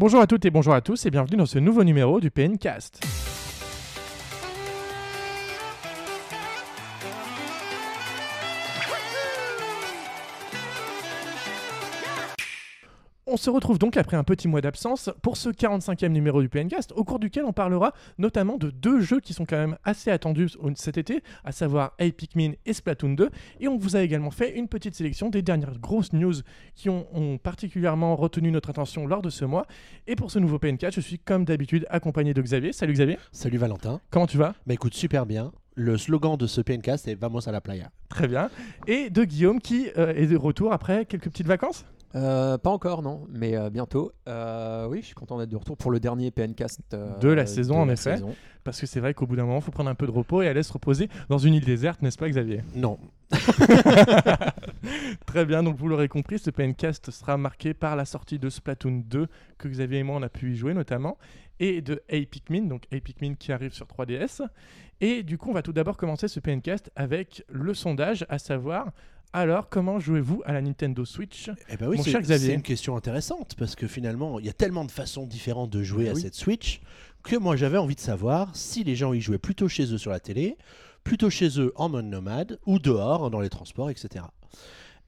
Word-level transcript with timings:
Bonjour 0.00 0.22
à 0.22 0.26
toutes 0.26 0.46
et 0.46 0.50
bonjour 0.50 0.72
à 0.72 0.80
tous 0.80 1.04
et 1.04 1.10
bienvenue 1.10 1.36
dans 1.36 1.44
ce 1.44 1.58
nouveau 1.58 1.84
numéro 1.84 2.20
du 2.20 2.30
PNcast. 2.30 3.02
On 13.32 13.36
se 13.36 13.48
retrouve 13.48 13.78
donc 13.78 13.96
après 13.96 14.16
un 14.16 14.24
petit 14.24 14.48
mois 14.48 14.60
d'absence 14.60 15.08
pour 15.22 15.36
ce 15.36 15.50
45e 15.50 16.08
numéro 16.08 16.42
du 16.42 16.48
PNcast, 16.48 16.90
au 16.96 17.04
cours 17.04 17.20
duquel 17.20 17.44
on 17.44 17.52
parlera 17.52 17.92
notamment 18.18 18.58
de 18.58 18.70
deux 18.70 19.02
jeux 19.02 19.20
qui 19.20 19.34
sont 19.34 19.46
quand 19.46 19.56
même 19.56 19.78
assez 19.84 20.10
attendus 20.10 20.48
cet 20.74 20.98
été, 20.98 21.22
à 21.44 21.52
savoir 21.52 21.92
Hey 22.00 22.10
Pikmin 22.10 22.54
et 22.66 22.72
Splatoon 22.72 23.10
2. 23.10 23.30
Et 23.60 23.68
on 23.68 23.78
vous 23.78 23.94
a 23.94 24.02
également 24.02 24.32
fait 24.32 24.58
une 24.58 24.66
petite 24.66 24.96
sélection 24.96 25.30
des 25.30 25.42
dernières 25.42 25.78
grosses 25.78 26.12
news 26.12 26.34
qui 26.74 26.88
ont, 26.88 27.06
ont 27.16 27.38
particulièrement 27.38 28.16
retenu 28.16 28.50
notre 28.50 28.70
attention 28.70 29.06
lors 29.06 29.22
de 29.22 29.30
ce 29.30 29.44
mois. 29.44 29.68
Et 30.08 30.16
pour 30.16 30.32
ce 30.32 30.40
nouveau 30.40 30.58
PNcast, 30.58 30.96
je 30.96 31.00
suis 31.00 31.20
comme 31.20 31.44
d'habitude 31.44 31.86
accompagné 31.88 32.34
de 32.34 32.42
Xavier. 32.42 32.72
Salut 32.72 32.94
Xavier. 32.94 33.16
Salut 33.30 33.58
Valentin. 33.58 34.00
Comment 34.10 34.26
tu 34.26 34.38
vas? 34.38 34.56
Bah 34.66 34.74
écoute, 34.74 34.94
super 34.94 35.24
bien. 35.24 35.52
Le 35.76 35.96
slogan 35.98 36.36
de 36.36 36.48
ce 36.48 36.60
PNcast 36.62 37.06
est 37.06 37.14
Vamos 37.14 37.48
à 37.48 37.52
la 37.52 37.60
playa. 37.60 37.92
Très 38.08 38.26
bien. 38.26 38.50
Et 38.88 39.08
de 39.08 39.22
Guillaume 39.22 39.60
qui 39.60 39.88
euh, 39.96 40.12
est 40.16 40.26
de 40.26 40.36
retour 40.36 40.72
après 40.72 41.04
quelques 41.04 41.28
petites 41.28 41.46
vacances? 41.46 41.84
Euh, 42.14 42.58
pas 42.58 42.70
encore, 42.70 43.02
non, 43.02 43.26
mais 43.28 43.56
euh, 43.56 43.70
bientôt. 43.70 44.12
Euh, 44.28 44.86
oui, 44.88 44.98
je 45.00 45.06
suis 45.06 45.14
content 45.14 45.38
d'être 45.38 45.48
de 45.48 45.56
retour 45.56 45.76
pour 45.76 45.90
le 45.90 46.00
dernier 46.00 46.30
PNcast 46.30 46.80
De 47.20 47.28
la 47.28 47.46
saison, 47.46 47.76
en 47.80 47.86
la 47.86 47.92
effet. 47.92 48.16
saison. 48.16 48.34
Parce 48.64 48.80
que 48.80 48.86
c'est 48.86 49.00
vrai 49.00 49.14
qu'au 49.14 49.26
bout 49.26 49.36
d'un 49.36 49.44
moment, 49.44 49.58
il 49.58 49.62
faut 49.62 49.70
prendre 49.70 49.90
un 49.90 49.94
peu 49.94 50.06
de 50.06 50.10
repos 50.10 50.42
et 50.42 50.48
aller 50.48 50.62
se 50.62 50.72
reposer 50.72 51.08
dans 51.28 51.38
une 51.38 51.54
île 51.54 51.64
déserte, 51.64 52.02
n'est-ce 52.02 52.18
pas 52.18 52.28
Xavier? 52.28 52.62
Non. 52.74 52.98
Très 55.26 55.44
bien, 55.46 55.62
donc 55.62 55.76
vous 55.76 55.88
l'aurez 55.88 56.08
compris, 56.08 56.38
ce 56.38 56.50
PNcast 56.50 57.10
sera 57.10 57.36
marqué 57.36 57.74
par 57.74 57.96
la 57.96 58.04
sortie 58.04 58.38
de 58.38 58.48
Splatoon 58.50 59.02
2, 59.06 59.28
que 59.58 59.68
Xavier 59.68 59.98
et 59.98 60.02
moi 60.02 60.16
on 60.16 60.22
a 60.22 60.28
pu 60.28 60.52
y 60.52 60.56
jouer 60.56 60.74
notamment, 60.74 61.16
et 61.58 61.80
de 61.80 62.02
Hey 62.08 62.26
Pikmin, 62.26 62.62
donc 62.62 62.84
Hey 62.90 63.00
Pikmin 63.00 63.34
qui 63.34 63.52
arrive 63.52 63.72
sur 63.72 63.86
3DS. 63.86 64.42
Et 65.02 65.22
du 65.22 65.38
coup, 65.38 65.48
on 65.50 65.54
va 65.54 65.62
tout 65.62 65.72
d'abord 65.72 65.96
commencer 65.96 66.28
ce 66.28 66.40
PNcast 66.40 66.90
avec 66.94 67.42
le 67.48 67.72
sondage, 67.72 68.26
à 68.28 68.38
savoir, 68.38 68.92
alors 69.32 69.68
comment 69.68 70.00
jouez-vous 70.00 70.42
à 70.44 70.52
la 70.52 70.60
Nintendo 70.60 71.04
Switch 71.04 71.50
Eh 71.68 71.76
ben 71.76 71.88
oui, 71.88 71.96
Mon 71.98 72.02
c'est 72.02 72.10
cher 72.10 72.20
Xavier? 72.20 72.48
c'est 72.48 72.54
une 72.54 72.62
question 72.62 72.96
intéressante 72.96 73.54
parce 73.56 73.76
que 73.76 73.86
finalement, 73.86 74.40
il 74.40 74.46
y 74.46 74.48
a 74.48 74.52
tellement 74.52 74.84
de 74.84 74.90
façons 74.90 75.26
différentes 75.26 75.70
de 75.70 75.82
jouer 75.82 76.08
Ah 76.08 76.12
à 76.12 76.14
oui. 76.14 76.22
cette 76.22 76.34
Switch 76.34 76.80
que 77.22 77.36
moi 77.36 77.54
j'avais 77.56 77.78
envie 77.78 77.94
de 77.94 78.00
savoir 78.00 78.54
si 78.56 78.82
les 78.82 78.96
gens 78.96 79.12
y 79.12 79.20
jouaient 79.20 79.38
plutôt 79.38 79.68
chez 79.68 79.92
eux 79.92 79.98
sur 79.98 80.10
la 80.10 80.20
télé, 80.20 80.56
plutôt 81.04 81.30
chez 81.30 81.60
eux 81.60 81.72
en 81.76 81.88
mode 81.88 82.06
nomade 82.06 82.58
ou 82.66 82.78
dehors 82.78 83.30
dans 83.30 83.40
les 83.40 83.50
transports, 83.50 83.90
etc. 83.90 84.24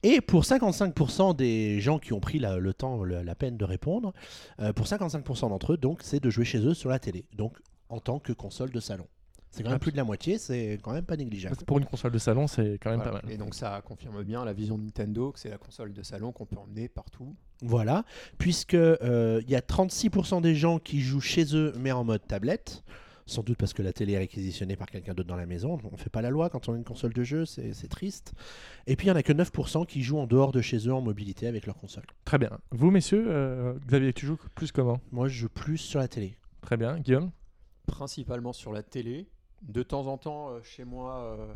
Et 0.03 0.19
pour 0.21 0.43
55% 0.45 1.33
des 1.35 1.79
gens 1.79 1.97
qui 1.99 2.13
ont 2.13 2.19
pris 2.19 2.37
la- 2.39 2.57
le 2.59 2.73
temps, 2.73 3.03
le- 3.03 3.23
la 3.23 3.35
peine 3.35 3.57
de 3.57 3.65
répondre, 3.65 4.13
euh, 4.59 4.73
pour 4.73 4.85
55% 4.87 5.49
d'entre 5.49 5.73
eux, 5.73 5.77
donc, 5.77 5.99
c'est 6.03 6.19
de 6.21 6.29
jouer 6.29 6.43
chez 6.45 6.59
eux 6.59 6.73
sur 6.73 6.89
la 6.89 6.99
télé, 6.99 7.25
donc 7.37 7.57
en 7.89 7.99
tant 7.99 8.19
que 8.19 8.33
console 8.33 8.71
de 8.71 8.79
salon. 8.79 9.07
C'est 9.53 9.63
quand 9.63 9.69
même 9.69 9.79
plus 9.79 9.91
de 9.91 9.97
la 9.97 10.03
moitié, 10.03 10.37
c'est 10.39 10.79
quand 10.81 10.93
même 10.93 11.05
pas 11.05 11.15
négligeable. 11.15 11.55
Pour 11.67 11.77
une 11.77 11.85
console 11.85 12.11
de 12.11 12.17
salon, 12.17 12.47
c'est 12.47 12.79
quand 12.81 12.89
même 12.89 12.99
Voilà. 12.99 13.19
pas 13.19 13.25
mal. 13.27 13.31
Et 13.33 13.37
donc 13.37 13.53
ça 13.53 13.81
confirme 13.85 14.23
bien 14.23 14.43
la 14.43 14.51
vision 14.53 14.77
de 14.77 14.83
Nintendo, 14.83 15.31
que 15.31 15.39
c'est 15.39 15.49
la 15.49 15.57
console 15.59 15.93
de 15.93 16.01
salon 16.03 16.31
qu'on 16.31 16.45
peut 16.47 16.57
emmener 16.57 16.89
partout. 16.89 17.35
Voilà, 17.61 18.03
puisque 18.39 18.73
euh, 18.73 19.41
il 19.45 19.49
y 19.51 19.55
a 19.55 19.61
36% 19.61 20.41
des 20.41 20.55
gens 20.55 20.79
qui 20.79 21.01
jouent 21.01 21.21
chez 21.21 21.55
eux 21.55 21.71
mais 21.79 21.91
en 21.91 22.03
mode 22.03 22.25
tablette, 22.27 22.83
sans 23.25 23.41
doute 23.43 23.57
parce 23.57 23.71
que 23.73 23.81
la 23.81 23.93
télé 23.93 24.13
est 24.13 24.17
réquisitionnée 24.17 24.75
par 24.75 24.87
quelqu'un 24.87 25.13
d'autre 25.13 25.29
dans 25.29 25.37
la 25.37 25.45
maison. 25.45 25.79
On 25.83 25.91
ne 25.91 25.97
fait 25.97 26.09
pas 26.09 26.21
la 26.21 26.29
loi 26.31 26.49
quand 26.49 26.67
on 26.67 26.73
a 26.73 26.77
une 26.77 26.83
console 26.83 27.13
de 27.13 27.23
jeu, 27.23 27.45
c'est 27.45 27.73
c'est 27.73 27.87
triste. 27.87 28.33
Et 28.87 28.95
puis 28.95 29.05
il 29.07 29.09
y 29.09 29.13
en 29.13 29.15
a 29.15 29.23
que 29.23 29.31
9% 29.31 29.85
qui 29.85 30.01
jouent 30.01 30.17
en 30.19 30.27
dehors 30.27 30.51
de 30.51 30.61
chez 30.61 30.87
eux 30.89 30.93
en 30.93 30.99
mobilité 31.01 31.45
avec 31.47 31.65
leur 31.67 31.77
console. 31.77 32.03
Très 32.25 32.37
bien. 32.39 32.49
Vous, 32.71 32.89
messieurs, 32.91 33.25
euh, 33.29 33.75
Xavier, 33.87 34.11
tu 34.13 34.25
joues 34.25 34.37
plus 34.55 34.71
comment? 34.73 34.99
Moi, 35.11 35.27
je 35.29 35.39
joue 35.41 35.49
plus 35.49 35.77
sur 35.77 35.99
la 35.99 36.07
télé. 36.09 36.35
Très 36.61 36.75
bien. 36.75 36.97
Guillaume? 36.99 37.31
Principalement 37.85 38.51
sur 38.53 38.71
la 38.73 38.81
télé. 38.83 39.27
De 39.67 39.81
temps 39.83 40.07
en 40.07 40.17
temps, 40.17 40.49
euh, 40.49 40.59
chez 40.63 40.83
moi, 40.85 41.15
euh, 41.39 41.53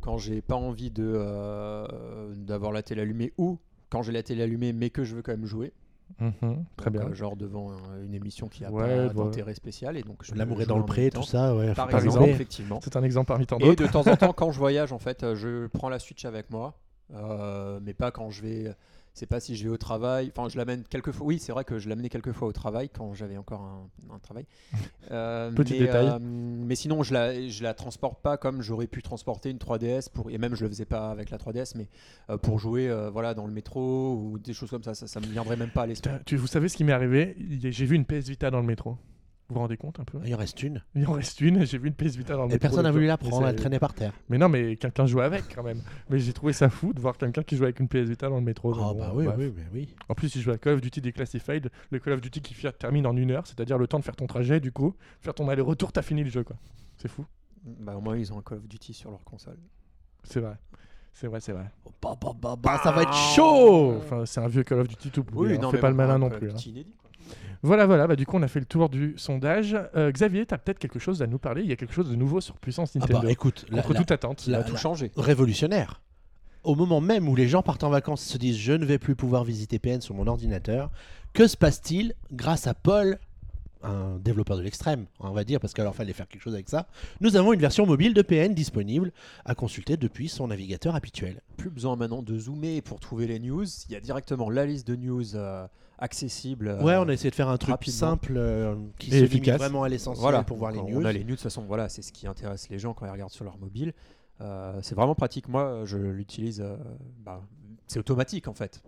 quand 0.00 0.18
j'ai 0.18 0.40
pas 0.42 0.54
envie 0.56 0.90
de 0.90 1.04
euh, 1.16 2.34
d'avoir 2.36 2.72
la 2.72 2.82
télé 2.82 3.02
allumée 3.02 3.32
ou 3.38 3.58
quand 3.90 4.02
j'ai 4.02 4.12
la 4.12 4.22
télé 4.22 4.42
allumée 4.42 4.72
mais 4.72 4.90
que 4.90 5.04
je 5.04 5.14
veux 5.16 5.22
quand 5.22 5.32
même 5.32 5.46
jouer. 5.46 5.72
Mhm, 6.20 6.64
Très 6.76 6.90
Donc, 6.90 7.00
bien. 7.02 7.10
euh, 7.10 7.14
genre 7.14 7.34
devant 7.34 7.70
euh, 7.72 8.04
une 8.04 8.14
émission 8.14 8.46
qui 8.48 8.64
a 8.64 8.70
Ouais, 8.70 8.82
pas 9.08 9.12
voilà. 9.14 9.30
d'intérêt 9.30 9.54
spécial 9.54 9.96
et 9.96 10.02
donc 10.02 10.18
je 10.22 10.34
L'amour 10.34 10.60
est 10.60 10.66
dans 10.66 10.78
le 10.78 10.84
pré, 10.84 11.10
tout 11.10 11.22
ça, 11.22 11.56
ouais. 11.56 11.72
Par 11.74 11.88
exemple, 11.90 12.18
rigoler. 12.18 12.32
effectivement. 12.32 12.78
C'est 12.84 12.96
un 12.96 13.02
exemple 13.02 13.28
parmi 13.28 13.46
tant 13.46 13.56
Et 13.58 13.64
d'autres. 13.64 13.82
de 13.82 13.86
temps 13.90 14.06
en 14.06 14.14
temps, 14.16 14.32
quand 14.34 14.52
je 14.52 14.58
voyage, 14.58 14.92
en 14.92 14.98
fait, 14.98 15.22
euh, 15.24 15.34
je 15.34 15.66
prends 15.68 15.88
la 15.88 15.98
Switch 15.98 16.24
avec 16.26 16.50
moi, 16.50 16.74
euh, 17.14 17.80
mais 17.82 17.94
pas 17.94 18.10
quand 18.10 18.30
je 18.30 18.42
vais. 18.42 18.74
C'est 19.16 19.26
pas 19.26 19.38
si 19.38 19.54
je 19.54 19.62
vais 19.62 19.70
au 19.70 19.76
travail. 19.76 20.32
Enfin, 20.36 20.48
je 20.48 20.56
l'amène 20.58 20.82
quelques 20.82 21.12
fois. 21.12 21.24
Oui, 21.24 21.38
c'est 21.38 21.52
vrai 21.52 21.62
que 21.64 21.78
je 21.78 21.88
l'amenais 21.88 22.08
quelques 22.08 22.32
fois 22.32 22.48
au 22.48 22.52
travail 22.52 22.88
quand 22.88 23.14
j'avais 23.14 23.36
encore 23.36 23.60
un, 23.62 24.14
un 24.14 24.18
travail. 24.18 24.44
Euh, 25.10 25.52
Petit 25.52 25.74
mais, 25.74 25.80
détail. 25.80 26.06
euh, 26.08 26.18
mais 26.20 26.74
sinon, 26.74 27.02
je 27.02 27.12
la, 27.12 27.46
je 27.48 27.62
la 27.62 27.74
transporte 27.74 28.22
pas 28.22 28.38
comme 28.38 28.62
j'aurais 28.62 28.86
pu 28.86 29.02
transporter 29.02 29.50
une 29.50 29.58
3DS 29.58 30.08
pour. 30.10 30.30
Et 30.30 30.38
même, 30.38 30.56
je 30.56 30.64
le 30.64 30.70
faisais 30.70 30.86
pas 30.86 31.10
avec 31.10 31.28
la 31.30 31.36
3DS, 31.36 31.74
mais 31.76 31.88
euh, 32.30 32.38
pour 32.38 32.58
jouer, 32.58 32.88
euh, 32.88 33.10
voilà, 33.10 33.34
dans 33.34 33.46
le 33.46 33.52
métro 33.52 34.14
ou 34.14 34.38
des 34.38 34.54
choses 34.54 34.70
comme 34.70 34.82
ça. 34.82 34.94
Ça, 34.94 35.06
ça 35.06 35.20
me 35.20 35.26
viendrait 35.26 35.56
même 35.58 35.70
pas 35.70 35.82
à 35.82 35.86
l'esprit. 35.86 36.10
Tu, 36.24 36.36
vous 36.36 36.46
savez 36.46 36.68
ce 36.68 36.76
qui 36.78 36.84
m'est 36.84 36.92
arrivé? 36.92 37.36
J'ai 37.60 37.84
vu 37.84 37.96
une 37.96 38.06
PS 38.06 38.28
Vita 38.30 38.50
dans 38.50 38.60
le 38.60 38.66
métro. 38.66 38.96
Vous 39.50 39.56
vous 39.56 39.60
rendez 39.60 39.76
compte 39.76 40.00
un 40.00 40.04
peu 40.04 40.18
Il 40.24 40.34
en 40.34 40.38
reste 40.38 40.62
une. 40.62 40.82
Il 40.94 41.06
en 41.06 41.12
reste 41.12 41.40
une, 41.42 41.66
j'ai 41.66 41.76
vu 41.76 41.88
une 41.88 41.94
PS 41.94 42.16
Vita 42.16 42.34
dans 42.34 42.44
le 42.44 42.50
Et 42.50 42.54
métro. 42.54 42.60
personne 42.60 42.82
n'a 42.82 42.88
l'autre 42.88 42.92
voulu 42.94 43.04
jour. 43.04 43.08
la 43.10 43.16
prendre, 43.18 43.46
elle 43.46 43.56
traînait 43.56 43.78
par 43.78 43.92
terre. 43.92 44.12
Mais 44.30 44.38
non, 44.38 44.48
mais 44.48 44.76
quelqu'un 44.76 45.04
jouait 45.04 45.24
avec 45.24 45.54
quand 45.54 45.62
même. 45.62 45.82
Mais 46.08 46.18
j'ai 46.18 46.32
trouvé 46.32 46.54
ça 46.54 46.70
fou 46.70 46.94
de 46.94 47.00
voir 47.00 47.18
quelqu'un 47.18 47.42
qui 47.42 47.56
joue 47.58 47.64
avec 47.64 47.78
une 47.78 47.86
PS 47.88 48.08
Vita 48.08 48.28
dans 48.30 48.36
le 48.36 48.42
métro. 48.42 48.72
Oh, 48.72 48.76
bon, 48.76 48.94
bah 48.98 49.12
oui, 49.14 49.26
bref. 49.26 49.36
oui, 49.38 49.52
mais 49.54 49.64
oui. 49.72 49.94
En 50.08 50.14
plus, 50.14 50.34
il 50.34 50.40
joue 50.40 50.50
à 50.50 50.56
Call 50.56 50.74
of 50.74 50.80
Duty 50.80 51.02
Declassified, 51.02 51.70
le 51.90 51.98
Call 51.98 52.14
of 52.14 52.22
Duty 52.22 52.40
qui 52.40 52.54
fi- 52.54 52.68
termine 52.78 53.06
en 53.06 53.14
une 53.16 53.32
heure, 53.32 53.46
c'est-à-dire 53.46 53.76
le 53.76 53.86
temps 53.86 53.98
de 53.98 54.04
faire 54.04 54.16
ton 54.16 54.26
trajet, 54.26 54.60
du 54.60 54.72
coup, 54.72 54.94
faire 55.20 55.34
ton 55.34 55.48
aller-retour, 55.50 55.92
t'as 55.92 56.00
fini 56.02 56.24
le 56.24 56.30
jeu, 56.30 56.42
quoi. 56.42 56.56
C'est 56.96 57.08
fou. 57.08 57.26
Bah, 57.64 57.94
au 57.96 58.00
moins, 58.00 58.16
ils 58.16 58.32
ont 58.32 58.38
un 58.38 58.42
Call 58.42 58.58
of 58.58 58.66
Duty 58.66 58.94
sur 58.94 59.10
leur 59.10 59.24
console. 59.24 59.58
C'est 60.22 60.40
vrai. 60.40 60.56
C'est 61.12 61.26
vrai, 61.28 61.40
c'est 61.40 61.52
vrai. 61.52 61.70
Bah, 62.02 62.16
bah, 62.20 62.32
bah, 62.40 62.56
bah, 62.58 62.80
ça 62.82 62.90
va 62.92 63.02
être 63.02 63.14
chaud 63.14 63.94
Enfin, 63.98 64.24
c'est 64.26 64.40
un 64.40 64.48
vieux 64.48 64.62
Call 64.64 64.80
of 64.80 64.88
Duty 64.88 65.10
tout 65.10 65.22
pourri. 65.22 65.54
hein. 65.54 65.58
non, 65.60 65.70
Fais 65.70 65.76
mais 65.76 65.80
pas 65.82 65.88
bon, 65.88 65.90
le 65.92 65.96
malin 65.96 66.18
non 66.18 66.28
Call 66.30 66.36
of 66.36 66.40
plus. 66.40 66.50
hein. 66.50 66.70
Inédit. 66.70 66.94
Voilà, 67.62 67.86
voilà, 67.86 68.06
bah, 68.06 68.14
du 68.16 68.26
coup 68.26 68.36
on 68.36 68.42
a 68.42 68.48
fait 68.48 68.60
le 68.60 68.66
tour 68.66 68.88
du 68.90 69.14
sondage. 69.16 69.76
Euh, 69.96 70.10
Xavier, 70.12 70.44
t'as 70.44 70.58
peut-être 70.58 70.78
quelque 70.78 70.98
chose 70.98 71.22
à 71.22 71.26
nous 71.26 71.38
parler? 71.38 71.62
Il 71.62 71.68
y 71.68 71.72
a 71.72 71.76
quelque 71.76 71.94
chose 71.94 72.10
de 72.10 72.14
nouveau 72.16 72.40
sur 72.42 72.56
Puissance 72.58 72.92
Ah 72.94 72.98
Nintendo. 72.98 73.22
bah 73.22 73.30
écoute, 73.32 73.64
contre 73.70 73.92
la- 73.92 73.98
toute 73.98 74.10
attente. 74.10 74.40
Ça 74.40 74.50
La- 74.50 74.58
a 74.58 74.62
tout 74.64 74.76
changé. 74.76 75.10
révolutionnaire. 75.16 76.02
Au 76.62 76.74
moment 76.74 77.00
même 77.00 77.28
où 77.28 77.34
les 77.36 77.48
gens 77.48 77.62
partent 77.62 77.84
en 77.84 77.90
vacances 77.90 78.26
et 78.26 78.32
se 78.32 78.38
disent 78.38 78.56
je 78.58 78.72
ne 78.72 78.84
vais 78.84 78.98
plus 78.98 79.14
pouvoir 79.14 79.44
visiter 79.44 79.78
PN 79.78 80.00
sur 80.00 80.14
mon 80.14 80.26
ordinateur, 80.26 80.90
que 81.32 81.46
se 81.46 81.56
passe-t-il 81.56 82.14
grâce 82.32 82.66
à 82.66 82.74
Paul, 82.74 83.18
un 83.84 84.18
développeur 84.18 84.56
de 84.56 84.62
l'extrême, 84.62 85.06
on 85.20 85.30
va 85.32 85.44
dire, 85.44 85.60
parce 85.60 85.72
qu'il 85.74 85.84
fallait 85.92 86.12
faire 86.12 86.26
quelque 86.28 86.42
chose 86.42 86.54
avec 86.54 86.68
ça 86.68 86.86
Nous 87.20 87.36
avons 87.36 87.52
une 87.52 87.60
version 87.60 87.86
mobile 87.86 88.14
de 88.14 88.22
PN 88.22 88.54
disponible 88.54 89.12
à 89.44 89.54
consulter 89.54 89.96
depuis 89.96 90.28
son 90.28 90.48
navigateur 90.48 90.94
habituel. 90.94 91.42
Plus 91.56 91.70
besoin 91.70 91.96
maintenant 91.96 92.22
de 92.22 92.38
zoomer 92.38 92.80
pour 92.82 92.98
trouver 93.00 93.26
les 93.26 93.38
news. 93.38 93.64
Il 93.88 93.92
y 93.92 93.96
a 93.96 94.00
directement 94.00 94.50
la 94.50 94.66
liste 94.66 94.86
de 94.86 94.96
news 94.96 95.36
euh, 95.36 95.66
accessible. 95.98 96.68
euh, 96.68 96.82
Ouais, 96.82 96.96
on 96.96 97.08
a 97.08 97.12
essayé 97.12 97.30
de 97.30 97.34
faire 97.34 97.48
un 97.48 97.56
truc 97.58 97.70
rapidement. 97.70 97.98
simple 97.98 98.34
euh, 98.36 98.74
qui 98.98 99.08
Et 99.08 99.10
se 99.10 99.16
limite 99.16 99.32
efficace. 99.32 99.58
vraiment 99.58 99.82
à 99.84 99.88
l'essentiel 99.88 100.20
voilà, 100.22 100.42
pour 100.42 100.56
voir 100.56 100.72
les 100.72 100.82
news. 100.82 101.00
On 101.00 101.04
a 101.04 101.12
les 101.12 101.20
news, 101.20 101.26
de 101.26 101.30
toute 101.32 101.40
façon, 101.42 101.62
voilà, 101.62 101.88
c'est 101.88 102.02
ce 102.02 102.12
qui 102.12 102.26
intéresse 102.26 102.68
les 102.70 102.78
gens 102.78 102.94
quand 102.94 103.06
ils 103.06 103.12
regardent 103.12 103.30
sur 103.32 103.44
leur 103.44 103.58
mobile. 103.58 103.92
Euh, 104.40 104.78
c'est 104.82 104.94
vraiment 104.94 105.14
pratique. 105.14 105.48
Moi, 105.48 105.82
je 105.84 105.96
l'utilise. 105.96 106.60
euh, 106.60 106.76
bah, 107.24 107.40
c'est 107.86 107.98
automatique 107.98 108.48
en 108.48 108.54
fait. 108.54 108.82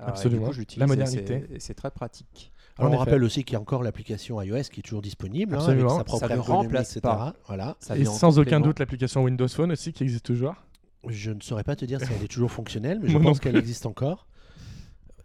Euh, 0.00 0.02
et 0.02 0.06
du 0.06 0.10
Absolument. 0.10 0.46
coup, 0.48 0.52
je 0.52 0.58
l'utilise 0.60 0.80
La 0.80 0.86
modernité. 0.86 1.44
et 1.54 1.60
c'est 1.60 1.74
très 1.74 1.90
pratique. 1.90 2.52
Alors 2.80 2.88
En 2.88 2.90
on 2.90 2.94
effet. 2.94 3.10
rappelle 3.10 3.24
aussi 3.24 3.44
qu'il 3.44 3.52
y 3.54 3.56
a 3.56 3.60
encore 3.60 3.82
l'application 3.82 4.40
iOS 4.42 4.62
qui 4.72 4.80
est 4.80 4.82
toujours 4.82 5.02
disponible, 5.02 5.54
hein, 5.54 5.64
avec 5.66 5.80
sa 5.88 6.04
propre 6.04 6.26
Ça 6.26 6.34
ne 6.34 6.40
remplace 6.40 6.90
etc. 6.96 7.00
pas. 7.02 7.34
Voilà. 7.46 7.76
Ça 7.80 7.96
Et 7.96 8.02
vient 8.02 8.10
en 8.10 8.14
sans 8.14 8.38
aucun 8.38 8.60
doute 8.60 8.78
l'application 8.78 9.22
Windows 9.22 9.48
Phone 9.48 9.72
aussi 9.72 9.92
qui 9.92 10.02
existe 10.02 10.24
toujours. 10.26 10.54
Je 11.08 11.30
ne 11.30 11.40
saurais 11.40 11.64
pas 11.64 11.76
te 11.76 11.84
dire 11.84 12.00
si 12.00 12.12
elle 12.12 12.22
est 12.24 12.28
toujours 12.28 12.50
fonctionnelle, 12.50 12.98
mais 13.02 13.08
je 13.12 13.16
Moi 13.18 13.22
pense 13.30 13.40
qu'elle 13.40 13.56
existe 13.56 13.86
encore. 13.86 14.26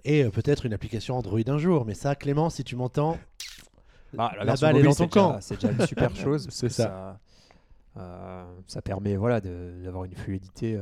Et 0.06 0.24
euh, 0.24 0.30
peut-être 0.30 0.66
une 0.66 0.74
application 0.74 1.18
Android 1.18 1.40
un 1.48 1.58
jour. 1.58 1.86
Mais 1.86 1.94
ça, 1.96 2.16
Clément, 2.16 2.50
si 2.50 2.64
tu 2.64 2.76
m'entends, 2.76 3.18
Bah, 4.14 4.32
la 4.44 4.56
balle 4.56 4.78
est 4.78 4.84
dans 4.84 4.92
c'est 4.92 4.98
ton 4.98 5.06
déjà- 5.08 5.20
camp. 5.34 5.38
C'est 5.42 5.56
déjà 5.62 5.72
une 5.74 5.88
super 5.88 6.16
chose. 6.16 6.48
C'est 6.52 6.70
ça. 6.70 7.20
euh, 7.98 8.46
ça 8.68 8.82
permet 8.82 9.16
voilà, 9.16 9.42
d'avoir 9.42 10.04
une 10.06 10.14
fluidité 10.16 10.76
euh, 10.76 10.82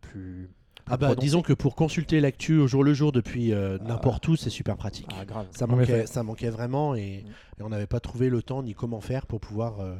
plus. 0.00 0.50
Ah 0.90 0.96
bah, 0.96 1.14
disons 1.14 1.42
que 1.42 1.52
pour 1.52 1.74
consulter 1.76 2.20
l'actu 2.20 2.58
au 2.58 2.66
jour 2.66 2.84
le 2.84 2.92
jour 2.94 3.12
depuis 3.12 3.52
euh, 3.52 3.78
n'importe 3.78 4.26
où, 4.28 4.36
c'est 4.36 4.50
super 4.50 4.76
pratique. 4.76 5.08
Ah, 5.18 5.24
grave. 5.24 5.46
Ça 5.52 5.66
manquait, 5.66 6.06
ça 6.06 6.22
manquait 6.22 6.50
vraiment 6.50 6.94
et, 6.94 7.24
Mm. 7.24 7.60
et 7.60 7.62
on 7.62 7.68
n'avait 7.68 7.86
pas 7.86 8.00
trouvé 8.00 8.28
le 8.28 8.42
temps 8.42 8.62
ni 8.62 8.74
comment 8.74 9.00
faire 9.00 9.26
pour 9.26 9.40
pouvoir 9.40 9.80
euh, 9.80 9.94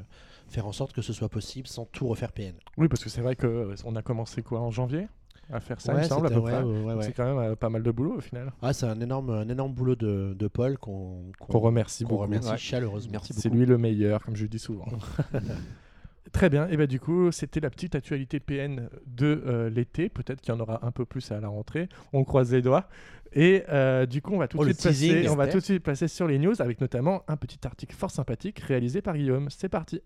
faire 0.48 0.66
en 0.66 0.72
sorte 0.72 0.92
que 0.92 1.02
ce 1.02 1.12
soit 1.12 1.28
possible 1.28 1.66
sans 1.68 1.84
tout 1.86 2.06
refaire 2.08 2.32
PN. 2.32 2.54
Oui, 2.76 2.88
parce 2.88 3.02
que 3.04 3.10
c'est 3.10 3.20
vrai 3.20 3.36
qu'on 3.36 3.96
a 3.96 4.02
commencé 4.02 4.42
quoi 4.42 4.60
en 4.60 4.70
janvier 4.70 5.06
à 5.52 5.58
faire 5.58 5.80
ça, 5.80 5.92
il 5.92 5.96
Ouais, 5.96 6.02
me 6.02 6.08
semble, 6.08 6.26
à 6.28 6.30
peu 6.30 6.38
ouais, 6.38 6.52
près. 6.52 6.62
ouais, 6.62 6.82
ouais, 6.84 6.94
ouais. 6.94 7.02
C'est 7.02 7.12
quand 7.12 7.24
même 7.24 7.38
euh, 7.38 7.56
pas 7.56 7.68
mal 7.70 7.82
de 7.82 7.90
boulot 7.90 8.18
au 8.18 8.20
final. 8.20 8.52
Ah, 8.62 8.72
c'est 8.72 8.86
un 8.86 9.00
énorme, 9.00 9.30
un 9.30 9.48
énorme 9.48 9.72
boulot 9.72 9.96
de, 9.96 10.32
de 10.38 10.46
Paul 10.46 10.78
qu'on 10.78 11.24
Qu'on 11.40 11.58
remercie 11.58 12.04
qu'on 12.04 12.10
beaucoup. 12.10 12.22
remercie 12.22 12.50
Ouais. 12.50 12.56
chaleureusement. 12.56 13.10
Merci 13.12 13.32
C'est 13.34 13.48
lui 13.48 13.66
le 13.66 13.76
meilleur, 13.76 14.22
comme 14.24 14.36
je 14.36 14.46
dis 14.46 14.60
souvent. 14.60 14.86
Très 16.32 16.48
bien, 16.48 16.68
et 16.68 16.76
bah 16.76 16.86
du 16.86 17.00
coup, 17.00 17.32
c'était 17.32 17.60
la 17.60 17.70
petite 17.70 17.94
actualité 17.94 18.40
PN 18.40 18.88
de 19.06 19.42
euh, 19.46 19.70
l'été. 19.70 20.08
Peut-être 20.08 20.40
qu'il 20.40 20.54
y 20.54 20.56
en 20.56 20.60
aura 20.60 20.86
un 20.86 20.92
peu 20.92 21.04
plus 21.04 21.32
à 21.32 21.40
la 21.40 21.48
rentrée. 21.48 21.88
On 22.12 22.24
croise 22.24 22.52
les 22.52 22.62
doigts. 22.62 22.88
Et 23.32 23.64
euh, 23.68 24.06
du 24.06 24.22
coup, 24.22 24.34
on 24.34 24.38
va 24.38 24.46
tout 24.46 24.58
de 24.58 24.62
Oh, 24.62 24.66
suite 24.66 24.82
passer, 24.82 25.28
on 25.28 25.34
va 25.34 25.48
tout 25.48 25.58
de 25.58 25.64
suite 25.64 25.82
passer 25.82 26.08
sur 26.08 26.28
les 26.28 26.38
news 26.38 26.60
avec 26.60 26.80
notamment 26.80 27.22
un 27.26 27.36
petit 27.36 27.58
article 27.66 27.94
fort 27.96 28.10
sympathique 28.10 28.60
réalisé 28.60 29.02
par 29.02 29.16
Guillaume. 29.16 29.48
C'est 29.50 29.68
parti. 29.68 30.02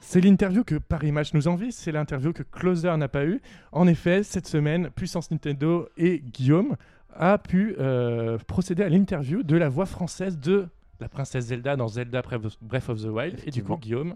C'est 0.00 0.20
l'interview 0.20 0.62
que 0.62 0.76
Paris 0.76 1.10
Match 1.10 1.34
nous 1.34 1.48
envie, 1.48 1.72
c'est 1.72 1.90
l'interview 1.90 2.32
que 2.32 2.44
Closer 2.44 2.96
n'a 2.96 3.08
pas 3.08 3.24
eu. 3.24 3.40
En 3.72 3.88
effet, 3.88 4.22
cette 4.22 4.46
semaine, 4.46 4.90
Puissance 4.90 5.30
Nintendo 5.30 5.88
et 5.96 6.20
Guillaume 6.20 6.76
a 7.16 7.38
pu 7.38 7.76
euh, 7.78 8.38
procéder 8.46 8.82
à 8.82 8.88
l'interview 8.88 9.42
de 9.42 9.56
la 9.56 9.68
voix 9.68 9.86
française 9.86 10.38
de 10.38 10.68
la 11.00 11.08
princesse 11.08 11.46
Zelda 11.46 11.76
dans 11.76 11.88
Zelda 11.88 12.22
Breath 12.60 12.88
of 12.88 13.02
the 13.02 13.06
Wild. 13.06 13.40
Et 13.46 13.50
du 13.50 13.62
coup. 13.62 13.76
Guillaume, 13.76 14.14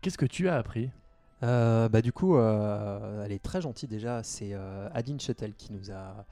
qu'est-ce 0.00 0.18
que 0.18 0.26
tu 0.26 0.48
as 0.48 0.56
appris? 0.56 0.90
Euh, 1.42 1.88
bah, 1.88 2.02
du 2.02 2.12
coup, 2.12 2.36
euh, 2.36 3.24
elle 3.24 3.32
est 3.32 3.42
très 3.42 3.60
gentille 3.60 3.88
déjà. 3.88 4.22
C'est 4.22 4.50
euh, 4.52 4.88
Adine 4.94 5.20
Chetel 5.20 5.54
qui 5.54 5.72
nous 5.72 5.90
a 5.90 6.24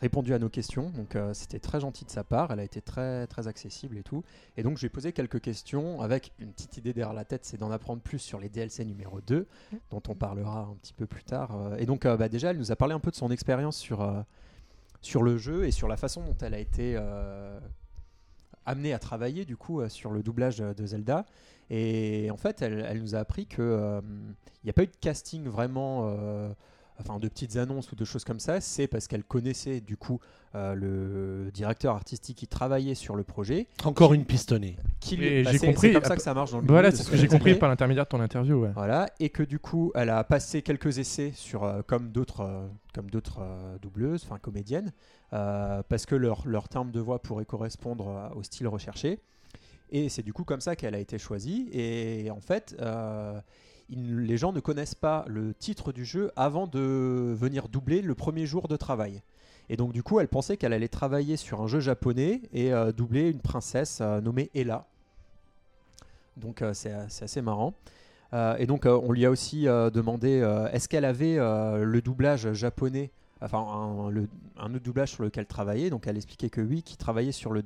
répondu 0.00 0.34
à 0.34 0.38
nos 0.38 0.48
questions. 0.48 0.90
Donc, 0.90 1.16
euh, 1.16 1.32
c'était 1.34 1.58
très 1.58 1.80
gentil 1.80 2.04
de 2.04 2.10
sa 2.10 2.24
part. 2.24 2.50
Elle 2.52 2.60
a 2.60 2.64
été 2.64 2.80
très, 2.80 3.26
très 3.26 3.48
accessible 3.48 3.96
et 3.96 4.02
tout. 4.02 4.22
Et 4.56 4.62
donc, 4.62 4.76
je 4.76 4.82
lui 4.82 4.86
ai 4.86 4.90
posé 4.90 5.12
quelques 5.12 5.40
questions 5.40 6.00
avec 6.02 6.32
une 6.38 6.52
petite 6.52 6.76
idée 6.76 6.92
derrière 6.92 7.14
la 7.14 7.24
tête 7.24 7.44
c'est 7.44 7.56
d'en 7.56 7.70
apprendre 7.70 8.02
plus 8.02 8.18
sur 8.18 8.40
les 8.40 8.48
DLC 8.48 8.84
numéro 8.84 9.20
2, 9.20 9.46
dont 9.90 10.02
on 10.08 10.14
parlera 10.14 10.68
un 10.70 10.74
petit 10.82 10.92
peu 10.92 11.06
plus 11.06 11.24
tard. 11.24 11.56
Et 11.78 11.86
donc, 11.86 12.04
euh, 12.04 12.16
bah, 12.16 12.28
déjà, 12.28 12.50
elle 12.50 12.58
nous 12.58 12.72
a 12.72 12.76
parlé 12.76 12.94
un 12.94 13.00
peu 13.00 13.10
de 13.10 13.16
son 13.16 13.30
expérience 13.30 13.76
sur, 13.76 14.02
euh, 14.02 14.20
sur 15.04 15.22
le 15.22 15.36
jeu 15.36 15.66
et 15.66 15.70
sur 15.70 15.88
la 15.88 15.96
façon 15.96 16.22
dont 16.22 16.36
elle 16.40 16.54
a 16.54 16.58
été. 16.58 16.94
euh, 16.96 17.58
amenée 18.66 18.92
à 18.92 18.98
travailler 18.98 19.44
du 19.44 19.56
coup 19.56 19.80
euh, 19.80 19.88
sur 19.88 20.10
le 20.10 20.22
doublage 20.22 20.58
de 20.58 20.86
Zelda 20.86 21.24
et 21.70 22.30
en 22.30 22.36
fait 22.36 22.62
elle, 22.62 23.00
nous 23.00 23.14
a 23.14 23.18
appris 23.18 23.46
que 23.46 23.62
euh, 23.62 24.00
il 24.62 24.66
n'y 24.66 24.70
a 24.70 24.72
pas 24.72 24.82
eu 24.82 24.86
de 24.86 24.96
casting 25.00 25.46
vraiment, 25.48 26.14
enfin 27.00 27.18
de 27.18 27.28
petites 27.28 27.56
annonces 27.56 27.90
ou 27.92 27.96
de 27.96 28.04
choses 28.04 28.24
comme 28.24 28.40
ça. 28.40 28.60
C'est 28.60 28.86
parce 28.86 29.08
qu'elle 29.08 29.24
connaissait 29.24 29.80
du 29.80 29.96
coup 29.96 30.20
euh, 30.54 30.74
le 30.74 31.50
directeur 31.50 31.94
artistique 31.96 32.36
qui 32.36 32.46
travaillait 32.46 32.94
sur 32.94 33.16
le 33.16 33.24
projet. 33.24 33.66
Encore 33.84 34.14
une 34.14 34.24
pistonnée. 34.24 34.76
Qui 35.00 35.16
Et 35.22 35.42
bah, 35.42 35.50
j'ai 35.52 35.58
c'est- 35.58 35.66
compris, 35.66 35.88
C'est 35.88 35.92
comme 35.94 36.04
ça 36.04 36.12
ap- 36.12 36.16
que 36.18 36.22
ça 36.22 36.34
marche 36.34 36.52
dans 36.52 36.60
le 36.60 36.66
Voilà, 36.66 36.90
c'est 36.92 37.02
ce 37.02 37.10
que 37.10 37.16
j'ai 37.16 37.26
compris 37.26 37.54
par 37.56 37.68
l'intermédiaire 37.68 38.04
de 38.04 38.08
ton 38.10 38.20
interview. 38.20 38.62
ouais. 38.62 38.70
Voilà, 38.74 39.08
et 39.18 39.30
que 39.30 39.42
du 39.42 39.58
coup, 39.58 39.90
elle 39.96 40.10
a 40.10 40.22
passé 40.24 40.62
quelques 40.62 40.98
essais 40.98 41.32
sur 41.34 41.64
euh, 41.64 41.82
comme 41.86 42.10
d'autres 42.12 42.40
euh, 42.42 42.66
comme 42.94 43.10
d'autres 43.10 43.40
euh, 43.40 43.76
doubleuses, 43.82 44.22
enfin 44.24 44.38
comédiennes, 44.38 44.92
euh, 45.32 45.82
parce 45.88 46.06
que 46.06 46.14
leur, 46.14 46.46
leur 46.46 46.68
timbre 46.68 46.92
de 46.92 47.00
voix 47.00 47.20
pourrait 47.20 47.44
correspondre 47.44 48.08
euh, 48.08 48.38
au 48.38 48.42
style 48.44 48.68
recherché. 48.68 49.18
Et 49.90 50.08
c'est 50.08 50.22
du 50.22 50.32
coup 50.32 50.44
comme 50.44 50.60
ça 50.60 50.76
qu'elle 50.76 50.94
a 50.94 50.98
été 51.00 51.18
choisie. 51.18 51.68
Et 51.72 52.30
en 52.30 52.40
fait, 52.40 52.74
euh, 52.80 53.38
les 53.90 54.36
gens 54.36 54.52
ne 54.52 54.60
connaissent 54.60 54.94
pas 54.94 55.24
le 55.28 55.54
titre 55.54 55.92
du 55.92 56.04
jeu 56.04 56.30
avant 56.36 56.66
de 56.66 57.34
venir 57.36 57.68
doubler 57.68 58.02
le 58.02 58.14
premier 58.14 58.46
jour 58.46 58.68
de 58.68 58.76
travail. 58.76 59.22
Et 59.68 59.76
donc 59.76 59.92
du 59.92 60.02
coup, 60.02 60.20
elle 60.20 60.28
pensait 60.28 60.56
qu'elle 60.56 60.72
allait 60.72 60.88
travailler 60.88 61.36
sur 61.36 61.62
un 61.62 61.66
jeu 61.66 61.80
japonais 61.80 62.42
et 62.52 62.72
euh, 62.72 62.92
doubler 62.92 63.30
une 63.30 63.40
princesse 63.40 63.98
euh, 64.00 64.20
nommée 64.20 64.50
Ella. 64.54 64.86
Donc 66.36 66.62
euh, 66.62 66.74
c'est 66.74 66.92
assez 66.92 67.42
marrant. 67.42 67.74
Et 68.58 68.66
donc, 68.66 68.84
on 68.84 69.12
lui 69.12 69.24
a 69.24 69.30
aussi 69.30 69.66
demandé 69.66 70.40
est-ce 70.72 70.88
qu'elle 70.88 71.04
avait 71.04 71.36
le 71.36 72.00
doublage 72.00 72.52
japonais, 72.52 73.12
enfin 73.40 73.58
un, 73.58 74.08
un 74.58 74.74
autre 74.74 74.82
doublage 74.82 75.12
sur 75.12 75.22
lequel 75.22 75.46
travailler? 75.46 75.88
Donc, 75.88 76.08
elle 76.08 76.16
expliquait 76.16 76.50
que 76.50 76.60
oui, 76.60 76.82
qu'il 76.82 76.96
travaillait 76.96 77.30
sur 77.30 77.52
le 77.52 77.62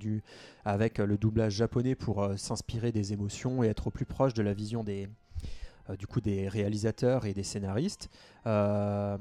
avec 0.66 0.98
le 0.98 1.16
doublage 1.16 1.54
japonais 1.54 1.94
pour 1.94 2.28
s'inspirer 2.36 2.92
des 2.92 3.14
émotions 3.14 3.64
et 3.64 3.68
être 3.68 3.86
au 3.86 3.90
plus 3.90 4.04
proche 4.04 4.34
de 4.34 4.42
la 4.42 4.52
vision 4.52 4.84
des, 4.84 5.08
du 5.96 6.06
coup, 6.06 6.20
des 6.20 6.48
réalisateurs 6.48 7.24
et 7.26 7.34
des 7.34 7.42
scénaristes. 7.42 8.10
Euh, 8.46 9.16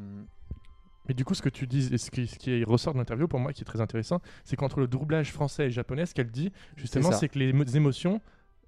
Mais 1.08 1.14
du 1.14 1.24
coup, 1.24 1.34
ce 1.34 1.42
que 1.42 1.50
tu 1.50 1.68
dis, 1.68 1.98
ce 1.98 2.12
qui, 2.12 2.28
ce 2.28 2.38
qui 2.38 2.64
ressort 2.66 2.94
de 2.94 2.98
l'interview 3.00 3.28
pour 3.30 3.40
moi, 3.40 3.54
qui 3.54 3.62
est 3.62 3.66
très 3.66 3.80
intéressant, 3.80 4.20
c'est 4.44 4.56
qu'entre 4.58 4.80
le 4.82 4.88
doublage 4.88 5.32
français 5.32 5.68
et 5.68 5.72
japonais, 5.72 6.06
ce 6.06 6.14
qu'elle 6.14 6.32
dit, 6.32 6.52
justement, 6.76 7.12
c'est 7.14 7.30
que 7.30 7.40
les 7.40 7.54
émo- 7.54 7.76
émotions 7.76 8.20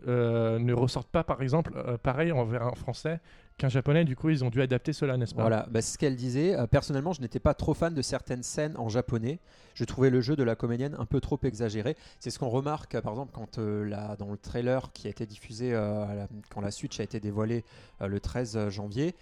euh, 0.08 0.58
ne 0.60 0.72
ressortent 0.74 1.10
pas, 1.10 1.26
par 1.26 1.42
exemple, 1.42 1.74
euh, 1.76 1.98
pareil 1.98 2.32
envers 2.32 2.64
un 2.64 2.76
français 2.76 3.20
qu'un 3.58 3.68
japonais. 3.68 4.06
Du 4.06 4.16
coup, 4.16 4.30
ils 4.30 4.46
ont 4.46 4.50
dû 4.50 4.62
adapter 4.62 4.94
cela, 4.94 5.18
n'est-ce 5.18 5.36
pas? 5.36 5.42
Voilà, 5.42 5.68
bah, 5.70 5.82
c'est 5.82 5.92
ce 5.94 5.98
qu'elle 5.98 6.16
disait. 6.16 6.58
Euh, 6.58 6.68
personnellement, 6.68 7.12
je 7.12 7.20
n'étais 7.20 7.42
pas 7.42 7.54
trop 7.54 7.74
fan 7.74 7.94
de 7.94 8.02
certaines 8.02 8.44
scènes 8.44 8.78
en 8.78 8.88
japonais. 8.88 9.40
Je 9.80 9.86
trouvais 9.86 10.10
le 10.10 10.20
jeu 10.20 10.36
de 10.36 10.44
la 10.44 10.58
comédienne 10.58 10.94
un 11.00 11.06
peu 11.06 11.22
trop 11.22 11.40
exagéré. 11.44 11.96
C'est 12.20 12.32
ce 12.32 12.38
qu'on 12.38 12.50
remarque, 12.50 12.96
euh, 12.96 13.02
par 13.02 13.14
exemple, 13.14 13.32
quand 13.34 13.60
euh, 13.60 13.86
la- 13.88 14.18
dans 14.18 14.30
le 14.30 14.36
trailer 14.38 14.92
qui 14.92 15.08
a 15.08 15.10
été 15.10 15.26
diffusé 15.26 15.74
euh, 15.74 16.06
la- 16.14 16.28
quand 16.54 16.60
la 16.60 16.70
Switch 16.70 17.00
a 17.00 17.04
été 17.04 17.22
dévoilée 17.22 17.64
le 18.02 18.20
13 18.20 18.68
janvier, 18.68 19.16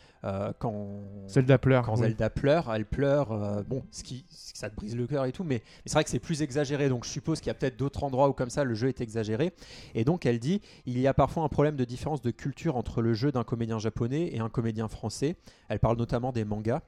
quand 0.60 1.02
Zelda 1.28 1.58
pleure. 1.60 1.86
quand 1.86 1.94
oui. 1.96 2.02
Zelda 2.08 2.30
pleure, 2.32 2.74
elle 2.74 2.86
pleure. 2.86 3.64
bon, 3.68 3.84
ce 3.92 4.02
qui, 4.04 4.26
ça 4.30 4.70
te 4.72 4.76
brise 4.76 4.96
le 4.96 5.06
cœur 5.06 5.26
et 5.26 5.32
tout, 5.32 5.44
mais, 5.44 5.62
mais 5.64 5.82
c'est 5.86 5.94
vrai 5.94 6.04
que 6.04 6.10
c'est 6.10 6.20
plus 6.20 6.42
exagéré. 6.42 6.90
Donc 6.90 7.06
je 7.06 7.10
suppose 7.12 7.40
qu'il 7.40 7.48
y 7.48 7.52
a 7.52 7.54
peut-être 7.54 7.78
d'autres 7.78 8.04
endroits 8.04 8.28
où 8.30 8.34
comme 8.34 8.50
ça 8.50 8.64
le 8.64 8.74
jeu 8.74 8.88
est 8.88 9.00
exagéré. 9.02 9.54
Et 9.94 10.04
donc 10.06 10.26
elle 10.26 10.40
dit, 10.40 10.62
il 10.88 10.98
y 11.00 11.06
a 11.08 11.14
parfois 11.14 11.44
un 11.44 11.50
problème 11.50 11.76
de 11.76 11.86
différence 11.86 12.22
de 12.22 12.32
culture 12.32 12.76
entre 12.78 13.02
le 13.04 13.14
jeu 13.14 13.32
d'un 13.32 13.44
comédien 13.44 13.78
japonais 13.80 14.30
et 14.34 14.40
un 14.40 14.50
comédien 14.50 14.88
français. 14.88 15.36
Elle 15.70 15.80
parle 15.80 15.98
notamment 15.98 16.32
des 16.32 16.46
mangas. 16.46 16.82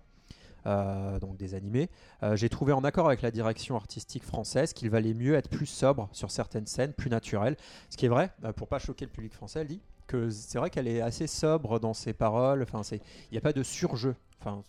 Euh, 0.65 1.19
donc 1.19 1.37
des 1.37 1.55
animés. 1.55 1.89
Euh, 2.23 2.35
J'ai 2.35 2.49
trouvé 2.49 2.73
en 2.73 2.83
accord 2.83 3.07
avec 3.07 3.21
la 3.21 3.31
direction 3.31 3.75
artistique 3.75 4.23
française 4.23 4.73
qu'il 4.73 4.89
valait 4.89 5.13
mieux 5.13 5.35
être 5.35 5.49
plus 5.49 5.65
sobre 5.65 6.09
sur 6.11 6.31
certaines 6.31 6.67
scènes, 6.67 6.93
plus 6.93 7.09
naturel. 7.09 7.55
Ce 7.89 7.97
qui 7.97 8.05
est 8.05 8.09
vrai, 8.09 8.31
euh, 8.43 8.53
pour 8.53 8.67
pas 8.67 8.79
choquer 8.79 9.05
le 9.05 9.11
public 9.11 9.33
français, 9.33 9.61
elle 9.61 9.67
dit 9.67 9.81
que 10.07 10.29
c'est 10.29 10.57
vrai 10.57 10.69
qu'elle 10.69 10.87
est 10.87 11.01
assez 11.01 11.27
sobre 11.27 11.79
dans 11.79 11.93
ses 11.93 12.13
paroles. 12.13 12.63
Enfin, 12.63 12.83
c'est 12.83 12.97
il 12.97 13.33
n'y 13.33 13.37
a 13.37 13.41
pas 13.41 13.53
de 13.53 13.63
surjeu. 13.63 14.15
Enfin, 14.39 14.63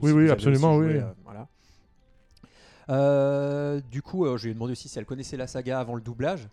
Oui, 0.00 0.12
oui, 0.12 0.26
si 0.26 0.32
absolument, 0.32 0.76
oui. 0.76 1.00
voilà. 1.24 1.48
Euh, 2.90 3.80
du 3.90 4.02
coup, 4.02 4.26
euh, 4.26 4.36
je 4.36 4.44
lui 4.44 4.50
ai 4.50 4.54
demandé 4.54 4.72
aussi 4.72 4.88
si 4.88 4.98
elle 4.98 5.06
connaissait 5.06 5.36
la 5.36 5.46
saga 5.46 5.80
avant 5.80 5.94
le 5.94 6.00
doublage. 6.02 6.48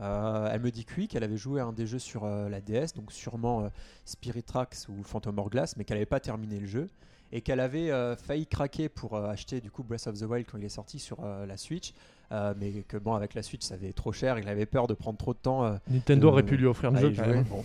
Euh, 0.00 0.48
elle 0.52 0.60
me 0.60 0.70
dit 0.70 0.84
que 0.84 0.92
oui, 0.98 1.08
qu'elle 1.08 1.24
avait 1.24 1.36
joué 1.36 1.60
à 1.60 1.64
un 1.66 1.72
des 1.72 1.86
jeux 1.86 1.98
sur 1.98 2.26
la 2.26 2.60
DS, 2.60 2.92
donc 2.94 3.12
sûrement 3.12 3.70
Spirit 4.04 4.42
Tracks 4.42 4.76
ou 4.88 5.02
Phantom 5.02 5.38
Hourglass, 5.38 5.76
mais 5.76 5.84
qu'elle 5.84 5.96
n'avait 5.96 6.06
pas 6.06 6.20
terminé 6.20 6.58
le 6.60 6.66
jeu 6.66 6.88
et 7.32 7.40
qu'elle 7.40 7.60
avait 7.60 7.90
euh, 7.90 8.16
failli 8.16 8.46
craquer 8.46 8.88
pour 8.88 9.14
euh, 9.14 9.28
acheter 9.28 9.60
du 9.60 9.70
coup 9.70 9.82
Breath 9.82 10.06
of 10.06 10.18
the 10.18 10.22
Wild 10.22 10.46
quand 10.50 10.58
il 10.58 10.64
est 10.64 10.68
sorti 10.68 10.98
sur 10.98 11.18
euh, 11.24 11.44
la 11.46 11.56
Switch, 11.56 11.92
mais 12.30 12.82
que 12.88 12.96
bon 12.96 13.14
avec 13.14 13.34
la 13.34 13.42
Switch 13.42 13.62
ça 13.62 13.74
avait 13.74 13.92
trop 13.92 14.12
cher 14.12 14.36
qu'elle 14.36 14.48
avait 14.48 14.66
peur 14.66 14.86
de 14.86 14.94
prendre 14.94 15.18
trop 15.18 15.32
de 15.34 15.38
temps 15.38 15.78
Nintendo 15.88 16.28
aurait 16.28 16.42
pu 16.44 16.56
lui 16.56 16.66
offrir 16.66 16.90
le 16.90 16.98
à 16.98 17.00
jeu. 17.00 17.12
y 17.12 17.16
quand 17.16 17.24
jouer. 17.24 17.34
même. 17.34 17.44
Bon. 17.44 17.64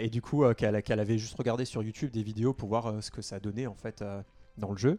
Et 0.00 0.08
du 0.10 0.22
coup, 0.22 0.44
qu'elle 0.54 0.76
avait 1.00 1.18
juste 1.18 1.36
regardé 1.36 1.64
sur 1.64 1.82
YouTube 1.82 2.10
des 2.10 2.22
vidéos 2.22 2.52
pour 2.54 2.68
voir 2.68 3.02
ce 3.02 3.10
que 3.10 3.20
ça 3.20 3.40
donnait 3.40 3.66
en 3.66 3.74
fait 3.74 4.02
dans 4.58 4.70
le 4.70 4.76
jeu. 4.78 4.98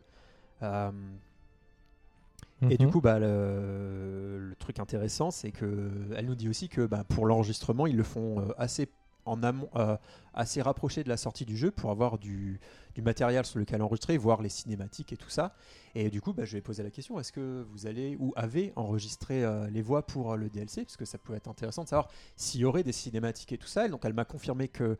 Et 2.69 2.77
du 2.77 2.85
Mhm. 2.85 2.91
coup, 2.91 3.01
bah, 3.01 3.19
le, 3.19 4.37
le 4.39 4.55
truc 4.55 4.79
intéressant, 4.79 5.31
c'est 5.31 5.51
que 5.51 5.89
elle 6.15 6.25
nous 6.25 6.35
dit 6.35 6.47
aussi 6.47 6.69
que 6.69 6.85
bah, 6.85 7.03
pour 7.07 7.25
l'enregistrement, 7.25 7.87
ils 7.87 7.97
le 7.97 8.03
font 8.03 8.47
assez 8.57 8.87
en 9.25 9.43
amont, 9.43 9.69
euh, 9.75 9.97
assez 10.33 10.61
rapproché 10.61 11.03
de 11.03 11.09
la 11.09 11.17
sortie 11.17 11.45
du 11.45 11.55
jeu 11.57 11.71
pour 11.71 11.91
avoir 11.91 12.17
du, 12.17 12.59
matériel 13.01 13.45
sur 13.45 13.59
lequel 13.59 13.81
enregistrer, 13.81 14.17
voir 14.17 14.41
les 14.41 14.49
cinématiques 14.49 15.13
et 15.13 15.17
tout 15.17 15.29
ça. 15.29 15.55
Et 15.95 16.09
du 16.09 16.21
coup, 16.21 16.33
bah, 16.33 16.45
je 16.45 16.53
vais 16.53 16.61
poser 16.61 16.83
la 16.83 16.91
question 16.91 17.19
est-ce 17.19 17.31
que 17.31 17.65
vous 17.71 17.87
allez 17.87 18.15
ou 18.19 18.33
avez 18.35 18.73
enregistré 18.75 19.43
euh, 19.43 19.69
les 19.69 19.81
voix 19.81 20.05
pour 20.05 20.33
euh, 20.33 20.37
le 20.37 20.49
DLC 20.49 20.83
Parce 20.83 20.97
que 20.97 21.05
ça 21.05 21.17
peut 21.17 21.35
être 21.35 21.47
intéressant 21.47 21.83
de 21.83 21.89
savoir 21.89 22.09
s'il 22.35 22.61
y 22.61 22.65
aurait 22.65 22.83
des 22.83 22.91
cinématiques 22.91 23.51
et 23.51 23.57
tout 23.57 23.67
ça. 23.67 23.85
Et 23.85 23.89
donc, 23.89 24.05
elle 24.05 24.13
m'a 24.13 24.25
confirmé 24.25 24.67
que 24.67 24.97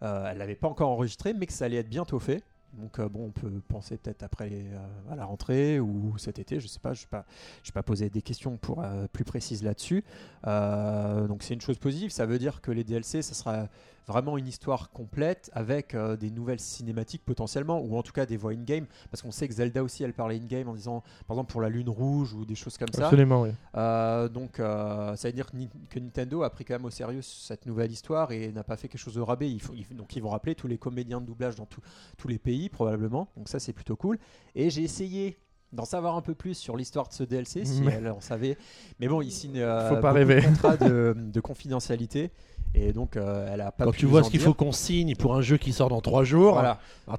elle 0.00 0.38
l'avait 0.38 0.54
pas 0.54 0.68
encore 0.68 0.90
enregistré, 0.90 1.34
mais 1.34 1.46
que 1.46 1.52
ça 1.52 1.64
allait 1.64 1.78
être 1.78 1.88
bientôt 1.88 2.20
fait. 2.20 2.44
Donc 2.74 2.98
euh, 2.98 3.08
bon, 3.08 3.26
on 3.26 3.30
peut 3.30 3.60
penser 3.68 3.96
peut-être 3.96 4.22
après 4.22 4.50
euh, 4.52 5.10
à 5.10 5.16
la 5.16 5.24
rentrée 5.24 5.80
ou 5.80 6.16
cet 6.18 6.38
été, 6.38 6.60
je 6.60 6.66
sais 6.66 6.78
pas, 6.78 6.92
je 6.94 7.04
ne 7.04 7.08
pas, 7.08 7.24
vais 7.64 7.72
pas 7.72 7.82
poser 7.82 8.10
des 8.10 8.22
questions 8.22 8.56
pour 8.56 8.82
euh, 8.82 9.06
plus 9.12 9.24
précises 9.24 9.62
là-dessus. 9.62 10.04
Donc 10.44 11.42
c'est 11.42 11.54
une 11.54 11.60
chose 11.60 11.78
positive, 11.78 12.10
ça 12.10 12.26
veut 12.26 12.38
dire 12.38 12.60
que 12.60 12.70
les 12.70 12.84
DLC, 12.84 13.22
ça 13.22 13.34
sera 13.34 13.68
vraiment 14.08 14.36
une 14.38 14.46
histoire 14.48 14.90
complète 14.90 15.50
avec 15.52 15.94
euh, 15.94 16.16
des 16.16 16.30
nouvelles 16.30 16.58
cinématiques 16.60 17.24
potentiellement, 17.24 17.80
ou 17.80 17.96
en 17.96 18.02
tout 18.02 18.12
cas 18.12 18.26
des 18.26 18.36
voix 18.36 18.52
in-game, 18.52 18.86
parce 19.10 19.22
qu'on 19.22 19.30
sait 19.30 19.46
que 19.46 19.54
Zelda 19.54 19.82
aussi, 19.84 20.02
elle 20.02 20.14
parlait 20.14 20.36
in-game 20.36 20.66
en 20.68 20.74
disant, 20.74 21.02
par 21.26 21.36
exemple 21.36 21.52
pour 21.52 21.60
la 21.60 21.68
Lune 21.68 21.88
Rouge 21.88 22.32
ou 22.34 22.44
des 22.44 22.54
choses 22.54 22.76
comme 22.78 22.88
ça. 22.92 23.04
Absolument, 23.06 23.42
oui. 23.42 23.50
Euh, 23.76 24.28
donc, 24.28 24.58
euh, 24.58 25.14
ça 25.14 25.28
veut 25.28 25.32
dire 25.34 25.50
que, 25.50 25.56
Ni- 25.56 25.70
que 25.90 25.98
Nintendo 26.00 26.42
a 26.42 26.50
pris 26.50 26.64
quand 26.64 26.74
même 26.74 26.84
au 26.86 26.90
sérieux 26.90 27.22
cette 27.22 27.66
nouvelle 27.66 27.92
histoire 27.92 28.32
et 28.32 28.50
n'a 28.50 28.64
pas 28.64 28.76
fait 28.76 28.88
quelque 28.88 29.00
chose 29.00 29.14
de 29.14 29.20
rabais. 29.20 29.50
Il 29.50 29.60
faut, 29.60 29.74
il- 29.74 29.96
donc, 29.96 30.16
ils 30.16 30.22
vont 30.22 30.30
rappeler 30.30 30.54
tous 30.54 30.66
les 30.68 30.78
comédiens 30.78 31.20
de 31.20 31.26
doublage 31.26 31.56
dans 31.56 31.66
tout- 31.66 31.82
tous 32.16 32.28
les 32.28 32.38
pays, 32.38 32.68
probablement. 32.68 33.28
Donc, 33.36 33.48
ça, 33.48 33.60
c'est 33.60 33.72
plutôt 33.72 33.96
cool. 33.96 34.18
Et 34.54 34.70
j'ai 34.70 34.82
essayé 34.82 35.38
d'en 35.72 35.84
savoir 35.84 36.16
un 36.16 36.22
peu 36.22 36.34
plus 36.34 36.54
sur 36.54 36.76
l'histoire 36.76 37.08
de 37.08 37.12
ce 37.12 37.22
DLC, 37.22 37.64
si 37.64 37.82
Mais- 37.82 37.94
elle 37.98 38.08
en 38.10 38.20
savait. 38.20 38.56
Mais 39.00 39.08
bon, 39.08 39.20
il 39.22 39.30
signe 39.30 39.58
euh, 39.60 39.88
Faut 39.88 39.96
pas 39.96 40.12
beaucoup 40.12 40.14
rêver. 40.14 40.40
de 40.40 40.46
contrats 40.46 40.76
de, 40.76 41.14
de 41.32 41.40
confidentialité. 41.40 42.30
Et 42.74 42.92
donc, 42.92 43.16
euh, 43.16 43.48
elle 43.50 43.62
a 43.62 43.72
pas 43.72 43.84
Quand 43.86 43.92
pu 43.92 44.00
tu 44.00 44.06
vois 44.06 44.22
ce 44.22 44.30
qu'il 44.30 44.40
faut 44.40 44.52
qu'on 44.52 44.72
signe 44.72 45.14
pour 45.16 45.34
un 45.34 45.40
jeu 45.40 45.56
qui 45.56 45.72
sort 45.72 45.88
dans 45.88 46.02
3 46.02 46.22
jours, 46.24 46.52
Voilà. 46.52 46.78
alors 47.06 47.18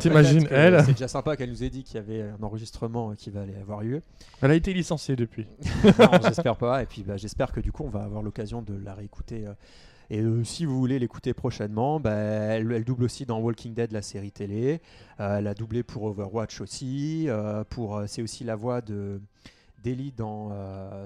t'imagines 0.00 0.46
elle. 0.50 0.82
C'est 0.84 0.92
déjà 0.92 1.08
sympa 1.08 1.36
qu'elle 1.36 1.50
nous 1.50 1.64
ait 1.64 1.70
dit 1.70 1.82
qu'il 1.82 1.96
y 1.96 1.98
avait 1.98 2.22
un 2.22 2.40
enregistrement 2.42 3.14
qui 3.16 3.30
va 3.30 3.42
aller 3.42 3.56
avoir 3.60 3.80
lieu. 3.82 4.00
Elle 4.42 4.52
a 4.52 4.54
été 4.54 4.72
licenciée 4.72 5.16
depuis. 5.16 5.46
Non, 5.98 6.08
j'espère 6.24 6.56
pas. 6.56 6.82
Et 6.82 6.86
puis 6.86 7.02
bah, 7.02 7.16
j'espère 7.16 7.50
que 7.52 7.60
du 7.60 7.72
coup 7.72 7.82
on 7.84 7.88
va 7.90 8.04
avoir 8.04 8.22
l'occasion 8.22 8.62
de 8.62 8.74
la 8.84 8.94
réécouter. 8.94 9.44
euh. 9.46 9.52
Et 10.10 10.20
euh, 10.20 10.44
si 10.44 10.64
vous 10.64 10.78
voulez 10.78 10.98
l'écouter 10.98 11.34
prochainement, 11.34 12.00
bah, 12.00 12.12
elle, 12.12 12.70
elle 12.72 12.84
double 12.84 13.04
aussi 13.04 13.26
dans 13.26 13.40
Walking 13.40 13.74
Dead, 13.74 13.92
la 13.92 14.02
série 14.02 14.32
télé. 14.32 14.80
Euh, 15.20 15.38
elle 15.38 15.46
a 15.46 15.54
doublé 15.54 15.82
pour 15.82 16.04
Overwatch 16.04 16.60
aussi. 16.60 17.26
euh, 17.28 17.64
pour, 17.64 18.02
c'est 18.06 18.22
aussi 18.22 18.44
la 18.44 18.56
voix 18.56 18.80
de 18.80 19.20
d'Ellie 19.82 20.12
dans 20.16 20.48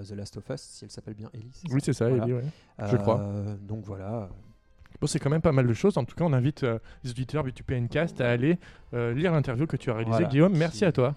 The 0.04 0.12
Last 0.12 0.36
of 0.36 0.48
Us, 0.50 0.60
si 0.60 0.84
elle 0.84 0.90
s'appelle 0.92 1.14
bien 1.14 1.28
Ellie. 1.34 1.50
Oui, 1.72 1.80
c'est 1.82 1.92
ça, 1.92 2.08
Voilà. 2.08 2.24
Ellie, 2.24 2.34
ouais. 2.34 2.44
je 2.88 2.96
crois. 2.96 3.20
Donc 3.60 3.84
voilà. 3.84 4.28
Bon, 5.00 5.06
c'est 5.08 5.18
quand 5.18 5.30
même 5.30 5.42
pas 5.42 5.50
mal 5.50 5.66
de 5.66 5.74
choses. 5.74 5.98
En 5.98 6.04
tout 6.04 6.14
cas, 6.14 6.24
on 6.24 6.32
invite 6.32 6.64
les 7.02 7.10
auditeurs 7.10 7.42
du 7.42 7.64
PNcast 7.64 8.20
à 8.20 8.30
aller 8.30 8.56
lire 8.92 9.32
l'interview 9.32 9.66
que 9.66 9.76
tu 9.76 9.90
as 9.90 9.94
réalisée. 9.94 10.10
Voilà. 10.12 10.28
Guillaume, 10.28 10.56
merci 10.56 10.84
à 10.84 10.92
toi. 10.92 11.16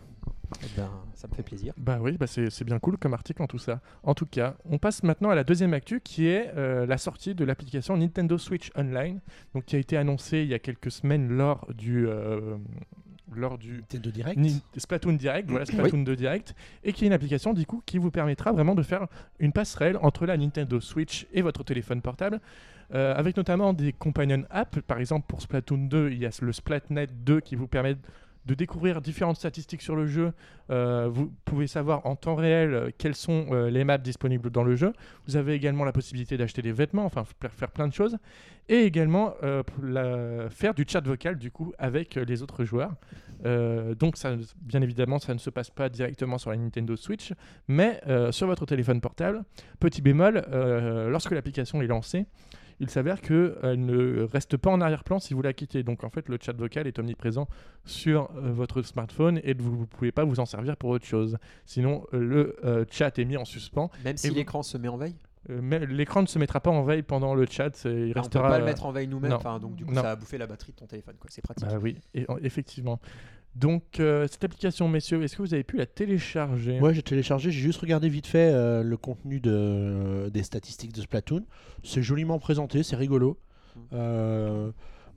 Eh 0.64 0.68
ben, 0.78 0.90
ça 1.14 1.28
me 1.28 1.34
fait 1.36 1.44
plaisir. 1.44 1.74
Bah 1.78 2.00
oui, 2.02 2.18
bah 2.18 2.28
c'est 2.28 2.50
c'est 2.50 2.66
bien 2.66 2.80
cool 2.80 2.98
comme 2.98 3.14
article 3.14 3.42
en 3.42 3.48
tout 3.48 3.58
ça. 3.60 3.80
En 4.04 4.14
tout 4.14 4.26
cas, 4.26 4.56
on 4.66 4.78
passe 4.78 5.04
maintenant 5.04 5.30
à 5.30 5.36
la 5.36 5.44
deuxième 5.44 5.74
actu 5.74 6.02
qui 6.02 6.28
est 6.28 6.52
euh, 6.58 6.86
la 6.86 6.98
sortie 6.98 7.36
de 7.36 7.46
l'application 7.46 7.96
Nintendo 7.98 8.38
Switch 8.38 8.70
Online, 8.76 9.20
donc 9.54 9.66
qui 9.66 9.76
a 9.76 9.80
été 9.80 9.98
annoncée 9.98 10.40
il 10.40 10.48
y 10.48 10.54
a 10.54 10.60
quelques 10.60 10.92
semaines 10.92 11.30
lors 11.30 11.68
du 11.74 12.08
euh, 12.08 12.58
lors 13.34 13.58
du 13.58 13.78
Nintendo 13.78 14.12
Direct. 14.12 14.38
Ni- 14.38 14.62
Splatoon 14.76 15.14
Direct, 15.14 15.50
voilà 15.50 15.66
Splatoon 15.66 16.04
2 16.04 16.16
Direct, 16.18 16.54
et 16.84 16.92
qui 16.92 17.06
est 17.06 17.08
une 17.08 17.14
application 17.14 17.54
du 17.54 17.66
coup 17.66 17.82
qui 17.86 17.98
vous 17.98 18.12
permettra 18.12 18.52
vraiment 18.52 18.76
de 18.76 18.84
faire 18.84 19.08
une 19.40 19.54
passerelle 19.54 19.98
entre 20.02 20.26
la 20.26 20.36
Nintendo 20.36 20.82
Switch 20.82 21.28
et 21.34 21.42
votre 21.42 21.64
téléphone 21.64 22.02
portable, 22.02 22.42
euh, 22.94 23.16
avec 23.16 23.38
notamment 23.38 23.72
des 23.72 23.94
companion 23.94 24.44
apps. 24.50 24.82
Par 24.86 25.00
exemple, 25.00 25.28
pour 25.30 25.42
Splatoon 25.42 25.88
2, 25.88 26.10
il 26.12 26.18
y 26.20 26.26
a 26.26 26.30
le 26.42 26.52
Splatnet 26.52 27.08
2 27.08 27.40
qui 27.40 27.56
vous 27.56 27.68
permet 27.68 27.96
de 28.46 28.54
découvrir 28.56 29.02
différentes 29.02 29.38
statistiques 29.38 29.82
sur 29.82 29.96
le 29.96 30.08
jeu. 30.08 30.34
Euh, 30.70 31.08
vous 31.12 31.32
pouvez 31.46 31.68
savoir 31.68 32.06
en 32.06 32.16
temps 32.16 32.36
réel 32.36 32.74
euh, 32.74 32.90
quelles 32.98 33.16
sont 33.16 33.48
euh, 33.52 33.70
les 33.70 33.84
maps 33.84 33.98
disponibles 33.98 34.50
dans 34.50 34.64
le 34.64 34.76
jeu. 34.76 34.94
Vous 35.28 35.36
avez 35.36 35.54
également 35.54 35.86
la 35.86 35.92
possibilité 35.92 36.38
d'acheter 36.38 36.62
des 36.62 36.72
vêtements, 36.72 37.06
enfin 37.06 37.24
faire 37.50 37.72
plein 37.72 37.88
de 37.88 37.94
choses, 37.94 38.18
et 38.70 38.84
également 38.84 39.34
faire 40.50 40.74
du 40.74 40.86
chat 40.88 41.02
vocal 41.06 41.38
du 41.38 41.52
coup 41.52 41.74
avec 41.78 42.16
les 42.16 42.42
autres 42.42 42.64
joueurs. 42.64 42.94
Donc, 43.44 44.16
bien 44.62 44.82
évidemment, 44.82 45.20
ça 45.20 45.34
ne 45.34 45.40
se 45.40 45.50
passe 45.50 45.70
pas 45.70 45.90
directement 45.90 46.38
sur 46.38 46.52
la 46.52 46.58
Nintendo 46.58 46.96
Switch, 46.96 47.34
mais 47.68 48.00
sur 48.32 48.48
votre 48.48 48.66
téléphone 48.66 49.02
portable. 49.02 49.44
Petit 49.80 50.02
bémol, 50.02 50.46
lorsque 51.10 51.32
l'application 51.32 51.82
est 51.82 51.88
lancée, 51.88 52.28
il 52.82 52.90
s'avère 52.90 53.22
qu'elle 53.22 53.56
ne 53.64 54.24
reste 54.24 54.58
pas 54.58 54.70
en 54.72 54.82
arrière-plan 54.82 55.20
si 55.20 55.34
vous 55.34 55.42
la 55.42 55.54
quittez. 55.54 55.84
Donc, 55.84 56.04
en 56.04 56.10
fait, 56.10 56.28
le 56.28 56.38
chat 56.42 56.52
vocal 56.54 56.88
est 56.88 57.00
omniprésent 57.00 57.48
sur 57.86 58.30
euh, 58.36 58.52
votre 58.52 58.82
smartphone 58.82 59.40
et 59.44 59.54
vous 59.54 59.82
ne 59.82 59.86
pouvez 59.86 60.12
pas 60.12 60.26
vous 60.26 60.40
en 60.42 60.46
servir 60.46 60.76
pour 60.76 60.90
autre 60.90 61.06
chose. 61.06 61.38
Sinon, 61.66 62.06
euh, 62.14 62.20
le 62.20 62.56
euh, 62.66 62.84
chat 62.92 63.18
est 63.20 63.26
mis 63.26 63.38
en 63.38 63.46
suspens. 63.46 63.90
Même 64.04 64.18
si 64.18 64.28
vous- 64.30 64.36
l'écran 64.36 64.64
se 64.64 64.78
met 64.78 64.88
en 64.90 64.98
veille, 64.98 65.16
Euh, 65.50 65.86
L'écran 65.88 66.22
ne 66.22 66.28
se 66.28 66.38
mettra 66.38 66.60
pas 66.60 66.70
en 66.70 66.84
veille 66.84 67.02
pendant 67.02 67.34
le 67.34 67.48
chat. 67.50 67.72
Il 67.86 67.90
Ah, 67.90 67.92
on 67.92 68.14
peut 68.14 68.20
restera. 68.20 68.50
pas 68.50 68.58
le 68.60 68.64
euh, 68.64 68.68
mettre 68.68 68.86
en 68.86 68.92
veille 68.92 69.08
nous-mêmes. 69.08 69.34
Enfin, 69.34 69.58
donc 69.60 69.74
du 69.76 69.84
coup, 69.86 69.92
Non. 69.92 70.02
ça 70.04 70.12
a 70.12 70.16
bouffé 70.16 70.38
la 70.38 70.46
batterie 70.46 70.72
de 70.72 70.78
ton 70.78 70.86
téléphone. 70.86 71.16
C'est 71.30 71.42
pratique. 71.42 71.66
Bah 71.68 71.80
oui, 71.82 71.98
et- 72.14 72.28
effectivement. 72.44 73.00
Donc, 73.56 74.00
euh, 74.00 74.28
cette 74.32 74.44
application, 74.44 74.88
messieurs, 74.88 75.22
est-ce 75.24 75.36
que 75.36 75.42
vous 75.42 75.54
avez 75.54 75.64
pu 75.64 75.78
la 75.78 75.86
télécharger? 75.86 76.80
Moi 76.80 76.94
j'ai 76.94 77.04
téléchargé, 77.04 77.52
j'ai 77.52 77.60
juste 77.62 77.82
regardé 77.82 78.08
vite 78.08 78.28
fait 78.28 78.52
euh, 78.54 78.82
le 78.82 78.98
contenu 78.98 79.40
de, 79.40 80.30
des 80.34 80.44
statistiques 80.44 80.94
de 80.94 81.02
Splatoon. 81.02 81.44
C'est 81.84 82.02
joliment 82.02 82.40
présenté, 82.40 82.84
c'est 82.84 82.96
rigolo. 82.96 83.38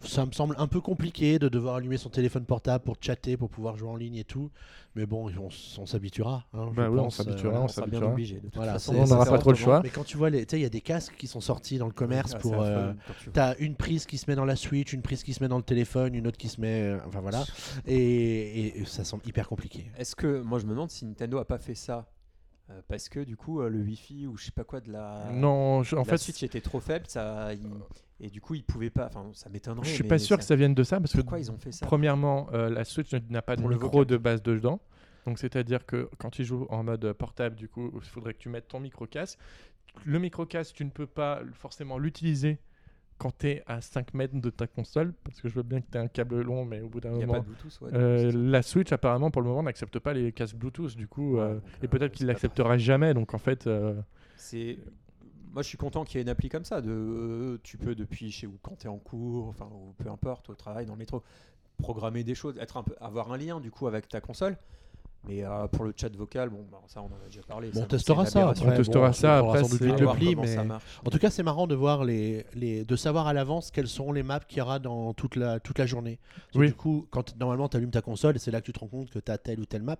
Ça 0.04 0.26
me 0.26 0.32
semble 0.32 0.54
un 0.58 0.66
peu 0.66 0.80
compliqué 0.80 1.38
de 1.38 1.49
devoir 1.49 1.76
allumer 1.76 1.96
son 1.96 2.11
téléphone 2.11 2.44
portable 2.44 2.84
pour 2.84 2.96
chatter, 3.00 3.37
pour 3.37 3.49
pouvoir 3.49 3.76
jouer 3.76 3.88
en 3.88 3.96
ligne 3.96 4.16
et 4.16 4.25
tout. 4.25 4.50
Mais 4.94 5.06
bon, 5.06 5.28
on, 5.30 5.49
on 5.80 5.87
s'habituera. 5.87 6.44
hein, 6.52 6.70
Bah 6.75 6.88
oui, 6.90 6.99
on 6.99 7.04
pense, 7.04 7.16
s'habituera, 7.16 7.54
euh, 7.56 7.61
on 7.61 7.64
on 7.64 7.68
sera 7.68 7.87
bien 7.87 7.94
s'habituera. 7.99 8.12
obligé. 8.12 8.42
Voilà, 8.54 8.76
on 8.88 9.06
n'aura 9.06 9.25
pas 9.26 9.38
trop 9.38 9.50
le 9.50 9.56
choix. 9.56 9.80
Mais 9.82 9.90
quand 9.90 10.04
tu 10.04 10.16
vois, 10.16 10.30
les- 10.30 10.46
tu 10.46 10.52
sais, 10.52 10.61
il 10.61 10.62
y 10.62 10.66
a 10.66 10.70
des 10.70 10.80
casques 10.82 11.16
qui 11.16 11.26
sont 11.26 11.40
sortis 11.40 11.78
dans 11.78 11.87
le 11.87 11.92
commerce 11.92 12.32
Ah, 12.34 12.38
pour. 12.38 12.61
euh, 12.62 12.92
T'as 13.32 13.56
une 13.56 13.75
prise 13.75 14.06
qui 14.06 14.18
se 14.18 14.30
met 14.30 14.37
dans 14.37 14.44
la 14.44 14.56
Switch, 14.56 14.92
une 14.92 15.02
prise 15.02 15.23
qui 15.23 15.32
se 15.34 15.42
met 15.42 15.49
dans 15.49 15.56
le 15.56 15.62
téléphone, 15.64 16.14
une 16.14 16.26
autre 16.26 16.38
qui 16.38 16.49
se 16.49 16.61
met. 16.61 16.82
euh, 16.82 16.99
enfin 17.06 17.20
voilà. 17.20 17.44
Et, 17.87 18.78
et 18.80 18.84
ça 18.84 19.04
semble 19.04 19.26
hyper 19.26 19.49
compliqué. 19.49 19.87
Est-ce 19.99 20.14
que 20.16 20.40
moi 20.42 20.58
je 20.58 20.66
me 20.66 20.70
demande 20.70 20.90
si 20.90 21.04
Nintendo 21.06 21.38
a 21.38 21.44
pas 21.44 21.58
fait 21.58 21.75
ça 21.75 22.06
euh, 22.70 22.80
parce 22.88 23.08
que 23.08 23.20
du 23.20 23.37
coup 23.37 23.61
euh, 23.61 23.68
le 23.68 23.80
Wi-Fi 23.80 24.26
ou 24.26 24.37
je 24.37 24.46
sais 24.46 24.50
pas 24.52 24.64
quoi 24.64 24.80
de 24.80 24.90
la 24.90 25.28
Non, 25.32 25.82
je- 25.82 25.96
en 25.96 25.99
la 25.99 26.04
fait, 26.04 26.18
Switch 26.18 26.42
était 26.42 26.61
trop 26.62 26.80
faible, 26.80 27.06
ça 27.08 27.52
il- 27.52 27.61
et 28.21 28.28
du 28.30 28.40
coup 28.40 28.54
ils 28.54 28.64
pouvaient 28.64 28.90
pas. 28.90 29.06
Enfin, 29.06 29.28
ça 29.33 29.49
m'étonnerait. 29.50 29.87
je 29.88 29.92
suis 29.94 30.04
pas 30.04 30.18
sûr 30.18 30.38
que 30.38 30.44
ça 30.44 30.56
vienne 30.56 30.75
de 30.75 30.83
ça 30.83 31.00
parce 31.00 31.12
que 31.12 31.18
Pourquoi 31.21 31.38
ils 31.40 31.50
ont 31.50 31.59
fait 31.59 31.73
ça 31.73 31.85
Premièrement, 31.87 32.49
euh, 32.52 32.68
la 32.71 32.85
Switch 32.85 33.12
n'a 33.30 33.42
pas 33.42 33.56
de 33.56 33.61
Pour 33.62 33.71
micro 33.71 33.88
vocal. 33.88 34.06
de 34.06 34.16
base 34.16 34.42
dedans. 34.42 34.80
Donc, 35.26 35.38
c'est-à-dire 35.38 35.87
que 35.87 36.11
quand 36.18 36.28
tu 36.30 36.44
joues 36.44 36.66
en 36.68 36.85
mode 36.85 37.12
portable, 37.14 37.56
du 37.56 37.66
coup, 37.68 37.90
il 37.94 38.09
faudrait 38.09 38.35
que 38.35 38.38
tu 38.40 38.50
mettes 38.50 38.68
ton 38.68 38.78
micro 38.80 39.06
casque. 39.06 39.38
Le 40.04 40.18
micro 40.18 40.44
casque, 40.44 40.75
tu 40.76 40.85
ne 40.85 40.90
peux 40.90 41.06
pas 41.06 41.40
forcément 41.54 41.97
l'utiliser 41.99 42.59
quand 43.16 43.38
tu 43.38 43.47
es 43.47 43.62
à 43.66 43.80
5 43.80 44.12
mètres 44.12 44.38
de 44.38 44.50
ta 44.50 44.66
console, 44.66 45.14
parce 45.25 45.40
que 45.40 45.49
je 45.49 45.54
veux 45.54 45.62
bien 45.62 45.80
que 45.80 45.87
tu 45.90 45.97
aies 45.97 46.00
un 46.00 46.09
câble 46.09 46.42
long, 46.42 46.64
mais 46.66 46.80
au 46.83 46.88
bout 46.88 47.00
d'un 47.00 47.14
a 47.14 47.21
pas 47.21 47.26
moment. 47.26 47.38
de 47.38 47.44
Bluetooth. 47.44 47.80
ouais, 47.80 47.90
euh, 47.94 48.33
la 48.35 48.61
Switch, 48.61 48.92
apparemment, 48.92 49.30
pour 49.30 49.40
le 49.40 49.49
moment, 49.49 49.62
n'accepte 49.62 49.99
pas 50.00 50.12
les 50.12 50.33
casques 50.33 50.56
Bluetooth, 50.56 50.94
du 50.97 51.06
coup, 51.09 51.37
Ouais, 51.37 51.42
euh, 51.42 51.59
et 51.83 51.88
peut-être 51.88 52.12
qu'il 52.12 52.26
l'acceptera 52.26 52.76
jamais. 52.76 53.14
Donc, 53.14 53.33
en 53.33 53.38
fait, 53.38 53.66
euh, 53.66 53.94
C'est 54.37 54.76
moi 55.54 55.62
je 55.62 55.68
suis 55.68 55.78
content 55.78 56.04
qu'il 56.04 56.16
y 56.16 56.18
ait 56.18 56.23
une 56.23 56.28
appli 56.28 56.49
comme 56.49 56.64
ça. 56.64 56.80
De 56.80 56.90
euh, 56.90 57.61
tu 57.62 57.78
peux 57.78 57.94
depuis 57.94 58.30
chez 58.30 58.46
ou 58.46 58.58
quand 58.62 58.76
tu 58.76 58.87
es 58.87 58.90
en 58.90 58.99
cours, 58.99 59.49
enfin 59.49 59.68
ou 59.73 59.92
peu 59.92 60.11
importe 60.11 60.50
au 60.50 60.54
travail, 60.54 60.84
dans 60.84 60.94
le 60.94 60.99
métro, 60.99 61.23
programmer 61.78 62.25
des 62.25 62.34
choses, 62.34 62.58
être 62.58 62.76
un 62.76 62.82
peu 62.82 62.94
avoir 63.00 63.32
un 63.32 63.38
lien 63.38 63.61
du 63.61 63.70
coup 63.70 63.87
avec 63.87 64.08
ta 64.08 64.20
console. 64.20 64.58
Mais 65.26 65.45
euh, 65.45 65.66
pour 65.69 65.85
le 65.85 65.93
chat 65.97 66.14
vocal, 66.14 66.50
bon, 66.50 66.66
bah, 66.71 66.83
ça 66.87 67.00
on 67.00 67.07
en 67.07 67.25
a 67.25 67.26
déjà 67.26 67.43
parlé. 67.43 67.71
Bon, 67.71 67.83
on 67.83 67.87
testera 67.87 68.26
ça. 68.26 68.49
On 68.49 68.71
testera 68.73 69.12
ça, 69.12 69.38
après, 69.38 69.62
sans 69.62 69.69
doute 69.69 69.81
le 69.81 70.12
pli, 70.14 70.37
mais 70.37 70.57
en 70.59 71.11
tout 71.11 71.19
cas, 71.19 71.31
c'est 71.31 71.43
marrant 71.43 71.66
de 71.66 71.75
voir 71.75 72.04
les, 72.04 72.47
les 72.54 72.85
de 72.85 72.97
savoir 72.97 73.26
à 73.26 73.33
l'avance 73.33 73.71
quelles 73.71 73.88
seront 73.88 74.12
les 74.12 74.23
maps 74.23 74.40
qu'il 74.40 74.59
y 74.59 74.61
aura 74.61 74.78
dans 74.78 75.14
toute 75.14 75.37
la 75.37 75.61
toute 75.61 75.78
la 75.78 75.87
journée. 75.87 76.19
Parce 76.35 76.52
que 76.52 76.59
Oui. 76.59 76.66
Du 76.69 76.75
coup, 76.75 77.07
quand 77.11 77.37
normalement 77.38 77.69
tu 77.69 77.76
allumes 77.76 77.90
ta 77.90 78.02
console, 78.02 78.37
et 78.37 78.38
c'est 78.38 78.50
là 78.50 78.61
que 78.61 78.66
tu 78.66 78.73
te 78.73 78.81
rends 78.81 78.88
compte 78.88 79.11
que 79.11 79.19
tu 79.19 79.31
as 79.31 79.38
telle 79.38 79.61
ou 79.61 79.66
telle 79.66 79.83
map. 79.83 79.97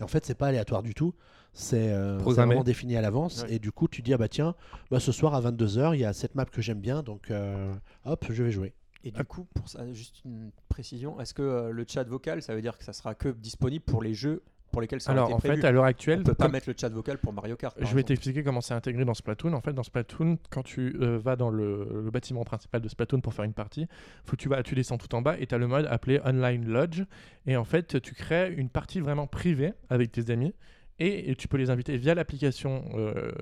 Et 0.00 0.02
en 0.02 0.08
fait, 0.08 0.24
c'est 0.24 0.34
pas 0.34 0.48
aléatoire 0.48 0.82
du 0.82 0.94
tout. 0.94 1.14
C'est 1.52 1.92
euh, 1.92 2.18
vraiment 2.18 2.64
défini 2.64 2.96
à 2.96 3.00
l'avance. 3.00 3.42
Ouais. 3.42 3.54
Et 3.54 3.58
du 3.58 3.72
coup, 3.72 3.88
tu 3.88 4.02
dis 4.02 4.12
ah 4.12 4.18
bah 4.18 4.28
tiens, 4.28 4.54
bah 4.90 5.00
ce 5.00 5.10
soir 5.10 5.34
à 5.34 5.40
22h, 5.40 5.94
il 5.94 6.00
y 6.00 6.04
a 6.04 6.12
cette 6.12 6.34
map 6.34 6.44
que 6.44 6.60
j'aime 6.60 6.80
bien, 6.80 7.02
donc 7.02 7.30
euh, 7.30 7.72
hop, 8.04 8.26
je 8.28 8.42
vais 8.42 8.50
jouer. 8.50 8.74
Et 9.04 9.10
du 9.12 9.24
coup, 9.24 9.44
pour 9.54 9.68
ça, 9.68 9.90
juste 9.92 10.24
une 10.24 10.50
précision, 10.68 11.20
est-ce 11.20 11.32
que 11.32 11.42
euh, 11.42 11.70
le 11.70 11.84
chat 11.88 12.02
vocal, 12.04 12.42
ça 12.42 12.54
veut 12.54 12.60
dire 12.60 12.76
que 12.76 12.84
ça 12.84 12.92
sera 12.92 13.14
que 13.14 13.28
disponible 13.28 13.84
pour 13.84 14.02
les 14.02 14.14
jeux 14.14 14.42
pour 14.76 14.82
lesquels 14.82 15.00
ça 15.00 15.12
a 15.12 15.14
alors 15.14 15.28
été 15.28 15.34
en 15.34 15.38
prévu 15.38 15.62
fait, 15.62 15.66
à 15.66 15.72
l'heure 15.72 15.84
On 15.84 15.86
actuelle, 15.86 16.22
peut 16.22 16.34
pas 16.34 16.48
mettre 16.48 16.68
le 16.68 16.74
chat 16.78 16.90
vocal 16.90 17.16
pour 17.16 17.32
Mario 17.32 17.56
Kart. 17.56 17.74
Je 17.80 17.94
vais 17.94 18.02
t'expliquer 18.02 18.42
comment 18.42 18.60
c'est 18.60 18.74
intégré 18.74 19.06
dans 19.06 19.14
Splatoon. 19.14 19.54
En 19.54 19.62
fait, 19.62 19.72
dans 19.72 19.82
Splatoon, 19.82 20.36
quand 20.50 20.62
tu 20.62 20.94
euh, 21.00 21.16
vas 21.16 21.34
dans 21.34 21.48
le, 21.48 22.02
le 22.04 22.10
bâtiment 22.10 22.44
principal 22.44 22.82
de 22.82 22.88
Splatoon 22.90 23.22
pour 23.22 23.32
faire 23.32 23.46
une 23.46 23.54
partie, 23.54 23.86
faut 24.26 24.32
que 24.32 24.42
tu, 24.42 24.50
vas, 24.50 24.62
tu 24.62 24.74
descends 24.74 24.98
tout 24.98 25.14
en 25.14 25.22
bas 25.22 25.38
et 25.38 25.46
tu 25.46 25.54
as 25.54 25.58
le 25.58 25.66
mode 25.66 25.86
appelé 25.86 26.20
Online 26.26 26.68
Lodge. 26.68 27.04
Et 27.46 27.56
en 27.56 27.64
fait, 27.64 28.02
tu 28.02 28.12
crées 28.12 28.52
une 28.54 28.68
partie 28.68 29.00
vraiment 29.00 29.26
privée 29.26 29.72
avec 29.88 30.12
tes 30.12 30.30
amis 30.30 30.52
et, 30.98 31.34
tu 31.36 31.48
peux 31.48 31.56
les 31.56 31.70
inviter 31.70 31.96
via 31.96 32.14
l'application 32.14 32.84
euh, 32.96 33.32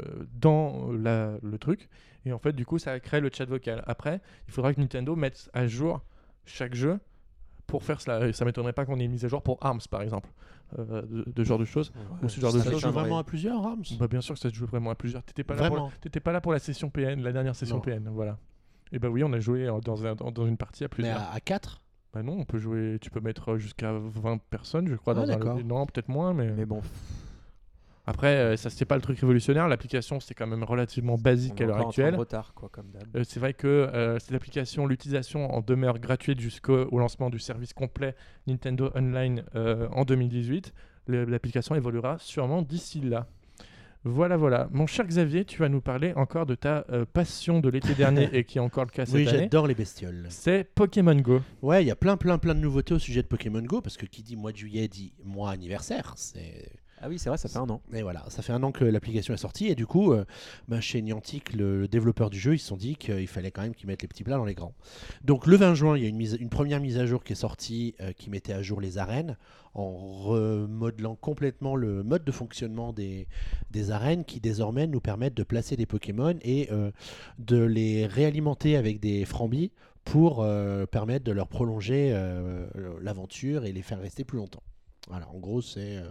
dans 0.41 0.93
la- 0.93 1.33
le 1.43 1.59
truc. 1.59 1.89
Et 2.27 2.33
en 2.33 2.39
fait, 2.39 2.53
du 2.53 2.65
coup, 2.65 2.79
ça 2.79 3.01
crée 3.01 3.21
le 3.21 3.29
chat 3.33 3.45
vocal. 3.45 3.83
Après, 3.89 4.21
il 4.47 4.55
faudra 4.55 4.73
que 4.73 4.81
Nintendo 4.81 5.17
mette 5.17 5.51
à 5.53 5.67
jour 5.67 6.01
chaque 6.47 6.77
jeu 6.77 7.01
pour 7.67 7.83
faire 7.83 8.01
cela. 8.01 8.29
Et 8.29 8.33
ça 8.33 8.45
m'étonnerait 8.45 8.73
pas 8.73 8.85
qu'on 8.85 8.99
ait 8.99 9.09
mis 9.09 9.25
à 9.25 9.29
jour 9.29 9.43
pour 9.43 9.59
ARMS, 9.61 9.81
par 9.91 10.03
exemple. 10.03 10.31
Euh, 10.79 11.03
de, 11.03 11.25
de 11.31 11.45
ce 11.45 11.49
genre 11.49 11.59
de 11.59 11.65
choses. 11.65 11.93
Ouais, 11.95 12.03
ou 12.25 12.29
ce 12.29 12.41
genre 12.41 12.53
de 12.53 12.59
ça 12.59 12.65
Ça 12.65 12.71
se 12.73 12.79
choses. 12.81 12.93
vraiment 12.93 13.19
à 13.19 13.25
plusieurs, 13.25 13.63
Rams? 13.63 13.83
Bah 13.99 14.09
bien 14.09 14.21
sûr 14.21 14.35
que 14.35 14.41
ça 14.41 14.51
se 14.51 14.55
joue 14.55 14.67
vraiment 14.67 14.91
à 14.91 14.95
plusieurs. 14.95 15.23
T'étais 15.23 15.45
pas, 15.45 15.55
là 15.55 15.69
pour, 15.71 15.93
pas 16.23 16.33
là 16.33 16.41
pour 16.41 16.53
la 16.53 16.59
session 16.59 16.91
PN, 16.91 17.23
la 17.23 17.33
dernière 17.33 17.55
session 17.55 17.77
Non. 17.77 17.83
PN, 17.83 18.09
voilà. 18.11 18.39
Et 18.93 18.99
bah 18.99 19.09
oui, 19.09 19.23
on 19.25 19.33
a 19.33 19.41
joué 19.41 19.67
euh, 19.69 19.79
dans, 19.81 20.05
un- 20.07 20.15
dans 20.15 20.47
une 20.47 20.57
partie 20.57 20.83
à 20.85 20.87
Mais 20.87 20.91
plusieurs. 20.91 21.21
à, 21.33 21.41
4 21.41 21.81
Bah 22.13 22.23
non, 22.23 22.39
on 22.41 22.45
peut 22.45 22.59
jouer, 22.59 22.99
tu 23.01 23.11
peux 23.11 23.21
mettre 23.21 23.57
jusqu'à 23.57 23.93
20 23.93 24.39
personnes, 24.51 24.89
je 24.89 24.97
crois, 24.97 25.15
Ah, 25.17 25.25
dans 25.27 25.31
un. 25.49 25.63
Non, 25.63 25.87
peut-être 25.87 26.09
moins, 26.09 26.33
mais... 26.35 26.51
Mais 26.51 26.67
bon, 26.67 26.81
Après, 28.07 28.37
euh, 28.37 28.57
ça 28.57 28.69
c'est 28.69 28.85
pas 28.85 28.97
le 28.97 29.01
truc 29.03 29.19
révolutionnaire. 29.19 29.67
L'application, 29.67 30.21
c'est 30.21 30.35
quand 30.35 30.47
même 30.47 30.63
relativement 30.65 31.17
basique 31.17 31.61
à 31.61 31.65
l'heure 31.65 31.77
encore 31.77 31.87
en 31.87 31.91
actuelle. 31.91 32.15
retard, 32.17 32.53
quoi, 32.55 32.69
comme. 32.71 32.93
Euh, 33.17 33.25
c'est 33.27 33.41
vrai 33.41 33.55
que 33.55 33.67
euh, 33.67 34.19
cette 34.19 34.35
application, 34.35 34.87
l'utilisation 34.87 35.51
en 35.55 35.61
demeure 35.63 35.99
gratuite 35.99 36.39
jusqu'au 36.41 36.85
au 36.91 36.99
lancement 36.99 37.31
du 37.31 37.39
service 37.39 37.73
complet 37.73 38.15
Nintendo 38.47 38.91
Online 38.95 39.43
euh, 39.55 39.89
en 39.93 40.05
2018. 40.05 40.75
Le- 41.07 41.25
L'application 41.25 41.75
évoluera 41.75 42.19
sûrement 42.19 42.61
d'ici 42.63 43.01
là. 43.01 43.27
Voilà, 44.07 44.37
voilà. 44.37 44.69
Mon 44.71 44.87
cher 44.87 45.07
Xavier, 45.07 45.47
tu 45.47 45.59
vas 45.61 45.71
nous 45.71 45.81
parler 45.81 46.13
encore 46.15 46.45
de 46.45 46.55
ta 46.55 46.85
euh, 46.91 47.07
passion 47.11 47.61
de 47.61 47.71
l'été 47.71 47.95
dernier 47.95 48.29
et 48.37 48.45
qui 48.45 48.59
est 48.59 48.61
encore 48.61 48.85
le 48.85 48.91
cas 48.91 49.07
cette 49.07 49.15
Oui, 49.15 49.27
année. 49.27 49.39
j'adore 49.45 49.67
les 49.67 49.75
bestioles. 49.75 50.27
C'est 50.29 50.65
Pokémon 50.75 51.15
Go. 51.15 51.41
Ouais, 51.63 51.83
il 51.83 51.87
y 51.87 51.91
a 51.91 51.97
plein, 51.97 52.19
plein, 52.19 52.37
plein 52.37 52.55
de 52.55 52.61
nouveautés 52.61 52.93
au 52.93 52.99
sujet 52.99 53.23
de 53.23 53.29
Pokémon 53.29 53.63
Go, 53.63 53.81
parce 53.81 53.97
que 53.97 54.05
qui 54.05 54.23
dit 54.23 54.37
mois 54.37 54.53
de 54.53 54.59
juillet 54.59 54.89
dit 54.89 55.15
mois 55.25 55.51
anniversaire. 55.53 56.13
C'est 56.19 56.69
Ah 57.05 57.09
oui, 57.11 57.19
c'est 57.19 57.29
vrai, 57.29 57.37
ça 57.37 57.51
fait 57.51 57.59
un 57.59 57.69
an. 57.69 57.83
Et 57.93 58.01
voilà, 58.01 58.25
ça 58.29 58.41
fait 58.41 58.55
un 58.55 58.63
an 58.63 58.73
que 58.73 58.83
l'application 58.83 59.35
est 59.35 59.39
sortie 59.39 59.67
et 59.67 59.75
du 59.75 59.87
coup, 59.87 60.13
euh, 60.13 60.25
bah, 60.69 60.81
chez 60.81 61.03
Niantic, 61.03 61.53
le, 61.53 61.87
développeur 61.87 62.31
du 62.31 62.39
jeu, 62.39 62.55
ils 62.55 62.59
se 62.59 62.69
sont 62.69 62.79
dit 62.79 62.97
qu'il 62.97 63.29
fallait 63.29 63.51
quand 63.51 63.61
même 63.61 63.75
qu'ils 63.75 63.89
mettent 63.89 64.01
les 64.01 64.09
petits 64.09 64.25
plats 64.25 64.39
dans 64.39 64.47
les 64.47 64.55
grands. 64.55 64.73
Donc 65.23 65.47
le 65.47 65.59
20 65.59 65.75
juin, 65.75 65.99
il 65.99 66.03
y 66.03 66.07
a 66.07 66.09
une, 66.09 66.19
une 66.41 66.49
première 66.49 66.81
mise 66.81 66.97
à 66.97 67.05
jour 67.05 67.23
qui 67.23 67.35
est 67.35 67.37
sortie 67.37 67.95
euh, 68.01 68.13
qui 68.13 68.31
mettait 68.31 68.55
à 68.55 68.63
jour 68.63 68.81
les 68.81 68.97
arènes 68.97 69.37
en 69.75 69.93
remodelant 69.93 71.15
complètement 71.15 71.77
le 71.77 72.03
mode 72.03 72.25
de 72.25 72.33
fonctionnement 72.33 72.95
des, 72.95 73.27
arènes 73.91 74.25
qui 74.25 74.41
désormais 74.41 74.87
nous 74.87 75.01
permettent 75.03 75.35
de 75.35 75.43
placer 75.43 75.77
des 75.77 75.85
Pokémon 75.85 76.39
et 76.41 76.73
euh, 76.73 76.91
de 77.39 77.63
les 77.63 78.07
réalimenter 78.07 78.79
avec 78.79 78.99
des 78.99 79.27
frambis 79.27 79.73
pour 80.05 80.47
permettre 80.91 81.25
de 81.25 81.33
leur 81.33 81.49
prolonger 81.49 82.13
l'aventure 83.01 83.65
et 83.65 83.73
les 83.73 83.81
faire 83.81 84.01
rester 84.01 84.23
plus 84.23 84.37
longtemps. 84.37 84.63
Voilà, 85.09 85.29
en 85.31 85.39
gros, 85.39 85.63
c'est 85.63 86.03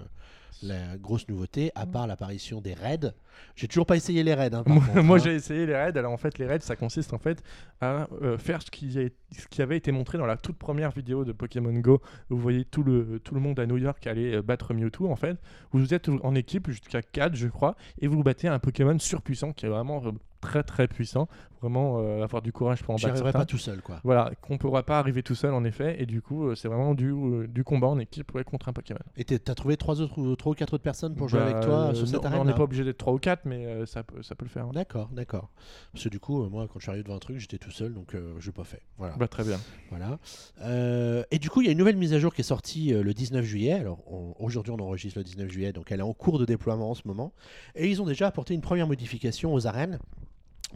la 0.64 0.98
grosse 0.98 1.28
nouveauté, 1.28 1.72
à 1.76 1.86
part 1.86 2.08
l'apparition 2.08 2.62
des 2.62 2.74
raids. 2.74 3.14
J'ai 3.56 3.68
toujours 3.68 3.86
pas 3.86 3.96
essayé 3.96 4.24
les 4.24 4.34
raids. 4.34 4.54
hein, 4.54 4.64
Moi, 4.68 5.18
hein. 5.18 5.22
j'ai 5.24 5.36
essayé 5.36 5.66
les 5.66 5.76
raids. 5.76 5.98
Alors 5.98 6.12
en 6.12 6.18
fait, 6.18 6.38
les 6.38 6.46
raids, 6.46 6.60
ça 6.62 6.76
consiste 6.76 7.14
en 7.14 7.18
fait 7.18 7.44
à 7.82 8.08
euh, 8.22 8.38
faire 8.38 8.62
ce 8.62 8.72
qui, 8.72 9.00
est- 9.00 9.16
ce 9.38 9.48
qui 9.48 9.62
avait 9.62 9.78
été 9.78 9.92
montré 9.92 10.18
dans 10.18 10.26
la 10.26 10.38
toute 10.38 10.58
première 10.58 10.92
vidéo 10.92 11.26
de 11.26 11.32
Pokémon 11.32 11.74
Go. 11.74 12.02
Vous 12.30 12.38
voyez 12.38 12.66
tout 12.66 12.84
le, 12.84 13.20
tout 13.24 13.34
le 13.36 13.42
monde 13.42 13.60
à 13.60 13.66
New 13.66 13.78
York 13.78 14.06
aller 14.08 14.36
euh, 14.36 14.42
battre 14.42 14.74
Mewtwo 14.74 15.10
en 15.12 15.16
fait. 15.16 15.38
Vous 15.72 15.94
êtes 15.94 16.10
en 16.10 16.36
équipe 16.36 16.70
jusqu'à 16.70 17.02
4 17.02 17.36
je 17.36 17.48
crois 17.48 17.76
et 18.00 18.08
vous 18.08 18.24
battez 18.24 18.48
un 18.48 18.60
Pokémon 18.60 18.98
surpuissant 19.00 19.54
qui 19.54 19.66
est 19.66 19.70
vraiment 19.70 20.02
euh, 20.06 20.12
très 20.42 20.64
très 20.64 20.88
puissant. 20.88 21.28
Vraiment 21.62 22.00
euh, 22.02 22.22
avoir 22.22 22.42
du 22.42 22.52
courage 22.52 22.84
pour 22.84 22.94
en 22.94 22.98
battre 22.98 23.32
pas 23.32 23.46
tout 23.46 23.58
seul, 23.58 23.82
quoi. 23.82 24.02
Voilà, 24.04 24.32
qu'on 24.42 24.56
ne 24.56 24.58
pourra 24.58 24.84
pas 24.84 25.00
arriver 25.00 25.24
tout 25.24 25.34
seul 25.36 25.54
en 25.54 25.64
effet, 25.64 25.96
et 26.02 26.06
du 26.06 26.22
coup, 26.22 26.48
euh, 26.50 26.56
c'est 26.56 26.68
vraiment 26.68 26.94
du, 26.94 27.12
euh, 27.12 27.48
du 27.48 27.64
combat 27.64 27.88
en 27.88 27.98
équipe 28.00 28.34
ouais, 28.36 28.44
contre 28.44 28.68
un 28.68 28.74
Pokémon. 28.74 29.00
Et 29.16 29.24
t'as 29.24 29.56
trouvé 29.56 29.78
trois, 29.78 30.02
autres, 30.02 30.18
ou 30.20 30.36
trois 30.36 30.52
ou 30.52 30.56
quatre 30.56 30.74
autres 30.74 30.84
personnes 30.84 31.16
pour 31.16 31.30
jouer 31.30 31.40
Bah, 31.40 31.46
avec 31.46 31.62
toi 31.62 31.96
sur 31.96 32.06
cette 32.06 32.26
arène 32.26 32.42
On 32.42 32.44
n'est 32.44 32.54
pas 32.54 32.64
obligé 32.64 32.84
d'être 32.84 32.98
3 32.98 33.14
ou 33.14 33.18
4, 33.24 33.46
mais 33.46 33.66
euh, 33.66 33.86
ça, 33.86 34.04
peut, 34.04 34.22
ça 34.22 34.36
peut 34.36 34.46
le 34.46 34.50
faire. 34.50 34.66
hein. 34.66 34.72
D'accord, 34.74 35.10
d'accord. 35.12 35.50
Parce 35.92 36.04
que 36.04 36.10
du 36.10 36.20
coup, 36.20 36.44
euh, 36.44 36.50
moi, 36.50 36.68
quand 36.68 36.80
je 36.80 36.84
suis 36.84 36.90
arrivé 36.90 37.04
devant 37.04 37.16
un 37.16 37.20
truc, 37.20 37.38
j'étais 37.40 37.58
tout 37.58 37.72
seul, 37.72 37.94
donc 37.94 38.14
euh, 38.16 38.34
je 38.40 38.46
l'ai 38.48 38.52
pas 38.52 38.64
fait. 38.64 38.82
Voilà. 38.98 39.16
Bah, 39.16 39.28
très 39.28 39.44
bien. 39.44 39.60
Voilà. 39.90 40.20
Euh, 40.62 41.24
et 41.32 41.40
du 41.40 41.50
coup, 41.50 41.62
il 41.62 41.66
y 41.66 41.70
a 41.70 41.72
une 41.72 41.78
nouvelle 41.78 41.98
mise 41.98 42.14
à 42.14 42.20
jour 42.20 42.34
qui 42.34 42.42
est 42.42 42.44
sortie 42.44 42.94
euh, 42.94 43.02
le 43.04 43.14
19 43.14 43.44
juillet. 43.46 43.74
Alors, 43.74 44.00
on- 44.12 44.36
aujourd'hui, 44.40 44.72
on 44.72 44.80
enregistre 44.80 45.20
le 45.20 45.24
19 45.24 45.50
juillet, 45.50 45.74
donc 45.74 45.92
elle 45.92 46.00
est 46.00 46.04
en 46.04 46.14
cours 46.14 46.40
de 46.40 46.46
déploiement 46.46 46.92
en 46.92 46.96
ce 46.96 47.08
moment. 47.08 47.34
Et 47.76 47.90
ils 47.90 48.02
ont 48.02 48.06
déjà 48.06 48.28
apporté 48.28 48.54
une 48.54 48.62
première 48.62 48.88
modification 48.88 49.54
aux 49.54 49.66
arènes 49.68 50.00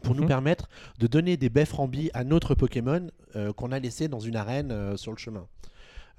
pour 0.03 0.13
nous 0.15 0.21
Mhm. 0.23 0.27
permettre 0.27 0.69
de 0.99 1.07
donner 1.07 1.37
des 1.37 1.49
baies 1.49 1.65
frambis 1.65 2.11
à 2.13 2.23
notre 2.23 2.53
Pokémon 2.55 3.07
euh, 3.35 3.51
qu'on 3.53 3.71
a 3.71 3.79
laissé 3.79 4.07
dans 4.07 4.19
une 4.19 4.35
arène 4.35 4.71
euh, 4.71 4.95
sur 4.95 5.11
le 5.11 5.17
chemin. 5.17 5.47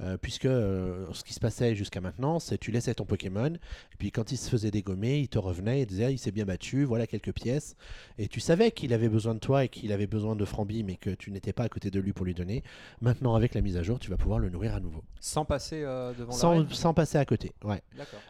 Euh, 0.01 0.17
puisque 0.17 0.45
euh, 0.45 1.07
ce 1.13 1.25
qui 1.25 1.35
se 1.35 1.41
passait 1.41 1.75
jusqu'à 1.75 2.01
maintenant, 2.01 2.39
c'est 2.39 2.57
tu 2.57 2.71
laissais 2.71 2.95
ton 2.95 3.05
Pokémon, 3.05 3.55
et 3.55 3.97
puis 3.99 4.13
quand 4.13 4.31
il 4.31 4.37
se 4.37 4.49
faisait 4.49 4.71
dégommer, 4.71 5.19
il 5.19 5.29
te 5.29 5.39
revenait 5.39 5.81
et 5.81 5.87
disait 5.87 6.05
Ah, 6.05 6.11
il 6.11 6.19
s'est 6.19 6.31
bien 6.31 6.45
battu, 6.45 6.85
voilà 6.85 7.07
quelques 7.09 7.33
pièces, 7.33 7.75
et 8.17 8.29
tu 8.29 8.39
savais 8.39 8.71
qu'il 8.71 8.93
avait 8.93 9.09
besoin 9.09 9.35
de 9.35 9.41
toi 9.41 9.65
et 9.65 9.69
qu'il 9.69 9.93
avait 9.93 10.07
besoin 10.07 10.37
de 10.37 10.45
Frambi, 10.45 10.85
mais 10.85 10.97
que 10.97 11.11
tu 11.11 11.33
n'étais 11.33 11.53
pas 11.53 11.65
à 11.65 11.69
côté 11.69 11.91
de 11.91 11.99
lui 11.99 12.13
pour 12.13 12.25
lui 12.25 12.35
donner. 12.35 12.63
Maintenant, 13.01 13.35
avec 13.35 13.55
la 13.55 13.61
mise 13.61 13.77
à 13.77 13.83
jour, 13.83 13.99
tu 13.99 14.11
vas 14.11 14.17
pouvoir 14.17 14.39
le 14.39 14.51
nourrir 14.51 14.75
à 14.75 14.81
nouveau, 14.81 15.03
Sans 15.19 15.45
passer 15.45 15.83
euh, 15.83 16.13
devant 16.15 16.33
sans, 16.33 16.73
sans 16.73 16.95
passer 16.95 17.19
à 17.19 17.25
côté. 17.25 17.53
Ouais. 17.65 17.83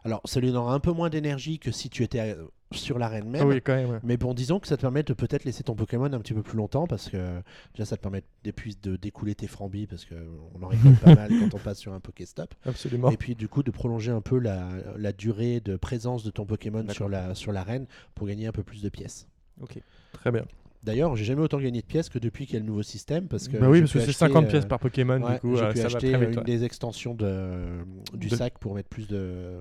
Alors, 0.05 0.23
ça 0.25 0.41
lui 0.41 0.49
donnera 0.49 0.73
un 0.73 0.81
peu 0.81 0.93
moins 0.93 1.11
d'énergie 1.11 1.59
que 1.59 1.71
si 1.71 1.91
tu 1.91 2.03
étais 2.03 2.35
sur 2.73 2.99
l'arène 2.99 3.29
même. 3.29 3.43
Ah 3.43 3.47
oui, 3.47 3.63
quand 3.63 3.75
même. 3.75 3.91
ouais. 3.91 3.99
Mais 4.03 4.17
bon, 4.17 4.35
disons 4.35 4.61
que 4.61 4.67
ça 4.69 4.77
te 4.77 4.83
permet 4.83 5.03
de 5.03 5.15
peut-être 5.15 5.45
laisser 5.45 5.63
ton 5.63 5.75
Pokémon 5.75 6.05
un 6.13 6.19
petit 6.21 6.35
peu 6.35 6.43
plus 6.43 6.57
longtemps 6.57 6.87
parce 6.87 7.09
que 7.09 7.41
déjà 7.75 7.87
ça 7.87 7.97
te 7.97 8.03
permet 8.03 8.23
de 8.45 8.97
d'écouler 8.97 9.35
tes 9.35 9.47
frambis 9.47 9.87
parce 9.87 10.05
qu'on 10.05 10.63
en 10.63 10.69
récolte 10.69 11.01
pas 11.01 11.15
mal 11.15 11.31
quand 11.41 11.55
on 11.55 11.59
passe 11.59 11.79
sur 11.79 11.93
un 11.93 12.01
Pokéstop. 12.01 12.55
Absolument. 12.67 13.11
Et 13.11 13.17
puis 13.17 13.35
du 13.35 13.49
coup 13.49 13.63
de 13.63 13.71
prolonger 13.71 14.13
un 14.13 14.21
peu 14.21 14.39
la, 14.39 14.69
la 14.97 15.13
durée 15.13 15.61
de 15.61 15.77
présence 15.77 16.25
de 16.25 16.31
ton 16.31 16.45
Pokémon 16.45 16.85
sur 16.91 17.09
la 17.09 17.35
sur 17.35 17.53
l'arène 17.53 17.87
pour 18.15 18.27
gagner 18.27 18.47
un 18.47 18.53
peu 18.53 18.63
plus 18.63 18.83
de 18.83 18.89
pièces. 18.89 19.29
Ok. 19.61 19.79
Très 20.13 20.31
bien. 20.31 20.45
D'ailleurs, 20.85 21.17
j'ai 21.17 21.25
jamais 21.25 21.43
autant 21.43 21.59
gagné 21.59 21.81
de 21.81 21.87
pièces 21.87 22.09
que 22.09 22.21
depuis 22.21 22.47
qu'il 22.47 22.55
y 22.55 22.57
a 22.59 22.61
le 22.61 22.67
nouveau 22.67 22.85
système 22.85 23.27
parce 23.27 23.49
que 23.49 23.57
bah 23.57 23.69
oui, 23.69 23.81
parce 23.81 23.93
que 23.93 23.99
c'est 23.99 24.11
acheter, 24.11 24.19
50 24.27 24.45
euh, 24.45 24.49
pièces 24.49 24.67
par 24.67 24.79
Pokémon, 24.79 25.21
ouais, 25.21 25.35
du 25.35 25.41
coup, 25.41 25.57
j'ai 25.57 25.65
euh, 25.65 25.73
pu 25.73 25.79
ça 25.79 25.89
va 25.89 25.97
acheter 25.97 26.13
très 26.13 26.21
vite. 26.21 26.31
une 26.35 26.39
ouais. 26.39 26.45
des 26.45 26.65
extensions 26.65 27.15
de, 27.15 27.79
du 28.15 28.29
De- 28.29 28.37
sac 28.37 28.59
pour 28.59 28.75
mettre 28.77 28.89
plus 28.89 29.09
de 29.09 29.59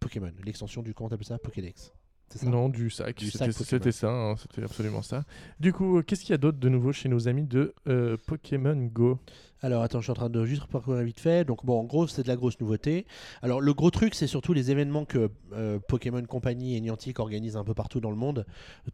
Pokémon. 0.00 0.32
L'extension 0.44 0.82
du 0.82 0.92
comment 0.92 1.08
t'appelles 1.08 1.26
ça 1.26 1.38
Pokédex. 1.38 1.92
Ça 2.28 2.46
Non, 2.46 2.68
du 2.68 2.90
sac. 2.90 3.20
C'était 3.20 3.92
ça, 3.92 4.10
hein, 4.10 4.36
c'était 4.36 4.62
absolument 4.64 5.02
ça. 5.02 5.24
Du 5.60 5.72
coup, 5.72 5.98
euh, 5.98 6.02
qu'est-ce 6.02 6.22
qu'il 6.22 6.30
y 6.30 6.34
a 6.34 6.38
d'autre 6.38 6.58
de 6.58 6.68
nouveau 6.68 6.92
chez 6.92 7.08
nos 7.08 7.28
amis 7.28 7.44
de 7.44 7.72
euh, 7.88 8.16
Pokémon 8.26 8.74
Go? 8.92 9.18
Alors 9.62 9.82
attends, 9.82 10.00
je 10.00 10.04
suis 10.04 10.10
en 10.10 10.14
train 10.14 10.28
de 10.28 10.44
juste 10.44 10.66
parcourir 10.66 11.02
vite 11.02 11.18
fait. 11.18 11.46
Donc 11.46 11.64
bon, 11.64 11.80
en 11.80 11.84
gros, 11.84 12.06
c'est 12.06 12.22
de 12.22 12.28
la 12.28 12.36
grosse 12.36 12.60
nouveauté. 12.60 13.06
Alors 13.40 13.62
le 13.62 13.72
gros 13.72 13.90
truc, 13.90 14.14
c'est 14.14 14.26
surtout 14.26 14.52
les 14.52 14.70
événements 14.70 15.06
que 15.06 15.30
euh, 15.54 15.78
Pokémon 15.78 16.22
Company 16.24 16.76
et 16.76 16.80
Niantic 16.80 17.18
organisent 17.18 17.56
un 17.56 17.64
peu 17.64 17.72
partout 17.72 17.98
dans 18.00 18.10
le 18.10 18.16
monde 18.16 18.44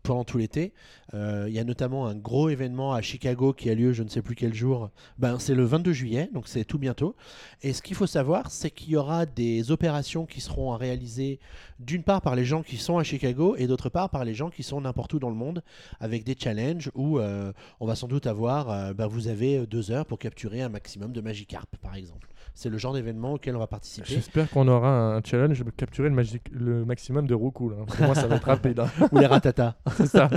pendant 0.04 0.22
tout 0.22 0.38
l'été. 0.38 0.72
Euh, 1.14 1.46
Il 1.48 1.54
y 1.54 1.58
a 1.58 1.64
notamment 1.64 2.06
un 2.06 2.14
gros 2.14 2.48
événement 2.48 2.94
à 2.94 3.02
Chicago 3.02 3.52
qui 3.52 3.70
a 3.70 3.74
lieu, 3.74 3.92
je 3.92 4.04
ne 4.04 4.08
sais 4.08 4.22
plus 4.22 4.36
quel 4.36 4.54
jour. 4.54 4.90
Ben, 5.18 5.40
c'est 5.40 5.56
le 5.56 5.64
22 5.64 5.92
juillet, 5.92 6.30
donc 6.32 6.46
c'est 6.46 6.64
tout 6.64 6.78
bientôt. 6.78 7.16
Et 7.62 7.72
ce 7.72 7.82
qu'il 7.82 7.96
faut 7.96 8.06
savoir, 8.06 8.52
c'est 8.52 8.70
qu'il 8.70 8.90
y 8.90 8.96
aura 8.96 9.26
des 9.26 9.72
opérations 9.72 10.26
qui 10.26 10.40
seront 10.40 10.72
à 10.72 10.76
réaliser 10.76 11.40
d'une 11.80 12.04
part 12.04 12.20
par 12.20 12.36
les 12.36 12.44
gens 12.44 12.62
qui 12.62 12.76
sont 12.76 12.98
à 12.98 13.02
Chicago 13.02 13.56
et 13.58 13.66
d'autre 13.66 13.88
part 13.88 14.10
par 14.10 14.24
les 14.24 14.34
gens 14.34 14.48
qui 14.48 14.62
sont 14.62 14.80
n'importe 14.80 15.12
où 15.14 15.18
dans 15.18 15.28
le 15.28 15.34
monde 15.34 15.64
avec 15.98 16.22
des 16.22 16.36
challenges 16.38 16.92
où 16.94 17.18
euh, 17.18 17.52
on 17.80 17.86
va 17.86 17.96
sans 17.96 18.06
doute 18.06 18.28
avoir, 18.28 18.70
euh, 18.70 18.94
ben, 18.94 19.08
vous 19.08 19.26
avez 19.26 19.66
deux 19.66 19.90
heures 19.90 20.06
pour 20.06 20.20
capturer 20.20 20.51
un 20.60 20.68
maximum 20.68 21.12
de 21.12 21.20
Magikarp, 21.22 21.76
par 21.80 21.94
exemple. 21.94 22.28
C'est 22.54 22.68
le 22.68 22.76
genre 22.76 22.92
d'événement 22.92 23.32
auquel 23.34 23.56
on 23.56 23.58
va 23.60 23.66
participer. 23.66 24.06
J'espère 24.06 24.50
qu'on 24.50 24.68
aura 24.68 25.14
un 25.16 25.22
challenge 25.24 25.64
de 25.64 25.70
capturer 25.70 26.10
le, 26.10 26.14
magic- 26.14 26.50
le 26.52 26.84
maximum 26.84 27.26
de 27.26 27.34
Roku. 27.34 27.70
Pour 27.70 28.00
moi, 28.06 28.14
ça 28.14 28.26
va 28.26 28.36
être 28.36 28.44
rapide. 28.46 28.80
hein. 28.80 28.90
Ou 29.12 29.18
les 29.18 29.26
ratata. 29.26 29.76
C'est 29.96 30.06
ça. 30.06 30.28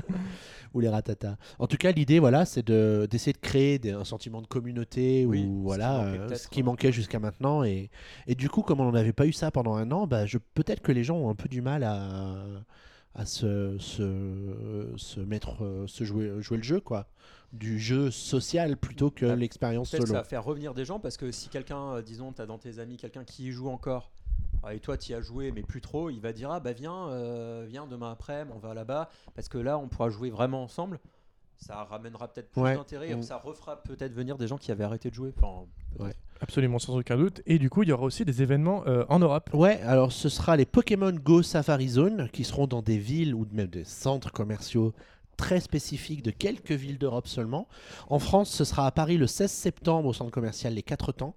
Ou 0.73 0.79
les 0.79 0.87
ratata. 0.89 1.37
En 1.59 1.67
tout 1.67 1.75
cas, 1.77 1.91
l'idée, 1.91 2.19
voilà, 2.19 2.45
c'est 2.45 2.65
de- 2.65 3.07
d'essayer 3.09 3.33
de 3.33 3.37
créer 3.39 3.79
des- 3.79 3.91
un 3.91 4.05
sentiment 4.05 4.41
de 4.41 4.47
communauté 4.47 5.25
Oui, 5.25 5.45
ou 5.45 5.59
ce 5.59 5.63
voilà, 5.63 6.03
qui 6.05 6.17
manquait 6.19 6.33
euh, 6.33 6.35
ce 6.37 6.47
qui 6.47 6.63
manquait 6.63 6.91
jusqu'à 6.91 7.19
maintenant. 7.19 7.63
Et, 7.63 7.89
et 8.27 8.35
du 8.35 8.49
coup, 8.49 8.61
comme 8.61 8.79
on 8.79 8.91
n'avait 8.91 9.13
pas 9.13 9.25
eu 9.25 9.33
ça 9.33 9.51
pendant 9.51 9.75
un 9.75 9.91
an, 9.91 10.07
bah, 10.07 10.25
je, 10.25 10.37
peut-être 10.53 10.81
que 10.81 10.91
les 10.93 11.03
gens 11.03 11.17
ont 11.17 11.29
un 11.29 11.35
peu 11.35 11.49
du 11.49 11.61
mal 11.61 11.83
à, 11.83 12.45
à 13.15 13.25
se, 13.25 13.77
se, 13.79 14.93
se 14.97 15.19
mettre, 15.21 15.63
euh, 15.63 15.87
se 15.87 16.03
jouer, 16.03 16.41
jouer 16.41 16.57
le 16.57 16.63
jeu, 16.63 16.79
quoi. 16.81 17.07
Du 17.53 17.79
jeu 17.79 18.11
social 18.11 18.75
plutôt 18.75 19.09
que 19.09 19.25
Ah, 19.25 19.35
l'expérience 19.35 19.89
solo. 19.91 20.05
ça 20.05 20.13
va 20.13 20.23
faire 20.25 20.43
revenir 20.43 20.73
des 20.73 20.83
gens 20.83 20.99
parce 20.99 21.15
que 21.15 21.31
si 21.31 21.47
quelqu'un, 21.47 21.95
euh, 21.95 22.01
disons, 22.01 22.33
tu 22.33 22.41
as 22.41 22.45
dans 22.45 22.57
tes 22.57 22.79
amis 22.79 22.97
quelqu'un 22.97 23.23
qui 23.23 23.45
y 23.47 23.51
joue 23.51 23.69
encore, 23.69 24.11
ah, 24.63 24.73
et 24.73 24.79
toi 24.79 24.97
tu 24.97 25.11
y 25.11 25.15
as 25.15 25.21
joué 25.21 25.51
mais 25.53 25.61
plus 25.63 25.79
trop, 25.79 26.09
il 26.09 26.19
va 26.19 26.33
dire 26.33 26.51
ah 26.51 26.59
bah 26.59 26.73
viens, 26.73 27.07
euh, 27.09 27.65
viens 27.69 27.87
demain 27.87 28.11
après, 28.11 28.45
on 28.53 28.57
va 28.57 28.73
là-bas 28.73 29.09
parce 29.35 29.47
que 29.47 29.57
là 29.57 29.77
on 29.77 29.87
pourra 29.87 30.09
jouer 30.09 30.29
vraiment 30.29 30.63
ensemble. 30.63 30.99
Ça 31.57 31.83
ramènera 31.83 32.27
peut-être 32.27 32.51
plus 32.51 32.61
Ouais. 32.61 32.75
d'intérêt, 32.75 33.15
Mm. 33.15 33.23
ça 33.23 33.37
refera 33.37 33.81
peut-être 33.81 34.13
venir 34.13 34.37
des 34.37 34.47
gens 34.47 34.57
qui 34.57 34.71
avaient 34.71 34.83
arrêté 34.83 35.09
de 35.09 35.15
jouer. 35.15 35.33
Enfin, 35.37 35.65
peut-être. 35.97 36.05
Ouais. 36.07 36.13
Absolument, 36.41 36.79
sans 36.79 36.97
aucun 36.97 37.17
doute. 37.17 37.41
Et 37.45 37.57
du 37.59 37.69
coup, 37.69 37.83
il 37.83 37.89
y 37.89 37.91
aura 37.93 38.03
aussi 38.03 38.25
des 38.25 38.41
événements 38.41 38.83
euh, 38.87 39.05
en 39.07 39.19
Europe. 39.19 39.49
Ouais, 39.53 39.79
alors 39.81 40.11
ce 40.11 40.27
sera 40.29 40.57
les 40.57 40.65
Pokémon 40.65 41.11
Go 41.13 41.41
Safari 41.43 41.87
Zone 41.87 42.29
qui 42.33 42.43
seront 42.43 42.67
dans 42.67 42.81
des 42.81 42.97
villes 42.97 43.33
ou 43.33 43.47
même 43.53 43.67
des 43.67 43.85
centres 43.85 44.31
commerciaux 44.33 44.93
très 45.37 45.59
spécifiques 45.61 46.23
de 46.23 46.31
quelques 46.31 46.71
villes 46.71 46.97
d'Europe 46.97 47.27
seulement. 47.27 47.67
En 48.09 48.19
France, 48.19 48.49
ce 48.51 48.63
sera 48.65 48.85
à 48.85 48.91
Paris 48.91 49.17
le 49.17 49.27
16 49.27 49.49
septembre 49.51 50.07
au 50.09 50.13
centre 50.13 50.31
commercial 50.31 50.73
Les 50.73 50.83
Quatre 50.83 51.11
Temps 51.13 51.35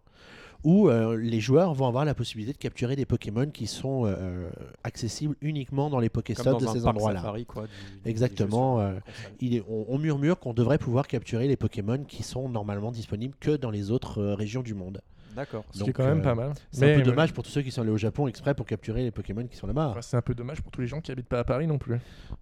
où 0.64 0.88
euh, 0.88 1.16
les 1.16 1.40
joueurs 1.40 1.72
vont 1.74 1.86
avoir 1.86 2.04
la 2.04 2.14
possibilité 2.14 2.52
de 2.52 2.58
capturer 2.58 2.96
des 2.96 3.04
Pokémon 3.06 3.46
qui 3.46 3.66
sont 3.66 4.04
euh, 4.06 4.48
accessibles 4.84 5.36
uniquement 5.40 5.88
dans 5.90 6.00
les 6.00 6.08
Pokéstops 6.08 6.44
de 6.58 6.66
ces 6.72 6.82
endroits-là. 6.96 7.20
du- 7.66 8.10
Exactement, 8.10 8.80
euh. 8.80 8.98
Il 9.40 9.54
est- 9.54 9.64
on, 9.68 9.86
on 9.88 9.98
murmure 9.98 10.38
qu'on 10.38 10.54
devrait 10.54 10.78
pouvoir 10.78 11.06
capturer 11.06 11.46
les 11.48 11.56
Pokémon 11.56 11.98
qui 12.06 12.22
sont 12.22 12.48
normalement 12.48 12.90
disponibles 12.90 13.34
que 13.40 13.56
dans 13.56 13.70
les 13.70 13.90
autres 13.90 14.20
euh, 14.20 14.34
régions 14.34 14.62
du 14.62 14.74
monde. 14.74 15.00
D'accord. 15.36 15.64
Ce 15.72 15.84
qui 15.84 15.90
est 15.90 15.92
quand 15.92 16.04
même 16.04 16.18
euh, 16.18 16.22
pas 16.22 16.34
mal. 16.34 16.52
C'est 16.72 16.84
un 16.84 16.88
peu 16.96 17.02
dommage 17.10 17.32
pour 17.32 17.44
tous 17.44 17.50
ceux 17.50 17.62
qui 17.62 17.70
sont 17.70 17.82
allés 17.82 17.90
au 17.92 17.96
Japon 17.98 18.26
exprès 18.26 18.54
pour 18.54 18.66
capturer 18.66 19.04
les 19.04 19.10
Pokémon 19.12 19.46
qui 19.46 19.56
sont 19.56 19.68
là-bas. 19.68 19.88
Enfin, 19.90 20.02
c'est 20.02 20.16
un 20.16 20.22
peu 20.22 20.34
dommage 20.34 20.60
pour 20.62 20.72
tous 20.72 20.80
les 20.80 20.88
gens 20.88 21.00
qui 21.00 21.12
habitent 21.12 21.28
pas 21.28 21.38
à 21.38 21.44
Paris 21.44 21.68
non 21.68 21.78
plus. 21.78 21.94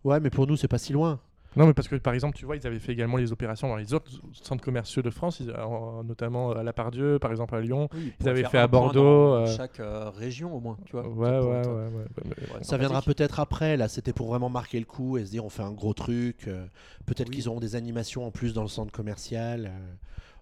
Ouais, 0.05 0.18
mais 0.20 0.31
pour 0.31 0.46
nous, 0.46 0.57
c'est 0.57 0.68
pas 0.68 0.79
si 0.79 0.94
loin. 0.94 1.20
Non, 1.56 1.66
mais 1.66 1.72
parce 1.74 1.88
que 1.88 1.96
par 1.96 2.12
exemple, 2.14 2.36
tu 2.36 2.44
vois, 2.44 2.56
ils 2.56 2.66
avaient 2.66 2.78
fait 2.78 2.92
également 2.92 3.16
les 3.16 3.32
opérations 3.32 3.66
dans 3.68 3.76
les 3.76 3.94
autres 3.94 4.10
centres 4.32 4.62
commerciaux 4.62 5.02
de 5.02 5.10
France, 5.10 5.40
ils- 5.40 5.50
en- 5.52 6.04
notamment 6.04 6.50
à 6.52 6.62
La 6.62 6.72
Pardieu, 6.72 7.18
par 7.18 7.30
exemple 7.30 7.54
à 7.56 7.60
Lyon. 7.60 7.88
Oui, 7.94 8.12
Ils 8.20 8.28
avaient 8.28 8.44
fait 8.44 8.58
à 8.58 8.66
Bordeaux, 8.66 9.02
dans 9.30 9.34
euh, 9.42 9.46
chaque 9.46 9.80
euh, 9.80 10.10
région 10.10 10.54
au 10.54 10.60
moins, 10.60 10.76
tu 10.84 10.92
vois. 10.92 11.08
Ouais, 11.08 11.26
ça 11.26 11.42
ouais, 11.42 11.86
ouais, 11.86 12.62
Ça 12.62 12.76
viendra 12.76 13.00
peut-être 13.02 13.40
après. 13.40 13.76
Là, 13.76 13.88
c'était 13.88 14.12
pour 14.12 14.28
vraiment 14.28 14.50
marquer 14.50 14.78
le 14.78 14.84
coup 14.86 15.16
et 15.18 15.24
se 15.24 15.30
dire 15.30 15.44
on 15.44 15.48
fait 15.50 15.62
un 15.62 15.72
gros 15.72 15.94
truc. 15.94 16.46
euh, 16.48 16.66
peut-être 17.06 17.28
Oui. 17.30 17.36
qu'ils 17.36 17.48
auront 17.48 17.60
des 17.60 17.74
animations 17.76 18.26
en 18.26 18.30
plus 18.30 18.52
dans 18.52 18.62
le 18.62 18.68
centre 18.68 18.92
commercial. 18.92 19.66
euh, 19.66 19.94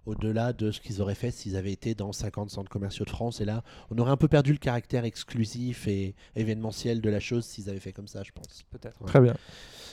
au-delà 0.06 0.52
de 0.52 0.70
ce 0.70 0.80
qu'ils 0.80 1.00
auraient 1.00 1.14
fait 1.14 1.30
s'ils 1.30 1.56
avaient 1.56 1.72
été 1.72 1.94
dans 1.94 2.12
50 2.12 2.50
centres 2.50 2.70
commerciaux 2.70 3.04
de 3.04 3.10
France. 3.10 3.40
Et 3.40 3.44
là, 3.44 3.62
on 3.90 3.98
aurait 3.98 4.10
un 4.10 4.16
peu 4.16 4.28
perdu 4.28 4.52
le 4.52 4.58
caractère 4.58 5.04
exclusif 5.04 5.86
et 5.88 6.14
événementiel 6.36 7.00
de 7.00 7.10
la 7.10 7.20
chose 7.20 7.44
s'ils 7.44 7.70
avaient 7.70 7.80
fait 7.80 7.92
comme 7.92 8.08
ça, 8.08 8.22
je 8.22 8.32
pense. 8.32 8.64
Peut-être. 8.70 9.00
Ouais. 9.00 9.06
Très 9.08 9.20
bien. 9.20 9.34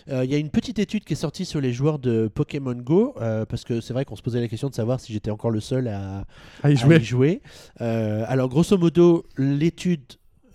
Euh, 0.10 0.26
Il 0.26 0.32
y 0.32 0.36
a 0.36 0.38
une 0.38 0.50
petite 0.50 0.80
étude 0.80 1.04
qui 1.04 1.14
est 1.14 1.16
sortie 1.16 1.46
sur 1.46 1.62
les 1.62 1.74
joueurs 1.74 2.00
de 2.00 2.28
Pokémon 2.28 2.74
Go, 2.74 3.14
euh, 3.22 3.46
parce 3.46 3.64
que 3.64 3.82
c'est 3.82 3.94
vrai 3.94 4.04
qu'on 4.06 4.16
se 4.16 4.24
posait 4.24 4.42
la 4.42 4.48
question 4.48 4.70
de 4.70 4.74
savoir 4.76 5.00
si 5.00 5.14
j'étais 5.14 5.32
encore 5.32 5.52
le 5.52 5.60
seul 5.60 5.88
à, 5.88 6.26
à 6.64 6.72
y 6.72 6.76
jouer. 6.76 7.42
Euh, 7.82 8.24
alors, 8.28 8.50
grosso 8.50 8.78
modo, 8.78 9.26
l'étude 9.38 10.02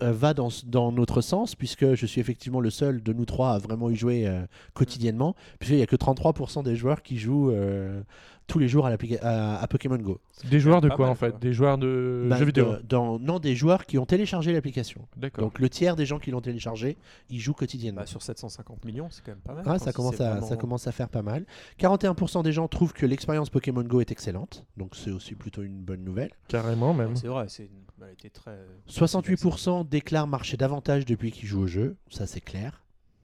euh, 0.03 0.11
va 0.11 0.33
dans, 0.35 0.49
dans 0.65 0.91
notre 0.91 1.21
sens, 1.21 1.55
puisque 1.55 1.95
je 1.95 2.05
suis 2.05 2.21
effectivement 2.21 2.59
le 2.59 2.69
seul 2.69 3.01
de 3.01 3.13
nous 3.13 3.25
trois 3.25 3.53
à 3.53 3.57
vraiment 3.57 3.89
y 3.89 3.95
jouer 3.95 4.27
euh, 4.27 4.45
quotidiennement, 4.73 5.35
puisqu'il 5.59 5.77
n'y 5.77 5.81
a 5.83 5.87
que 5.87 5.95
33% 5.95 6.63
des 6.63 6.75
joueurs 6.75 7.01
qui 7.01 7.17
jouent 7.17 7.49
euh, 7.51 8.01
tous 8.47 8.59
les 8.59 8.67
jours 8.69 8.85
à, 8.85 8.89
l'applica- 8.89 9.19
à- 9.21 9.61
à 9.61 9.67
Pokémon 9.67 9.97
Go. 9.97 10.19
Des 10.49 10.59
joueurs 10.59 10.79
de 10.81 10.87
quoi 10.89 11.05
mal, 11.05 11.09
en 11.11 11.15
fait 11.15 11.31
quoi. 11.31 11.39
Des 11.39 11.51
joueurs 11.53 11.77
de 11.77 12.25
Bah, 12.29 12.37
jeux 12.37 12.45
vidéo. 12.45 12.77
de- 12.77 12.81
dans, 12.87 13.19
non, 13.19 13.39
des 13.39 13.55
joueurs 13.55 13.85
qui 13.85 13.97
ont 13.97 14.05
téléchargé 14.05 14.53
l'application. 14.53 15.05
D'accord. 15.17 15.43
Donc 15.43 15.59
le 15.59 15.69
tiers 15.69 15.95
des 15.97 16.05
gens 16.05 16.17
qui 16.17 16.31
l'ont 16.31 16.39
téléchargé, 16.41 16.97
ils 17.29 17.39
jouent 17.39 17.53
quotidiennement. 17.53 18.01
Bah, 18.01 18.07
sur 18.07 18.21
750 18.21 18.85
millions, 18.85 19.09
c'est 19.11 19.21
quand 19.23 19.31
même 19.31 19.39
pas 19.41 19.53
mal. 19.53 19.63
Ah, 19.67 19.77
ça, 19.79 19.91
commence 19.91 20.21
à, 20.21 20.31
vraiment- 20.31 20.47
ça 20.47 20.55
commence 20.55 20.87
à 20.87 20.91
faire 20.93 21.09
pas 21.09 21.21
mal. 21.21 21.45
41% 21.77 22.41
des 22.43 22.53
gens 22.53 22.67
trouvent 22.67 22.93
que 22.93 23.05
l'expérience 23.05 23.49
Pokémon 23.49 23.83
Go 23.83 23.99
est 24.01 24.11
excellente, 24.11 24.65
donc 24.77 24.95
c'est 24.95 25.11
aussi 25.11 25.35
plutôt 25.35 25.61
une 25.63 25.81
bonne 25.83 26.03
nouvelle. 26.05 26.31
Carrément 26.47 26.93
même. 26.93 27.15
C'est 27.17 27.27
vrai, 27.27 27.45
c'est 27.49 27.63
une... 27.65 28.05
elle 28.07 28.13
été 28.13 28.29
très. 28.29 28.57
68% 28.87 29.87
déclarent 29.89 30.27
marcher 30.27 30.57
davantage 30.57 31.05
depuis 31.05 31.31
qu'ils 31.31 31.47
jouent 31.47 31.61
au 31.63 31.67
jeu, 31.67 31.97
ça 32.09 32.25
c'est 32.27 32.41
clair. 32.41 32.83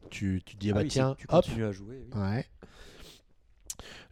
Tu, 0.09 0.41
tu 0.45 0.55
te 0.55 0.59
dis, 0.59 0.69
ah 0.69 0.73
Ah 0.75 0.79
bah 0.79 0.83
oui, 0.83 0.89
tiens, 0.89 1.15
tu 1.17 1.25
hop. 1.29 1.43
continues 1.43 1.65
à 1.65 1.71
jouer. 1.71 2.03
oui. 2.13 2.19
Ouais. 2.21 2.45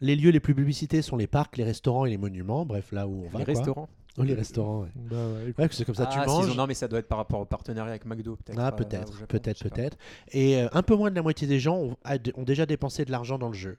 Les 0.02 0.16
lieux 0.16 0.32
les 0.32 0.40
plus 0.40 0.56
publicités 0.56 1.02
sont 1.02 1.16
les 1.16 1.28
parcs, 1.28 1.58
les 1.58 1.64
restaurants 1.64 2.06
et 2.06 2.10
les 2.10 2.18
monuments, 2.18 2.66
bref, 2.66 2.92
là 2.92 3.08
où 3.08 3.26
on 3.26 3.30
va. 3.30 3.40
Les 3.40 3.46
restaurants. 3.46 3.88
Oh, 4.18 4.24
les 4.24 4.34
restaurants, 4.34 4.82
ouais. 4.82 4.90
Bah 4.96 5.16
ouais. 5.16 5.54
Ouais, 5.58 5.70
c'est 5.72 5.86
comme 5.86 5.96
ça, 5.96 6.10
Ah, 6.12 6.14
tu 6.26 6.30
manges. 6.30 6.50
ont- 6.50 6.56
Non, 6.56 6.68
mais 6.68 6.74
ça 6.74 6.88
doit 6.90 7.00
être 7.00 7.08
par 7.08 7.18
rapport 7.18 7.40
au 7.40 7.46
partenariat 7.46 7.92
avec 7.92 8.06
McDo, 8.06 8.36
peut-être. 8.36 8.60
Ah, 8.60 8.68
euh, 8.68 8.72
peut-être, 8.72 9.26
peut-être, 9.28 9.64
peut-être. 9.70 9.98
Et 10.32 10.58
euh, 10.62 10.68
un 10.74 10.84
peu 10.84 10.96
moins 10.96 11.10
de 11.12 11.16
la 11.16 11.22
moitié 11.22 11.48
des 11.48 11.60
gens 11.62 11.78
ont, 11.78 12.44
déjà 12.44 12.66
dépensé 12.66 13.06
de 13.06 13.12
l'argent 13.12 13.38
dans 13.38 13.48
le 13.48 13.54
jeu. 13.54 13.78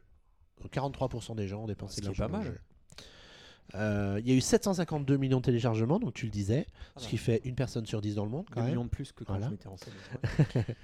Donc, 0.63 0.71
43% 0.73 1.35
des 1.35 1.49
gens 1.49 1.65
ont 1.65 1.67
dépensé 1.67 1.97
Ce 1.97 2.01
de 2.01 2.07
l'argent 2.07 2.29
dans 2.31 2.39
le 2.39 2.45
jeu. 2.45 2.59
Euh, 3.75 4.21
Il 4.23 4.29
y 4.29 4.33
a 4.33 4.35
eu 4.35 4.41
752 4.41 5.17
millions 5.19 5.39
de 5.39 5.45
téléchargements, 5.45 5.99
donc 5.99 6.15
tu 6.15 6.25
le 6.27 6.31
disais, 6.33 6.67
Ah, 6.97 7.01
ce 7.01 7.09
qui 7.09 7.19
fait 7.19 7.43
une 7.45 7.55
personne 7.55 7.85
sur 7.85 8.01
10 8.01 8.15
dans 8.15 8.25
le 8.25 8.31
monde. 8.31 8.47
Quand 8.51 8.61
même. 8.61 8.71
millions 8.71 8.85
de 8.85 8.91
plus 8.91 9.13
que 9.13 9.25
quand 9.25 9.35
Voilà. 9.35 9.47
je 9.49 9.51
m'étais 9.53 9.69
renseigné. 9.69 9.97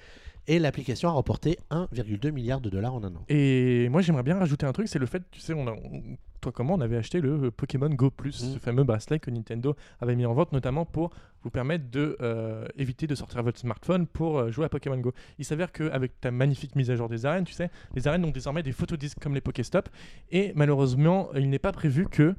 Et 0.49 0.59
l'application 0.59 1.09
a 1.11 1.13
remporté 1.13 1.59
1,2 1.71 2.31
milliard 2.33 2.61
de 2.61 2.71
dollars 2.71 2.95
en 2.95 3.05
un 3.05 3.15
an. 3.15 3.25
Et 3.29 3.89
moi 3.91 4.01
j'aimerais 4.01 4.23
bien 4.23 4.39
rajouter 4.39 4.65
un 4.67 4.73
truc, 4.73 4.89
c'est 4.89 4.99
le 4.99 5.07
fait, 5.07 5.23
tu 5.31 5.41
sais, 5.41 5.53
on 5.55 5.67
a, 5.69 5.73
on- 5.73 6.03
toi 6.41 6.53
comment 6.53 6.75
on 6.75 6.81
avait 6.81 6.97
acheté 6.97 7.21
le 7.21 7.47
euh, 7.47 7.51
Pokémon 7.51 7.91
Go 7.91 8.11
Plus, 8.11 8.43
Mm. 8.45 8.55
ce 8.55 8.59
fameux 8.59 8.85
bracelet 8.85 9.19
que 9.19 9.31
Nintendo 9.31 9.77
avait 10.01 10.17
mis 10.17 10.25
en 10.25 10.33
vente, 10.35 10.53
notamment 10.53 10.87
pour 10.87 11.11
vous 11.43 11.51
permettre 11.51 11.91
de 11.91 12.17
euh, 12.23 12.65
éviter 12.77 13.07
de 13.07 13.15
sortir 13.15 13.43
votre 13.43 13.59
smartphone 13.59 14.07
pour 14.07 14.39
euh, 14.39 14.51
jouer 14.51 14.65
à 14.65 14.69
Pokémon 14.69 14.97
Go. 14.99 15.13
Il 15.39 15.45
s'avère 15.45 15.71
qu'avec 15.71 16.19
ta 16.21 16.31
magnifique 16.31 16.77
mise 16.77 16.91
à 16.91 16.97
jour 16.97 17.09
des 17.09 17.27
arènes, 17.27 17.45
tu 17.45 17.53
sais, 17.53 17.71
les 17.95 18.09
arènes 18.09 18.25
ont 18.25 18.31
désormais 18.31 18.63
des 18.63 18.73
photodisques 18.73 19.19
comme 19.21 19.35
les 19.35 19.41
Pokéstop, 19.41 19.89
et 20.31 20.53
malheureusement, 20.55 21.29
il 21.35 21.51
n'est 21.51 21.59
pas 21.59 21.73
prévu 21.73 22.07
que 22.09 22.35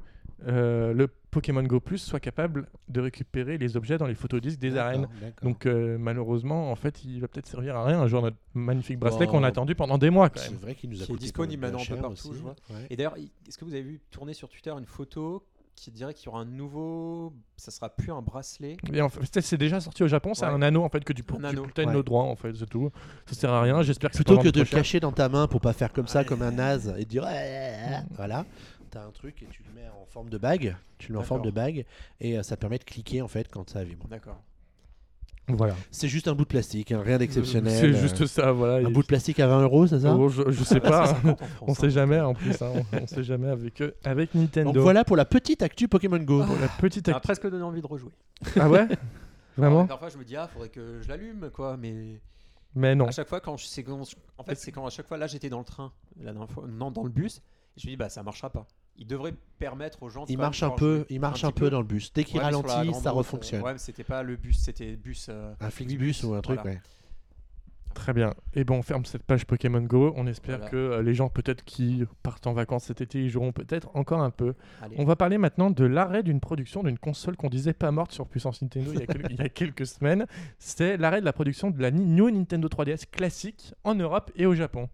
euh, 0.47 0.93
le 0.93 1.07
Pokémon 1.31 1.61
Go 1.63 1.79
Plus 1.79 1.97
soit 1.99 2.19
capable 2.19 2.67
de 2.87 3.01
récupérer 3.01 3.57
les 3.57 3.77
objets 3.77 3.97
dans 3.97 4.07
les 4.07 4.15
photodisques 4.15 4.59
des 4.59 4.77
arènes. 4.77 5.07
Donc 5.43 5.65
euh, 5.65 5.97
malheureusement, 5.99 6.71
en 6.71 6.75
fait, 6.75 7.03
il 7.03 7.19
va 7.21 7.27
peut-être 7.27 7.45
servir 7.47 7.75
à 7.75 7.85
rien 7.85 7.99
un 7.99 8.07
jour 8.07 8.21
notre 8.21 8.37
magnifique 8.53 8.99
bracelet 8.99 9.25
Bon. 9.25 9.33
qu'on 9.33 9.43
a 9.43 9.47
attendu 9.47 9.75
pendant 9.75 9.97
des 9.97 10.09
mois 10.09 10.29
c'est 10.35 10.53
vrai 10.59 10.75
qu'il 10.75 10.89
nous 10.89 11.01
a 11.01 11.05
Qui 11.05 11.11
est 11.13 11.17
disponible 11.17 11.61
maintenant 11.61 11.81
un 11.81 11.85
peu 11.85 11.95
partout, 12.01 12.29
aussi. 12.29 12.37
je 12.37 12.41
vois. 12.41 12.55
Ouais. 12.71 12.87
Et 12.89 12.95
d'ailleurs, 12.95 13.15
est-ce 13.47 13.57
que 13.57 13.65
vous 13.65 13.73
avez 13.73 13.83
vu 13.83 13.99
tourner 14.11 14.33
sur 14.33 14.49
Twitter 14.49 14.71
une 14.77 14.85
photo 14.85 15.45
qui 15.75 15.91
dirait 15.91 16.13
qu'il 16.13 16.25
y 16.25 16.29
aura 16.29 16.41
un 16.41 16.45
nouveau. 16.45 17.31
Ça 17.55 17.71
sera 17.71 17.87
plus 17.89 18.11
un 18.11 18.21
bracelet? 18.21 18.75
Et 18.91 19.01
en 19.01 19.07
fait, 19.07 19.39
c'est 19.41 19.55
déjà 19.57 19.79
sorti 19.79 20.03
au 20.03 20.07
Japon, 20.09 20.33
c'est 20.33 20.45
Ouais. 20.45 20.51
un 20.51 20.61
anneau 20.61 20.83
en 20.83 20.89
fait 20.89 21.03
que 21.05 21.13
tu 21.13 21.23
peux 21.23 21.35
Un 21.35 21.51
tu 21.53 21.81
as 21.81 21.85
Ouais. 21.85 21.93
nos 21.93 22.03
droits 22.03 22.23
en 22.23 22.35
fait, 22.35 22.53
c'est 22.53 22.65
tout. 22.69 22.91
Ça 23.27 23.35
sert 23.35 23.51
à 23.53 23.61
rien, 23.61 23.81
j'espère 23.81 24.09
que 24.09 24.15
Plutôt 24.15 24.37
que 24.39 24.49
de 24.49 24.59
le 24.59 24.65
cacher 24.65 24.99
dans 24.99 25.11
ta 25.13 25.29
main 25.29 25.47
pour 25.47 25.61
pas 25.61 25.71
faire 25.73 25.93
comme 25.93 26.07
ça, 26.07 26.23
comme 26.25 26.41
un 26.41 26.51
naze, 26.51 26.93
et 26.97 27.05
dire 27.05 27.25
voilà, 28.15 28.45
t'as 28.89 29.05
un 29.05 29.11
truc 29.11 29.41
et 29.41 29.45
tu 29.45 29.63
le 29.63 29.73
mets 29.81 29.87
en 29.87 29.98
forme 30.09 30.29
de 30.29 30.37
bague, 30.37 30.75
tu 30.97 31.09
le 31.11 31.13
mets 31.17 31.21
en 31.21 31.23
forme 31.25 31.41
de 31.43 31.51
bague 31.51 31.85
et 32.19 32.37
euh, 32.37 32.43
ça 32.43 32.57
permet 32.57 32.77
de 32.77 32.83
cliquer 32.83 33.21
en 33.21 33.27
fait 33.27 33.47
quand 33.49 33.69
ça 33.69 33.83
vibre. 33.83 34.07
D'accord. 34.07 34.41
Voilà. 35.51 35.75
C'est 35.89 36.07
juste 36.07 36.27
un 36.27 36.35
bout 36.35 36.43
de 36.43 36.49
plastique, 36.49 36.91
hein, 36.91 37.01
rien 37.03 37.17
d'exceptionnel. 37.17 37.73
C'est 37.75 37.87
euh, 37.87 37.99
juste 37.99 38.27
ça, 38.27 38.51
voilà. 38.51 38.87
un 38.87 38.91
bout 38.91 39.01
de 39.01 39.07
plastique 39.07 39.39
à 39.39 39.47
20 39.47 39.63
euros, 39.63 39.87
c'est 39.87 40.01
ça? 40.01 40.15
Oh, 40.15 40.29
je, 40.29 40.51
je 40.51 40.63
sais 40.63 40.79
pas, 40.79 41.03
hein. 41.09 41.15
50 41.15 41.41
en 41.41 41.45
France, 41.47 41.59
on 41.61 41.71
hein. 41.71 41.75
sait 41.75 41.89
jamais 41.89 42.19
en 42.19 42.35
plus, 42.35 42.61
hein. 42.61 42.71
on, 42.93 42.97
on 43.01 43.07
sait 43.07 43.23
jamais 43.23 43.47
avec 43.49 43.81
eux, 43.81 43.95
avec 44.03 44.35
Nintendo. 44.35 44.71
Donc 44.71 44.83
voilà 44.83 45.03
pour 45.03 45.15
la 45.17 45.25
petite 45.25 45.63
actu 45.63 45.87
Pokémon 45.87 46.19
Go. 46.19 46.43
Pour 46.45 46.55
la 46.59 46.67
petite 46.67 47.09
actu- 47.09 47.21
presque 47.21 47.49
donné 47.49 47.63
envie 47.63 47.81
de 47.81 47.87
rejouer. 47.87 48.11
Ah 48.59 48.69
ouais? 48.69 48.87
Vraiment? 49.57 49.87
Parfois, 49.87 50.09
je 50.09 50.17
me 50.19 50.23
dis, 50.23 50.35
ah, 50.35 50.47
faudrait 50.47 50.69
que 50.69 50.99
je 51.01 51.07
l'allume, 51.09 51.49
quoi. 51.51 51.77
Mais 51.77 52.21
Mais 52.75 52.93
non. 52.93 53.07
à 53.07 53.11
chaque 53.11 53.27
fois, 53.27 53.39
quand 53.41 53.57
je, 53.57 53.65
c'est 53.65 53.81
quand 53.83 54.03
je- 54.03 54.15
en 54.37 54.43
fait, 54.43 54.53
c'est 54.53 54.71
quand 54.71 54.85
à 54.85 54.91
chaque 54.91 55.07
fois, 55.07 55.17
là, 55.17 55.25
j'étais 55.25 55.49
dans 55.49 55.59
le 55.59 55.65
train, 55.65 55.91
la 56.21 56.31
dernière 56.31 56.51
fois, 56.51 56.65
non, 56.67 56.91
dans 56.91 57.03
le 57.03 57.09
bus, 57.09 57.37
et 57.75 57.79
je 57.81 57.87
me 57.87 57.91
dis, 57.93 57.97
bah, 57.97 58.09
ça 58.09 58.21
marchera 58.21 58.51
pas. 58.51 58.67
Il 58.99 59.07
devrait 59.07 59.33
permettre 59.57 60.03
aux 60.03 60.09
gens. 60.09 60.25
de 60.25 60.31
Il 60.31 60.37
marche 60.37 60.61
un 60.61 60.69
peu, 60.71 61.05
il 61.09 61.19
marche 61.19 61.43
un, 61.45 61.51
peu 61.51 61.69
dans 61.69 61.79
le 61.79 61.85
bus. 61.87 62.11
Dès 62.13 62.23
qu'il 62.25 62.37
Ouais, 62.37 62.43
ralentit, 62.43 62.93
ça 62.93 63.11
route, 63.11 63.19
refonctionne. 63.19 63.61
Ouais, 63.63 63.71
mais 63.73 63.79
c'était 63.79 64.03
pas 64.03 64.21
le 64.23 64.35
bus, 64.35 64.57
c'était 64.59 64.95
bus. 64.97 65.27
euh, 65.29 65.53
Un 65.61 65.69
Flixbus 65.69 66.25
ou 66.25 66.33
un 66.33 66.41
truc, 66.41 66.59
Voilà. 66.61 66.75
ouais. 66.75 66.81
Très 67.95 68.13
bien. 68.13 68.33
Et 68.53 68.63
bon, 68.63 68.75
on 68.77 68.81
ferme 68.83 69.03
cette 69.05 69.23
page 69.23 69.45
Pokémon 69.45 69.81
Go. 69.81 70.13
On 70.15 70.27
espère 70.27 70.57
Voilà. 70.57 70.71
que 70.71 70.77
euh, 70.77 71.01
les 71.01 71.13
gens 71.15 71.27
peut-être 71.27 71.63
qui 71.65 72.05
partent 72.23 72.45
en 72.45 72.53
vacances 72.53 72.83
cet 72.85 73.01
été, 73.01 73.23
ils 73.23 73.29
joueront 73.29 73.51
peut-être 73.51 73.89
encore 73.95 74.21
un 74.21 74.29
peu. 74.29 74.53
allez. 74.81 74.95
On 74.99 75.05
va 75.05 75.15
parler 75.15 75.37
maintenant 75.37 75.71
de 75.71 75.85
l'arrêt 75.85 76.21
d'une 76.21 76.39
production 76.39 76.83
d'une 76.83 76.99
console 76.99 77.35
qu'on 77.35 77.49
disait 77.49 77.73
pas 77.73 77.91
morte 77.91 78.11
sur 78.11 78.27
puissance 78.27 78.61
Nintendo 78.61 78.91
il 78.93 78.99
y 78.99 79.03
a, 79.03 79.07
quel- 79.07 79.27
il 79.31 79.37
y 79.37 79.41
a 79.41 79.49
quelques 79.49 79.87
semaines. 79.87 80.27
C'est 80.59 80.97
l'arrêt 80.97 81.19
de 81.19 81.25
la 81.25 81.33
production 81.33 81.71
de 81.71 81.81
la 81.81 81.89
New 81.91 82.29
Nintendo 82.29 82.67
3DS 82.67 83.05
classique 83.09 83.73
en 83.83 83.95
Europe 83.95 84.31
et 84.35 84.45
au 84.45 84.53
Japon. 84.53 84.87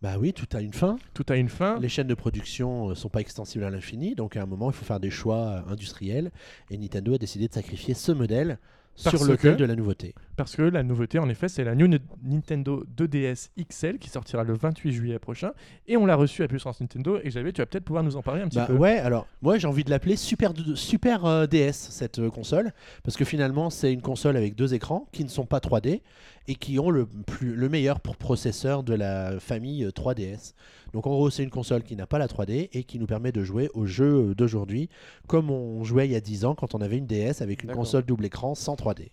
Bah 0.00 0.14
oui, 0.18 0.32
tout 0.32 0.46
a 0.56 0.60
une 0.60 0.72
fin. 0.72 0.96
Tout 1.12 1.24
a 1.28 1.36
une 1.36 1.48
fin. 1.48 1.78
Les 1.80 1.88
chaînes 1.88 2.06
de 2.06 2.14
production 2.14 2.88
ne 2.90 2.94
sont 2.94 3.08
pas 3.08 3.20
extensibles 3.20 3.64
à 3.64 3.70
l'infini, 3.70 4.14
donc 4.14 4.36
à 4.36 4.42
un 4.42 4.46
moment, 4.46 4.70
il 4.70 4.74
faut 4.74 4.84
faire 4.84 5.00
des 5.00 5.10
choix 5.10 5.36
euh, 5.66 5.72
industriels. 5.72 6.30
Et 6.70 6.78
Nintendo 6.78 7.14
a 7.14 7.18
décidé 7.18 7.48
de 7.48 7.52
sacrifier 7.54 7.94
ce 7.94 8.12
modèle 8.12 8.58
Parce 9.02 9.16
sur 9.16 9.36
que- 9.36 9.48
de 9.56 9.64
la 9.64 9.74
nouveauté. 9.74 10.14
Parce 10.36 10.54
que 10.54 10.62
la 10.62 10.84
nouveauté, 10.84 11.18
en 11.18 11.28
effet, 11.28 11.48
c'est 11.48 11.64
la 11.64 11.74
New 11.74 11.88
Ni- 11.88 11.98
Nintendo 12.22 12.84
2DS 12.96 13.50
XL 13.58 13.98
qui 13.98 14.08
sortira 14.08 14.44
le 14.44 14.54
28 14.54 14.92
juillet 14.92 15.18
prochain. 15.18 15.50
Et 15.88 15.96
on 15.96 16.06
l'a 16.06 16.14
reçue 16.14 16.44
à 16.44 16.48
puissance 16.48 16.80
Nintendo. 16.80 17.18
Et 17.24 17.30
j'avais, 17.32 17.52
tu 17.52 17.60
vas 17.60 17.66
peut-être 17.66 17.84
pouvoir 17.84 18.04
nous 18.04 18.14
en 18.14 18.22
parler 18.22 18.42
un 18.42 18.46
petit 18.48 18.58
Bah 18.58 18.66
peu. 18.66 18.74
ouais, 18.74 18.98
alors 18.98 19.26
moi 19.42 19.58
j'ai 19.58 19.66
envie 19.66 19.82
de 19.82 19.90
l'appeler 19.90 20.14
Super, 20.14 20.52
Super 20.76 21.24
euh, 21.24 21.46
DS 21.48 21.72
cette 21.90 22.20
euh, 22.20 22.30
console 22.30 22.72
parce 23.02 23.16
que 23.16 23.24
finalement 23.24 23.68
c'est 23.68 23.92
une 23.92 24.02
console 24.02 24.36
avec 24.36 24.54
deux 24.54 24.74
écrans 24.74 25.08
qui 25.10 25.24
ne 25.24 25.28
sont 25.28 25.44
pas 25.46 25.58
3D 25.58 26.02
et 26.48 26.54
qui 26.56 26.78
ont 26.80 26.90
le, 26.90 27.06
plus, 27.06 27.54
le 27.54 27.68
meilleur 27.68 28.00
pour 28.00 28.16
processeur 28.16 28.82
de 28.82 28.94
la 28.94 29.38
famille 29.38 29.84
euh, 29.84 29.90
3DS. 29.90 30.54
Donc 30.94 31.06
en 31.06 31.10
gros 31.10 31.28
c'est 31.28 31.42
une 31.44 31.50
console 31.50 31.82
qui 31.82 31.94
n'a 31.96 32.06
pas 32.06 32.18
la 32.18 32.26
3D 32.26 32.70
et 32.72 32.82
qui 32.84 32.98
nous 32.98 33.06
permet 33.06 33.30
de 33.30 33.44
jouer 33.44 33.68
aux 33.74 33.84
jeux 33.84 34.30
euh, 34.30 34.34
d'aujourd'hui 34.34 34.88
comme 35.26 35.50
on 35.50 35.84
jouait 35.84 36.06
il 36.06 36.12
y 36.12 36.16
a 36.16 36.20
10 36.20 36.46
ans 36.46 36.54
quand 36.54 36.74
on 36.74 36.80
avait 36.80 36.96
une 36.96 37.06
DS 37.06 37.42
avec 37.42 37.62
une 37.62 37.72
console 37.72 38.04
double 38.04 38.24
écran 38.24 38.54
sans 38.54 38.74
3D. 38.74 39.10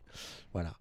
Voilà. 0.53 0.73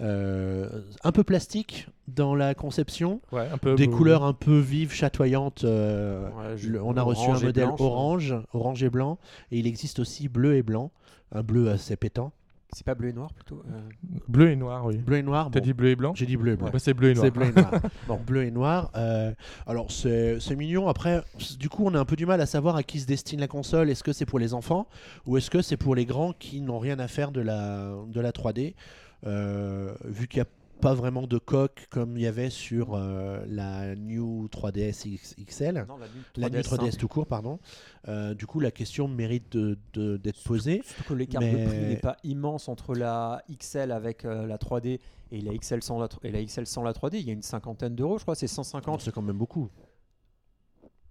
Euh, 0.00 0.68
un 1.04 1.12
peu 1.12 1.22
plastique 1.22 1.86
dans 2.08 2.34
la 2.34 2.54
conception, 2.54 3.20
Ouais, 3.30 3.48
un 3.52 3.58
peu. 3.58 3.76
des 3.76 3.86
euh, 3.86 3.90
couleurs 3.90 4.24
un 4.24 4.32
peu 4.32 4.58
vives, 4.58 4.92
chatoyantes. 4.92 5.62
euh, 5.64 6.28
Ouais, 6.30 6.56
je- 6.56 6.68
le- 6.70 6.82
on 6.82 6.96
a 6.96 7.02
reçu 7.02 7.30
un 7.30 7.38
modèle 7.38 7.68
orange, 7.78 8.34
orange 8.52 8.82
et 8.82 8.90
blanc, 8.90 9.18
et 9.52 9.58
il 9.60 9.66
existe 9.68 10.00
aussi 10.00 10.28
bleu 10.28 10.56
et 10.56 10.62
blanc, 10.64 10.90
un 11.32 11.42
bleu 11.44 11.70
assez 11.70 11.94
pétant. 11.96 12.32
C'est 12.72 12.84
pas 12.86 12.94
bleu 12.94 13.08
et 13.08 13.12
noir 13.12 13.32
plutôt 13.32 13.62
euh, 13.68 13.80
Bleu 14.28 14.50
et 14.50 14.56
noir, 14.56 14.86
oui. 14.86 14.96
Bleu 14.98 15.16
et 15.18 15.22
noir, 15.22 15.50
T'as 15.52 15.60
bon, 15.60 15.64
dit 15.64 15.72
bleu 15.72 15.88
et 15.90 15.96
blanc 15.96 16.12
j'ai 16.14 16.26
dit 16.26 16.36
bleu 16.36 16.52
et 16.52 16.56
blanc. 16.56 16.68
Bah, 16.72 16.78
C'est 16.78 16.94
bleu 16.94 17.10
et 17.10 17.14
noir. 17.14 17.24
C'est 17.26 17.30
bleu 17.30 17.46
et 17.46 17.52
noir. 17.52 17.70
bon, 18.08 18.20
bleu 18.24 18.44
et 18.44 18.50
noir. 18.50 18.90
euh, 18.96 19.32
alors 19.66 19.90
c'est 19.90 20.38
c'est 20.40 20.56
mignon. 20.56 20.88
Après, 20.88 21.22
du 21.58 21.68
coup, 21.68 21.84
on 21.86 21.94
a 21.94 21.98
un 21.98 22.04
peu 22.04 22.16
du 22.16 22.26
mal 22.26 22.40
à 22.40 22.46
savoir 22.46 22.76
à 22.76 22.82
qui 22.82 23.00
se 23.00 23.06
destine 23.06 23.40
la 23.40 23.48
console. 23.48 23.90
Est-ce 23.90 24.04
que 24.04 24.12
c'est 24.12 24.26
pour 24.26 24.38
les 24.38 24.54
enfants 24.54 24.86
ou 25.26 25.36
est-ce 25.36 25.50
que 25.50 25.62
c'est 25.62 25.76
pour 25.76 25.94
les 25.94 26.06
grands 26.06 26.32
qui 26.32 26.60
n'ont 26.60 26.78
rien 26.78 26.98
à 26.98 27.08
faire 27.08 27.32
de 27.32 27.40
la 27.40 27.92
de 28.06 28.20
la 28.20 28.30
3D, 28.32 28.74
euh, 29.26 29.94
vu 30.04 30.28
qu'il 30.28 30.38
n'y 30.38 30.42
a 30.46 30.50
pas 30.80 30.94
vraiment 30.94 31.26
de 31.26 31.38
coque 31.38 31.86
comme 31.90 32.16
il 32.16 32.22
y 32.22 32.26
avait 32.26 32.50
sur 32.50 32.94
euh, 32.94 33.44
la 33.46 33.94
New 33.96 34.48
3DS 34.48 35.06
X- 35.08 35.34
XL. 35.38 35.84
Non, 35.88 35.96
la 35.98 36.06
New 36.08 36.12
La 36.36 36.48
3DS 36.48 36.52
New 36.52 36.60
3DS 36.60 36.84
simple. 36.90 36.96
tout 36.96 37.08
court, 37.08 37.26
pardon. 37.26 37.58
Euh, 38.08 38.34
du 38.34 38.46
coup, 38.46 38.60
la 38.60 38.70
question 38.70 39.06
mérite 39.08 39.56
d'être 39.56 40.42
posée. 40.44 40.82
Surtout 40.84 41.04
que 41.10 41.14
l'écart 41.14 41.42
Mais- 41.42 41.52
de 41.52 41.66
prix 41.68 41.78
n'est 41.80 41.96
pas 41.96 42.16
immense 42.24 42.68
entre 42.68 42.94
la 42.94 43.42
XL 43.50 43.92
avec 43.92 44.24
euh, 44.24 44.46
la 44.46 44.56
3D 44.58 44.98
et 45.32 45.40
la 45.40 45.54
XL 45.56 45.82
sans 45.82 45.98
la, 46.00 46.08
et 46.22 46.30
la 46.32 46.42
XL 46.44 46.66
sans 46.66 46.82
la 46.82 46.92
3D. 46.92 47.18
Il 47.20 47.26
y 47.26 47.30
a 47.30 47.32
une 47.34 47.42
cinquantaine 47.42 47.94
d'euros, 47.94 48.18
je 48.18 48.22
crois, 48.24 48.34
c'est 48.34 48.46
150. 48.48 49.00
C'est 49.02 49.12
quand 49.12 49.22
même 49.22 49.36
beaucoup. 49.38 49.68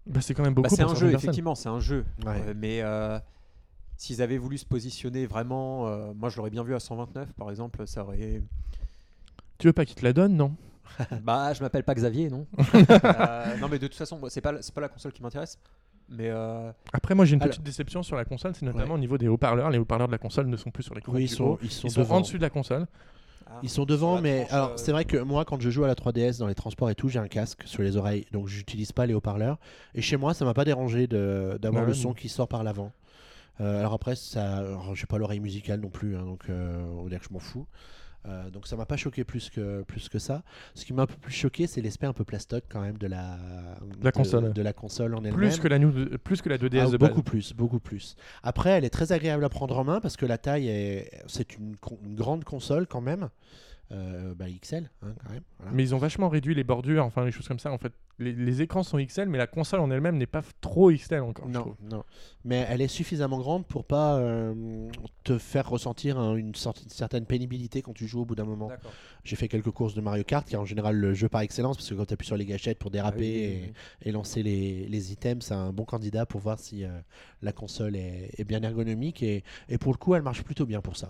Bah, 0.06 0.22
c'est 0.22 0.34
quand 0.34 0.44
même 0.44 0.54
beaucoup 0.54 0.64
Bah, 0.70 0.76
c'est 0.76 0.82
un 0.82 0.88
certaines 0.90 1.10
jeu, 1.12 1.16
effectivement, 1.16 1.56
c'est 1.56 1.70
un 1.70 1.80
jeu. 1.80 2.04
Mais 2.56 2.82
euh, 2.82 3.20
s'ils 3.98 4.22
avaient 4.22 4.38
voulu 4.40 4.58
se 4.58 4.66
positionner 4.66 5.26
vraiment, 5.28 5.88
euh, 5.88 6.14
moi 6.16 6.30
je 6.30 6.38
l'aurais 6.38 6.50
bien 6.50 6.64
vu 6.64 6.74
à 6.74 6.80
129 6.80 7.34
par 7.34 7.50
exemple, 7.52 7.86
ça 7.86 8.04
aurait. 8.04 8.42
Tu 9.60 9.68
veux 9.68 9.74
pas 9.74 9.86
qu'il 9.86 9.96
te 9.96 10.04
la 10.04 10.14
donne, 10.14 10.36
non? 10.36 10.56
Bah, 11.24 11.54
je 11.54 11.62
m'appelle 11.62 11.84
pas 11.84 11.94
Xavier, 11.94 12.30
non 12.30 12.48
Euh, 12.74 13.58
Non, 13.58 13.68
mais 13.70 13.78
de 13.80 13.88
toute 13.88 13.96
façon, 13.96 14.20
c'est 14.30 14.42
pas, 14.42 14.62
c'est 14.62 14.74
pas 14.74 14.82
la 14.82 14.90
console 14.90 15.12
qui 15.12 15.22
m'intéresse. 15.22 15.60
Mais 16.10 16.30
euh, 16.30 16.72
Après, 16.92 17.14
moi 17.14 17.24
j'ai 17.26 17.36
une 17.36 17.42
Alors- 17.42 17.52
petite 17.52 17.64
déception 17.64 18.02
sur 18.02 18.16
la 18.16 18.26
console, 18.26 18.54
c'est 18.56 18.66
notamment 18.66 18.86
Ouais. 18.86 18.92
au 18.96 18.98
niveau 18.98 19.18
des 19.20 19.28
haut-parleurs. 19.28 19.70
Les 19.70 19.78
haut-parleurs 19.78 20.08
de 20.08 20.12
la 20.12 20.18
console 20.18 20.48
ne 20.48 20.58
sont 20.58 20.72
plus 20.72 20.82
sur 20.84 20.96
l'écran. 20.96 21.14
Oui, 21.14 21.26
ils 21.26 21.30
sont, 21.30 21.60
ils 21.62 21.70
sont 21.70 21.88
Ils 21.88 21.92
sont 21.92 22.02
devant. 22.02 22.16
en 22.18 22.22
dessus 22.22 22.38
de 22.38 22.42
la 22.42 22.50
console. 22.50 22.88
ah, 23.46 23.60
Ils 23.62 23.70
sont 23.70 23.86
devant, 23.86 24.20
mais 24.20 24.40
tranche, 24.46 24.54
alors 24.54 24.70
euh, 24.70 24.78
c'est 24.78 24.92
vrai 24.92 25.06
que 25.06 25.18
moi, 25.18 25.46
quand 25.46 25.62
je 25.62 25.70
joue 25.70 25.84
à 25.84 25.88
la 25.88 25.94
3DS 25.94 26.40
dans 26.40 26.48
les 26.48 26.56
transports 26.56 26.90
et 26.90 26.96
tout, 26.96 27.10
j'ai 27.10 27.20
un 27.20 27.28
casque 27.28 27.62
sur 27.66 27.84
les 27.84 27.96
oreilles, 27.96 28.26
donc 28.32 28.48
j'utilise 28.48 28.92
pas 28.92 29.06
les 29.06 29.14
haut-parleurs. 29.14 29.60
Et 29.94 30.02
chez 30.02 30.18
moi, 30.18 30.34
ça 30.34 30.46
m'a 30.46 30.56
pas 30.56 30.66
dérangé 30.66 31.06
de- 31.06 31.60
d'avoir 31.62 31.84
Ouais, 31.84 31.90
le 31.90 31.94
mais- 31.96 32.00
son 32.02 32.14
qui 32.14 32.28
sort 32.30 32.48
par 32.48 32.64
l'avant. 32.64 32.92
Euh, 33.62 33.80
alors 33.82 33.94
après, 33.94 34.16
ça, 34.16 34.58
alors, 34.58 34.96
j'ai 34.96 35.06
pas 35.06 35.18
l'oreille 35.20 35.42
musicale 35.42 35.80
non 35.82 35.90
plus, 35.90 36.16
hein, 36.18 36.24
donc 36.26 36.44
euh, 36.50 36.82
on 36.98 37.04
va 37.04 37.10
dire 37.10 37.20
que 37.20 37.26
je 37.30 37.34
m'en 37.34 37.40
fous. 37.40 37.68
Euh, 38.26 38.50
donc 38.50 38.68
ça 38.68 38.76
m'a 38.76 38.86
pas 38.86 38.98
choqué 38.98 39.24
plus 39.24 39.50
que, 39.50 39.82
plus 39.84 40.10
que 40.10 40.20
ça. 40.20 40.44
Ce 40.76 40.84
qui 40.86 40.94
m'a 40.94 41.04
un 41.04 41.08
peu 41.08 41.16
plus 41.16 41.32
choqué, 41.32 41.68
c'est 41.68 41.82
l'aspect 41.82 42.06
un 42.06 42.14
peu 42.14 42.26
plastoc 42.26 42.64
quand 42.70 42.82
même 42.82 42.98
de 42.98 43.08
la, 43.08 43.38
La 44.02 44.12
de- 44.12 44.16
console. 44.16 44.52
de 44.54 44.62
la 44.62 44.74
console 44.74 45.16
en 45.16 45.20
elle-même. 45.24 45.36
Plus 45.36 45.58
que, 45.60 45.68
la 45.70 45.80
plus 46.24 46.42
que 46.42 46.50
la 46.50 46.58
2DS 46.58 46.88
Ah, 46.88 46.92
de 46.92 46.98
base. 46.98 47.10
beaucoup 47.10 47.24
plus, 47.24 47.54
beaucoup 47.54 47.80
plus. 47.80 48.16
Après, 48.44 48.72
elle 48.72 48.84
est 48.86 48.90
très 48.90 49.14
agréable 49.14 49.44
à 49.46 49.50
prendre 49.50 49.78
en 49.78 49.84
main 49.86 50.02
parce 50.02 50.18
que 50.18 50.26
la 50.26 50.38
taille 50.38 50.68
est, 50.68 51.10
c'est 51.28 51.56
une 51.58 51.76
grande 52.16 52.44
console 52.44 52.88
quand 52.88 53.02
même, 53.02 53.30
Euh, 53.92 54.36
bah, 54.36 54.46
XL 54.62 54.88
hein, 55.02 55.16
quand 55.20 55.32
même. 55.34 55.42
voilà. 55.58 55.72
Mais 55.76 55.82
ils 55.82 55.96
ont 55.96 55.98
vachement 55.98 56.30
réduit 56.30 56.54
les 56.54 56.64
bordures, 56.64 57.04
enfin 57.06 57.26
les 57.26 57.32
choses 57.32 57.48
comme 57.48 57.58
ça. 57.58 57.72
En 57.72 57.80
fait, 57.80 57.92
les, 58.20 58.34
les 58.34 58.62
écrans 58.62 58.84
sont 58.84 59.04
XL, 59.04 59.28
mais 59.30 59.40
la 59.40 59.48
console 59.48 59.80
en 59.80 59.90
elle-même 59.90 60.18
n'est 60.18 60.28
pas 60.28 60.44
trop 60.62 60.92
XL 60.92 61.22
encore. 61.22 61.48
Non, 61.50 61.76
non. 61.90 62.04
Mais 62.46 62.68
elle 62.70 62.82
est 62.82 62.88
suffisamment 62.88 63.40
grande 63.40 63.66
pour 63.66 63.86
pas 63.86 64.18
euh, 64.20 64.90
te 65.24 65.40
faire 65.40 65.68
ressentir 65.68 66.20
un- 66.20 66.36
une, 66.36 66.54
sorte- 66.54 66.84
une 66.84 66.90
certaine 66.92 67.26
pénibilité 67.26 67.82
quand 67.82 67.94
tu 67.94 68.06
joues 68.06 68.22
au 68.22 68.26
bout 68.26 68.36
d'un 68.36 68.46
moment. 68.46 68.70
J'ai 69.24 69.36
fait 69.36 69.48
quelques 69.48 69.72
courses 69.72 69.96
de 69.96 70.02
Mario 70.02 70.24
Kart, 70.24 70.48
qui 70.48 70.54
est 70.54 70.58
en 70.60 70.66
général 70.66 70.96
le 70.96 71.16
jeu 71.16 71.28
par 71.28 71.42
excellence, 71.42 71.76
parce 71.78 71.90
que 71.90 71.96
quand 71.96 72.06
tu 72.06 72.14
appuies 72.14 72.28
sur 72.28 72.38
les 72.38 72.46
gâchettes 72.46 72.78
pour 72.78 72.92
déraper 72.92 73.18
Ah 73.18 73.20
oui, 73.20 73.44
et, 73.44 73.62
oui. 73.70 73.74
et 74.04 74.12
lancer 74.12 74.44
les, 74.44 74.86
les 74.88 75.12
items, 75.14 75.44
c'est 75.48 75.56
un 75.56 75.74
bon 75.74 75.86
candidat 75.86 76.28
pour 76.28 76.42
voir 76.42 76.60
si 76.60 76.84
euh, 76.84 76.90
la 77.42 77.54
console 77.54 77.96
est, 77.96 78.30
est 78.38 78.44
bien 78.44 78.62
ergonomique. 78.62 79.24
Et, 79.24 79.44
et 79.68 79.80
pour 79.80 79.92
le 79.94 79.98
coup, 79.98 80.14
elle 80.14 80.22
marche 80.22 80.44
plutôt 80.44 80.68
bien 80.68 80.80
pour 80.82 80.96
ça. 80.96 81.10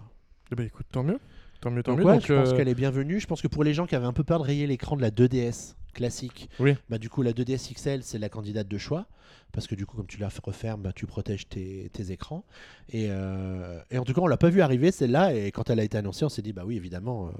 Eh 0.51 0.55
ben, 0.55 0.65
écoute, 0.65 0.85
tant 0.91 1.03
mieux. 1.03 1.19
Tant 1.61 1.71
mieux, 1.71 1.83
tant 1.83 1.91
Donc 1.91 1.99
mieux. 1.99 2.05
ouais, 2.05 2.13
Donc, 2.15 2.25
je 2.27 2.33
pense 2.33 2.49
euh, 2.49 2.55
qu'elle 2.55 2.67
est 2.69 2.75
bienvenue. 2.75 3.19
Je 3.19 3.27
pense 3.27 3.41
que 3.41 3.47
pour 3.47 3.63
les 3.63 3.73
gens 3.73 3.85
qui 3.85 3.95
avaient 3.95 4.05
un 4.05 4.13
peu 4.13 4.23
peur 4.23 4.39
de 4.39 4.45
rayer 4.45 4.65
l'écran 4.67 4.95
de 4.95 5.01
la 5.01 5.11
2DS 5.11 5.75
classique, 5.93 6.49
Oui. 6.59 6.75
bah 6.89 6.97
du 6.99 7.09
coup 7.09 7.23
la 7.23 7.31
2DS 7.31 7.73
XL 7.73 8.03
c'est 8.03 8.19
la 8.19 8.29
candidate 8.29 8.67
de 8.67 8.77
choix 8.77 9.07
parce 9.51 9.65
que 9.65 9.73
du 9.73 9.85
coup 9.87 9.97
comme 9.97 10.05
tu 10.05 10.19
la 10.19 10.29
refermes, 10.43 10.81
bah, 10.83 10.91
tu 10.93 11.07
protèges 11.07 11.49
tes, 11.49 11.89
tes 11.91 12.11
écrans. 12.11 12.45
Et, 12.89 13.07
euh, 13.09 13.79
et 13.91 13.97
en 13.97 14.03
tout 14.05 14.13
cas 14.13 14.21
on 14.21 14.27
l'a 14.27 14.37
pas 14.37 14.49
vu 14.49 14.61
arriver 14.61 14.91
celle-là 14.91 15.33
et 15.33 15.51
quand 15.51 15.69
elle 15.69 15.79
a 15.79 15.83
été 15.83 15.97
annoncée 15.97 16.23
on 16.25 16.29
s'est 16.29 16.43
dit 16.43 16.53
bah 16.53 16.61
oui 16.65 16.77
évidemment 16.77 17.27
euh, 17.27 17.31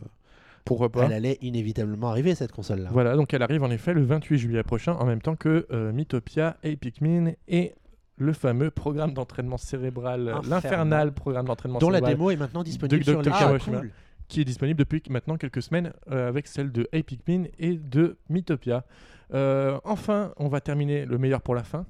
pourquoi 0.65 0.89
pas 0.91 1.05
elle 1.05 1.13
allait 1.13 1.37
inévitablement 1.41 2.09
arriver 2.09 2.33
cette 2.35 2.51
console 2.51 2.79
là. 2.81 2.89
Voilà, 2.91 3.15
donc 3.15 3.33
elle 3.33 3.43
arrive 3.43 3.63
en 3.63 3.69
effet 3.71 3.93
le 3.93 4.03
28 4.03 4.37
juillet 4.39 4.63
prochain, 4.63 4.93
en 4.93 5.05
même 5.05 5.21
temps 5.21 5.35
que 5.35 5.67
euh, 5.71 5.91
Mythopia 5.93 6.57
et 6.63 6.75
Pikmin 6.75 7.33
et 7.47 7.73
le 8.17 8.33
fameux 8.33 8.69
programme 8.71 9.13
d'entraînement 9.13 9.57
cérébral, 9.57 10.27
Infernal. 10.27 10.49
l'infernal 10.49 11.11
programme 11.13 11.45
d'entraînement 11.45 11.79
Dont 11.79 11.89
la 11.89 11.99
cérébral, 11.99 12.15
démo 12.17 12.31
est 12.31 12.35
maintenant 12.35 12.63
disponible 12.63 12.99
de 13.05 13.11
sur 13.11 13.21
les 13.21 13.31
Kawashima. 13.31 13.77
cool. 13.79 13.91
Qui 14.29 14.39
est 14.39 14.45
disponible 14.45 14.77
depuis 14.77 15.01
maintenant 15.09 15.35
quelques 15.35 15.61
semaines 15.61 15.91
euh, 16.11 16.29
avec 16.29 16.47
celle 16.47 16.71
de 16.71 16.87
Hey 16.93 17.03
Pikmin 17.03 17.45
et 17.57 17.73
de 17.73 18.17
Mythopia. 18.29 18.85
Euh, 19.33 19.79
enfin, 19.83 20.33
on 20.37 20.47
va 20.47 20.61
terminer 20.61 21.05
le 21.05 21.17
meilleur 21.17 21.41
pour 21.41 21.55
la 21.55 21.63
fin. 21.63 21.85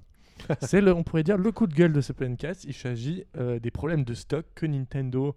C'est, 0.61 0.81
le, 0.81 0.93
on 0.93 1.03
pourrait 1.03 1.23
dire, 1.23 1.37
le 1.37 1.51
coup 1.51 1.67
de 1.67 1.73
gueule 1.75 1.93
de 1.93 2.01
ce 2.01 2.13
podcast. 2.13 2.63
Il 2.63 2.73
s'agit 2.73 3.25
euh, 3.37 3.59
des 3.59 3.71
problèmes 3.71 4.05
de 4.05 4.13
stock 4.13 4.45
que 4.55 4.65
Nintendo 4.65 5.35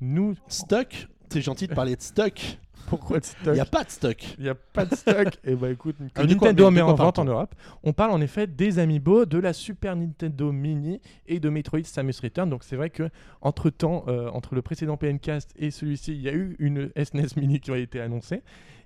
nous... 0.00 0.34
Stock 0.48 1.08
C'est 1.30 1.40
gentil 1.40 1.66
de 1.66 1.74
parler 1.74 1.96
de 1.96 2.02
stock. 2.02 2.58
Pourquoi 2.86 3.18
de 3.18 3.24
Il 3.24 3.28
stock 3.28 3.54
n'y 3.54 3.60
a 3.60 3.64
pas 3.64 3.82
de 3.84 3.90
stock. 3.90 4.34
Il 4.38 4.44
n'y 4.44 4.50
a 4.50 4.54
pas 4.54 4.84
de 4.84 4.94
stock. 4.94 5.28
Et 5.44 5.54
bah 5.54 5.70
écoute, 5.70 5.96
que 5.96 6.02
Ah, 6.16 6.26
de 6.26 6.34
quoi- 6.34 6.48
Nintendo 6.48 6.70
met 6.70 6.82
quoi 6.82 6.92
en 6.92 6.94
vente 6.94 7.18
en 7.18 7.24
Europe. 7.24 7.54
On 7.82 7.94
parle 7.94 8.10
en 8.10 8.20
effet 8.20 8.46
des 8.46 8.78
Amiibo, 8.78 9.24
de 9.24 9.38
la 9.38 9.54
Super 9.54 9.96
Nintendo 9.96 10.52
Mini 10.52 11.00
et 11.26 11.40
de 11.40 11.48
Metroid 11.48 11.82
Samus 11.84 12.20
Return. 12.22 12.50
Donc 12.50 12.62
c'est 12.62 12.76
vrai 12.76 12.90
que 12.90 13.08
entre 13.40 13.70
temps, 13.70 14.04
entre 14.34 14.54
le 14.54 14.60
précédent 14.62 14.96
PNcast 14.98 15.50
et 15.56 15.70
celui-ci, 15.70 16.12
il 16.12 16.20
y 16.20 16.28
a 16.28 16.34
eu 16.34 16.56
une 16.58 16.90
SNES 17.02 17.36
Mini 17.36 17.58
qui 17.60 17.70
a 17.70 17.78
été 17.78 18.00
annoncée. 18.00 18.42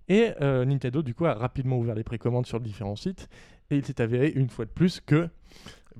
Et 0.08 0.30
euh, 0.40 0.64
Nintendo 0.64 1.02
du 1.02 1.12
coup 1.14 1.26
a 1.26 1.34
rapidement 1.34 1.76
ouvert 1.76 1.94
les 1.96 2.04
précommandes 2.04 2.46
sur 2.46 2.60
différents 2.60 2.96
sites. 2.96 3.28
Et 3.70 3.76
il 3.76 3.84
s'est 3.84 4.00
avéré 4.00 4.32
une 4.34 4.48
fois 4.48 4.64
de 4.64 4.70
plus 4.70 5.00
que 5.00 5.28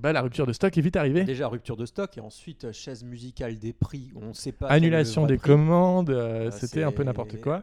bah, 0.00 0.12
la 0.12 0.22
rupture 0.22 0.46
de 0.46 0.52
stock 0.52 0.76
est 0.76 0.80
vite 0.80 0.96
arrivée. 0.96 1.24
Déjà 1.24 1.48
rupture 1.48 1.76
de 1.76 1.87
stock 1.87 2.16
et 2.16 2.20
ensuite 2.20 2.64
euh, 2.64 2.72
chaise 2.72 3.04
musicale 3.04 3.58
des 3.58 3.72
prix 3.72 4.12
on 4.16 4.28
ne 4.28 4.32
sait 4.32 4.52
pas. 4.52 4.68
Annulation 4.68 5.26
des 5.26 5.38
commandes, 5.38 6.11
euh, 6.11 6.46
Euh, 6.46 6.50
c'était 6.50 6.82
un 6.82 6.92
peu 6.92 7.02
n'importe 7.04 7.40
quoi. 7.40 7.62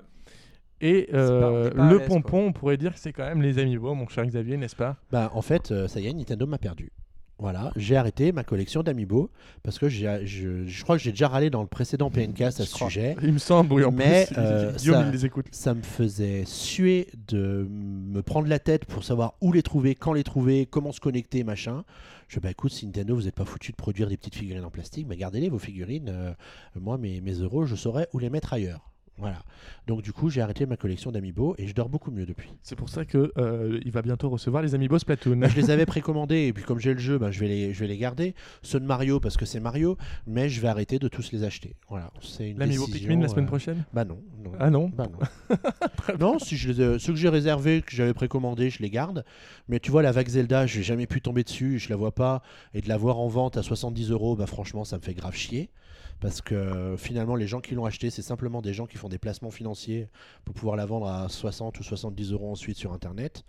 Et 0.81 1.09
euh, 1.13 1.71
pas 1.71 1.89
le 1.89 1.99
pompon, 1.99 2.21
quoi. 2.21 2.39
on 2.39 2.51
pourrait 2.51 2.77
dire 2.77 2.93
que 2.93 2.99
c'est 2.99 3.13
quand 3.13 3.23
même 3.23 3.41
les 3.41 3.59
Amiibo, 3.59 3.93
mon 3.95 4.07
cher 4.07 4.25
Xavier, 4.25 4.57
n'est-ce 4.57 4.75
pas? 4.75 4.97
Bah, 5.11 5.31
en 5.33 5.41
fait, 5.41 5.71
euh, 5.71 5.87
ça 5.87 5.99
y 5.99 6.07
est, 6.07 6.13
Nintendo 6.13 6.45
m'a 6.45 6.57
perdu. 6.57 6.91
Voilà, 7.37 7.71
j'ai 7.75 7.97
arrêté 7.97 8.31
ma 8.31 8.45
collection 8.45 8.81
d'amiibo 8.81 9.29
parce 9.61 9.77
que 9.77 9.89
je, 9.89 10.25
je 10.25 10.83
crois 10.83 10.95
que 10.97 11.03
j'ai 11.03 11.11
déjà 11.11 11.27
râlé 11.27 11.49
dans 11.49 11.61
le 11.61 11.67
précédent 11.67 12.09
PNcast 12.09 12.61
à 12.61 12.65
ce 12.65 12.73
crois. 12.73 12.87
sujet. 12.87 13.17
Il 13.21 13.33
me 13.33 13.39
semble, 13.39 13.73
oui, 13.73 13.83
en 13.83 13.91
Mais, 13.91 14.25
plus, 14.27 14.35
euh, 14.37 14.71
Guillaume, 14.77 14.95
ça- 15.01 15.05
il 15.07 15.11
les 15.11 15.25
écoute. 15.25 15.47
Ça 15.51 15.73
me 15.73 15.81
faisait 15.81 16.43
suer 16.45 17.07
de 17.27 17.67
me 17.69 18.21
prendre 18.21 18.47
la 18.47 18.59
tête 18.59 18.85
pour 18.85 19.03
savoir 19.03 19.33
où 19.41 19.51
les 19.51 19.63
trouver, 19.63 19.95
quand 19.95 20.13
les 20.13 20.23
trouver, 20.23 20.65
comment 20.65 20.93
se 20.93 21.01
connecter, 21.01 21.43
machin. 21.43 21.83
Je 22.29 22.39
bah 22.39 22.49
écoute, 22.51 22.71
si 22.71 22.85
Nintendo, 22.85 23.13
vous 23.15 23.23
n'êtes 23.23 23.35
pas 23.35 23.45
foutu 23.45 23.71
de 23.71 23.77
produire 23.77 24.07
des 24.07 24.15
petites 24.17 24.35
figurines 24.35 24.63
en 24.63 24.71
plastique, 24.71 25.05
mais 25.07 25.17
gardez-les 25.17 25.49
vos 25.49 25.59
figurines. 25.59 26.07
Euh, 26.09 26.33
moi, 26.79 26.97
mes, 26.97 27.19
mes 27.19 27.33
euros, 27.33 27.65
je 27.65 27.75
saurais 27.75 28.07
où 28.13 28.19
les 28.19 28.29
mettre 28.29 28.53
ailleurs. 28.53 28.89
Voilà. 29.17 29.43
Donc 29.87 30.01
du 30.01 30.11
coup, 30.11 30.29
j'ai 30.29 30.41
arrêté 30.41 30.65
ma 30.65 30.75
collection 30.77 31.11
d'amiibo 31.11 31.55
et 31.57 31.67
je 31.67 31.73
dors 31.73 31.87
beaucoup 31.89 32.11
mieux 32.11 32.25
depuis. 32.25 32.51
C'est 32.63 32.75
pour 32.75 32.89
ça 32.89 33.05
que 33.05 33.31
euh, 33.37 33.79
il 33.85 33.91
va 33.91 34.01
bientôt 34.01 34.29
recevoir 34.29 34.61
les 34.61 34.75
Amiibo 34.75 34.99
Splatoon. 34.99 35.37
Bah, 35.37 35.47
je 35.47 35.55
les 35.55 35.69
avais 35.69 35.85
précommandés 35.85 36.47
et 36.47 36.53
puis 36.53 36.63
comme 36.63 36.79
j'ai 36.79 36.93
le 36.93 36.99
jeu, 36.99 37.17
bah, 37.17 37.31
je, 37.31 37.39
vais 37.39 37.47
les, 37.47 37.73
je 37.73 37.79
vais 37.79 37.87
les 37.87 37.97
garder. 37.97 38.35
Ceux 38.61 38.79
de 38.79 38.85
Mario 38.85 39.19
parce 39.19 39.37
que 39.37 39.45
c'est 39.45 39.59
Mario, 39.59 39.97
mais 40.27 40.49
je 40.49 40.59
vais 40.59 40.67
arrêter 40.67 40.99
de 40.99 41.07
tous 41.07 41.31
les 41.31 41.43
acheter. 41.43 41.75
Voilà, 41.89 42.11
c'est 42.21 42.49
une 42.49 42.59
L'Amiibo 42.59 42.87
Pikmin 42.87 43.21
la 43.21 43.27
semaine 43.29 43.45
euh, 43.45 43.47
prochaine? 43.47 43.85
Bah 43.93 44.03
non. 44.03 44.19
non. 44.43 44.51
Ah 44.59 44.69
non? 44.69 44.89
Bah 44.89 45.07
non. 45.09 45.57
non, 46.19 46.39
si 46.39 46.57
je 46.57 46.71
les 46.71 46.81
ai- 46.81 46.99
ceux 46.99 47.13
que 47.13 47.19
j'ai 47.19 47.29
réservés, 47.29 47.81
que 47.81 47.95
j'avais 47.95 48.13
précommandés, 48.13 48.69
je 48.69 48.81
les 48.81 48.89
garde. 48.89 49.23
Mais 49.69 49.79
tu 49.79 49.91
vois, 49.91 50.01
la 50.01 50.11
vague 50.11 50.27
Zelda, 50.27 50.65
j'ai 50.65 50.83
jamais 50.83 51.07
pu 51.07 51.21
tomber 51.21 51.43
dessus, 51.43 51.79
je 51.79 51.89
la 51.89 51.95
vois 51.95 52.13
pas. 52.13 52.41
Et 52.73 52.81
de 52.81 52.89
la 52.89 52.97
voir 52.97 53.19
en 53.19 53.27
vente 53.27 53.55
à 53.55 53.63
70 53.63 54.11
euros, 54.11 54.35
bah 54.35 54.45
franchement, 54.47 54.83
ça 54.83 54.97
me 54.97 55.01
fait 55.01 55.13
grave 55.13 55.35
chier. 55.35 55.69
Parce 56.19 56.41
que 56.41 56.55
euh, 56.55 56.97
finalement, 56.97 57.35
les 57.35 57.47
gens 57.47 57.61
qui 57.61 57.75
l'ont 57.75 57.85
acheté, 57.85 58.09
c'est 58.09 58.21
simplement 58.21 58.61
des 58.61 58.73
gens 58.73 58.85
qui 58.85 58.97
font 58.97 59.09
des 59.09 59.17
placements 59.17 59.51
financiers 59.51 60.09
pour 60.43 60.55
pouvoir 60.55 60.75
la 60.75 60.85
vendre 60.85 61.07
à 61.07 61.27
60 61.29 61.79
ou 61.79 61.83
70 61.83 62.31
euros 62.31 62.51
ensuite 62.51 62.77
sur 62.77 62.93
Internet. 62.93 63.43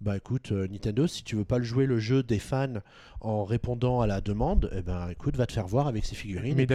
Bah 0.00 0.16
écoute, 0.16 0.52
euh, 0.52 0.68
Nintendo, 0.68 1.08
si 1.08 1.24
tu 1.24 1.34
veux 1.34 1.44
pas 1.44 1.58
le 1.58 1.64
jouer 1.64 1.84
le 1.84 1.98
jeu 1.98 2.22
des 2.22 2.38
fans 2.38 2.74
en 3.20 3.44
répondant 3.44 4.00
à 4.00 4.06
la 4.06 4.20
demande, 4.20 4.70
eh 4.72 4.80
ben 4.80 5.08
écoute, 5.10 5.36
va 5.36 5.44
te 5.46 5.52
faire 5.52 5.66
voir 5.66 5.88
avec 5.88 6.04
ces 6.04 6.14
figurines. 6.14 6.54
Mais 6.54 6.68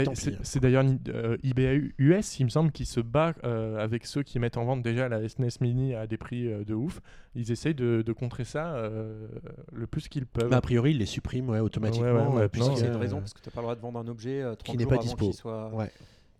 c'est 0.43 0.59
d'ailleurs 0.59 0.83
euh, 1.07 1.37
eBay 1.41 1.93
US, 1.97 2.39
il 2.39 2.43
me 2.43 2.49
semble, 2.49 2.71
qui 2.73 2.85
se 2.85 2.99
bat 2.99 3.33
euh, 3.45 3.77
avec 3.81 4.05
ceux 4.05 4.23
qui 4.23 4.39
mettent 4.39 4.57
en 4.57 4.65
vente 4.65 4.81
déjà 4.83 5.07
la 5.07 5.27
SNES 5.27 5.61
Mini 5.61 5.95
à 5.95 6.05
des 6.05 6.17
prix 6.17 6.47
euh, 6.51 6.65
de 6.65 6.73
ouf. 6.73 6.99
Ils 7.33 7.49
essayent 7.51 7.75
de, 7.75 8.01
de 8.01 8.11
contrer 8.13 8.43
ça 8.43 8.75
euh, 8.75 9.25
le 9.71 9.87
plus 9.87 10.09
qu'ils 10.09 10.25
peuvent. 10.25 10.49
Bah, 10.49 10.57
a 10.57 10.61
priori, 10.61 10.91
ils 10.91 10.97
les 10.97 11.05
suppriment 11.05 11.49
ouais, 11.49 11.59
automatiquement. 11.59 12.29
Ouais, 12.33 12.41
ouais, 12.41 12.49
puisque, 12.49 12.77
C'est 12.77 12.87
une 12.87 12.97
raison 12.97 13.19
parce 13.19 13.33
que 13.33 13.39
tu 13.41 13.47
n'as 13.47 13.53
pas 13.53 13.61
le 13.61 13.65
droit 13.65 13.75
de 13.75 13.81
vendre 13.81 13.99
un 13.99 14.07
objet 14.09 14.43
30 14.57 14.75
n'est 14.75 14.83
jours 14.83 14.91
pas 14.91 14.97
dispo. 14.97 15.25
qu'il 15.27 15.33
soit 15.33 15.73
Ouais. 15.73 15.89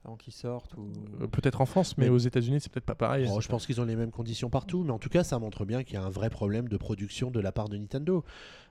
Avant 0.05 0.17
qu'il 0.17 0.33
sorte 0.33 0.73
ou 0.75 0.91
Euh, 1.21 1.27
Peut-être 1.27 1.61
en 1.61 1.65
France, 1.65 1.97
mais, 1.97 2.05
Mais- 2.05 2.09
aux 2.11 2.17
États-Unis, 2.17 2.59
c'est 2.61 2.71
peut-être 2.71 2.85
pas 2.85 2.95
pareil. 2.95 3.25
Bon, 3.25 3.39
je 3.39 3.47
pense 3.47 3.65
qu'ils 3.65 3.79
ont 3.79 3.85
les 3.85 3.95
mêmes 3.95 4.11
conditions 4.11 4.49
partout, 4.49 4.83
mais 4.83 4.91
en 4.91 4.99
tout 4.99 5.09
cas, 5.09 5.23
ça 5.23 5.39
montre 5.39 5.65
bien 5.65 5.83
qu'il 5.83 5.93
y 5.95 5.97
a 5.97 6.03
un 6.03 6.09
vrai 6.09 6.29
problème 6.29 6.67
de 6.67 6.77
production 6.77 7.31
de 7.31 7.39
la 7.39 7.51
part 7.51 7.69
de 7.69 7.77
Nintendo. 7.77 8.23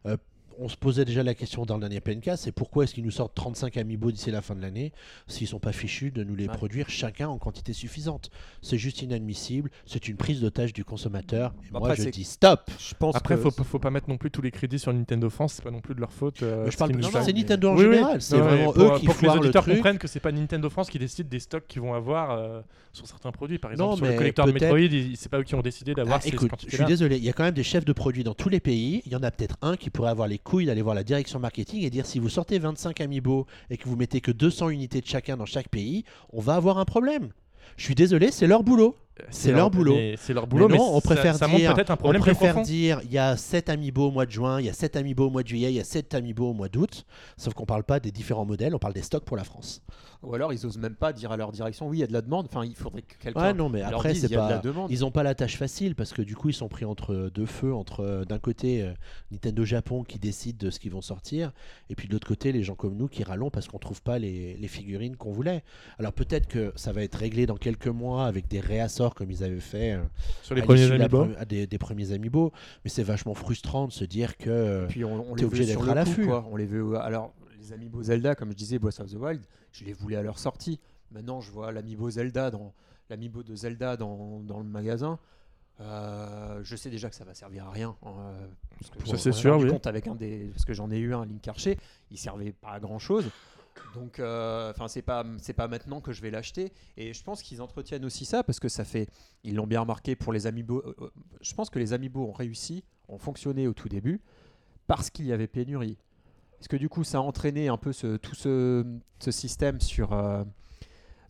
Euh, 0.06 0.16
on 0.58 0.68
se 0.68 0.76
posait 0.76 1.04
déjà 1.04 1.22
la 1.22 1.34
question 1.34 1.64
dans 1.64 1.74
le 1.74 1.80
dernier 1.80 2.00
PNK, 2.00 2.32
c'est 2.36 2.52
pourquoi 2.52 2.84
est-ce 2.84 2.94
qu'ils 2.94 3.04
nous 3.04 3.10
sortent 3.10 3.34
35 3.34 3.76
amiibo 3.76 4.10
d'ici 4.10 4.30
la 4.30 4.42
fin 4.42 4.54
de 4.54 4.60
l'année 4.62 4.92
s'ils 5.26 5.46
sont 5.46 5.58
pas 5.58 5.72
fichus 5.72 6.10
de 6.10 6.24
nous 6.24 6.34
les 6.34 6.46
Ouais. 6.48 6.52
produire 6.52 6.88
chacun 6.90 7.28
en 7.28 7.38
quantité 7.38 7.72
suffisante? 7.72 8.30
C'est 8.62 8.78
juste 8.78 9.02
inadmissible, 9.02 9.70
c'est 9.86 10.08
une 10.08 10.16
prise 10.16 10.40
d'otage 10.40 10.72
du 10.72 10.84
consommateur. 10.84 11.52
Et 11.64 11.72
Bah 11.72 11.78
moi, 11.80 11.88
après, 11.90 11.96
je 11.96 12.02
c'est- 12.04 12.10
dis 12.10 12.24
stop 12.24 12.70
je 12.78 12.94
pense 12.98 13.16
Après, 13.16 13.36
que 13.36 13.40
faut, 13.40 13.50
faut 13.64 13.78
pas 13.78 13.90
mettre 13.90 14.08
non 14.08 14.16
plus 14.18 14.30
tous 14.30 14.42
les 14.42 14.50
crédits 14.50 14.78
sur 14.78 14.92
Nintendo 14.92 15.30
France, 15.30 15.54
c'est 15.54 15.62
pas 15.64 15.70
non 15.70 15.80
plus 15.80 15.94
de 15.94 16.00
leur 16.00 16.12
faute. 16.12 16.42
euh, 16.42 16.70
Je 16.70 16.76
parle 16.76 16.92
non, 16.92 16.98
non, 17.00 17.08
fait- 17.10 17.22
c'est 17.22 17.32
Nintendo 17.32 17.70
en 17.70 17.76
Oui, 17.76 17.84
oui. 17.86 17.94
général, 17.94 18.20
c'est 18.22 18.36
Non, 18.36 18.44
mais 18.44 18.50
vraiment 18.50 18.72
pour, 18.72 18.82
eux 18.82 18.98
qui 18.98 19.06
pour 19.06 19.16
que 19.16 19.22
les 19.22 19.32
le 19.32 19.38
auditeurs 19.38 19.62
truc. 19.62 19.74
comprennent 19.76 19.98
que 19.98 20.08
c'est 20.08 20.20
pas 20.20 20.32
Nintendo 20.32 20.68
France 20.70 20.90
qui 20.90 20.98
décide 20.98 21.28
des 21.28 21.40
stocks 21.40 21.66
qu'ils 21.66 21.82
vont 21.82 21.94
avoir 21.94 22.30
euh, 22.32 22.60
sur 22.92 23.06
certains 23.06 23.32
produits. 23.32 23.58
Par 23.58 23.70
exemple, 23.72 23.90
Non, 23.90 23.96
sur 23.96 24.06
le 24.06 24.14
collecteur 24.16 24.46
de 24.46 24.52
Metroid, 24.52 24.78
c'est 25.16 25.28
pas 25.30 25.38
eux 25.38 25.42
qui 25.44 25.54
ont 25.54 25.60
décidé 25.62 25.94
d'avoir 25.94 26.18
Ah, 26.18 26.20
ces 26.20 26.28
écoute, 26.28 26.50
je 26.68 26.76
suis 26.76 26.84
désolé, 26.84 27.16
il 27.16 27.24
y 27.24 27.28
a 27.28 27.32
quand 27.32 27.44
même 27.44 27.54
des 27.54 27.62
chefs 27.62 27.84
de 27.84 27.92
produits 27.92 28.24
dans 28.24 28.34
tous 28.34 28.48
les 28.48 28.60
pays. 28.60 29.02
Il 29.06 29.12
y 29.12 29.16
en 29.16 29.22
a 29.22 29.30
peut-être 29.30 29.56
un 29.62 29.76
qui 29.76 29.90
pourrait 29.90 30.10
avoir 30.10 30.28
les 30.28 30.38
couilles 30.42 30.66
d'aller 30.66 30.82
voir 30.82 30.94
la 30.94 31.04
direction 31.04 31.38
marketing 31.38 31.82
et 31.84 31.90
dire 31.90 32.06
si 32.06 32.18
vous 32.18 32.28
sortez 32.28 32.58
25 32.58 33.00
amiibo 33.00 33.46
et 33.70 33.76
que 33.76 33.88
vous 33.88 33.96
mettez 33.96 34.20
que 34.20 34.30
200 34.30 34.70
unités 34.70 35.00
de 35.00 35.06
chacun 35.06 35.36
dans 35.36 35.46
chaque 35.46 35.68
pays, 35.68 36.04
on 36.32 36.40
va 36.40 36.54
avoir 36.54 36.78
un 36.78 36.84
problème. 36.84 37.30
Je 37.76 37.84
suis 37.84 37.94
désolé, 37.94 38.30
c'est 38.30 38.46
leur 38.46 38.62
boulot. 38.62 38.96
C'est 39.30 39.52
leur 39.52 39.70
boulot. 39.70 39.96
C'est 40.16 40.32
leur 40.34 40.46
boulot, 40.46 40.68
Mais 40.68 40.74
mais, 40.74 40.78
non, 40.78 40.96
on 40.96 41.00
préfère 41.00 41.36
ça, 41.36 41.46
dire- 41.46 41.70
un 41.70 41.96
On 42.02 42.12
préfère 42.18 42.60
dire 42.62 43.00
il 43.04 43.12
y 43.12 43.18
a 43.18 43.36
7 43.36 43.68
amiibo 43.68 44.08
au 44.08 44.10
mois 44.10 44.26
de 44.26 44.30
juin, 44.30 44.58
il 44.60 44.66
y 44.66 44.70
a 44.70 44.72
7 44.72 44.96
amiibo 44.96 45.26
au 45.26 45.30
mois 45.30 45.42
de 45.42 45.48
juillet, 45.48 45.70
il 45.70 45.76
y 45.76 45.80
a 45.80 45.84
7 45.84 46.14
amiibo 46.14 46.50
au 46.50 46.52
mois 46.54 46.68
d'août. 46.68 47.04
Sauf 47.36 47.54
qu'on 47.54 47.66
parle 47.66 47.84
pas 47.84 48.00
des 48.00 48.10
différents 48.10 48.44
modèles, 48.46 48.74
on 48.74 48.78
parle 48.78 48.94
des 48.94 49.02
stocks 49.02 49.24
pour 49.24 49.36
la 49.36 49.44
France. 49.44 49.82
Ou 50.22 50.34
alors 50.34 50.52
ils 50.52 50.64
osent 50.66 50.78
même 50.78 50.94
pas 50.94 51.12
dire 51.12 51.32
à 51.32 51.36
leur 51.36 51.50
direction 51.52 51.88
oui 51.88 51.98
il 51.98 52.00
y 52.00 52.04
a 52.04 52.06
de 52.06 52.12
la 52.12 52.22
demande. 52.22 52.46
Enfin 52.48 52.64
il 52.64 52.74
faudrait 52.76 53.02
que 53.02 53.14
quelqu'un 53.18 53.40
Ouais, 53.42 53.54
non, 53.54 53.68
mais 53.68 53.80
leur 53.80 53.94
après, 53.94 54.12
dise 54.12 54.22
c'est 54.22 54.28
il 54.28 54.32
y 54.32 54.36
a 54.36 54.44
de 54.46 54.50
la 54.50 54.56
pas. 54.58 54.62
demande. 54.62 54.90
Ils 54.90 55.04
ont 55.04 55.10
pas 55.10 55.22
la 55.22 55.34
tâche 55.34 55.56
facile 55.56 55.94
parce 55.94 56.12
que 56.12 56.22
du 56.22 56.36
coup, 56.36 56.48
ils 56.48 56.54
sont 56.54 56.68
pris 56.68 56.84
entre 56.84 57.30
deux 57.34 57.46
feux. 57.46 57.74
Entre 57.74 58.00
euh, 58.00 58.24
d'un 58.24 58.38
côté 58.38 58.82
euh, 58.82 58.92
Nintendo 59.30 59.64
Japon 59.64 60.04
qui 60.04 60.18
décide 60.18 60.56
de 60.58 60.70
ce 60.70 60.78
qu'ils 60.78 60.92
vont 60.92 61.00
sortir, 61.00 61.52
et 61.90 61.94
puis 61.96 62.06
de 62.08 62.12
l'autre 62.12 62.26
côté, 62.28 62.52
les 62.52 62.62
gens 62.62 62.74
comme 62.74 62.96
nous 62.96 63.08
qui 63.08 63.24
râlons 63.24 63.50
parce 63.50 63.66
qu'on 63.68 63.78
trouve 63.78 64.00
pas 64.02 64.18
les, 64.18 64.54
les 64.56 64.68
figurines 64.68 65.16
qu'on 65.16 65.32
voulait. 65.32 65.64
Alors 65.98 66.12
peut-être 66.12 66.46
que 66.46 66.72
ça 66.76 66.92
va 66.92 67.02
être 67.02 67.16
réglé 67.16 67.46
dans 67.46 67.56
quelques 67.56 67.88
mois 67.88 68.26
avec 68.26 68.46
des 68.48 68.60
réassorts 68.60 69.14
comme 69.14 69.30
ils 69.30 69.42
avaient 69.42 69.58
fait 69.60 69.92
euh, 69.94 70.02
Sur 70.42 70.54
les 70.54 70.62
à 70.62 70.64
premiers 70.64 70.90
amiibo. 70.92 71.24
pre- 71.26 71.46
des, 71.46 71.66
des 71.66 71.78
premiers 71.78 72.12
amiibo. 72.12 72.52
Mais 72.84 72.90
c'est 72.90 73.02
vachement 73.02 73.34
frustrant 73.34 73.88
de 73.88 73.92
se 73.92 74.04
dire 74.04 74.36
que. 74.36 74.86
Puis 74.88 75.04
on, 75.04 75.32
on 75.32 75.34
T'es 75.34 75.40
les 75.40 75.46
obligé 75.46 75.64
veut 75.64 75.70
sur 75.70 75.80
d'être 75.80 75.94
le 75.94 76.00
à 76.00 76.04
coup, 76.04 76.10
l'affût. 76.10 76.26
quoi. 76.26 76.46
On 76.50 76.56
les 76.56 76.66
veut. 76.66 76.96
Alors 76.96 77.32
les 77.62 77.72
amiibo 77.72 78.02
Zelda, 78.02 78.34
comme 78.34 78.50
je 78.50 78.56
disais, 78.56 78.78
Breath 78.78 79.00
of 79.00 79.10
the 79.10 79.14
Wild, 79.14 79.42
je 79.72 79.84
les 79.84 79.92
voulais 79.92 80.16
à 80.16 80.22
leur 80.22 80.38
sortie. 80.38 80.80
Maintenant, 81.10 81.40
je 81.40 81.50
vois 81.50 81.72
l'amiibo 81.72 82.10
Zelda 82.10 82.50
dans 82.50 82.72
l'amiibo 83.08 83.42
de 83.42 83.54
Zelda 83.54 83.96
dans, 83.96 84.40
dans 84.40 84.58
le 84.58 84.64
magasin. 84.64 85.18
Euh, 85.80 86.60
je 86.62 86.76
sais 86.76 86.90
déjà 86.90 87.08
que 87.08 87.16
ça 87.16 87.24
va 87.24 87.34
servir 87.34 87.66
à 87.66 87.70
rien. 87.70 87.96
euh, 88.06 88.46
parce 88.78 88.90
que 88.90 89.08
Ça, 89.08 89.18
c'est 89.18 89.32
sûr, 89.32 89.56
oui. 89.58 89.68
compte 89.68 89.86
avec 89.86 90.06
un 90.06 90.14
des, 90.14 90.50
parce 90.52 90.64
que 90.64 90.74
j'en 90.74 90.90
ai 90.90 90.98
eu 90.98 91.14
un 91.14 91.24
Link 91.24 91.46
Archer, 91.48 91.78
il 92.10 92.18
servait 92.18 92.52
pas 92.52 92.72
à 92.72 92.80
grand 92.80 92.98
chose. 92.98 93.30
Donc, 93.94 94.18
euh, 94.18 94.70
enfin, 94.70 94.88
c'est 94.88 95.02
pas, 95.02 95.24
c'est 95.38 95.54
pas 95.54 95.68
maintenant 95.68 96.00
que 96.00 96.12
je 96.12 96.20
vais 96.20 96.30
l'acheter. 96.30 96.72
Et 96.96 97.14
je 97.14 97.22
pense 97.22 97.42
qu'ils 97.42 97.62
entretiennent 97.62 98.04
aussi 98.04 98.24
ça 98.24 98.42
parce 98.42 98.60
que 98.60 98.68
ça 98.68 98.84
fait, 98.84 99.08
ils 99.44 99.54
l'ont 99.54 99.66
bien 99.66 99.80
remarqué 99.80 100.14
pour 100.16 100.32
les 100.32 100.46
amiibo. 100.46 100.82
euh, 100.84 100.94
euh, 101.00 101.10
je 101.40 101.54
pense 101.54 101.70
que 101.70 101.78
les 101.78 101.92
amiibo 101.92 102.22
ont 102.26 102.32
réussi, 102.32 102.84
ont 103.08 103.18
fonctionné 103.18 103.66
au 103.68 103.72
tout 103.72 103.88
début 103.88 104.20
parce 104.86 105.10
qu'il 105.10 105.26
y 105.26 105.32
avait 105.32 105.46
pénurie. 105.46 105.96
Parce 106.62 106.68
que 106.68 106.76
du 106.76 106.88
coup, 106.88 107.02
ça 107.02 107.18
a 107.18 107.20
entraîné 107.20 107.66
un 107.66 107.76
peu 107.76 107.92
tout 107.92 108.36
ce, 108.36 108.84
système 109.18 109.80
sur 109.80 110.12
euh, 110.12 110.44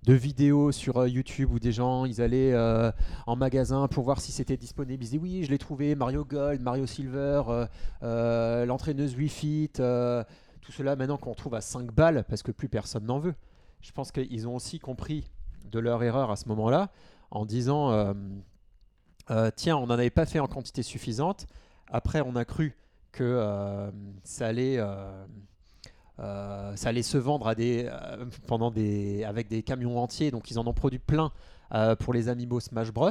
de 0.03 0.12
vidéos 0.12 0.73
sur 0.73 0.99
euh, 0.99 1.09
YouTube 1.09 1.51
où 1.53 1.59
des 1.59 1.73
gens 1.73 2.05
ils 2.05 2.21
allaient 2.21 2.53
euh, 2.53 2.92
en 3.27 3.35
magasin 3.35 3.88
pour 3.88 4.05
voir 4.05 4.21
si 4.21 4.31
c'était 4.31 4.59
disponible? 4.59 5.03
Ils 5.03 5.07
disaient 5.07 5.16
oui, 5.16 5.42
je 5.42 5.51
l'ai 5.51 5.57
trouvé, 5.57 5.95
Mario 5.95 6.27
Gold, 6.27 6.61
Mario 6.61 6.85
Silver, 6.85 7.64
l'entraîneuse 8.03 9.16
Wii 9.16 9.31
Fit, 9.31 9.71
tout 9.73 10.71
cela 10.71 10.97
maintenant 10.97 11.16
qu'on 11.16 11.33
trouve 11.33 11.55
à 11.55 11.62
5 11.62 11.90
balles 11.95 12.27
parce 12.29 12.42
que 12.42 12.53
plus 12.53 12.68
personne 12.68 13.07
n'en 13.07 13.18
veut. 13.18 13.35
Je 13.81 13.90
pense 13.92 14.12
qu'ils 14.12 14.47
ont 14.47 14.57
aussi 14.57 14.81
compris 14.81 15.31
de 15.64 15.79
leur 15.79 16.03
erreur 16.03 16.31
à 16.31 16.37
ce 16.37 16.47
moment-là 16.51 16.90
en 17.31 17.47
disant 17.47 18.14
tiens, 19.57 19.79
on 19.79 19.87
n'en 19.87 19.95
avait 19.95 20.11
pas 20.11 20.27
fait 20.27 20.40
en 20.40 20.47
quantité 20.47 20.83
suffisante. 20.83 21.47
Après, 21.88 22.21
on 22.21 22.37
a 22.37 22.45
cru 22.45 22.77
que 23.12 23.22
euh, 23.25 23.90
ça 24.25 24.46
allait. 24.48 24.79
euh, 24.79 25.25
euh, 26.18 26.77
ça 26.77 26.90
allait 26.90 27.03
se 27.03 27.16
vendre 27.18 27.48
à 27.48 27.55
des, 27.55 27.88
euh, 27.90 28.27
pendant 28.46 28.70
des, 28.70 29.25
avec 29.25 29.48
des 29.48 29.62
camions 29.62 29.98
entiers, 29.98 30.31
donc 30.31 30.51
ils 30.51 30.59
en 30.59 30.66
ont 30.66 30.75
produit 30.75 30.98
plein 30.98 31.33
euh, 31.75 31.96
pour 31.96 32.12
les 32.12 32.29
Amiibo 32.29 32.61
Smash 32.61 32.92
Bros. 32.92 33.11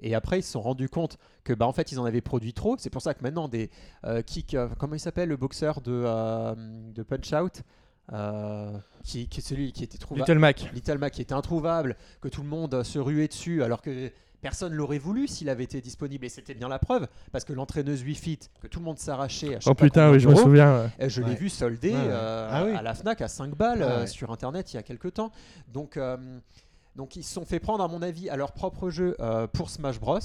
Et 0.00 0.14
après, 0.14 0.38
ils 0.38 0.42
se 0.44 0.52
sont 0.52 0.60
rendus 0.60 0.88
compte 0.88 1.18
que, 1.42 1.52
bah, 1.52 1.66
en 1.66 1.72
fait, 1.72 1.90
ils 1.90 1.98
en 1.98 2.04
avaient 2.04 2.20
produit 2.20 2.52
trop. 2.52 2.76
C'est 2.78 2.90
pour 2.90 3.02
ça 3.02 3.14
que 3.14 3.22
maintenant, 3.22 3.48
des 3.48 3.68
kick, 4.26 4.54
euh, 4.54 4.68
comment 4.78 4.94
il 4.94 5.00
s'appelle, 5.00 5.28
le 5.28 5.36
boxeur 5.36 5.80
de, 5.80 6.04
de 6.92 7.02
Punch 7.02 7.32
Out, 7.32 7.62
euh, 8.12 8.78
qui, 9.02 9.26
qui 9.28 9.40
est 9.40 9.42
celui 9.42 9.72
qui 9.72 9.82
était 9.82 9.98
trouvé 9.98 10.20
Little 10.20 10.38
Mac. 10.38 10.70
Little 10.72 10.98
Mac 10.98 11.12
qui 11.12 11.22
était 11.22 11.34
introuvable, 11.34 11.96
que 12.20 12.28
tout 12.28 12.42
le 12.42 12.48
monde 12.48 12.84
se 12.84 13.00
ruait 13.00 13.26
dessus, 13.28 13.64
alors 13.64 13.82
que 13.82 14.12
personne 14.40 14.72
l'aurait 14.74 14.98
voulu 14.98 15.26
s'il 15.28 15.48
avait 15.48 15.64
été 15.64 15.80
disponible. 15.80 16.24
Et 16.24 16.28
c'était 16.28 16.54
bien 16.54 16.68
la 16.68 16.78
preuve, 16.78 17.06
parce 17.32 17.44
que 17.44 17.52
l'entraîneuse 17.52 18.02
Wii 18.02 18.14
Fit, 18.14 18.38
que 18.60 18.66
tout 18.66 18.78
le 18.78 18.84
monde 18.84 18.98
s'arrachait 18.98 19.56
à 19.56 19.58
je 19.60 19.64
sais 19.64 19.70
Oh 19.70 19.74
putain, 19.74 20.10
oui, 20.12 20.20
je 20.20 20.28
me 20.28 20.34
souviens. 20.34 20.82
ouais. 20.82 20.88
euh, 21.02 21.08
Je 21.08 21.22
l'ai 21.22 21.30
Ouais. 21.30 21.34
vu 21.36 21.48
Ouais, 21.92 22.00
ouais. 22.00 22.10
euh, 22.10 22.48
Ah 22.52 22.64
oui. 22.64 22.72
à 22.72 22.82
la 22.82 22.94
Fnac 22.94 23.20
à 23.20 23.28
5 23.28 23.54
balles 23.56 23.78
Ouais, 23.80 23.84
euh, 23.84 24.06
sur 24.06 24.30
internet 24.30 24.72
il 24.72 24.76
y 24.76 24.78
a 24.78 24.82
quelques 24.82 25.14
temps. 25.14 25.32
Donc, 25.72 25.96
euh, 25.96 26.16
donc 26.96 27.16
ils 27.16 27.24
se 27.24 27.32
sont 27.34 27.44
fait 27.44 27.60
prendre, 27.60 27.82
à 27.82 27.88
mon 27.88 28.02
avis, 28.02 28.28
à 28.30 28.36
leur 28.36 28.52
propre 28.52 28.90
jeu 28.90 29.16
pour 29.52 29.70
Smash 29.70 29.98
Bros. 30.00 30.18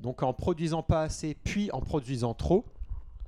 Donc 0.00 0.22
en 0.22 0.32
produisant 0.32 0.82
pas 0.82 1.02
assez, 1.02 1.34
puis 1.42 1.70
en 1.72 1.80
produisant 1.80 2.34
trop. 2.34 2.64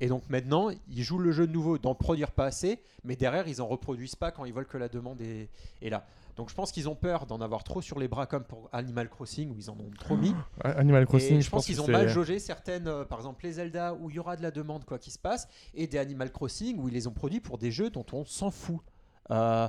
Et 0.03 0.07
donc 0.07 0.23
maintenant, 0.31 0.71
ils 0.89 1.03
jouent 1.03 1.19
le 1.19 1.31
jeu 1.33 1.47
de 1.47 1.53
nouveau 1.53 1.77
d'en 1.77 1.95
produire 1.95 2.31
pas 2.31 2.47
assez, 2.47 2.81
mais 3.05 3.17
derrière, 3.17 3.47
ils 3.49 3.61
en 3.61 3.67
reproduisent 3.67 4.15
pas 4.17 4.31
quand 4.31 4.45
ils 4.47 4.53
veulent 4.55 4.67
que 4.67 4.79
la 4.79 4.89
demande 4.89 5.21
est, 5.21 5.51
est 5.83 5.91
là. 5.91 6.07
Donc 6.41 6.49
je 6.49 6.55
pense 6.55 6.73
qu'ils 6.73 6.89
ont 6.89 6.95
peur 6.95 7.27
d'en 7.27 7.43
avoir 7.43 7.65
trop 7.65 7.83
sur 7.83 7.99
les 7.99 8.09
bras, 8.09 8.25
comme 8.25 8.45
pour 8.45 8.71
Animal 8.73 9.11
Crossing, 9.11 9.51
où 9.51 9.59
ils 9.59 9.69
en 9.69 9.75
ont 9.75 9.91
trop 9.99 10.17
mis. 10.17 10.35
Animal 10.65 11.05
Crossing, 11.05 11.37
Et 11.37 11.43
je 11.43 11.51
pense 11.51 11.67
qu'ils 11.67 11.83
ont 11.83 11.87
mal 11.87 12.09
jaugé 12.09 12.39
certaines, 12.39 12.89
euh, 12.89 13.05
par 13.05 13.19
exemple 13.19 13.45
les 13.45 13.53
Zelda 13.53 13.93
où 13.93 14.09
il 14.09 14.17
y 14.17 14.19
aura 14.19 14.37
de 14.37 14.43
la 14.43 14.51
demande 14.51 14.87
quoi 14.87 14.99
qui 14.99 15.11
se 15.11 15.19
passe, 15.19 15.49
et 15.75 15.87
des 15.87 15.99
Animal 15.99 16.33
Crossing 16.33 16.79
où 16.79 16.89
ils 16.89 16.95
les 16.95 17.07
ont 17.07 17.13
produits 17.13 17.41
pour 17.41 17.59
des 17.59 17.71
jeux 17.71 17.91
dont 17.91 18.07
on 18.15 18.25
s'en 18.25 18.51
fout. 18.51 18.81
Euh, 19.31 19.69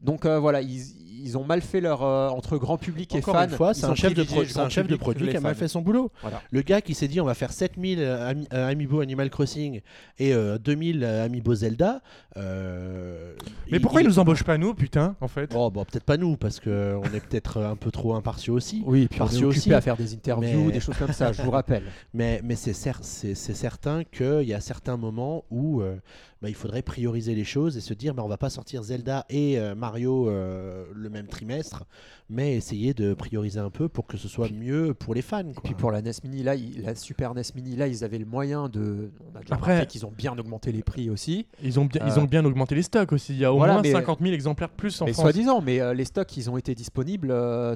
donc 0.00 0.24
euh, 0.26 0.38
voilà, 0.38 0.60
ils, 0.62 0.82
ils 1.24 1.38
ont 1.38 1.44
mal 1.44 1.60
fait 1.62 1.80
leur 1.80 2.02
euh, 2.02 2.28
entre 2.30 2.58
grand 2.58 2.76
public 2.78 3.14
et 3.14 3.18
Encore 3.18 3.34
fans. 3.36 3.44
une 3.44 3.50
fois, 3.50 3.72
ils 3.74 3.78
c'est 3.80 3.86
un 3.86 3.94
chef 3.94 4.12
de, 4.14 4.24
pro- 4.24 4.42
un 4.60 4.68
chef 4.68 4.86
de 4.88 4.96
que 4.96 5.00
produit 5.00 5.28
qui 5.28 5.36
a 5.36 5.40
mal 5.40 5.54
fait 5.54 5.68
son 5.68 5.80
boulot. 5.80 6.10
Voilà. 6.20 6.42
Le 6.50 6.62
gars 6.62 6.80
qui 6.80 6.94
s'est 6.94 7.06
dit 7.08 7.20
on 7.20 7.24
va 7.24 7.34
faire 7.34 7.52
7000 7.52 8.00
euh, 8.00 8.28
ami- 8.30 8.48
euh, 8.52 8.68
Amiibo 8.68 9.00
Animal 9.00 9.30
Crossing 9.30 9.80
et 10.18 10.34
euh, 10.34 10.58
2000 10.58 11.04
euh, 11.04 11.24
Amiibo 11.24 11.54
Zelda. 11.54 12.02
euh, 12.36 13.34
Mais 13.70 13.80
pourquoi 13.80 14.02
ils 14.02 14.06
nous 14.08 14.18
embauchent 14.18 14.44
pas, 14.44 14.58
nous, 14.58 14.74
putain, 14.74 15.16
en 15.20 15.28
fait? 15.28 15.50
Oh, 15.54 15.70
bon, 15.70 15.84
peut-être 15.84 16.04
pas 16.04 16.16
nous, 16.16 16.36
parce 16.36 16.60
qu'on 16.60 16.70
est 17.14 17.20
peut-être 17.28 17.58
un 17.62 17.76
peu 17.76 17.90
trop 17.90 18.14
impartiaux 18.14 18.54
aussi. 18.54 18.82
Oui, 18.84 19.06
puis 19.08 19.22
on 19.22 19.28
est 19.28 19.44
aussi. 19.44 19.72
à 19.72 19.80
faire 19.80 19.96
des 19.96 20.14
interviews, 20.14 20.66
Mais- 20.66 20.72
des 20.72 20.80
choses 20.80 20.96
comme 20.98 21.12
ça, 21.12 21.32
je 21.32 21.42
vous 21.42 21.50
rappelle. 21.50 21.84
Mais, 22.14 22.40
mais 22.44 22.56
c'est 22.56 22.72
cer- 22.72 22.98
c'est- 23.02 23.34
c'est 23.34 23.54
certain 23.54 24.04
qu'il 24.04 24.42
y 24.42 24.54
a 24.54 24.60
certains 24.60 24.96
moments 24.96 25.44
où 25.50 25.80
euh, 25.80 25.96
bah, 26.42 26.48
il 26.48 26.54
faudrait 26.54 26.82
prioriser 26.82 27.34
les 27.34 27.44
choses 27.44 27.76
et 27.76 27.80
se 27.80 27.94
dire 27.94 28.12
bah, 28.14 28.22
on 28.24 28.28
va 28.28 28.36
pas 28.36 28.50
sortir 28.50 28.82
Zelda 28.82 29.24
et 29.30 29.58
Mario 29.74 30.28
euh, 30.28 30.84
le 30.94 31.08
même 31.10 31.26
trimestre, 31.26 31.84
mais 32.30 32.54
essayer 32.56 32.94
de 32.94 33.14
prioriser 33.14 33.60
un 33.60 33.70
peu 33.70 33.88
pour 33.88 34.06
que 34.06 34.16
ce 34.16 34.28
soit 34.28 34.50
mieux 34.50 34.94
pour 34.94 35.14
les 35.14 35.22
fans. 35.22 35.42
quoi. 35.52 35.62
Puis 35.64 35.74
pour 35.74 35.90
la 35.90 36.02
NES 36.02 36.12
Mini, 36.24 36.42
là, 36.42 36.54
la 36.82 36.94
Super 36.94 37.34
NES 37.34 37.42
Mini, 37.54 37.76
là, 37.76 37.86
ils 37.88 38.04
avaient 38.04 38.18
le 38.18 38.26
moyen 38.26 38.68
de. 38.68 39.10
On 39.32 39.36
a 39.38 39.40
déjà 39.40 39.54
Après- 39.54 39.86
qu'ils 39.86 40.06
ont 40.06 40.12
bien 40.16 40.36
augmenté 40.38 40.72
les 40.72 40.82
prix 40.82 41.10
aussi. 41.10 41.46
Ils 41.62 41.78
ont, 41.80 41.84
bien, 41.84 42.02
ils 42.06 42.12
Euh, 42.18 42.22
ont 42.22 42.26
bien 42.26 42.44
augmenté 42.44 42.74
les 42.74 42.82
stocks 42.82 43.12
aussi. 43.12 43.32
Il 43.34 43.38
y 43.40 43.44
a 43.44 43.52
au 43.52 43.56
voilà, 43.56 43.74
moins 43.74 43.82
mais- 43.82 43.92
50 43.92 44.20
000 44.20 44.32
exemplaires 44.32 44.68
de 44.68 44.74
plus 44.74 45.00
en 45.02 45.06
mais 45.06 45.12
France. 45.12 45.24
soi-disant, 45.24 45.60
mais 45.60 45.80
euh, 45.80 45.94
les 45.94 46.04
stocks, 46.04 46.36
ils 46.36 46.48
ont 46.50 46.56
été 46.56 46.74
disponibles 46.74 47.30
euh, 47.30 47.74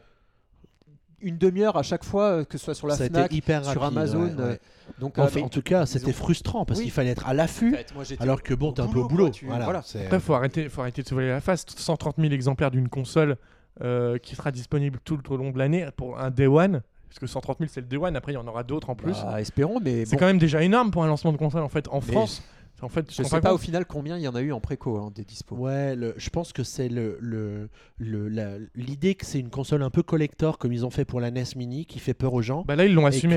une 1.20 1.38
demi-heure 1.38 1.76
à 1.76 1.82
chaque 1.82 2.04
fois, 2.04 2.24
euh, 2.24 2.44
que 2.44 2.58
ce 2.58 2.64
soit 2.64 2.74
sur 2.74 2.86
la 2.86 2.96
ça 2.96 3.06
Fnac, 3.06 3.32
sur. 3.64 3.82
Amazon. 3.82 4.24
ouais, 4.24 4.30
euh, 4.38 4.50
ouais. 4.52 4.60
Donc, 5.00 5.18
euh, 5.18 5.22
Enfin, 5.24 5.40
en 5.42 5.48
tout 5.48 5.62
cas, 5.62 5.84
c'était 5.86 6.10
ont- 6.10 6.12
frustrant 6.12 6.64
parce 6.64 6.78
Oui. 6.78 6.84
qu'il 6.84 6.92
fallait 6.92 7.10
être 7.10 7.26
à 7.26 7.30
en 7.30 7.34
l'affût. 7.34 7.74
fait, 7.74 8.16
Alors 8.20 8.42
que 8.42 8.54
bon, 8.54 8.72
t'es 8.72 8.82
un 8.82 8.86
peu 8.88 8.98
au 8.98 9.02
quoi, 9.06 9.08
boulot. 9.16 9.30
tu- 9.30 9.46
Voilà, 9.46 9.64
voilà. 9.64 9.82
c'est- 9.82 10.04
Après, 10.04 10.20
faut 10.20 10.34
arrêter, 10.34 10.68
faut 10.68 10.80
arrêter 10.82 11.02
de 11.02 11.08
se 11.08 11.14
voiler 11.14 11.28
la 11.30 11.40
face. 11.40 11.64
130 11.76 12.16
000 12.18 12.32
exemplaires 12.32 12.70
d'une 12.70 12.88
console 12.88 13.36
euh, 13.82 14.16
qui 14.18 14.34
sera 14.36 14.52
disponible 14.52 14.98
tout 15.04 15.20
au 15.32 15.36
long 15.36 15.50
de 15.50 15.58
l'année 15.58 15.86
pour 15.96 16.18
un 16.18 16.30
Day 16.30 16.46
One. 16.46 16.80
Parce 17.08 17.18
que 17.18 17.26
130 17.26 17.58
000, 17.58 17.70
c'est 17.72 17.80
le 17.82 17.86
Day 17.86 17.96
One. 17.98 18.16
Après, 18.16 18.32
il 18.32 18.36
y 18.36 18.38
en 18.38 18.46
aura 18.46 18.62
d'autres 18.62 18.88
en 18.90 18.94
plus. 18.94 19.12
Bah, 19.22 19.40
espérons, 19.40 19.80
mais 19.82 20.04
c'est 20.06 20.12
bon, 20.16 20.20
quand 20.20 20.26
même 20.26 20.38
déjà 20.38 20.62
énorme 20.62 20.90
pour 20.90 21.04
un 21.04 21.06
lancement 21.08 21.32
de 21.32 21.36
console 21.36 21.62
en 21.62 21.68
fait 21.68 21.86
en 21.88 22.00
Mais 22.06 22.12
France. 22.12 22.42
En 22.82 22.88
fait, 22.88 23.10
je 23.12 23.22
me 23.22 23.26
sais 23.26 23.40
pas 23.40 23.54
au 23.54 23.58
final 23.58 23.86
combien 23.86 24.16
il 24.18 24.22
y 24.22 24.28
en 24.28 24.34
a 24.34 24.40
eu 24.42 24.52
en 24.52 24.60
préco 24.60 24.98
hein, 24.98 25.10
des 25.14 25.24
dispos. 25.24 25.56
Ouais, 25.56 25.96
le- 25.96 26.14
je 26.16 26.28
pense 26.30 26.52
que 26.52 26.62
c'est 26.62 26.88
le, 26.88 27.16
le, 27.20 27.68
le- 27.96 28.28
la- 28.28 28.58
l'idée 28.74 29.14
que 29.14 29.24
c'est 29.24 29.38
une 29.40 29.48
console 29.50 29.82
un 29.82 29.90
peu 29.90 30.02
collector 30.02 30.58
comme 30.58 30.72
ils 30.72 30.84
ont 30.84 30.90
fait 30.90 31.04
pour 31.04 31.20
la 31.20 31.30
NES 31.30 31.44
Mini 31.56 31.86
qui 31.86 31.98
fait 31.98 32.14
peur 32.14 32.34
aux 32.34 32.42
gens. 32.42 32.64
Bah 32.66 32.76
là, 32.76 32.84
ils 32.84 32.92
l'ont 32.94 33.06
assumé 33.06 33.36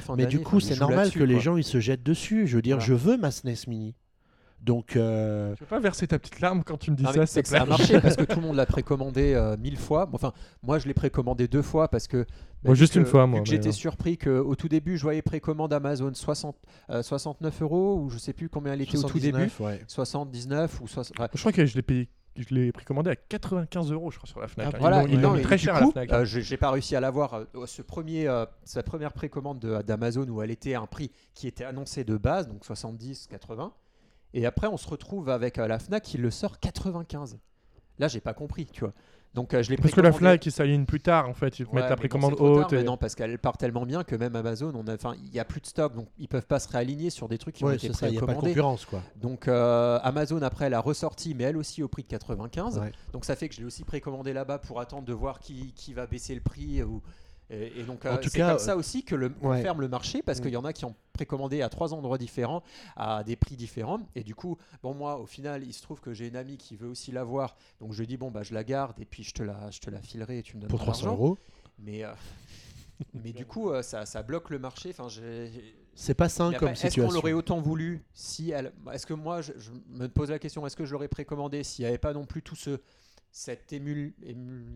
fin 0.00 0.16
Mais 0.16 0.26
du 0.26 0.40
coup, 0.40 0.60
c'est 0.60 0.78
normal 0.80 1.10
que 1.10 1.22
les 1.22 1.40
gens 1.40 1.56
ils 1.56 1.64
se 1.64 1.80
jettent 1.80 2.02
dessus. 2.02 2.46
Je 2.46 2.56
veux 2.56 2.62
dire, 2.62 2.76
Voilà. 2.76 2.86
je 2.86 2.94
veux 2.94 3.16
ma 3.16 3.30
SNES 3.30 3.66
Mini. 3.68 3.94
Donc, 4.62 4.94
euh, 4.94 5.52
Tu 5.54 5.58
peux 5.60 5.66
pas 5.66 5.80
verser 5.80 6.06
ta 6.06 6.18
petite 6.20 6.40
larme 6.40 6.62
quand 6.62 6.76
tu 6.78 6.92
me 6.92 6.96
dis 6.96 7.02
Non, 7.02 7.12
ça, 7.12 7.26
c'est 7.26 7.42
que 7.42 7.48
ça 7.48 7.62
a 7.62 7.66
marché 7.66 8.00
parce 8.00 8.14
que 8.16 8.22
tout 8.24 8.38
le 8.40 8.46
monde 8.46 8.54
l'a 8.56 8.64
précommandé 8.66 9.34
euh, 9.34 9.56
mille 9.56 9.76
fois. 9.76 10.08
Enfin, 10.12 10.32
moi 10.62 10.78
je 10.78 10.86
l'ai 10.86 10.94
précommandé 10.94 11.48
deux 11.48 11.62
fois 11.62 11.88
parce 11.88 12.06
que. 12.06 12.24
Juste 12.72 12.94
que- 12.94 13.00
une 13.00 13.06
fois, 13.06 13.26
moi, 13.26 13.40
J'étais 13.44 13.72
surpris 13.72 14.16
qu'au 14.18 14.54
tout 14.54 14.68
début, 14.68 14.96
je 14.96 15.02
voyais 15.02 15.20
précommande 15.22 15.72
Amazon 15.72 16.12
60, 16.14 16.56
euh, 16.90 17.02
69 17.02 17.60
euros 17.62 17.98
ou 18.00 18.08
je 18.08 18.18
sais 18.18 18.32
plus 18.32 18.48
combien 18.48 18.74
elle 18.74 18.82
était 18.82 18.96
au 18.98 19.02
tout 19.02 19.18
début. 19.18 19.48
79, 19.50 19.60
ouais. 19.60 19.84
79 19.88 20.80
ou 20.80 20.86
60. 20.86 21.18
enfin, 21.18 21.28
Je 21.34 21.40
crois 21.40 21.52
que 21.52 21.66
je 21.66 21.74
l'ai 21.74 21.82
payé. 21.82 22.08
Je 22.36 22.54
l'ai 22.54 22.72
précommandé 22.72 23.10
à 23.10 23.16
95 23.16 23.92
euros, 23.92 24.10
je 24.10 24.16
crois, 24.16 24.28
sur 24.28 24.40
la 24.40 24.48
Fnac. 24.48 24.68
Ah, 24.70 24.72
hein. 24.74 24.78
Voilà, 24.80 25.02
ils 25.04 25.20
l'ont 25.20 25.32
mis 25.34 25.42
très 25.42 25.58
cher 25.58 25.74
coup, 25.74 25.78
à 25.80 25.86
la 25.86 25.90
Fnac. 26.06 26.12
euh, 26.12 26.24
j'ai 26.24 26.40
j'ai 26.40 26.56
pas 26.56 26.70
réussi 26.70 26.96
à 26.96 27.00
l'avoir. 27.00 27.34
euh, 27.34 27.44
ce 27.66 27.82
premier, 27.82 28.26
euh, 28.26 28.46
sa 28.64 28.82
première 28.82 29.12
précommande 29.12 29.58
de- 29.58 29.82
d'Amazon 29.82 30.26
où 30.28 30.40
elle 30.40 30.50
était 30.50 30.72
à 30.72 30.80
un 30.80 30.86
prix 30.86 31.10
qui 31.34 31.46
était 31.46 31.64
annoncé 31.64 32.04
de 32.04 32.16
base, 32.16 32.48
donc 32.48 32.64
70, 32.64 33.26
80. 33.28 33.72
Et 34.34 34.46
après, 34.46 34.66
on 34.66 34.76
se 34.76 34.88
retrouve 34.88 35.28
avec 35.28 35.58
euh, 35.58 35.66
la 35.66 35.78
Fnac 35.78 36.02
qui 36.02 36.18
le 36.18 36.30
sort 36.30 36.58
95. 36.60 37.38
Là, 37.98 38.08
j'ai 38.08 38.20
pas 38.20 38.34
compris, 38.34 38.66
tu 38.66 38.80
vois. 38.80 38.92
Donc 39.34 39.54
euh, 39.54 39.62
je 39.62 39.70
l'ai 39.70 39.76
Parce 39.76 39.94
que 39.94 40.00
la. 40.02 40.12
Fnac, 40.12 40.44
ils 40.44 40.52
s'alignent 40.52 40.84
plus 40.84 41.00
tard, 41.00 41.26
en 41.28 41.32
fait. 41.32 41.58
Ils 41.58 41.64
te 41.66 41.70
Ouais, 41.70 41.76
mettent 41.76 41.84
la 41.84 41.88
mais 41.90 41.94
bon, 41.94 41.98
précommande 42.00 42.30
c'est 42.32 42.36
trop 42.36 42.54
tard, 42.54 42.64
haute. 42.66 42.72
mais 42.72 42.80
et- 42.82 42.84
non, 42.84 42.96
parce 42.98 43.14
qu'elle 43.14 43.38
part 43.38 43.56
tellement 43.56 43.86
bien 43.86 44.04
que 44.04 44.14
même 44.14 44.36
Amazon, 44.36 44.72
on 44.74 44.86
a, 44.88 44.94
enfin, 44.94 45.14
il 45.22 45.32
y 45.34 45.38
a 45.40 45.44
plus 45.46 45.60
de 45.62 45.66
stock, 45.66 45.94
donc 45.94 46.08
ils 46.18 46.28
peuvent 46.28 46.46
pas 46.46 46.58
se 46.58 46.68
réaligner 46.68 47.08
sur 47.08 47.28
des 47.28 47.38
trucs 47.38 47.54
qui 47.54 47.64
ont 47.64 47.68
Ouais, 47.68 47.76
été 47.76 47.86
c'est 47.86 47.94
ça, 47.94 48.08
il 48.08 48.12
n'y 48.12 48.18
a 48.18 48.20
pas 48.20 48.26
de 48.26 48.32
précommandés. 48.32 48.50
concurrence, 48.50 48.84
quoi. 48.84 49.02
Donc 49.16 49.48
euh, 49.48 49.98
Amazon 50.02 50.42
après 50.42 50.66
elle 50.66 50.74
a 50.74 50.80
ressorti, 50.80 51.34
mais 51.34 51.44
elle 51.44 51.56
aussi 51.56 51.82
au 51.82 51.88
prix 51.88 52.02
de 52.02 52.08
95. 52.08 52.78
Ouais. 52.78 52.92
Donc 53.14 53.24
ça 53.24 53.34
fait 53.34 53.48
que 53.48 53.54
je 53.54 53.60
l'ai 53.60 53.66
aussi 53.66 53.84
précommandé 53.84 54.34
là-bas 54.34 54.58
pour 54.58 54.80
attendre 54.80 55.04
de 55.06 55.12
voir 55.14 55.38
qui, 55.40 55.72
qui 55.74 55.94
va 55.94 56.06
baisser 56.06 56.34
le 56.34 56.42
prix. 56.42 56.82
Ou, 56.82 57.00
et, 57.52 57.80
et 57.80 57.82
donc 57.84 58.04
euh, 58.06 58.16
c'est 58.22 58.38
comme 58.40 58.58
ça 58.58 58.76
aussi 58.76 59.04
que 59.04 59.14
le, 59.14 59.32
on 59.42 59.50
ouais. 59.50 59.62
ferme 59.62 59.80
le 59.82 59.88
marché 59.88 60.22
parce 60.22 60.38
Mm. 60.40 60.42
qu'il 60.42 60.52
y 60.52 60.56
en 60.56 60.64
a 60.64 60.72
qui 60.72 60.84
ont 60.86 60.94
précommandé 61.12 61.60
à 61.62 61.68
trois 61.68 61.92
endroits 61.94 62.18
différents 62.18 62.62
à 62.96 63.22
des 63.22 63.36
prix 63.36 63.54
différents. 63.56 64.00
Et 64.14 64.24
du 64.24 64.34
coup, 64.34 64.56
bon 64.82 64.94
moi 64.94 65.18
au 65.18 65.26
final 65.26 65.62
il 65.62 65.72
se 65.72 65.82
trouve 65.82 66.00
que 66.00 66.14
j'ai 66.14 66.28
une 66.28 66.36
amie 66.36 66.56
qui 66.56 66.74
veut 66.76 66.88
aussi 66.88 67.12
l'avoir, 67.12 67.56
donc 67.80 67.92
je 67.92 68.00
lui 68.00 68.06
dis 68.06 68.16
bon 68.16 68.30
bah 68.30 68.42
je 68.42 68.54
la 68.54 68.64
garde 68.64 68.98
et 68.98 69.04
puis 69.04 69.22
je 69.22 69.34
te 69.34 69.42
la, 69.42 69.70
je 69.70 69.80
te 69.80 69.90
la 69.90 70.00
filerai 70.00 70.38
et 70.38 70.42
tu 70.42 70.56
me 70.56 70.62
donnes 70.62 70.70
Pour 70.70 70.80
300 70.80 71.08
euros. 71.12 71.38
Mais 71.78 72.02
euh, 72.04 72.12
mais 73.14 73.32
du 73.32 73.44
coup 73.46 73.70
euh, 73.70 73.82
ça, 73.82 74.06
ça 74.06 74.22
bloque 74.22 74.50
le 74.50 74.58
marché. 74.58 74.94
Enfin 74.96 75.08
C'est 75.94 76.14
pas 76.14 76.28
sain 76.30 76.52
comme 76.52 76.68
après, 76.68 76.72
Est-ce 76.72 76.82
qu'on 76.82 76.88
situation. 76.88 77.10
l'aurait 77.12 77.32
autant 77.32 77.60
voulu 77.60 78.02
si 78.14 78.50
elle 78.50 78.72
Est-ce 78.92 79.04
que 79.06 79.14
moi, 79.14 79.42
je, 79.42 79.52
je 79.58 79.70
me 79.90 80.08
pose 80.08 80.30
la 80.30 80.38
question, 80.38 80.66
est-ce 80.66 80.76
que 80.76 80.86
je 80.86 80.92
l'aurais 80.92 81.08
précommandé 81.08 81.62
s'il 81.64 81.82
n'y 81.84 81.88
avait 81.90 81.98
pas 81.98 82.14
non 82.14 82.24
plus 82.24 82.40
tout 82.42 82.56
ce 82.56 82.80
cette 83.34 83.72
émule, 83.72 84.12
émule- 84.22 84.66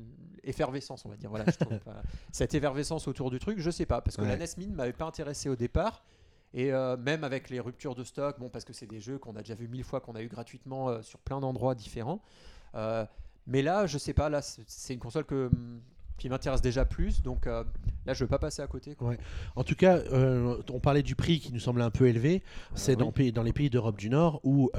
effervescence, 0.42 1.04
on 1.04 1.10
va 1.10 1.16
dire, 1.16 1.28
voilà, 1.30 1.44
je 1.46 1.58
trouve 1.64 1.78
pas- 1.80 2.02
cette 2.32 2.54
effervescence 2.54 3.06
autour 3.06 3.30
du 3.30 3.38
truc, 3.38 3.58
je 3.60 3.70
sais 3.70 3.84
pas, 3.86 4.00
parce 4.00 4.16
que 4.16 4.22
Ouais. 4.22 4.28
la 4.28 4.36
NES 4.38 4.46
Mini 4.58 4.72
m'avait 4.72 4.92
pas 4.94 5.04
intéressé 5.04 5.48
au 5.48 5.56
départ. 5.56 6.04
Et 6.54 6.72
euh, 6.72 6.96
même 6.96 7.22
avec 7.22 7.50
les 7.50 7.60
ruptures 7.60 7.94
de 7.94 8.02
stock, 8.02 8.38
bon, 8.38 8.48
parce 8.48 8.64
que 8.64 8.72
c'est 8.72 8.86
des 8.86 9.00
jeux 9.00 9.18
qu'on 9.18 9.36
a 9.36 9.40
déjà 9.40 9.54
vu 9.54 9.68
mille 9.68 9.84
fois, 9.84 10.00
qu'on 10.00 10.14
a 10.14 10.22
eu 10.22 10.28
gratuitement 10.28 10.88
euh, 10.88 11.02
sur 11.02 11.18
plein 11.18 11.38
d'endroits 11.38 11.74
différents. 11.74 12.22
Euh, 12.74 13.04
mais 13.46 13.60
là, 13.60 13.86
je 13.86 13.98
sais 13.98 14.14
pas, 14.14 14.30
là, 14.30 14.40
c'est- 14.40 14.94
une 14.94 15.00
console 15.00 15.24
que, 15.24 15.50
qui 16.16 16.30
m'intéresse 16.30 16.62
déjà 16.62 16.86
plus, 16.86 17.20
donc 17.20 17.46
euh, 17.46 17.62
là, 18.06 18.14
je 18.14 18.24
veux 18.24 18.28
pas 18.28 18.38
passer 18.38 18.62
à 18.62 18.66
côté. 18.68 18.94
quoi. 18.94 19.12
En 19.54 19.64
tout 19.64 19.74
cas, 19.74 19.98
euh, 19.98 20.56
on 20.72 20.80
parlait 20.80 21.02
du 21.02 21.14
prix 21.14 21.40
qui 21.40 21.52
nous 21.52 21.60
semble 21.60 21.82
un 21.82 21.90
peu 21.90 22.06
élevé. 22.08 22.42
C'est 22.74 22.92
Euh, 22.92 22.96
dans, 22.96 23.06
oui. 23.06 23.12
pays- 23.12 23.32
dans 23.32 23.42
les 23.42 23.52
pays 23.52 23.68
d'Europe 23.68 23.98
du 23.98 24.08
Nord 24.08 24.40
où, 24.42 24.70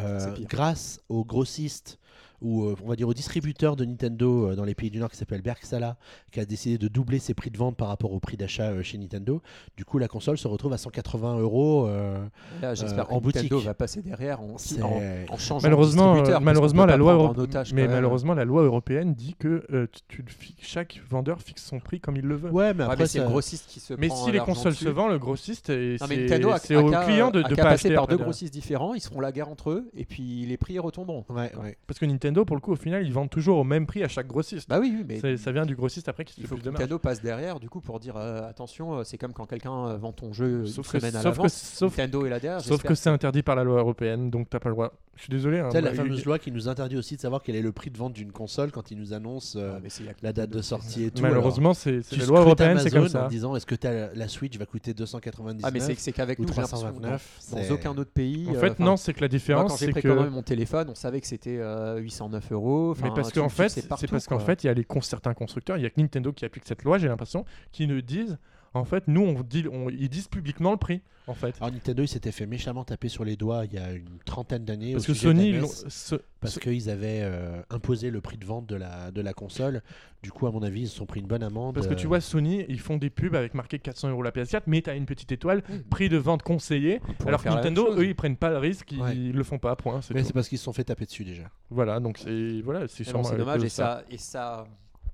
grâce 0.49 0.99
aux 1.09 1.23
grossistes 1.25 1.99
ou 2.41 2.65
euh, 2.65 2.75
on 2.83 2.89
va 2.89 2.95
dire 2.95 3.07
au 3.07 3.13
distributeur 3.13 3.75
de 3.75 3.85
Nintendo 3.85 4.51
euh, 4.51 4.55
dans 4.55 4.63
les 4.63 4.75
pays 4.75 4.89
du 4.91 4.99
Nord 4.99 5.09
qui 5.09 5.17
s'appelle 5.17 5.41
Bergsala, 5.41 5.97
qui 6.31 6.39
a 6.39 6.45
décidé 6.45 6.77
de 6.77 6.87
doubler 6.87 7.19
ses 7.19 7.33
prix 7.33 7.49
de 7.49 7.57
vente 7.57 7.75
par 7.77 7.87
rapport 7.87 8.13
au 8.13 8.19
prix 8.19 8.37
d'achat 8.37 8.69
euh, 8.71 8.83
chez 8.83 8.97
Nintendo. 8.97 9.41
Du 9.75 9.85
coup, 9.85 9.97
la 9.97 10.07
console 10.07 10.37
se 10.37 10.47
retrouve 10.47 10.73
à 10.73 10.77
180 10.77 11.39
euros. 11.39 11.87
euh, 11.87 12.17
Là, 12.61 12.75
j'espère 12.75 13.05
Euh, 13.05 13.07
que 13.07 13.11
en 13.13 13.21
Nintendo 13.21 13.49
boutique. 13.55 13.65
va 13.65 13.73
passer 13.73 14.01
derrière 14.01 14.41
en, 14.41 14.55
en, 14.81 15.33
en 15.33 15.37
changeant 15.37 15.63
Malheureusement, 15.63 16.21
de 16.21 16.31
euh, 16.31 16.39
malheureusement, 16.39 16.85
la 16.85 16.97
loi, 16.97 17.17
en 17.17 17.35
otage, 17.37 17.73
mais 17.73 17.87
malheureusement, 17.87 18.33
la 18.33 18.45
loi 18.45 18.63
européenne 18.63 19.13
dit 19.13 19.35
que 19.39 19.63
euh, 19.73 19.87
tu- 20.07 20.23
tu 20.23 20.37
chaque 20.61 21.01
vendeur 21.09 21.41
fixe 21.41 21.63
son 21.65 21.79
prix 21.79 21.99
comme 21.99 22.15
il 22.17 22.23
le 22.25 22.35
veut. 22.35 22.51
Ouais, 22.51 22.73
mais 22.73 22.83
après, 22.83 23.07
c'est 23.07 23.19
le 23.19 23.25
grossiste 23.25 23.65
qui 23.67 23.79
se 23.79 23.93
Mais 23.95 24.07
prend 24.07 24.25
si 24.25 24.31
les 24.31 24.39
consoles 24.39 24.73
dessus. 24.73 24.85
se 24.85 24.89
vendent, 24.89 25.11
le 25.11 25.19
grossiste, 25.19 25.69
et 25.69 25.97
Non, 26.01 26.07
mais 26.07 26.27
c'est 26.59 26.75
au 26.75 26.89
client 26.91 27.31
de 27.31 27.41
pas 27.41 27.55
passer 27.55 27.67
acheter 27.87 27.95
par 27.95 28.07
deux 28.07 28.17
grossistes 28.17 28.53
différents, 28.53 28.93
ils 28.93 29.01
se 29.01 29.07
feront 29.09 29.21
la 29.21 29.31
guerre 29.31 29.49
entre 29.49 29.71
eux 29.71 29.89
et 29.95 30.05
puis 30.05 30.45
les 30.45 30.57
prix 30.57 30.77
retomberont. 30.79 31.25
Ouais, 31.29 31.51
ouais. 31.61 31.77
Parce 31.87 31.99
que 31.99 32.05
Nintendo, 32.05 32.26
pour 32.33 32.55
le 32.55 32.61
coup, 32.61 32.71
au 32.71 32.75
final, 32.75 33.05
ils 33.05 33.13
vendent 33.13 33.29
toujours 33.29 33.57
au 33.57 33.63
même 33.63 33.85
prix 33.85 34.03
à 34.03 34.07
chaque 34.07 34.27
grossiste. 34.27 34.69
Bah 34.69 34.79
oui, 34.79 34.93
oui, 34.97 35.05
mais 35.21 35.37
Ça 35.37 35.51
vient 35.51 35.65
du 35.65 35.75
grossiste 35.75 36.09
après 36.09 36.25
qui 36.25 36.33
se 36.33 36.39
il 36.39 36.43
fait 36.43 36.47
faut 36.49 36.55
plus 36.55 36.61
que 36.61 36.65
de 36.65 36.69
marge. 36.71 36.81
Nintendo 36.81 36.99
passe 36.99 37.21
derrière 37.21 37.59
du 37.59 37.69
coup 37.69 37.81
pour 37.81 37.99
dire 37.99 38.17
euh, 38.17 38.47
attention, 38.49 38.99
euh, 38.99 39.03
c'est 39.03 39.17
comme 39.17 39.33
quand 39.33 39.45
quelqu'un 39.45 39.87
euh, 39.87 39.97
vend 39.97 40.11
ton 40.11 40.33
jeu 40.33 40.65
Sauf 40.65 40.87
une 40.87 40.91
que, 40.91 40.99
semaine 40.99 41.15
à 41.15 41.21
sauf, 41.21 41.33
que, 41.33 41.37
l'avance. 41.37 41.53
sauf, 41.53 41.97
Nintendo 41.97 42.25
est 42.25 42.29
là 42.29 42.39
derrière. 42.39 42.61
sauf 42.61 42.81
que 42.81 42.89
j'espère 42.89 42.97
c'est 42.97 43.09
interdit 43.09 43.43
par 43.43 43.55
la 43.55 43.63
loi 43.63 43.79
européenne, 43.79 44.29
donc 44.29 44.49
t'as 44.49 44.59
pas 44.59 44.69
le 44.69 44.75
droit. 44.75 44.93
Je 45.17 45.23
suis 45.23 45.31
désolé. 45.31 45.59
hein, 45.59 45.67
Tu 45.69 45.75
sais, 45.77 45.81
la 45.81 45.93
fameuse 45.93 46.19
il- 46.19 46.25
loi 46.25 46.37
qui 46.39 46.51
nous 46.51 46.69
interdit 46.69 46.95
aussi 46.95 47.15
de 47.15 47.21
savoir 47.21 47.41
quel 47.43 47.55
est 47.55 47.61
le 47.61 47.71
prix 47.71 47.89
de 47.89 47.97
vente 47.97 48.13
d'une 48.13 48.31
console 48.31 48.71
quand 48.71 48.91
ils 48.91 48.97
nous 48.97 49.13
annoncent 49.13 49.57
euh, 49.59 49.73
Ah, 49.77 49.85
c'est- 49.89 50.03
que 50.03 50.09
la 50.23 50.31
date 50.31 50.49
de 50.51 50.61
sortie 50.61 51.03
et 51.05 51.11
tout. 51.11 51.21
Malheureusement, 51.23 51.73
c'est 51.73 52.01
c'est 52.03 52.15
la 52.17 52.25
loi 52.25 52.41
européenne, 52.41 52.77
c'est 52.79 52.89
comme 52.91 52.99
Amazon 52.99 53.19
ça. 53.19 53.25
en 53.25 53.29
disant 53.29 53.55
est-ce 53.55 53.65
que 53.65 53.75
la 54.15 54.27
Switch 54.27 54.57
va 54.57 54.65
coûter 54.65 54.93
299 54.93 55.61
Ah 55.67 55.71
mais 55.71 55.79
c'est 55.79 55.95
c'est 55.95 56.11
qu'avec 56.11 56.37
ou 56.39 56.43
nous, 56.43 56.47
j'ai 56.49 56.61
l'impression 56.61 56.77
que 56.77 57.01
329 57.01 57.39
dans, 57.51 57.57
dans 57.57 57.63
c'est- 57.63 57.71
aucun 57.71 57.91
autre 57.97 58.11
pays. 58.11 58.47
En 58.49 58.53
euh, 58.55 58.59
fait, 58.59 58.71
enfin, 58.71 58.83
non, 58.85 58.95
c'est 58.97 59.13
que 59.13 59.21
la 59.21 59.27
différence, 59.27 59.71
quand 59.71 59.77
j'ai 59.77 59.85
c'est 59.87 59.91
précommandé 59.91 60.27
que. 60.29 60.33
mon 60.33 60.43
téléphone, 60.43 60.87
on 60.89 60.95
savait 60.95 61.19
que 61.21 61.27
c'était 61.27 61.57
euh, 61.57 61.97
809 61.97 62.51
euros. 62.51 62.95
Mais 63.03 63.09
parce 63.15 63.31
qu'en 63.33 63.49
fait, 63.49 63.69
c'est 63.69 63.87
parce 63.87 64.27
qu'en 64.27 64.39
fait, 64.39 64.63
il 64.63 64.67
y 64.67 64.69
a 64.69 64.73
les 64.73 64.83
cons- 64.85 65.01
certains 65.01 65.33
constructeurs, 65.33 65.77
il 65.77 65.83
y 65.83 65.85
a 65.85 65.89
que 65.89 65.99
Nintendo 65.99 66.31
qui 66.31 66.45
applique 66.45 66.65
cette 66.67 66.83
loi, 66.83 66.97
j'ai 66.99 67.07
l'impression, 67.07 67.43
qui 67.71 67.87
nous 67.87 68.01
disent, 68.01 68.37
en 68.77 68.85
fait, 68.85 69.07
nous, 69.07 69.21
on 69.21 69.41
dit, 69.41 69.65
on- 69.71 69.89
ils 69.89 70.09
disent 70.09 70.27
publiquement 70.27 70.71
le 70.71 70.77
prix, 70.77 71.01
en 71.27 71.33
fait. 71.33 71.55
Alors 71.59 71.71
Nintendo 71.73 72.03
il 72.03 72.07
s'était 72.07 72.31
fait 72.31 72.45
méchamment 72.45 72.83
taper 72.85 73.09
sur 73.09 73.25
les 73.25 73.35
doigts 73.35 73.65
il 73.65 73.73
y 73.73 73.77
a 73.77 73.91
une 73.91 74.19
trentaine 74.25 74.63
d'années 74.65 74.93
Parce 74.93 75.03
au 75.05 75.07
que 75.07 75.13
sujet 75.13 75.27
de 75.33 75.33
la 75.33 75.37
Sony, 75.39 75.49
ils 75.49 75.55
NES, 75.55 75.61
l'ont- 75.61 75.89
ce- 75.89 76.15
parce 76.39 76.53
ce- 76.55 76.59
qu'ils 76.59 76.89
avaient 76.89 77.21
euh, 77.23 77.61
imposé 77.69 78.09
le 78.11 78.21
prix 78.21 78.37
de 78.37 78.45
vente 78.45 78.65
de 78.67 78.75
la, 78.75 79.11
de 79.11 79.21
la 79.21 79.33
console. 79.33 79.81
Du 80.23 80.31
coup, 80.31 80.47
à 80.47 80.51
mon 80.51 80.63
avis, 80.63 80.81
ils 80.81 80.87
se 80.87 80.95
sont 80.97 81.05
pris 81.05 81.19
une 81.19 81.27
bonne 81.27 81.43
amende. 81.43 81.75
Parce 81.75 81.87
que 81.87 81.93
tu 81.93 82.05
euh, 82.05 82.07
vois, 82.09 82.21
Sony, 82.21 82.65
ils 82.69 82.79
font 82.79 82.97
des 82.97 83.09
pubs 83.09 83.35
avec 83.35 83.53
marqué 83.53 83.77
400 83.77 84.09
euros 84.09 84.23
la 84.23 84.31
PS4, 84.31 84.63
mais 84.67 84.81
tu 84.81 84.89
as 84.89 84.95
une 84.95 85.05
petite 85.05 85.31
étoile, 85.31 85.63
Mm. 85.69 85.77
prix 85.89 86.09
de 86.09 86.17
vente 86.17 86.41
conseillé. 86.43 87.01
Ils 87.19 87.27
Alors 87.27 87.43
que 87.43 87.49
Nintendo, 87.49 87.87
eux, 87.97 88.05
ils 88.05 88.15
prennent 88.15 88.37
pas 88.37 88.49
le 88.49 88.57
risque, 88.57 88.91
ils 88.91 89.01
Ouais. 89.01 89.13
le 89.15 89.43
font 89.43 89.59
pas, 89.59 89.75
point. 89.75 89.99
Mais 90.13 90.23
c'est 90.23 90.33
parce 90.33 90.47
qu'ils 90.49 90.57
se 90.57 90.63
sont 90.63 90.73
fait 90.73 90.83
taper 90.85 91.05
dessus 91.05 91.23
déjà. 91.23 91.43
Voilà, 91.69 91.99
donc 91.99 92.17
c'est 92.17 92.61
voilà, 92.61 92.87
c'est 92.87 93.09
bon, 93.11 93.23
à 93.27 93.35
dommage 93.35 93.67
ça, 93.67 94.03
et 94.09 94.17
ça, 94.17 94.65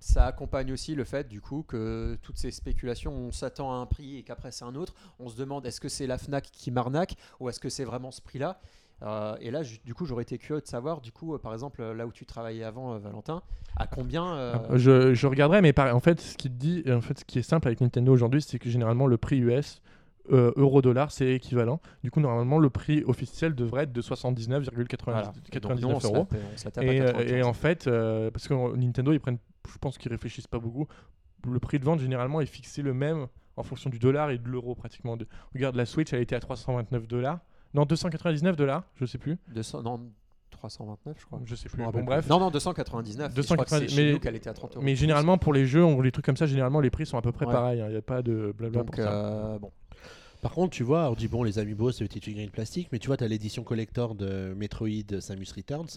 ça 0.04 0.26
accompagne 0.26 0.72
aussi 0.74 0.96
le 0.96 1.06
fait 1.06 1.30
du 1.30 1.40
coup 1.40 1.64
que 1.66 2.18
toutes 2.22 2.38
ces 2.38 2.52
spéculations, 2.52 3.14
on 3.14 3.32
s'attend 3.32 3.72
à 3.72 3.76
un 3.78 3.86
prix 3.86 4.18
et 4.18 4.24
qu'après 4.24 4.52
c'est 4.52 4.66
un 4.66 4.76
autre. 4.76 4.94
On 5.18 5.30
se 5.30 5.38
demande 5.38 5.66
est-ce 5.66 5.80
que 5.80 5.88
c'est 5.88 6.08
la 6.08 6.18
Fnac 6.18 6.44
qui 6.52 6.72
m'arnaque 6.72 7.16
ou 7.40 7.48
est-ce 7.48 7.60
que 7.62 7.70
c'est 7.70 7.86
vraiment 7.86 8.12
ce 8.12 8.22
prix-là? 8.22 8.60
Euh, 9.02 9.36
Et 9.40 9.50
là, 9.50 9.62
du 9.86 9.94
coup, 9.94 10.06
j'aurais 10.06 10.24
été 10.24 10.38
curieux 10.38 10.62
de 10.62 10.68
savoir, 10.68 11.02
du 11.02 11.12
coup, 11.12 11.34
euh, 11.34 11.38
par 11.38 11.52
exemple, 11.54 11.82
euh, 11.82 11.94
là 11.94 12.06
où 12.06 12.12
tu 12.12 12.26
travaillais 12.26 12.64
avant, 12.64 12.94
euh, 12.94 13.00
Valentin, 13.00 13.42
à 13.76 13.88
combien 13.88 14.34
Ah, 14.36 14.62
Je, 14.76 15.14
je 15.14 15.28
regarderai, 15.28 15.62
mais 15.62 15.74
par- 15.74 15.94
en 15.96 16.00
fait, 16.00 16.20
ce 16.22 16.38
qui 16.38 16.50
dit, 16.50 16.84
en 16.90 17.02
fait, 17.02 17.20
ce 17.20 17.26
qui 17.26 17.40
est 17.40 17.44
simple 17.44 17.68
avec 17.68 17.82
Nintendo 17.82 18.12
aujourd'hui, 18.14 18.42
c'est 18.42 18.60
que 18.60 18.70
généralement 18.70 19.08
le 19.08 19.18
prix 19.18 19.40
US 19.40 19.82
euh, 20.32 20.52
euro-dollar, 20.56 21.12
c'est 21.12 21.34
équivalent. 21.34 21.82
Du 22.04 22.12
coup, 22.12 22.20
normalement, 22.22 22.60
le 22.60 22.70
prix 22.70 23.04
officiel 23.06 23.56
devrait 23.56 23.84
être 23.84 23.92
de 23.94 24.02
79,99 24.02 25.02
voilà. 25.06 25.34
Euros. 26.04 26.28
Et, 26.32 26.64
95. 26.64 27.32
et 27.32 27.44
en 27.44 27.54
fait, 27.54 27.88
euh, 27.88 28.32
parce 28.32 28.48
que 28.48 28.76
Nintendo, 28.78 29.12
ils 29.12 29.20
prennent, 29.20 29.38
je 29.72 29.78
pense 29.78 29.98
qu'ils 29.98 30.12
réfléchissent 30.12 30.48
pas 30.48 30.60
beaucoup. 30.60 30.88
Le 31.46 31.60
prix 31.60 31.80
de 31.80 31.86
vente, 31.86 32.00
généralement, 32.00 32.42
est 32.42 32.46
fixé 32.46 32.82
le 32.82 32.94
même 32.94 33.28
en 33.58 33.64
fonction 33.64 33.90
du 33.90 34.00
dollar 34.00 34.32
et 34.32 34.38
de 34.38 34.48
l'euro 34.48 34.76
pratiquement. 34.76 35.18
De- 35.18 35.28
Regarde, 35.54 35.76
la 35.76 35.86
Switch, 35.86 36.12
elle 36.14 36.22
était 36.22 36.36
à 36.36 36.40
329 36.40 37.08
dollars. 37.08 37.40
Non, 37.74 37.86
299 37.86 38.56
dollars, 38.56 38.84
je 38.96 39.06
sais 39.06 39.18
plus. 39.18 39.38
200, 39.54 39.82
non, 39.84 40.00
329, 40.52 41.18
je 41.20 41.26
crois. 41.26 41.42
Je 41.44 41.56
sais 41.56 41.68
plus. 41.70 41.84
Bon, 41.84 42.04
bref. 42.04 42.28
Non, 42.30 42.40
non, 42.40 42.52
299. 42.52 43.32
Et 43.38 43.42
je 43.42 43.54
crois 43.54 43.58
que 43.66 43.70
c'est 43.70 43.80
290, 43.82 43.96
chez 43.96 44.06
mais- 44.06 44.12
nous 44.14 44.20
qu'elle 44.20 44.36
était 44.36 44.50
à 44.50 44.54
30 44.54 44.76
euros. 44.76 44.86
Mais 44.86 44.96
généralement, 44.96 45.38
pour 45.38 45.54
les 45.54 45.66
jeux, 45.66 45.84
on- 45.84 46.00
les 46.02 46.12
trucs 46.12 46.26
comme 46.26 46.38
ça, 46.38 46.46
généralement, 46.46 46.80
les 46.80 46.90
prix 46.92 47.06
sont 47.06 47.18
à 47.18 47.22
peu 47.22 47.32
près 47.32 47.46
Ouais. 47.46 47.52
pareils. 47.52 47.80
Il 47.86 47.90
n'y 47.92 47.96
a 47.98 48.02
pas 48.02 48.22
de 48.22 48.54
blabla 48.58 48.80
Donc, 48.80 48.88
pour 48.96 49.04
ça. 49.04 49.12
euh, 49.12 49.60
bon. 49.60 49.72
Par 50.44 50.52
contre, 50.52 50.72
tu 50.76 50.84
vois, 50.84 51.10
on 51.10 51.14
dit 51.16 51.28
bon, 51.30 51.42
les 51.44 51.58
Amiibo, 51.58 51.92
c'est 51.94 52.04
des 52.04 52.10
petites 52.10 52.26
figurines 52.26 52.50
plastiques, 52.52 52.90
mais 52.92 53.00
tu 53.00 53.08
vois, 53.08 53.16
tu 53.18 53.24
as 53.24 53.28
l'édition 53.30 53.64
collector 53.64 54.14
de 54.14 54.54
Metroid 54.56 55.22
Samus 55.22 55.48
Returns, 55.56 55.88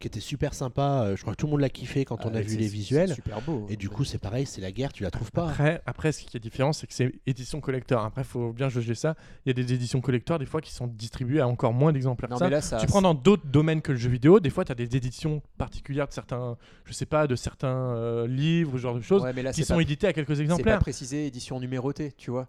qui 0.00 0.08
était 0.08 0.18
super 0.20 0.54
sympa. 0.54 1.04
euh, 1.04 1.16
Je 1.16 1.22
crois 1.22 1.34
que 1.34 1.38
tout 1.38 1.46
le 1.46 1.52
monde 1.52 1.60
l'a 1.60 1.70
kiffé 1.70 2.04
quand 2.04 2.26
on 2.26 2.34
a 2.34 2.38
Ah, 2.38 2.40
vu 2.42 2.50
c'est- 2.50 2.56
les 2.56 2.64
c'est 2.64 2.72
visuels. 2.74 3.14
super 3.14 3.40
beau. 3.42 3.64
Et 3.70 3.76
du 3.76 3.88
coup, 3.88 4.02
c'est 4.04 4.18
pareil, 4.18 4.44
c'est 4.44 4.60
la 4.60 4.72
guerre, 4.72 4.92
tu 4.92 5.04
la 5.04 5.12
trouves 5.12 5.30
pas. 5.30 5.48
Après, 5.50 5.80
après, 5.86 6.10
ce 6.10 6.24
qui 6.24 6.36
est 6.36 6.40
différent, 6.40 6.72
c'est 6.72 6.88
que 6.88 6.94
c'est 6.94 7.12
édition 7.28 7.60
collector. 7.60 8.04
Après, 8.04 8.22
il 8.22 8.26
faut 8.26 8.52
bien 8.52 8.68
juger 8.68 8.96
ça. 8.96 9.14
Il 9.46 9.50
y 9.50 9.50
a 9.50 9.54
des 9.64 9.72
éditions 9.72 10.00
collector, 10.00 10.40
des 10.40 10.46
fois, 10.46 10.60
qui 10.60 10.72
sont 10.72 10.88
distribuées 10.88 11.40
à 11.40 11.46
encore 11.46 11.72
moins 11.72 11.92
d'exemplaires. 11.92 12.28
que 12.28 12.34
non, 12.34 12.38
ça. 12.40 12.44
mais 12.46 12.50
là, 12.50 12.60
ça, 12.60 12.78
tu 12.78 12.86
prends 12.86 13.02
dans 13.02 13.14
d'autres 13.14 13.46
domaines 13.46 13.82
que 13.82 13.92
le 13.92 13.98
jeu 13.98 14.10
vidéo, 14.10 14.40
des 14.40 14.50
fois, 14.50 14.64
tu 14.64 14.72
as 14.72 14.74
des 14.74 14.96
éditions 14.96 15.42
particulières 15.58 16.08
de 16.08 16.12
certains, 16.12 16.56
je 16.86 16.92
sais 16.92 17.06
pas, 17.06 17.28
de 17.28 17.36
certains 17.36 17.68
euh, 17.94 18.26
livres, 18.26 18.72
ce 18.72 18.78
genre 18.82 18.96
de 18.96 19.00
choses, 19.00 19.22
Ouais, 19.22 19.32
mais 19.32 19.42
là, 19.44 19.52
qui 19.52 19.62
sont 19.64 19.76
pas- 19.76 19.82
édités 19.82 20.08
à 20.08 20.12
quelques 20.12 20.30
C'est 20.30 20.34
pas 20.38 20.42
exemplaires. 20.42 20.78
précisé 20.80 21.24
édition 21.26 21.60
numérotée, 21.60 22.10
tu 22.18 22.32
vois. 22.32 22.48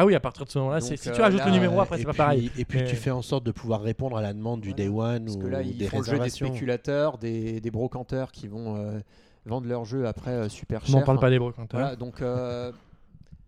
Ah 0.00 0.06
oui, 0.06 0.14
à 0.14 0.20
partir 0.20 0.44
de 0.44 0.50
ce 0.50 0.58
moment-là, 0.60 0.80
si 0.80 0.92
euh, 0.92 0.96
tu 0.96 1.20
rajoutes 1.20 1.40
là, 1.40 1.46
le 1.46 1.52
numéro, 1.52 1.78
euh, 1.78 1.82
après, 1.82 1.98
c'est 1.98 2.04
pas 2.04 2.12
pareil. 2.14 2.52
Et 2.56 2.64
puis 2.64 2.78
Mais- 2.78 2.86
tu 2.86 2.94
fais 2.94 3.10
en 3.10 3.20
sorte 3.20 3.42
de 3.42 3.50
pouvoir 3.50 3.82
répondre 3.82 4.16
à 4.16 4.22
la 4.22 4.32
demande 4.32 4.60
du. 4.60 4.72
Day 4.72 4.86
One 4.88 5.24
Parce 5.24 5.36
ou 5.36 5.40
que 5.40 5.46
là, 5.48 5.62
ils 5.62 5.76
des 5.76 5.88
font 5.88 5.98
le 5.98 6.04
jeu 6.04 6.18
des 6.20 6.30
spéculateurs, 6.30 7.18
des, 7.18 7.60
des 7.60 7.70
brocanteurs 7.72 8.30
qui 8.30 8.46
vont 8.46 8.76
euh, 8.76 9.00
vendre 9.44 9.66
leur 9.66 9.84
jeu 9.84 10.06
après 10.06 10.30
euh, 10.30 10.48
super 10.48 10.86
Je 10.86 10.92
m'en 10.92 10.98
cher. 10.98 11.04
parle 11.06 11.18
Enfin, 11.18 11.26
pas 11.26 11.30
des 11.30 11.38
brocanteurs. 11.40 11.80
Voilà, 11.80 11.96
donc 11.96 12.22
euh, 12.22 12.70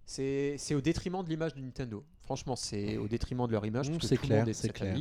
c'est 0.07 0.57
c'est 0.59 0.75
au 0.75 0.81
détriment 0.81 1.23
de 1.23 1.29
l'image 1.29 1.55
de 1.55 1.61
Nintendo. 1.61 2.03
Franchement, 2.23 2.57
c'est 2.57 2.97
au 2.97 3.07
détriment 3.07 3.47
de 3.47 3.53
leur 3.53 3.65
image. 3.65 3.89
Mmh, 3.89 3.93
parce 3.93 4.03
que 4.03 4.09
c'est 4.09 4.17
tout 4.17 4.23
le 4.23 4.27
clair, 4.29 4.39
monde 4.41 4.49
est 4.49 4.53
de 4.53 4.57
c'est 4.57 4.73
clair. 4.73 4.97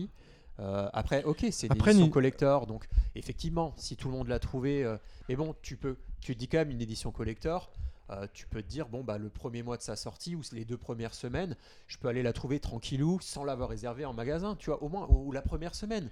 Euh, 0.59 0.89
après, 0.93 1.23
ok, 1.23 1.45
c'est 1.51 1.67
une 1.67 1.71
Après, 1.73 1.91
édition 1.91 2.07
Ni- 2.07 2.11
collector, 2.11 2.67
donc 2.67 2.85
effectivement, 3.15 3.73
si 3.77 3.95
tout 3.95 4.09
le 4.09 4.13
monde 4.17 4.27
l'a 4.27 4.39
trouvé, 4.39 4.83
euh, 4.83 4.97
mais 5.29 5.35
bon, 5.37 5.55
tu 5.61 5.77
peux, 5.77 5.95
tu 6.19 6.35
te 6.35 6.39
dis 6.39 6.47
quand 6.49 6.57
même 6.59 6.69
une 6.71 6.81
édition 6.81 7.11
collector. 7.11 7.71
Euh, 8.11 8.27
tu 8.33 8.47
peux 8.47 8.61
te 8.61 8.67
dire 8.67 8.87
bon 8.87 9.03
bah 9.03 9.17
le 9.17 9.29
premier 9.29 9.63
mois 9.63 9.77
de 9.77 9.81
sa 9.81 9.95
sortie 9.95 10.35
ou 10.35 10.41
les 10.51 10.65
deux 10.65 10.77
premières 10.77 11.13
semaines, 11.13 11.55
je 11.87 11.97
peux 11.97 12.07
aller 12.07 12.23
la 12.23 12.33
trouver 12.33 12.59
tranquillou 12.59 13.19
sans 13.21 13.43
l'avoir 13.43 13.69
réservée 13.69 14.05
en 14.05 14.13
magasin, 14.13 14.55
tu 14.55 14.69
vois, 14.69 14.81
au 14.83 14.89
moins 14.89 15.07
ou, 15.09 15.27
ou 15.27 15.31
la 15.31 15.41
première 15.41 15.75
semaine. 15.75 16.09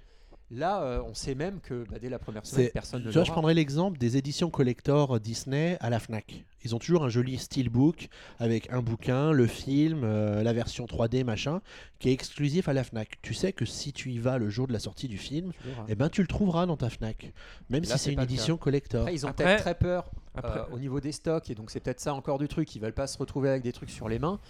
Là, 0.50 0.82
euh, 0.82 1.02
on 1.06 1.12
sait 1.12 1.34
même 1.34 1.60
que 1.60 1.84
bah, 1.90 1.98
dès 2.00 2.08
la 2.08 2.18
première 2.18 2.46
semaine, 2.46 2.66
C'est- 2.66 2.72
personne 2.72 3.02
ne 3.02 3.08
Tu 3.10 3.14
vois, 3.14 3.24
je 3.24 3.32
prendrais 3.32 3.52
l'exemple 3.52 3.98
des 3.98 4.16
éditions 4.16 4.48
collector 4.48 5.20
Disney 5.20 5.76
à 5.80 5.90
la 5.90 5.98
Fnac. 5.98 6.44
Ils 6.64 6.74
ont 6.74 6.78
toujours 6.78 7.04
un 7.04 7.10
joli 7.10 7.36
steelbook 7.36 8.08
avec 8.38 8.72
un 8.72 8.80
bouquin, 8.80 9.32
le 9.32 9.46
film, 9.46 10.02
euh, 10.04 10.42
la 10.42 10.54
version 10.54 10.86
3D, 10.86 11.22
machin, 11.22 11.60
qui 11.98 12.08
est 12.08 12.12
exclusif 12.12 12.66
à 12.68 12.72
la 12.72 12.82
Fnac. 12.82 13.18
Tu 13.20 13.34
sais 13.34 13.52
que 13.52 13.66
si 13.66 13.92
tu 13.92 14.10
y 14.10 14.18
vas 14.18 14.38
le 14.38 14.48
jour 14.48 14.66
de 14.66 14.72
la 14.72 14.78
sortie 14.78 15.06
du 15.06 15.18
film, 15.18 15.52
Tu 15.52 15.68
eh 15.88 15.94
ben 15.94 16.08
tu 16.08 16.22
le 16.22 16.26
trouveras 16.26 16.64
dans 16.64 16.76
ta 16.78 16.88
Fnac, 16.88 17.32
même 17.68 17.84
Là, 17.84 17.96
si 17.96 18.04
c'est 18.04 18.12
une 18.14 18.20
édition 18.20 18.56
collector. 18.56 19.02
Après, 19.02 19.14
ils 19.14 19.26
ont 19.26 19.32
peut-être 19.32 19.62
très 19.62 19.74
peur 19.74 20.10
Après, 20.34 20.60
euh, 20.60 20.64
au 20.72 20.78
niveau 20.78 21.00
des 21.00 21.12
stocks, 21.12 21.50
et 21.50 21.54
donc 21.54 21.70
c'est 21.70 21.80
peut-être 21.80 22.00
ça 22.00 22.14
encore 22.14 22.38
du 22.38 22.48
truc. 22.48 22.74
Ils 22.74 22.80
veulent 22.80 22.92
pas 22.92 23.06
se 23.06 23.18
retrouver 23.18 23.50
avec 23.50 23.62
des 23.62 23.72
trucs 23.72 23.90
sur 23.90 24.08
les 24.08 24.18
mains. 24.18 24.40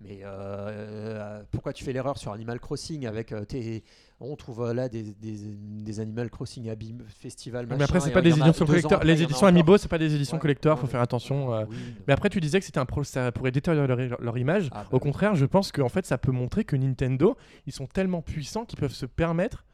Mais 0.00 0.20
euh, 0.22 1.42
pourquoi 1.50 1.72
tu 1.72 1.82
fais 1.82 1.92
l'erreur 1.92 2.18
sur 2.18 2.32
Animal 2.32 2.60
Crossing 2.60 3.06
avec 3.06 3.32
euh, 3.32 3.44
tes... 3.44 3.82
On 4.20 4.34
trouve 4.36 4.62
euh, 4.62 4.72
là 4.74 4.88
des, 4.88 5.02
des, 5.02 5.36
des 5.38 6.00
Animal 6.00 6.28
Crossing 6.30 6.68
Abîme 6.70 7.02
Festival. 7.08 7.66
mais 7.66 7.76
machin, 7.76 7.84
après, 7.84 8.00
c'est 8.00 8.10
pas 8.12 8.20
il 8.20 8.24
des 8.34 8.40
en 8.40 8.46
éditions 8.46 8.66
collector. 8.66 9.02
Les 9.04 9.20
en 9.20 9.24
éditions. 9.24 9.46
Amiibo, 9.48 9.76
c'est 9.76 9.88
pas 9.88 9.98
des 9.98 10.14
éditions 10.14 10.38
collector, 10.38 10.78
faut 10.78 10.86
mais- 10.86 10.90
faire 10.92 11.00
attention. 11.00 11.52
euh. 11.54 11.64
Oui, 11.68 11.76
Mais 12.06 12.12
après, 12.14 12.28
tu 12.28 12.40
disais 12.40 12.58
que 12.60 12.64
c'était 12.64 12.78
un 12.78 12.86
pro- 12.86 13.04
ça 13.04 13.30
pourrait 13.32 13.50
détériorer 13.52 13.86
leur, 14.08 14.20
leur 14.20 14.38
image. 14.38 14.68
Ah, 14.72 14.82
bah 14.84 14.88
Au 14.92 14.98
contraire, 15.00 15.34
je 15.36 15.46
pense 15.46 15.70
qu'en 15.72 15.88
fait, 15.88 16.04
ça 16.06 16.18
peut 16.18 16.32
montrer 16.32 16.64
que 16.64 16.74
Nintendo, 16.76 17.36
ils 17.66 17.72
sont 17.72 17.86
tellement 17.86 18.22
puissants 18.22 18.64
qu'ils 18.64 18.78
peuvent 18.78 18.92
se 18.94 19.06
permettre 19.06 19.64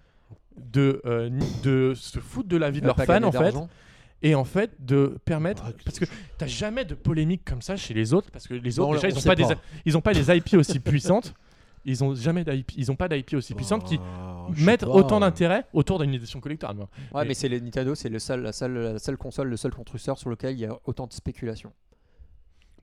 de, 0.59 1.01
euh, 1.07 1.31
de 1.62 1.93
se 1.95 2.18
foutre 2.18 2.49
de 2.49 2.57
la 2.57 2.70
vie 2.70 2.81
de 2.81 2.87
leurs 2.87 2.97
pas 2.97 3.07
fans 3.07 3.22
en 3.25 3.33
fait. 3.33 3.55
Et 4.23 4.35
en 4.35 4.45
fait 4.45 4.71
de 4.85 5.19
permettre 5.25 5.73
parce 5.85 5.99
que 5.99 6.05
t'as 6.39 6.47
jamais 6.47 6.85
de 6.85 6.95
polémique 6.95 7.45
comme 7.45 7.62
ça 7.62 7.77
chez 7.77 7.95
les 7.95 8.15
autres 8.15 8.31
parce 8.31 8.47
que 8.49 8.55
les 8.55 8.79
autres 8.79 8.89
Non, 8.89 8.95
déjà 8.95 9.09
on 9.09 9.11
ils 9.11 9.19
ont 9.19 9.23
pas, 9.23 9.37
pas. 9.37 9.55
des 9.55 9.61
ils 9.85 9.97
ont 9.97 10.01
pas 10.01 10.15
des 10.15 10.37
IP 10.37 10.55
aussi 10.55 10.81
puissantes 10.81 11.35
ils 11.85 12.03
ont 12.03 12.15
jamais 12.15 12.45
d'IP 12.45 12.73
ils 12.79 12.91
ont 12.91 12.97
pas 12.97 13.09
d'IP 13.09 13.35
aussi 13.35 13.55
puissantes 13.55 13.85
qui 13.85 13.99
Ah, 14.03 14.47
je 14.55 14.59
sais 14.61 14.65
mettent 14.65 14.81
pas. 14.87 14.87
autant 14.89 15.21
d'intérêt 15.21 15.67
autour 15.75 15.99
d'une 15.99 16.15
édition 16.15 16.41
collector. 16.41 16.75
Ouais, 17.12 17.27
mais 17.27 17.35
c'est 17.35 17.49
le 17.51 17.59
Nintendo, 17.59 17.95
c'est 17.95 18.09
le 18.09 18.19
seul, 18.19 18.41
la, 18.41 18.53
seule, 18.53 18.73
la 18.95 18.99
seule 18.99 19.19
console, 19.19 19.49
le 19.49 19.57
seul 19.59 19.73
constructeur 19.75 20.17
sur 20.17 20.31
lequel 20.31 20.55
il 20.55 20.61
y 20.61 20.65
a 20.65 20.79
autant 20.87 21.07
de 21.07 21.12
spéculation. 21.12 21.73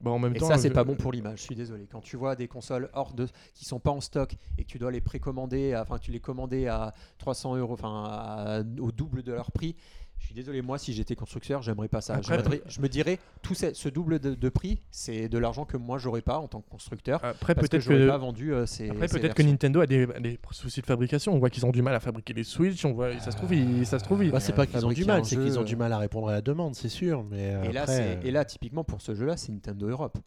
Bon, 0.00 0.12
en 0.12 0.18
même 0.18 0.34
Et 0.34 0.38
temps 0.38 0.48
ça, 0.48 0.58
c'est 0.58 0.68
je- 0.68 0.72
pas 0.72 0.82
bon 0.84 0.96
pour 0.96 1.12
l'image. 1.12 1.38
Je 1.38 1.42
suis 1.44 1.54
désolé. 1.54 1.86
Quand 1.90 2.00
tu 2.00 2.16
vois 2.16 2.34
des 2.34 2.48
consoles 2.48 2.90
hors 2.92 3.12
de, 3.12 3.26
qui 3.54 3.64
sont 3.64 3.78
pas 3.78 3.90
en 3.92 4.00
stock 4.00 4.34
et 4.58 4.64
que 4.64 4.68
tu 4.68 4.78
dois 4.78 4.90
les 4.90 5.00
précommander, 5.00 5.74
à- 5.74 5.82
enfin 5.82 5.98
tu 5.98 6.10
les 6.10 6.18
commander 6.20 6.66
à 6.66 6.92
300 7.18 7.54
euros, 7.56 7.74
enfin 7.74 8.04
à- 8.06 8.62
au 8.80 8.90
double 8.90 9.22
de 9.22 9.32
leur 9.32 9.52
prix. 9.52 9.76
Je 10.22 10.26
suis 10.26 10.34
désolé, 10.36 10.62
moi, 10.62 10.78
si 10.78 10.92
j'étais 10.94 11.16
constructeur, 11.16 11.62
j'aimerais 11.62 11.88
pas 11.88 12.00
ça. 12.00 12.14
Après- 12.14 12.38
je, 12.38 12.42
me 12.44 12.48
dirais- 12.48 12.62
je 12.68 12.80
me 12.80 12.88
dirais, 12.88 13.18
tout 13.42 13.54
ce, 13.54 13.74
ce 13.74 13.88
double 13.88 14.20
de, 14.20 14.34
de 14.36 14.48
prix, 14.48 14.78
c'est 14.92 15.28
de 15.28 15.36
l'argent 15.36 15.64
que 15.64 15.76
moi 15.76 15.98
j'aurais 15.98 16.22
pas 16.22 16.38
en 16.38 16.46
tant 16.46 16.60
que 16.60 16.70
constructeur. 16.70 17.22
après 17.24 17.54
Parce 17.56 17.66
que 17.66 17.72
peut-être 17.72 17.82
j'aurais 17.82 17.98
que 17.98 18.08
pas 18.08 18.18
vendu 18.18 18.54
euh, 18.54 18.64
ces. 18.64 18.88
Après, 18.88 19.08
ces 19.08 19.18
peut-être 19.18 19.34
que. 19.34 19.42
Nintendo 19.42 19.80
a 19.80 19.86
des, 19.86 20.06
des 20.20 20.38
soucis 20.52 20.80
de 20.80 20.86
fabrication. 20.86 21.34
On 21.34 21.38
voit 21.40 21.50
qu'ils 21.50 21.66
ont 21.66 21.72
du 21.72 21.82
mal 21.82 21.94
à 21.94 22.00
fabriquer 22.00 22.32
les 22.34 22.44
Switch. 22.44 22.84
On 22.84 22.92
voit, 22.92 23.18
ça 23.18 23.32
se 23.32 23.36
trouve, 23.36 23.52
ils- 23.52 23.84
ça 23.84 23.98
se 23.98 24.04
trouve, 24.04 24.24
ils- 24.24 24.30
Bah, 24.30 24.38
c'est 24.40 24.54
pas 24.54 24.64
qu'ils 24.66 24.86
ont 24.86 24.90
du 24.92 25.04
mal, 25.04 25.24
c'est 25.24 25.36
qu'ils 25.36 25.58
ont 25.58 25.62
euh, 25.62 25.64
du 25.64 25.76
mal 25.76 25.92
à 25.92 25.98
répondre 25.98 26.28
à 26.28 26.32
la 26.32 26.40
demande, 26.40 26.76
c'est 26.76 26.88
sûr. 26.88 27.24
Mais 27.24 27.54
euh, 27.56 27.64
Et 27.64 27.72
là, 27.72 27.82
après, 27.82 28.18
c'est- 28.22 28.28
et 28.28 28.30
là, 28.30 28.44
typiquement 28.44 28.84
pour 28.84 29.02
ce 29.02 29.14
jeu-là, 29.16 29.36
c'est 29.36 29.50
Nintendo 29.52 29.88
Europe. 29.88 30.18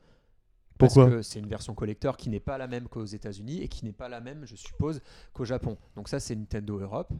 Pourquoi 0.77 1.05
Parce 1.05 1.15
que 1.15 1.21
c'est 1.21 1.39
une 1.39 1.47
version 1.47 1.73
collector 1.73 2.17
qui 2.17 2.29
n'est 2.29 2.41
pas 2.41 2.57
la 2.57 2.67
même 2.67 2.89
qu'aux 2.89 3.05
États-Unis 3.05 3.61
et 3.61 3.69
qui 3.69 3.85
n'est 3.85 3.93
pas 3.93 4.09
la 4.09 4.19
même, 4.19 4.45
je 4.45 4.57
suppose, 4.57 4.99
qu'au 5.31 5.45
Japon. 5.45 5.77
Donc 5.95 6.09
ça, 6.09 6.19
c'est 6.19 6.35
Nintendo 6.35 6.77
Europe. 6.79 7.13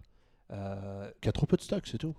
Euh, 0.51 1.09
qui 1.21 1.29
a 1.29 1.31
trop 1.31 1.47
peu 1.47 1.57
de 1.57 1.61
stock, 1.63 1.87
c'est 1.87 1.97
tout. 1.97 2.13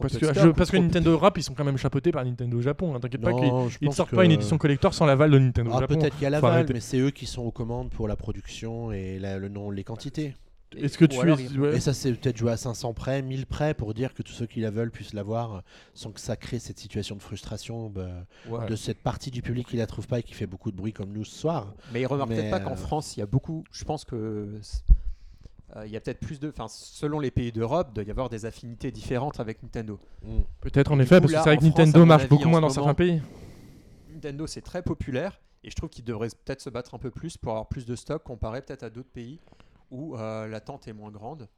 Parce 0.00 0.18
que, 0.18 0.26
je- 0.34 0.48
parce 0.50 0.72
Nintendo 0.72 1.12
Europe, 1.12 1.38
ils 1.38 1.42
sont 1.44 1.54
quand 1.54 1.64
même 1.64 1.76
chapeautés 1.76 2.10
par 2.10 2.24
Nintendo 2.24 2.60
Japon. 2.60 2.94
hein, 2.94 3.00
T'inquiète 3.00 3.20
pas 3.20 3.32
qu'ils 3.32 3.52
ils 3.80 3.88
ne 3.88 3.92
sortent 3.94 4.10
que- 4.10 4.16
pas 4.16 4.24
une 4.24 4.32
édition 4.32 4.58
collector 4.58 4.92
sans 4.94 5.06
l'aval 5.06 5.30
de 5.30 5.38
Nintendo 5.38 5.70
Ah, 5.74 5.80
Japon. 5.80 5.94
peut-être 5.98 6.14
qu'il 6.14 6.24
y 6.24 6.26
a 6.26 6.30
l'aval, 6.30 6.66
mais 6.72 6.80
c'est 6.80 6.98
eux 6.98 7.10
qui 7.10 7.26
sont 7.26 7.42
aux 7.42 7.52
commandes 7.52 7.90
pour 7.90 8.08
la 8.08 8.16
production 8.16 8.90
et 8.90 9.18
la- 9.20 9.38
le 9.38 9.48
nom, 9.48 9.70
les 9.70 9.84
quantités. 9.84 10.34
Est-ce 10.76 10.98
que 10.98 11.04
tu 11.04 11.20
alors, 11.20 11.38
es. 11.38 11.44
il- 11.44 11.60
ouais. 11.60 11.76
Et 11.76 11.80
ça, 11.80 11.94
c'est 11.94 12.12
peut-être 12.12 12.36
jouer 12.36 12.50
à 12.50 12.56
500 12.56 12.92
près, 12.92 13.22
1000 13.22 13.46
près 13.46 13.72
pour 13.72 13.94
dire 13.94 14.12
que 14.12 14.22
tous 14.24 14.32
ceux 14.32 14.46
qui 14.46 14.60
la 14.60 14.70
veulent 14.70 14.90
puissent 14.90 15.14
l'avoir 15.14 15.62
sans 15.94 16.10
que 16.10 16.18
ça 16.20 16.34
crée 16.36 16.58
cette 16.58 16.80
situation 16.80 17.14
de 17.14 17.22
frustration 17.22 17.88
bah, 17.88 18.08
ouais. 18.50 18.66
de 18.68 18.74
cette 18.74 18.98
partie 18.98 19.30
du 19.30 19.40
public 19.42 19.68
qui 19.68 19.76
la 19.76 19.86
trouve 19.86 20.08
pas 20.08 20.18
et 20.18 20.22
qui 20.24 20.34
fait 20.34 20.46
beaucoup 20.48 20.72
de 20.72 20.76
bruit 20.76 20.92
comme 20.92 21.12
nous 21.12 21.24
ce 21.24 21.38
soir. 21.38 21.72
Mais 21.94 22.00
il 22.00 22.06
remarque 22.06 22.30
peut-être 22.30 22.50
pas 22.50 22.58
qu'en 22.60 22.72
euh, 22.72 22.76
France, 22.76 23.16
il 23.16 23.20
y 23.20 23.22
a 23.22 23.26
beaucoup. 23.26 23.62
Je 23.70 23.84
pense 23.84 24.04
que. 24.04 24.48
Euh, 25.74 25.84
il 25.86 25.92
y 25.92 25.96
a 25.96 26.00
peut-être 26.00 26.20
plus 26.20 26.38
de. 26.38 26.48
Enfin, 26.48 26.68
selon 26.68 27.18
les 27.18 27.30
pays 27.32 27.50
d'Europe, 27.50 27.88
il 27.90 27.94
doit 27.94 28.04
y 28.04 28.10
avoir 28.10 28.28
des 28.28 28.44
affinités 28.44 28.92
différentes 28.92 29.40
avec 29.40 29.62
Nintendo. 29.62 29.98
Peut-être 30.60 30.92
en 30.92 31.00
effet, 31.00 31.16
coup, 31.16 31.22
parce 31.22 31.32
que 31.32 31.38
c'est 31.38 31.44
vrai 31.44 31.56
que 31.56 31.62
France, 31.64 31.76
Nintendo 31.78 32.04
marche 32.04 32.22
avis, 32.22 32.30
beaucoup 32.30 32.48
moins 32.48 32.60
dans 32.60 32.68
certains 32.68 32.94
pays. 32.94 33.20
Nintendo, 34.12 34.46
c'est 34.46 34.60
très 34.62 34.82
populaire 34.82 35.40
et 35.64 35.70
je 35.70 35.74
trouve 35.74 35.90
qu'ils 35.90 36.04
devraient 36.04 36.28
peut-être 36.28 36.60
se 36.60 36.70
battre 36.70 36.94
un 36.94 36.98
peu 36.98 37.10
plus 37.10 37.36
pour 37.36 37.52
avoir 37.52 37.66
plus 37.68 37.84
de 37.84 37.96
stock 37.96 38.22
comparé 38.22 38.62
peut-être 38.62 38.84
à 38.84 38.90
d'autres 38.90 39.10
pays 39.10 39.40
où 39.90 40.16
euh, 40.16 40.46
l'attente 40.46 40.86
est 40.88 40.92
moins 40.92 41.10
grande. 41.10 41.48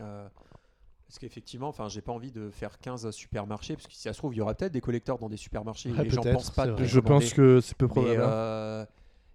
Euh, 0.00 0.26
parce 1.06 1.18
qu'effectivement, 1.18 1.68
enfin, 1.68 1.88
j'ai 1.88 2.00
pas 2.00 2.12
envie 2.12 2.32
de 2.32 2.50
faire 2.50 2.78
15 2.78 3.10
supermarchés 3.10 3.74
parce 3.76 3.86
que 3.86 3.92
si 3.92 4.00
ça 4.00 4.12
se 4.12 4.18
trouve, 4.18 4.34
il 4.34 4.38
y 4.38 4.40
aura 4.40 4.54
peut-être 4.54 4.72
des 4.72 4.80
collecteurs 4.80 5.18
dans 5.18 5.28
des 5.28 5.36
supermarchés 5.36 5.90
Ouais, 5.92 6.00
et 6.00 6.04
les 6.04 6.10
gens 6.10 6.22
pensent 6.22 6.50
pas 6.50 6.66
de. 6.66 6.84
Je 6.84 7.00
pense 7.00 7.32
que 7.32 7.60
c'est 7.60 7.76
peu 7.76 7.86
probable. 7.86 8.20
hein. 8.22 8.28
euh, 8.28 8.86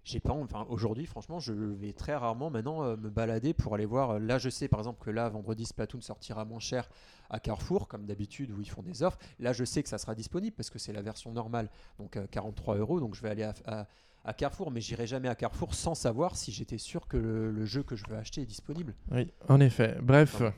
j'ai 0.04 0.18
pas, 0.20 0.32
enfin 0.32 0.66
aujourd'hui, 0.68 1.06
franchement, 1.06 1.38
je 1.38 1.52
vais 1.52 1.92
très 1.92 2.14
rarement 2.16 2.50
maintenant 2.50 2.82
euh, 2.82 2.96
me 2.96 3.08
balader 3.08 3.54
pour 3.54 3.74
aller 3.74 3.86
voir. 3.86 4.10
euh, 4.10 4.18
Là, 4.18 4.38
je 4.38 4.48
sais 4.50 4.66
par 4.68 4.80
exemple 4.80 5.02
que 5.04 5.10
là, 5.10 5.28
vendredi, 5.28 5.64
Splatoon 5.64 6.00
sortira 6.00 6.44
moins 6.44 6.58
cher 6.58 6.88
à 7.30 7.38
Carrefour, 7.40 7.86
comme 7.88 8.04
d'habitude 8.04 8.50
où 8.50 8.60
ils 8.60 8.68
font 8.68 8.82
des 8.82 9.02
offres. 9.02 9.18
Là, 9.38 9.52
je 9.52 9.64
sais 9.64 9.82
que 9.82 9.88
ça 9.88 9.98
sera 9.98 10.14
disponible 10.14 10.54
parce 10.56 10.70
que 10.70 10.78
c'est 10.78 10.92
la 10.92 11.02
version 11.02 11.32
normale, 11.32 11.70
donc 11.98 12.16
euh, 12.16 12.26
43 12.30 12.76
euros. 12.78 12.98
Donc 13.00 13.14
je 13.14 13.22
vais 13.22 13.30
aller 13.30 13.44
à, 13.44 13.54
à- 13.66 13.86
à 14.24 14.34
Carrefour, 14.34 14.70
mais 14.70 14.80
j'irai 14.80 15.06
jamais 15.08 15.28
à 15.28 15.34
Carrefour 15.34 15.74
sans 15.74 15.96
savoir 15.96 16.36
si 16.36 16.52
j'étais 16.52 16.78
sûr 16.78 17.08
que 17.08 17.16
le, 17.16 17.50
le 17.50 17.64
jeu 17.64 17.82
que 17.82 17.96
je 17.96 18.04
veux 18.08 18.16
acheter 18.16 18.42
est 18.42 18.46
disponible. 18.46 18.94
Oui, 19.10 19.32
en 19.48 19.58
effet. 19.60 19.96
Bref. 20.00 20.34
Enfin, 20.36 20.52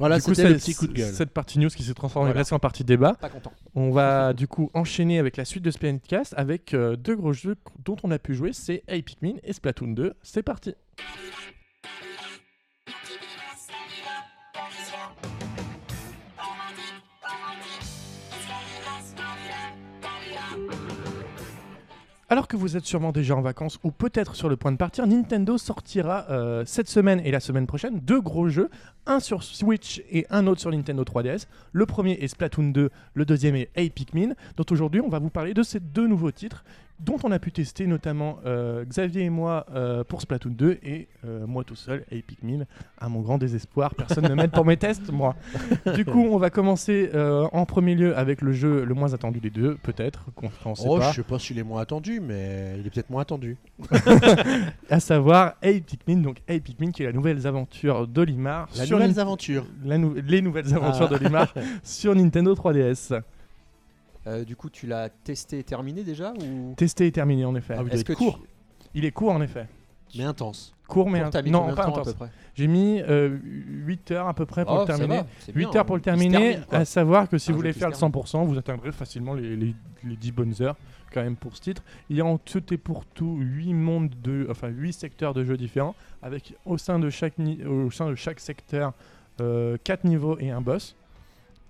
Voilà, 0.00 0.16
du 0.16 0.22
coup, 0.24 0.34
c'était 0.34 0.48
le 0.48 0.58
c'est- 0.58 0.72
petit 0.72 0.74
coup 0.74 0.86
de 0.88 0.92
gueule. 0.94 1.14
Cette 1.14 1.30
partie 1.30 1.58
news 1.60 1.68
qui 1.68 1.84
s'est 1.84 1.94
transformée 1.94 2.28
Voilà. 2.30 2.40
presque 2.40 2.52
en 2.52 2.58
partie 2.58 2.82
débat. 2.82 3.14
Pas 3.20 3.28
content. 3.28 3.52
On 3.76 3.90
va 3.92 4.32
du 4.32 4.48
coup 4.48 4.68
enchaîner 4.74 5.18
avec 5.20 5.36
la 5.36 5.44
suite 5.44 5.62
de 5.62 5.70
Splatcast 5.70 6.34
avec 6.36 6.74
euh, 6.74 6.96
deux 6.96 7.14
gros 7.14 7.32
jeux 7.32 7.56
dont 7.84 7.96
on 8.02 8.10
a 8.10 8.18
pu 8.18 8.34
jouer, 8.34 8.52
c'est 8.52 8.82
Hey 8.88 9.02
Pikmin 9.02 9.34
et 9.44 9.52
Splatoon 9.52 9.88
2. 9.92 10.14
C'est 10.22 10.42
parti. 10.42 10.74
Alors 22.32 22.46
que 22.46 22.56
vous 22.56 22.76
êtes 22.76 22.86
sûrement 22.86 23.10
déjà 23.10 23.34
en 23.34 23.40
vacances 23.40 23.80
ou 23.82 23.90
peut-être 23.90 24.36
sur 24.36 24.48
le 24.48 24.56
point 24.56 24.70
de 24.70 24.76
partir, 24.76 25.04
Nintendo 25.04 25.58
sortira 25.58 26.26
euh, 26.30 26.62
cette 26.64 26.88
semaine 26.88 27.20
et 27.24 27.32
la 27.32 27.40
semaine 27.40 27.66
prochaine 27.66 27.98
deux 27.98 28.20
gros 28.20 28.48
jeux, 28.48 28.70
un 29.04 29.18
sur 29.18 29.42
Switch 29.42 30.00
et 30.12 30.28
un 30.30 30.46
autre 30.46 30.60
sur 30.60 30.70
Nintendo 30.70 31.02
3DS. 31.02 31.46
Le 31.72 31.86
premier 31.86 32.12
est 32.12 32.28
Splatoon 32.28 32.70
2, 32.70 32.90
le 33.14 33.24
deuxième 33.24 33.56
est 33.56 33.68
Hey 33.74 33.90
Pikmin. 33.90 34.34
dont 34.56 34.64
aujourd'hui 34.70 35.00
on 35.00 35.08
va 35.08 35.18
vous 35.18 35.28
parler 35.28 35.54
de 35.54 35.64
ces 35.64 35.80
deux 35.80 36.06
nouveaux 36.06 36.30
titres 36.30 36.62
dont 37.04 37.16
on 37.24 37.32
a 37.32 37.38
pu 37.38 37.50
tester 37.52 37.86
notamment 37.86 38.38
euh, 38.46 38.84
Xavier 38.84 39.22
et 39.24 39.30
moi 39.30 39.66
euh, 39.74 40.04
pour 40.04 40.20
Splatoon 40.20 40.50
2 40.52 40.78
et 40.82 41.08
euh, 41.24 41.46
moi 41.46 41.64
tout 41.64 41.74
seul, 41.74 42.04
Hey 42.10 42.22
Pikmin, 42.22 42.64
à 42.98 43.08
mon 43.08 43.20
grand 43.20 43.38
désespoir. 43.38 43.94
Personne 43.94 44.28
ne 44.28 44.34
m'aide 44.34 44.50
pour 44.50 44.64
mes 44.64 44.76
tests, 44.76 45.10
moi. 45.10 45.34
Du 45.94 46.04
coup, 46.04 46.26
on 46.30 46.36
va 46.38 46.50
commencer 46.50 47.10
en 47.14 47.64
premier 47.66 47.94
lieu 47.94 48.16
avec 48.16 48.42
le 48.42 48.52
jeu 48.52 48.84
le 48.84 48.94
moins 48.94 49.14
attendu 49.14 49.40
des 49.40 49.50
deux, 49.50 49.76
peut-être, 49.82 50.26
qu'on 50.34 50.50
on 50.64 50.74
sait 50.74 50.84
Oh, 50.86 50.98
pas. 50.98 51.10
je 51.10 51.16
sais 51.16 51.22
pas 51.22 51.38
s'il 51.38 51.58
est 51.58 51.62
moins 51.62 51.80
attendu, 51.82 52.20
mais 52.20 52.76
il 52.78 52.86
est 52.86 52.90
peut-être 52.90 53.10
moins 53.10 53.22
attendu. 53.22 53.56
à 54.90 55.00
savoir 55.00 55.54
Hey 55.62 55.80
Pikmin, 55.80 56.18
donc 56.18 56.38
Hey 56.48 56.60
Pikmin 56.60 56.90
qui 56.90 57.02
est 57.02 57.06
la 57.06 57.12
nouvelle 57.12 57.46
aventure 57.46 58.06
d'Olimar 58.06 58.68
La 58.76 58.84
sur 58.86 58.98
nouvelle 58.98 59.18
aventure. 59.18 59.66
la 59.84 59.98
nou- 59.98 60.14
les 60.26 60.42
nouvelles 60.42 60.74
aventures 60.74 61.08
Ah. 61.10 61.16
d'Olimar 61.18 61.54
sur 61.82 62.14
Nintendo 62.14 62.54
3DS. 62.54 63.20
Euh, 64.26 64.44
du 64.44 64.54
coup, 64.56 64.68
tu 64.70 64.86
l'as 64.86 65.08
testé 65.08 65.58
et 65.60 65.64
terminé 65.64 66.02
déjà 66.04 66.32
ou? 66.34 66.74
Testé 66.76 67.06
et 67.06 67.12
terminé 67.12 67.44
en 67.44 67.54
effet. 67.54 67.74
Ah 67.78 67.82
oui, 67.82 67.90
Est-ce 67.90 68.00
être 68.02 68.06
que 68.08 68.12
court, 68.12 68.38
tu... 68.42 68.48
Il 68.94 69.04
est 69.04 69.12
court 69.12 69.32
en 69.32 69.40
effet. 69.40 69.66
mais 70.16 70.24
intense. 70.24 70.74
Court 70.88 71.08
mais 71.08 71.20
mis 71.44 71.50
non 71.52 71.72
pas 71.74 71.86
intense. 71.86 72.08
peu 72.08 72.14
près 72.14 72.30
J'ai 72.54 72.66
mis 72.66 73.00
euh, 73.00 73.38
8 73.44 74.10
heures 74.10 74.26
à 74.28 74.34
peu 74.34 74.44
près 74.44 74.64
pour 74.64 74.74
Oh, 74.74 74.80
le 74.80 74.86
terminer. 74.86 75.16
va, 75.18 75.26
c'est 75.38 75.52
8 75.54 75.66
bien, 75.70 75.76
heures 75.78 75.86
pour 75.86 75.94
le 75.96 76.02
terminer, 76.02 76.38
termine, 76.56 76.64
à 76.72 76.84
savoir 76.84 77.28
que 77.28 77.38
si 77.38 77.50
Un 77.50 77.52
vous 77.52 77.58
voulez 77.60 77.72
faire 77.72 77.88
le 77.88 77.94
se 77.94 78.00
termine. 78.00 78.16
100%, 78.22 78.44
vous 78.46 78.58
atteindrez 78.58 78.90
facilement 78.92 79.34
les, 79.34 79.54
les, 79.56 79.74
les 80.04 80.16
10 80.16 80.32
bonnes 80.32 80.54
heures 80.60 80.76
quand 81.12 81.22
même 81.22 81.36
pour 81.36 81.54
ce 81.56 81.60
titre. 81.62 81.84
Il 82.08 82.16
y 82.16 82.20
a 82.20 82.24
en 82.26 82.38
tout 82.38 82.74
et 82.74 82.76
pour 82.76 83.04
tout 83.06 83.36
8 83.38 83.72
mondes 83.74 84.10
de 84.22 84.48
enfin 84.50 84.68
8 84.68 84.92
secteurs 84.92 85.32
de 85.32 85.44
jeux 85.44 85.56
différents 85.56 85.94
avec 86.22 86.54
au 86.66 86.76
sein 86.76 86.98
de 86.98 87.08
chaque 87.08 87.38
ni- 87.38 87.64
au 87.64 87.90
sein 87.92 88.08
de 88.10 88.14
chaque 88.16 88.40
secteur 88.40 88.92
4 89.38 90.04
niveaux 90.04 90.38
et 90.40 90.50
un 90.50 90.60
boss 90.60 90.96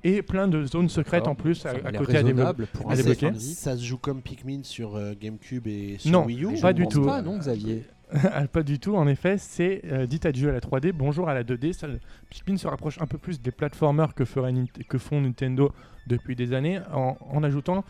et 0.04 0.22
plein 0.22 0.48
de 0.48 0.64
zones 0.64 0.88
secrètes 0.88 1.26
en 1.26 1.34
plus 1.34 1.64
à, 1.66 1.74
côté 1.74 1.86
à 1.86 1.90
développer. 1.92 2.16
raisonnable 2.16 2.66
pour 2.72 2.90
à 2.90 2.96
débloquer. 2.96 3.32
Ça 3.34 3.76
se 3.76 3.82
joue 3.84 3.98
comme 3.98 4.22
Pikmin 4.22 4.60
sur 4.62 4.96
euh, 4.96 5.12
GameCube 5.20 5.66
et 5.66 5.96
sur 5.98 6.10
Non, 6.10 6.24
Wii 6.24 6.44
U 6.44 6.60
pas 6.60 6.70
Je 6.70 6.76
du 6.76 6.86
tout. 6.88 7.04
Pas, 7.04 7.22
non, 7.22 7.36
Xavier? 7.38 7.84
Pas 8.52 8.64
du 8.64 8.80
tout, 8.80 8.96
en 8.96 9.06
effet, 9.06 9.36
c'est 9.38 9.82
euh, 9.84 10.04
dit 10.04 10.18
adieu 10.24 10.48
à 10.48 10.52
la 10.52 10.58
3D, 10.58 10.90
bonjour 10.92 11.28
à 11.28 11.34
la 11.34 11.44
2D. 11.44 11.72
Ça, 11.72 11.86
Pikmin 12.28 12.56
se 12.56 12.66
rapproche 12.66 13.00
un 13.00 13.06
peu 13.06 13.18
plus 13.18 13.40
des 13.40 13.52
platformers 13.52 14.14
que, 14.14 14.24
ferait 14.24 14.50
Nint- 14.52 14.82
que 14.88 14.98
font 14.98 15.20
Nintendo 15.20 15.70
depuis 16.08 16.34
des 16.34 16.52
années 16.52 16.80
en, 16.92 17.16
en 17.20 17.42
ajoutant 17.44 17.84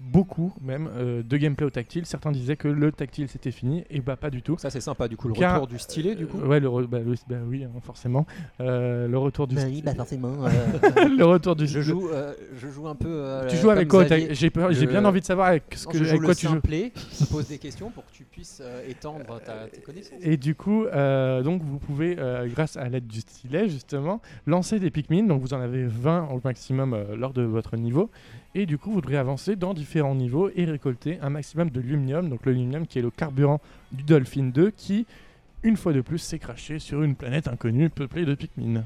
beaucoup 0.00 0.52
même 0.62 0.88
euh, 0.96 1.22
de 1.22 1.36
gameplay 1.36 1.66
au 1.66 1.70
tactile. 1.70 2.06
Certains 2.06 2.32
disaient 2.32 2.56
que 2.56 2.68
le 2.68 2.90
tactile 2.90 3.28
c'était 3.28 3.50
fini, 3.50 3.84
et 3.90 4.00
bah 4.00 4.16
pas 4.16 4.30
du 4.30 4.42
tout. 4.42 4.56
Ça 4.58 4.70
c'est 4.70 4.80
sympa 4.80 5.08
du 5.08 5.16
coup, 5.16 5.28
le 5.28 5.34
Car- 5.34 5.54
retour 5.54 5.66
du 5.66 5.78
stylet 5.78 6.14
du 6.14 6.26
coup. 6.26 6.40
Euh, 6.40 6.46
ouais, 6.46 6.58
le 6.60 6.68
re- 6.68 6.86
bah, 6.86 6.98
oui, 7.04 7.16
bah 7.28 7.36
oui, 7.46 7.64
hein, 7.64 7.70
forcément. 7.82 8.26
Euh, 8.60 9.06
le 9.08 9.18
retour 9.18 9.46
du 9.46 9.56
oui, 9.56 9.82
bah 9.82 9.94
forcément. 9.94 10.32
le 11.18 11.24
retour 11.24 11.54
du 11.56 11.66
je 11.66 11.80
joue, 11.80 12.08
euh, 12.08 12.32
je 12.56 12.68
joue 12.68 12.88
un 12.88 12.94
peu. 12.94 13.08
euh, 13.08 13.46
Tu 13.48 13.56
joues 13.56 13.70
avec 13.70 13.88
quoi 13.88 14.04
J'ai 14.30 14.50
peur- 14.50 14.72
j'ai 14.72 14.86
Le- 14.86 14.90
bien 14.90 15.04
envie 15.04 15.20
de 15.20 15.26
savoir 15.26 15.48
avec, 15.48 15.64
ce 15.74 15.84
Non, 15.86 15.92
que, 15.92 15.98
je 15.98 16.04
avec 16.10 16.20
quoi 16.20 16.28
le 16.30 16.34
tu 16.36 16.46
joues. 16.46 16.52
simplet, 16.54 16.92
je 17.20 17.24
pose 17.26 17.46
des 17.48 17.58
questions 17.58 17.90
pour 17.90 18.04
que 18.06 18.12
tu 18.12 18.24
puisses 18.24 18.60
euh, 18.64 18.88
étendre 18.88 19.40
ta, 19.44 19.66
tes 19.70 19.80
connaissances. 19.82 20.18
Et 20.22 20.36
du 20.38 20.54
coup, 20.54 20.84
euh, 20.86 21.42
donc 21.42 21.62
vous 21.62 21.78
pouvez, 21.78 22.16
euh, 22.18 22.48
grâce 22.48 22.76
à 22.76 22.88
l'aide 22.88 23.06
du 23.06 23.20
stylet 23.20 23.68
justement, 23.68 24.22
lancer 24.46 24.78
des 24.80 24.90
Pikmin. 24.90 25.24
Donc 25.24 25.42
vous 25.42 25.52
en 25.54 25.60
avez 25.60 25.84
20 25.84 26.28
au 26.32 26.40
maximum 26.42 26.94
euh, 26.94 27.16
lors 27.16 27.32
de 27.34 27.42
votre 27.42 27.76
niveau. 27.76 28.10
Et 28.54 28.66
du 28.66 28.78
coup, 28.78 28.90
vous 28.90 29.00
devrez 29.00 29.16
avancer 29.16 29.54
dans 29.54 29.74
différents 29.74 30.14
niveaux 30.14 30.50
et 30.56 30.64
récolter 30.64 31.18
un 31.20 31.30
maximum 31.30 31.70
de 31.70 31.80
luminium. 31.80 32.28
Donc 32.28 32.44
le 32.46 32.84
qui 32.86 32.98
est 32.98 33.02
le 33.02 33.10
carburant 33.10 33.60
du 33.92 34.02
Dolphin 34.02 34.50
2 34.52 34.70
qui, 34.72 35.06
une 35.62 35.76
fois 35.76 35.92
de 35.92 36.00
plus, 36.00 36.18
s'est 36.18 36.38
craché 36.38 36.78
sur 36.78 37.02
une 37.02 37.14
planète 37.14 37.46
inconnue 37.46 37.90
peuplée 37.90 38.24
de 38.24 38.34
Pikmin. 38.34 38.84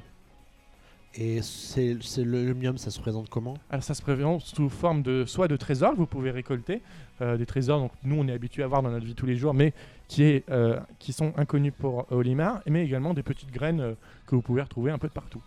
Et 1.17 1.43
c'est 1.43 1.97
c'est 2.01 2.25
le 2.25 2.45
lumium, 2.45 2.77
ça 2.77 2.91
se 2.91 2.99
présente 2.99 3.29
comment? 3.29 3.55
Alors 3.71 3.85
ça 3.85 3.95
se 3.95 4.03
présente 4.03 4.43
sous 4.43 4.69
forme 4.69 5.03
de 5.03 5.25
soit 5.27 5.47
de 5.47 5.57
trésors 5.57 5.93
que 5.93 5.99
vous 5.99 6.07
pouvez 6.07 6.33
récolter, 6.33 6.83
euh, 7.21 7.37
des 7.37 7.47
trésors 7.47 7.79
donc 7.79 7.93
nous 8.03 8.17
on 8.17 8.27
est 8.27 8.33
habitué 8.33 8.65
à 8.65 8.67
voir 8.67 8.83
dans 8.83 8.91
notre 8.91 9.07
vie 9.07 9.15
tous 9.15 9.27
les 9.27 9.37
jours, 9.37 9.55
mais 9.55 9.73
qui, 10.09 10.25
est, 10.25 10.51
euh, 10.51 10.81
qui 10.99 11.13
sont 11.13 11.33
inconnus 11.37 11.73
pour 11.79 12.11
Olimar, 12.11 12.63
mais 12.67 12.85
également 12.85 13.15
des 13.15 13.23
petites 13.23 13.53
graines 13.53 13.81
euh, 13.81 13.95
que 14.27 14.35
vous 14.35 14.43
pouvez 14.43 14.63
retrouver 14.63 14.91
un 14.91 14.99
peu 14.99 15.07
de 15.07 15.13
partout. 15.13 15.41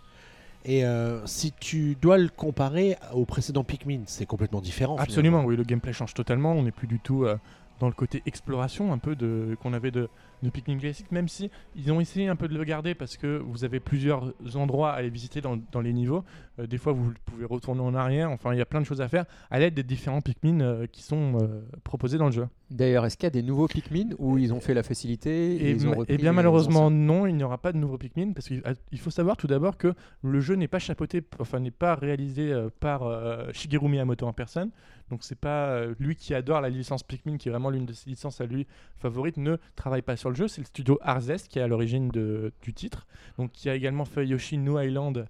Et 0.66 0.84
euh, 0.84 1.26
si 1.26 1.54
tu 1.54 1.96
dois 2.02 2.18
le 2.18 2.30
comparer 2.30 2.98
au 3.14 3.26
précédent 3.26 3.64
Pikmin, 3.64 4.02
c'est 4.06 4.26
complètement 4.26 4.62
différent. 4.62 4.98
Absolument, 4.98 5.44
oui, 5.44 5.56
le 5.56 5.64
gameplay 5.64 5.94
change 5.94 6.14
totalement. 6.14 6.54
On 6.54 6.64
n'est 6.64 6.72
plus 6.72 6.88
du 6.88 7.00
tout 7.00 7.24
euh, 7.24 7.38
dans 7.80 7.88
le 7.88 7.94
côté 7.94 8.22
exploration 8.26 8.92
un 8.92 8.98
peu 8.98 9.16
de 9.16 9.56
qu'on 9.62 9.74
avait 9.74 9.92
de, 9.92 10.10
Pikmin 10.54 10.78
classique, 10.78 11.12
même 11.12 11.28
si 11.28 11.50
ils 11.76 11.92
ont 11.92 12.00
essayé 12.00 12.28
un 12.28 12.36
peu 12.36 12.48
de 12.48 12.56
le 12.56 12.64
garder 12.64 12.94
parce 12.94 13.18
que 13.18 13.38
vous 13.38 13.64
avez 13.64 13.80
plusieurs 13.80 14.34
endroits 14.56 14.92
à 14.92 14.98
aller 14.98 15.10
visiter 15.10 15.42
dans, 15.42 15.82
les 15.82 15.94
niveaux. 15.94 16.24
Euh, 16.60 16.68
des 16.68 16.78
fois, 16.78 16.94
vous 16.94 17.14
pouvez 17.26 17.46
retourner 17.46 17.82
en 17.82 17.96
arrière. 17.96 18.30
Enfin, 18.30 18.54
il 18.54 18.58
y 18.58 18.62
a 18.62 18.66
plein 18.66 18.82
de 18.82 18.86
choses 18.86 19.02
à 19.02 19.08
faire 19.08 19.26
à 19.50 19.60
l'aide 19.60 19.74
des 19.74 19.84
différents 19.84 20.22
Pikmin 20.22 20.86
qui 20.92 21.02
sont 21.02 21.38
proposés 21.84 22.18
dans 22.18 22.28
le 22.28 22.34
jeu. 22.34 22.48
D'ailleurs, 22.70 23.06
est-ce 23.06 23.16
qu'il 23.16 23.26
y 23.26 23.28
a 23.28 23.32
des 23.32 23.44
nouveaux 23.44 23.68
Pikmin 23.68 24.10
où 24.20 24.38
ils 24.38 24.54
ont 24.54 24.60
fait 24.60 24.74
la 24.74 24.84
facilité 24.84 25.56
Et, 25.56 25.72
ils 25.72 25.88
ont 25.88 26.04
et 26.04 26.18
bien 26.18 26.34
malheureusement 26.34 26.92
non, 26.92 27.26
il 27.26 27.36
n'y 27.36 27.44
aura 27.44 27.58
pas 27.58 27.72
de 27.72 27.78
nouveaux 27.78 27.98
Pikmin 27.98 28.34
parce 28.34 28.48
qu'il 28.48 29.00
faut 29.00 29.10
savoir 29.10 29.38
tout 29.38 29.48
d'abord 29.48 29.78
que 29.78 29.94
le 30.22 30.40
jeu 30.42 30.56
n'est 30.56 30.68
pas 30.68 30.80
chapeauté, 30.80 31.24
enfin 31.40 31.60
n'est 31.60 31.72
pas 31.72 31.96
réalisé 31.96 32.52
euh, 32.52 32.70
par 32.82 33.04
euh, 33.04 33.48
Shigeru 33.54 33.88
Miyamoto 33.88 34.28
en 34.28 34.34
personne. 34.34 34.72
Donc 35.10 35.24
c'est 35.24 35.40
pas 35.40 35.70
euh, 35.70 35.96
lui 36.00 36.18
qui 36.18 36.34
adore 36.34 36.60
la 36.60 36.70
licence 36.70 37.04
Pikmin, 37.04 37.38
qui 37.38 37.48
est 37.48 37.52
vraiment 37.52 37.70
l'une 37.70 37.86
de 37.86 37.94
ses 37.94 38.10
licences 38.10 38.42
à 38.42 38.46
lui 38.46 38.68
favorites, 38.98 39.38
ne 39.38 39.56
travaille 39.78 40.02
pas 40.02 40.18
sur 40.18 40.30
le 40.30 40.36
jeu. 40.36 40.50
C'est 40.50 40.62
le 40.62 40.68
studio 40.68 41.00
Arzest 41.02 41.48
qui 41.48 41.60
est 41.60 41.62
à 41.62 41.68
l'origine 41.68 42.10
du 42.10 42.74
titre, 42.74 43.08
donc 43.38 43.54
qui 43.54 43.70
a 43.70 43.76
également 43.76 44.04
fait 44.04 44.28
Yoshi 44.28 44.58
New 44.58 44.78
Island 44.78 45.28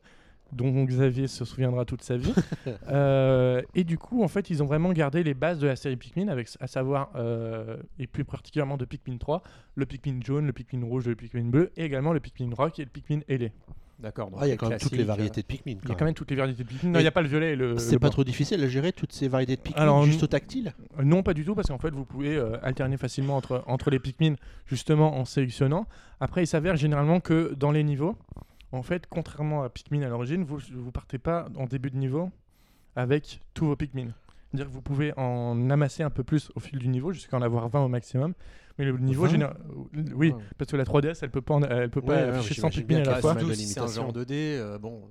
dont 0.51 0.83
Xavier 0.85 1.27
se 1.27 1.45
souviendra 1.45 1.85
toute 1.85 2.01
sa 2.03 2.17
vie. 2.17 2.33
Euh, 2.89 3.61
et 3.75 3.83
du 3.83 3.97
coup, 3.97 4.23
en 4.23 4.27
fait, 4.27 4.49
ils 4.49 4.61
ont 4.63 4.65
vraiment 4.65 4.91
gardé 4.93 5.23
les 5.23 5.33
bases 5.33 5.59
de 5.59 5.67
la 5.67 5.75
série 5.75 5.95
Pikmin, 5.97 6.27
avec, 6.27 6.47
à 6.59 6.67
savoir, 6.67 7.09
euh, 7.15 7.77
et 7.99 8.07
plus 8.07 8.23
particulièrement 8.23 8.77
de 8.77 8.85
Pikmin 8.85 9.17
3, 9.17 9.41
le 9.75 9.85
Pikmin 9.85 10.19
jaune, 10.23 10.45
le 10.47 10.53
Pikmin 10.53 10.85
rouge, 10.85 11.07
le 11.07 11.15
Pikmin 11.15 11.49
bleu, 11.49 11.71
et 11.75 11.83
également 11.85 12.13
le 12.13 12.19
Pikmin 12.19 12.53
rock 12.55 12.79
et 12.79 12.83
le 12.83 12.89
Pikmin 12.89 13.19
ailé. 13.27 13.51
D'accord. 13.99 14.29
Ah, 14.37 14.45
il 14.45 14.49
y 14.49 14.53
a 14.53 14.57
quand 14.57 14.69
même 14.69 14.77
toutes 14.77 14.91
les 14.91 15.03
variétés 15.03 15.41
de 15.41 15.47
Pikmin. 15.47 15.77
Il 15.83 15.89
y 15.89 15.91
a 15.91 15.95
quand 15.95 16.05
même 16.05 16.13
toutes 16.13 16.29
les 16.29 16.37
variétés 16.37 16.63
de 16.63 16.67
Pikmin. 16.67 16.91
Non, 16.91 16.99
il 16.99 17.01
n'y 17.01 17.07
a 17.07 17.11
pas 17.11 17.23
le 17.23 17.27
violet 17.27 17.53
et 17.53 17.55
le. 17.55 17.79
C'est 17.79 17.93
le 17.93 17.99
pas 17.99 18.07
blanc. 18.07 18.11
trop 18.11 18.23
difficile 18.23 18.63
à 18.63 18.67
gérer 18.67 18.91
toutes 18.91 19.11
ces 19.11 19.27
variétés 19.27 19.55
de 19.55 19.61
Pikmin 19.61 19.81
Alors, 19.81 20.03
juste 20.03 20.21
au 20.21 20.27
tactile 20.27 20.73
Euh, 20.99 21.03
Non, 21.03 21.23
pas 21.23 21.33
du 21.33 21.43
tout, 21.43 21.55
parce 21.55 21.67
qu'en 21.67 21.79
fait, 21.79 21.89
vous 21.89 22.05
pouvez 22.05 22.35
euh, 22.35 22.57
alterner 22.63 22.97
facilement 22.97 23.35
entre, 23.37 23.63
entre 23.65 23.89
les 23.89 23.99
Pikmin, 23.99 24.35
justement 24.67 25.17
en 25.17 25.25
sélectionnant. 25.25 25.87
Après, 26.19 26.43
il 26.43 26.47
s'avère 26.47 26.75
généralement 26.75 27.19
que 27.19 27.55
dans 27.55 27.71
les 27.71 27.83
niveaux, 27.83 28.15
en 28.71 28.83
fait, 28.83 29.07
contrairement 29.07 29.63
à 29.63 29.69
Pikmin 29.69 30.01
à 30.03 30.09
l'origine, 30.09 30.43
vous 30.43 30.59
ne 30.85 30.91
partez 30.91 31.17
pas 31.17 31.47
en 31.55 31.65
début 31.65 31.89
de 31.91 31.97
niveau 31.97 32.29
avec 32.95 33.41
tous 33.53 33.65
vos 33.65 33.75
Pikmin. 33.75 34.09
C'est-à-dire 34.49 34.67
que 34.67 34.71
vous 34.73 34.81
pouvez 34.81 35.13
en 35.17 35.69
amasser 35.69 36.03
un 36.03 36.09
peu 36.09 36.23
plus 36.23 36.49
au 36.55 36.59
fil 36.59 36.79
du 36.79 36.87
niveau, 36.87 37.11
jusqu'à 37.11 37.37
en 37.37 37.41
avoir 37.41 37.67
20 37.69 37.81
au 37.83 37.87
maximum. 37.89 38.33
Mais 38.77 38.85
le 38.85 38.97
niveau 38.97 39.23
20? 39.23 39.29
général. 39.29 39.57
Oui, 40.15 40.31
Ouais. 40.31 40.35
parce 40.57 40.71
que 40.71 40.77
la 40.77 40.85
3DS, 40.85 41.19
elle 41.21 41.31
peut 41.31 41.41
pas, 41.41 41.55
en- 41.55 41.63
elle 41.63 41.89
peut 41.89 42.01
pas 42.01 42.13
Ouais, 42.13 42.21
afficher 42.37 42.55
j'imagine 42.55 42.81
100 42.81 42.87
bien 42.87 42.97
Pikmin 42.99 43.01
à 43.01 43.11
la 43.11 43.17
a 43.17 43.21
fois. 43.21 43.33
c'est 43.33 43.37
un 43.37 43.41
jeu 43.41 43.47
en 43.47 43.55
limitations. 43.55 44.11
2D, 44.11 44.33
euh, 44.57 44.77
bon. 44.77 45.01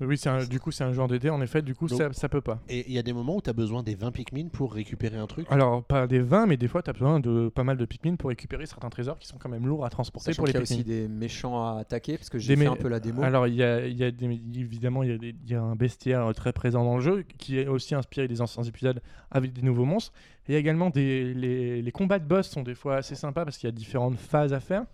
Oui, 0.00 0.16
c'est 0.18 0.28
un- 0.30 0.44
du 0.44 0.58
coup, 0.60 0.70
c'est 0.70 0.84
un 0.84 0.92
genre 0.92 1.08
DD, 1.08 1.28
en 1.30 1.40
effet, 1.42 1.62
du 1.62 1.74
coup, 1.74 1.86
Donc- 1.86 1.98
ça, 1.98 2.12
ça 2.12 2.28
peut 2.28 2.40
pas. 2.40 2.60
Et 2.68 2.84
il 2.88 2.92
y 2.94 2.98
a 2.98 3.02
des 3.02 3.12
moments 3.12 3.36
où 3.36 3.42
tu 3.42 3.50
as 3.50 3.52
besoin 3.52 3.82
des 3.82 3.94
20 3.94 4.10
Pikmin 4.12 4.48
pour 4.48 4.72
récupérer 4.72 5.16
un 5.18 5.26
truc? 5.26 5.46
Alors, 5.50 5.82
pas 5.84 6.06
des 6.06 6.20
20, 6.20 6.46
mais 6.46 6.56
des 6.56 6.68
fois, 6.68 6.82
tu 6.82 6.90
as 6.90 6.92
besoin 6.92 7.20
de 7.20 7.48
pas 7.48 7.64
mal 7.64 7.76
de 7.76 7.84
Pikmin 7.84 8.16
pour 8.16 8.28
récupérer 8.30 8.66
certains 8.66 8.88
trésors 8.90 9.18
qui 9.18 9.26
sont 9.26 9.36
quand 9.38 9.48
même 9.48 9.66
lourds 9.66 9.84
à 9.84 9.90
transporter 9.90 10.26
Sachant 10.32 10.36
pour 10.38 10.46
les 10.46 10.52
qu'il 10.52 10.60
y 10.60 10.62
a 10.62 10.66
Pikmin. 10.66 10.76
aussi 10.80 10.84
des 10.84 11.08
méchants 11.08 11.62
à 11.64 11.80
attaquer, 11.80 12.16
parce 12.16 12.30
que 12.30 12.38
j'ai 12.38 12.56
fait 12.56 12.64
mé- 12.64 12.68
un 12.72 12.76
peu 12.76 12.88
la 12.88 13.00
démo. 13.00 13.22
Alors, 13.22 13.46
il 13.46 13.54
y 13.54 13.62
a, 13.62 13.86
il 13.86 13.96
y 13.96 14.04
a 14.04 14.10
des- 14.10 14.40
évidemment, 14.56 15.02
il 15.02 15.10
y, 15.10 15.14
a 15.14 15.18
des- 15.18 15.34
il 15.44 15.50
y 15.50 15.54
a 15.54 15.62
un 15.62 15.76
bestiaire 15.76 16.26
euh, 16.26 16.32
très 16.32 16.52
présent 16.52 16.84
dans 16.84 16.96
le 16.96 17.02
jeu 17.02 17.24
qui 17.38 17.58
est 17.58 17.66
aussi 17.66 17.94
inspiré 17.94 18.26
des 18.28 18.40
anciens 18.40 18.62
épisodes 18.62 19.00
avec 19.30 19.52
des 19.52 19.62
nouveaux 19.62 19.84
monstres. 19.84 20.12
Et 20.48 20.52
il 20.52 20.54
y 20.54 20.56
a 20.56 20.58
également 20.58 20.90
des, 20.90 21.34
les, 21.34 21.82
les 21.82 21.92
combats 21.92 22.18
de 22.18 22.24
boss 22.26 22.48
sont 22.48 22.62
des 22.62 22.74
fois 22.74 22.96
assez 22.96 23.14
sympas 23.14 23.44
parce 23.44 23.58
qu'il 23.58 23.68
y 23.68 23.72
a 23.72 23.74
différentes 23.74 24.16
phases 24.16 24.52
à 24.52 24.60
faire. 24.60 24.84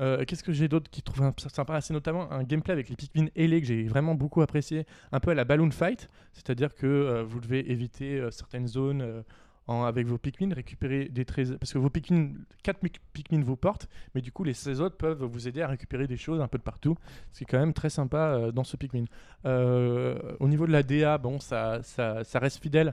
Euh, 0.00 0.24
Qu'est-ce 0.24 0.42
que 0.42 0.52
j'ai 0.52 0.68
d'autre 0.68 0.90
qui 0.90 1.02
trouve 1.02 1.32
sympa? 1.36 1.80
C'est 1.80 1.94
notamment 1.94 2.30
un 2.32 2.42
gameplay 2.42 2.72
avec 2.72 2.88
les 2.88 2.96
Pikmin 2.96 3.26
ailés 3.36 3.60
que 3.60 3.66
j'ai 3.66 3.84
vraiment 3.84 4.14
beaucoup 4.14 4.42
apprécié, 4.42 4.86
un 5.12 5.20
peu 5.20 5.30
à 5.30 5.34
la 5.34 5.44
Balloon 5.44 5.70
Fight, 5.70 6.08
c'est-à-dire 6.32 6.74
que 6.74 6.86
euh, 6.86 7.22
vous 7.22 7.40
devez 7.40 7.70
éviter 7.70 8.18
euh, 8.18 8.30
certaines 8.30 8.68
zones 8.68 9.24
avec 9.66 10.06
vos 10.06 10.18
Pikmin, 10.18 10.52
récupérer 10.52 11.06
des 11.06 11.24
trésors, 11.24 11.58
parce 11.58 11.72
que 11.72 11.78
vos 11.78 11.88
Pikmin, 11.88 12.32
4 12.64 12.80
Pikmin 13.14 13.42
vous 13.42 13.56
portent, 13.56 13.88
mais 14.14 14.20
du 14.20 14.30
coup 14.30 14.44
les 14.44 14.52
16 14.52 14.82
autres 14.82 14.98
peuvent 14.98 15.24
vous 15.24 15.48
aider 15.48 15.62
à 15.62 15.68
récupérer 15.68 16.06
des 16.06 16.18
choses 16.18 16.42
un 16.42 16.48
peu 16.48 16.58
de 16.58 16.62
partout, 16.62 16.98
ce 17.32 17.38
qui 17.38 17.44
est 17.44 17.46
quand 17.46 17.58
même 17.58 17.72
très 17.72 17.88
sympa 17.88 18.52
dans 18.52 18.64
ce 18.64 18.76
Pikmin. 18.76 19.04
Au 19.44 20.48
niveau 20.48 20.66
de 20.66 20.72
la 20.72 20.82
DA, 20.82 21.16
bon, 21.16 21.38
ça 21.40 21.80
reste 22.34 22.62
fidèle 22.62 22.92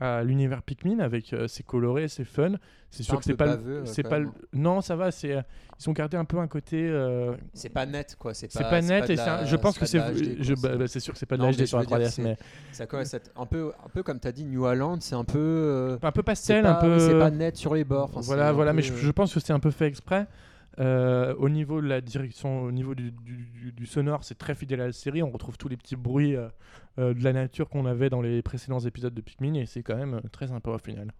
à 0.00 0.22
l'univers 0.24 0.62
Pikmin 0.62 0.98
avec 0.98 1.32
euh, 1.32 1.46
c'est 1.48 1.62
coloré, 1.64 2.08
c'est 2.08 2.24
fun. 2.24 2.52
C'est 2.90 3.02
sûr 3.02 3.18
que 3.18 3.24
c'est 3.24 3.34
pas, 3.34 3.48
euh, 3.48 3.84
c'est 3.84 4.02
pas, 4.04 4.20
le- 4.20 4.28
non, 4.52 4.80
ça 4.80 4.94
va. 4.94 5.10
C'est, 5.10 5.32
euh, 5.34 5.42
ils 5.80 5.90
ont 5.90 5.92
gardé 5.92 6.16
un 6.16 6.24
peu 6.24 6.38
un 6.38 6.46
côté. 6.46 6.88
euh, 6.88 7.34
C'est 7.52 7.68
pas 7.68 7.86
net, 7.86 8.14
quoi. 8.18 8.34
C'est 8.34 8.52
c'est 8.52 8.62
pas, 8.62 8.70
pas 8.70 8.80
net 8.82 9.10
et 9.10 9.16
la- 9.16 9.44
je 9.44 9.56
pense 9.56 9.74
que 9.74 9.80
pas 9.80 9.86
c'est, 9.86 10.42
je- 10.42 10.54
bah, 10.54 10.76
bah, 10.76 10.86
c'est 10.86 11.00
sûr 11.00 11.12
que 11.12 11.18
c'est 11.18 11.26
pas 11.26 11.36
de 11.36 11.42
la 11.42 11.50
HD 11.52 11.66
sur 11.66 11.78
la 11.78 11.82
veux 11.82 11.88
dire, 11.88 11.96
3DS, 11.98 12.10
c'est- 12.10 12.22
mais 12.22 12.36
Ça 12.70 12.86
commence 12.86 13.12
à 13.14 13.16
être 13.16 13.30
un 13.36 13.46
peu, 13.46 13.72
un 13.84 13.88
peu 13.88 14.02
comme 14.04 14.20
tu 14.20 14.28
as 14.28 14.32
dit, 14.32 14.44
New 14.44 14.64
Holland, 14.64 14.98
c'est 15.02 15.16
un 15.16 15.24
peu. 15.24 15.38
euh, 15.38 15.98
un 16.02 16.12
peu 16.12 16.22
pastel, 16.22 16.62
pas, 16.62 16.70
un 16.78 16.80
peu. 16.80 16.98
C'est 17.00 17.18
pas 17.18 17.30
net 17.30 17.56
sur 17.56 17.74
les 17.74 17.82
bords. 17.84 18.10
voilà, 18.22 18.52
voilà, 18.52 18.72
mais 18.72 18.82
je, 18.82 18.92
euh, 18.92 18.96
je 18.96 19.10
pense 19.10 19.34
que 19.34 19.40
c'est 19.40 19.52
un 19.52 19.60
peu 19.60 19.70
fait 19.72 19.86
exprès. 19.86 20.26
Euh, 20.80 21.34
au 21.36 21.48
niveau 21.48 21.80
de 21.80 21.86
la 21.86 22.00
direction, 22.00 22.62
au 22.62 22.72
niveau 22.72 22.94
du, 22.94 23.12
du- 23.12 23.46
du- 23.60 23.72
du 23.72 23.86
sonore, 23.86 24.24
c'est 24.24 24.36
très 24.36 24.54
fidèle 24.54 24.80
à 24.80 24.86
la 24.86 24.92
série. 24.92 25.22
On 25.22 25.30
retrouve 25.30 25.56
tous 25.56 25.68
les 25.68 25.76
petits 25.76 25.94
bruits 25.96 26.34
euh, 26.36 26.48
euh, 26.98 27.14
de 27.14 27.22
la 27.22 27.32
nature 27.32 27.68
qu'on 27.68 27.86
avait 27.86 28.10
dans 28.10 28.20
les 28.20 28.42
précédents 28.42 28.80
épisodes 28.80 29.14
de 29.14 29.20
Pikmin 29.20 29.54
et 29.54 29.66
c'est 29.66 29.82
quand 29.82 29.96
même 29.96 30.20
très 30.32 30.48
sympa 30.48 30.70
au 30.70 30.78
final. 30.78 31.12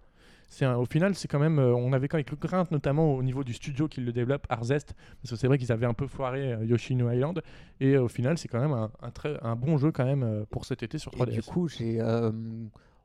C'est 0.48 0.66
au 0.66 0.84
final, 0.84 1.14
c'est 1.14 1.26
quand 1.26 1.38
même, 1.40 1.59
on 1.59 1.92
avait 1.92 2.07
quand 2.07 2.16
même 2.16 2.24
quelques 2.24 2.46
craintes, 2.46 2.70
notamment 2.70 3.14
au 3.14 3.22
niveau 3.22 3.42
du 3.42 3.55
studio 3.55 3.88
qui 3.88 4.00
le 4.02 4.12
développe, 4.12 4.46
Arzest, 4.50 4.94
parce 5.22 5.30
que 5.30 5.36
c'est 5.36 5.48
vrai 5.48 5.59
qu'ils 5.59 5.72
avaient 5.72 5.86
un 5.86 5.94
peu 5.94 6.07
foiré 6.07 6.57
Yoshi 6.64 6.94
New 6.94 7.11
Island, 7.11 7.42
et 7.80 7.96
au 7.96 8.07
final, 8.09 8.38
c'est 8.38 8.46
quand 8.46 8.61
même 8.61 8.72
un, 8.74 8.90
un 9.02 9.11
très, 9.11 9.36
un 9.42 9.57
bon 9.57 9.78
jeu 9.78 9.90
quand 9.90 10.05
même 10.05 10.44
pour 10.50 10.64
cet 10.64 10.82
été 10.84 10.98
sur 10.98 11.12
Et 11.14 11.16
3DS. 11.16 11.30
du 11.32 11.42
coup, 11.42 11.66
j'ai, 11.66 11.98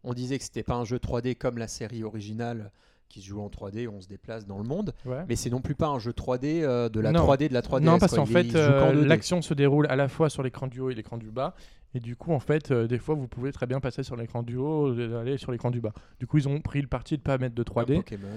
on 0.03 0.13
disait 0.13 0.37
que 0.37 0.43
c'était 0.43 0.63
pas 0.63 0.75
un 0.75 0.83
jeu 0.85 0.97
3D 0.97 1.35
comme 1.35 1.57
la 1.57 1.67
série 1.67 2.03
originale 2.03 2.71
qui 3.09 3.21
se 3.21 3.27
joue 3.27 3.41
en 3.41 3.49
3D, 3.49 3.87
on 3.89 3.99
se 4.01 4.07
déplace 4.07 4.45
dans 4.45 4.57
le 4.59 4.63
monde, 4.63 4.93
Ouais. 5.05 5.25
mais 5.27 5.35
c'est 5.35 5.49
non 5.49 5.61
plus 5.61 5.75
pas 5.75 5.87
un 5.87 5.99
jeu 5.99 6.11
3D 6.13 6.61
euh, 6.63 6.89
de 6.89 6.99
la 6.99 7.11
Non. 7.11 7.25
3D 7.25 7.49
de 7.49 7.53
la 7.53 7.61
3D. 7.61 7.81
Non, 7.83 7.97
parce 7.97 8.15
qu'en 8.15 8.25
fait, 8.25 8.55
euh, 8.55 9.05
l'action 9.05 9.41
se 9.41 9.53
déroule 9.53 9.87
à 9.89 9.95
la 9.95 10.07
fois 10.07 10.29
sur 10.29 10.43
l'écran 10.43 10.67
du 10.67 10.79
haut 10.79 10.89
et 10.91 10.95
l'écran 10.95 11.17
du 11.17 11.31
bas. 11.31 11.55
Et 11.95 11.99
du 11.99 12.15
coup, 12.15 12.31
en 12.33 12.39
fait, 12.39 12.69
euh, 12.69 12.85
des 12.87 12.99
fois, 12.99 13.15
vous 13.15 13.27
pouvez 13.27 13.51
très 13.51 13.65
bien 13.65 13.79
passer 13.79 14.03
sur 14.03 14.15
l'écran 14.15 14.43
du 14.43 14.57
haut 14.57 14.93
et 14.95 15.11
aller 15.15 15.37
sur 15.39 15.51
l'écran 15.51 15.71
du 15.71 15.81
bas. 15.81 15.91
Du 16.19 16.27
coup, 16.27 16.37
ils 16.37 16.47
ont 16.47 16.61
pris 16.61 16.81
le 16.83 16.87
parti 16.87 17.17
de 17.17 17.21
pas 17.23 17.39
mettre 17.39 17.55
de 17.55 17.63
3D. 17.63 17.95
Pokémon. 17.95 18.27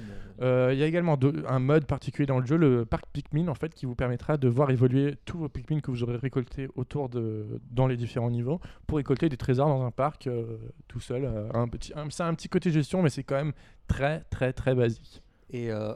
euh, 0.40 0.68
Euh, 0.68 0.72
Il 0.72 0.78
y 0.78 0.82
a 0.82 0.86
également 0.86 1.18
un 1.46 1.58
mode 1.58 1.84
particulier 1.84 2.24
dans 2.24 2.40
le 2.40 2.46
jeu, 2.46 2.56
le 2.56 2.86
parc 2.86 3.04
Pikmin, 3.12 3.48
en 3.48 3.54
fait, 3.54 3.74
qui 3.74 3.84
vous 3.84 3.94
permettra 3.94 4.38
de 4.38 4.48
voir 4.48 4.70
évoluer 4.70 5.16
tous 5.26 5.36
vos 5.36 5.50
Pikmin 5.50 5.80
que 5.80 5.90
vous 5.90 6.02
aurez 6.02 6.16
récoltés 6.16 6.68
autour 6.76 7.10
de 7.10 7.60
dans 7.70 7.86
les 7.86 7.98
différents 7.98 8.30
niveaux 8.30 8.58
pour 8.86 8.96
récolter 8.96 9.28
des 9.28 9.36
trésors 9.36 9.68
dans 9.68 9.84
un 9.84 9.90
parc 9.90 10.26
euh, 10.28 10.56
tout 10.88 11.00
seul. 11.00 11.24
euh, 11.26 11.50
un 11.52 11.68
petit, 11.68 11.92
un- 11.94 12.08
c'est 12.08 12.22
un 12.22 12.32
petit 12.34 12.48
côté 12.48 12.70
gestion, 12.70 13.02
mais 13.02 13.10
c'est 13.10 13.22
quand 13.22 13.36
même 13.36 13.52
très, 13.86 14.20
très, 14.30 14.54
très 14.54 14.74
basique. 14.74 15.22
Et 15.50 15.70
euh, 15.70 15.92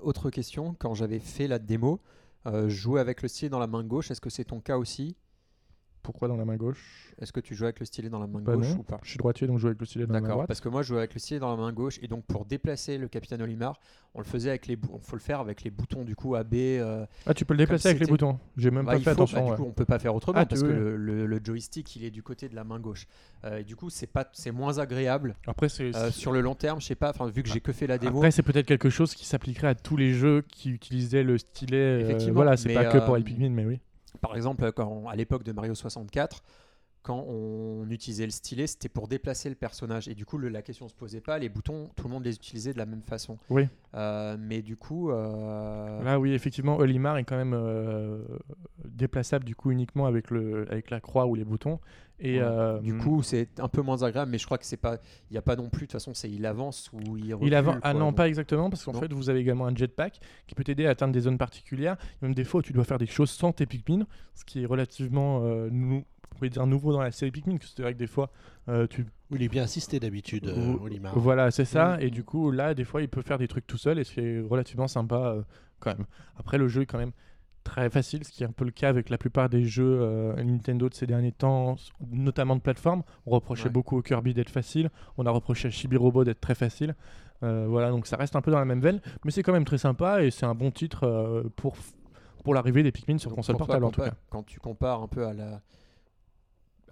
autre 0.00 0.30
question, 0.30 0.76
quand 0.78 0.94
j'avais 0.94 1.18
fait 1.18 1.48
la 1.48 1.58
démo, 1.58 2.00
euh, 2.46 2.68
jouer 2.68 3.00
avec 3.00 3.20
le 3.22 3.26
stylet 3.28 3.48
dans 3.48 3.58
la 3.58 3.66
main 3.66 3.82
gauche, 3.82 4.12
est-ce 4.12 4.20
que 4.20 4.30
c'est 4.30 4.44
ton 4.44 4.60
cas 4.60 4.78
aussi? 4.78 5.16
Pourquoi 6.08 6.26
dans 6.28 6.36
la 6.38 6.46
main 6.46 6.56
gauche 6.56 7.12
Est-ce 7.20 7.34
que 7.34 7.40
tu 7.40 7.54
joues 7.54 7.64
avec 7.64 7.80
le 7.80 7.84
stylet 7.84 8.08
dans 8.08 8.18
la 8.18 8.26
main 8.26 8.40
Bah 8.40 8.54
gauche 8.54 8.70
non. 8.70 8.78
ou 8.78 8.82
pas 8.82 8.98
Je 9.02 9.10
suis 9.10 9.18
droitier, 9.18 9.46
donc 9.46 9.58
je 9.58 9.60
joue 9.60 9.66
avec 9.66 9.78
le 9.78 9.84
stylet 9.84 10.06
dans 10.06 10.14
la 10.14 10.22
main 10.22 10.28
droite. 10.30 10.48
parce 10.48 10.62
que 10.62 10.70
moi 10.70 10.80
je 10.80 10.88
jouais 10.88 10.98
avec 11.00 11.12
le 11.12 11.20
stylet 11.20 11.38
dans 11.38 11.50
la 11.50 11.56
main 11.58 11.70
gauche 11.70 11.98
et 12.00 12.08
donc 12.08 12.24
pour 12.24 12.46
déplacer 12.46 12.96
le 12.96 13.08
capitaine 13.08 13.42
Olimar, 13.42 13.78
on 14.14 14.20
le 14.20 14.24
faisait 14.24 14.48
avec 14.48 14.66
les 14.68 14.78
on 14.90 14.98
faut 15.00 15.16
le 15.16 15.20
faire 15.20 15.38
avec 15.40 15.62
les 15.64 15.70
boutons 15.70 16.02
du 16.04 16.16
coup 16.16 16.34
AB. 16.34 16.54
euh, 16.54 17.04
Ah, 17.26 17.34
tu 17.34 17.44
peux 17.44 17.52
le 17.52 17.58
déplacer 17.58 17.88
avec 17.88 18.00
les 18.00 18.06
boutons. 18.06 18.38
J'ai 18.56 18.70
même 18.70 18.86
bah, 18.86 18.92
pas 18.92 18.98
fait 19.00 19.04
faut, 19.04 19.10
attention. 19.10 19.36
bah, 19.40 19.44
ouais. 19.44 19.50
Du 19.50 19.56
coup, 19.62 19.68
on 19.68 19.72
peut 19.72 19.84
pas 19.84 19.98
faire 19.98 20.14
autrement 20.14 20.38
Ah, 20.40 20.46
parce 20.46 20.62
que 20.62 20.66
le, 20.66 20.96
le- 20.96 21.26
le 21.26 21.40
joystick 21.44 21.94
il 21.96 22.04
est 22.04 22.10
du 22.10 22.22
côté 22.22 22.48
de 22.48 22.54
la 22.54 22.64
main 22.64 22.80
gauche. 22.80 23.06
Euh, 23.44 23.58
et 23.58 23.64
du 23.64 23.76
coup, 23.76 23.90
c'est 23.90 24.06
pas 24.06 24.26
c'est 24.32 24.50
moins 24.50 24.78
agréable 24.78 25.36
Après, 25.46 25.68
c'est 25.68 25.94
Euh, 25.94 26.10
sur 26.10 26.32
le 26.32 26.40
long 26.40 26.54
terme. 26.54 26.80
Je 26.80 26.86
sais 26.86 26.94
pas, 26.94 27.10
enfin 27.10 27.26
vu 27.28 27.42
que 27.42 27.50
j'ai 27.50 27.60
que 27.60 27.72
fait 27.72 27.86
la 27.86 27.98
démo. 27.98 28.16
Après, 28.16 28.30
c'est 28.30 28.42
peut-être 28.42 28.64
quelque 28.66 28.88
chose 28.88 29.14
qui 29.14 29.26
s'appliquerait 29.26 29.68
à 29.68 29.74
tous 29.74 29.98
les 29.98 30.14
jeux 30.14 30.42
qui 30.48 30.70
utilisaient 30.70 31.22
le 31.22 31.36
stylet. 31.36 31.76
euh, 31.76 32.00
Effectivement, 32.00 32.36
voilà, 32.36 32.56
c'est 32.56 32.72
pas 32.72 32.86
que 32.86 32.98
pour 33.04 33.18
Min, 33.18 33.50
mais 33.50 33.66
oui. 33.66 33.78
Par 34.20 34.36
exemple, 34.36 34.70
quand, 34.72 35.06
à 35.08 35.16
l'époque 35.16 35.42
de 35.44 35.52
Mario 35.52 35.74
64, 35.74 36.42
quand 37.02 37.24
on 37.28 37.88
utilisait 37.90 38.24
le 38.24 38.30
stylet, 38.30 38.66
c'était 38.66 38.88
pour 38.88 39.08
déplacer 39.08 39.48
le 39.48 39.54
personnage. 39.54 40.08
Et 40.08 40.14
du 40.14 40.26
coup, 40.26 40.36
le- 40.36 40.48
la 40.48 40.62
question 40.62 40.88
se 40.88 40.94
posait 40.94 41.20
pas. 41.20 41.38
Les 41.38 41.48
boutons, 41.48 41.88
tout 41.96 42.04
le 42.04 42.10
monde 42.12 42.24
les 42.24 42.34
utilisait 42.34 42.72
de 42.72 42.78
la 42.78 42.86
même 42.86 43.02
façon. 43.02 43.38
Oui. 43.50 43.66
Euh, 43.94 44.36
mais 44.38 44.60
du 44.62 44.76
coup, 44.76 45.10
euh, 45.10 46.02
Là, 46.02 46.18
oui, 46.18 46.32
effectivement, 46.32 46.76
Olimar 46.76 47.16
est 47.16 47.24
quand 47.24 47.36
même 47.36 47.54
euh, 47.54 48.22
déplaçable 48.84 49.44
du 49.44 49.54
coup 49.54 49.70
uniquement 49.70 50.06
avec, 50.06 50.30
le, 50.30 50.66
avec 50.70 50.90
la 50.90 51.00
croix 51.00 51.26
ou 51.26 51.34
les 51.34 51.44
boutons. 51.44 51.78
Et 52.20 52.38
Ouais. 52.40 52.44
euh, 52.44 52.80
du 52.80 52.96
coup, 52.96 53.22
c'est 53.22 53.60
un 53.60 53.68
peu 53.68 53.80
moins 53.80 54.02
agréable. 54.02 54.30
Mais 54.32 54.38
je 54.38 54.44
crois 54.46 54.58
que 54.58 54.64
c'est 54.66 54.76
pas. 54.76 54.96
Il 55.30 55.34
n'y 55.34 55.38
a 55.38 55.42
pas 55.42 55.54
non 55.56 55.68
plus. 55.68 55.82
De 55.82 55.86
toute 55.86 55.92
façon, 55.92 56.14
c'est 56.14 56.28
il 56.30 56.44
avance 56.46 56.90
ou 56.92 57.16
il 57.16 57.32
recule. 57.34 57.46
il 57.48 57.54
avance. 57.54 57.76
Ah 57.82 57.92
non, 57.94 58.06
Donc, 58.06 58.16
pas 58.16 58.28
exactement, 58.28 58.70
parce 58.70 58.84
qu'en 58.84 58.92
fait, 58.94 59.12
vous 59.12 59.30
avez 59.30 59.40
également 59.40 59.66
un 59.66 59.74
jetpack 59.74 60.18
qui 60.46 60.54
peut 60.54 60.64
t'aider 60.64 60.86
à 60.86 60.90
atteindre 60.90 61.12
des 61.12 61.20
zones 61.20 61.38
particulières. 61.38 61.96
Même 62.22 62.34
des 62.34 62.44
fois 62.44 62.62
tu 62.62 62.72
dois 62.72 62.84
faire 62.84 62.98
des 62.98 63.06
choses 63.06 63.30
sans 63.30 63.52
tes 63.52 63.66
Pikmin, 63.66 64.06
ce 64.34 64.44
qui 64.44 64.62
est 64.62 64.66
relativement 64.66 65.42
euh, 65.44 65.68
nou- 65.70 66.04
on 66.30 66.34
pourrait 66.34 66.50
dire 66.50 66.66
nouveau 66.66 66.92
dans 66.92 67.00
la 67.02 67.10
série 67.10 67.30
Pikmin. 67.30 67.56
que 67.58 67.64
C'est 67.66 67.82
vrai 67.82 67.94
que 67.94 67.98
des 67.98 68.06
fois, 68.06 68.30
euh, 68.68 68.86
tu 68.88 69.06
Il 69.30 69.42
est 69.42 69.48
bien 69.48 69.62
assisté 69.64 70.00
d'habitude, 70.00 70.46
euh, 70.48 70.74
Olimar. 70.82 71.18
Voilà, 71.18 71.50
c'est 71.50 71.64
ça. 71.64 71.96
Mhm. 71.96 72.02
Et 72.02 72.10
du 72.10 72.24
coup, 72.24 72.50
là, 72.50 72.74
des 72.74 72.84
fois, 72.84 73.00
il 73.02 73.08
peut 73.08 73.22
faire 73.22 73.38
des 73.38 73.46
trucs 73.48 73.66
tout 73.66 73.78
seul 73.78 73.98
et 73.98 74.04
c'est 74.04 74.40
relativement 74.40 74.88
sympa 74.88 75.16
euh, 75.36 75.42
quand 75.80 75.96
même. 75.96 76.06
Après, 76.36 76.58
le 76.58 76.66
jeu 76.68 76.82
est 76.82 76.86
quand 76.86 76.98
même 76.98 77.12
très 77.68 77.90
facile, 77.90 78.24
ce 78.24 78.30
qui 78.32 78.42
est 78.42 78.46
un 78.46 78.52
peu 78.52 78.64
le 78.64 78.70
cas 78.70 78.88
avec 78.88 79.10
la 79.10 79.18
plupart 79.18 79.48
des 79.48 79.64
jeux 79.64 79.98
euh, 80.00 80.42
Nintendo 80.42 80.88
de 80.88 80.94
ces 80.94 81.06
derniers 81.06 81.32
temps, 81.32 81.76
notamment 82.10 82.56
de 82.56 82.60
plateforme. 82.60 83.02
On 83.26 83.30
reprochait 83.30 83.64
Ouais. 83.64 83.70
beaucoup 83.70 83.96
au 83.98 84.02
Kirby 84.02 84.34
d'être 84.34 84.50
facile. 84.50 84.90
On 85.18 85.26
a 85.26 85.30
reproché 85.30 85.68
à 85.68 85.70
Chibi 85.70 85.96
Robo 85.96 86.24
d'être 86.24 86.40
très 86.40 86.54
facile. 86.54 86.94
Euh, 87.42 87.66
voilà, 87.68 87.90
donc 87.90 88.06
ça 88.06 88.16
reste 88.16 88.34
un 88.36 88.40
peu 88.40 88.50
dans 88.50 88.58
la 88.58 88.64
même 88.64 88.80
veine, 88.80 89.00
mais 89.24 89.30
c'est 89.30 89.42
quand 89.42 89.52
même 89.52 89.64
très 89.64 89.78
sympa 89.78 90.24
et 90.24 90.30
c'est 90.30 90.46
un 90.46 90.54
bon 90.54 90.70
titre 90.72 91.04
euh, 91.04 91.44
pour, 91.56 91.76
pour 92.42 92.52
l'arrivée 92.54 92.82
des 92.82 92.90
Pikmin 92.90 93.18
sur 93.18 93.30
donc 93.30 93.36
console 93.36 93.56
portable 93.58 93.84
en 93.84 93.90
tout 93.90 94.00
cas. 94.00 94.14
Quand 94.30 94.42
tu 94.44 94.58
compares 94.58 95.02
un 95.02 95.06
peu 95.08 95.24
à 95.26 95.32
la 95.34 95.60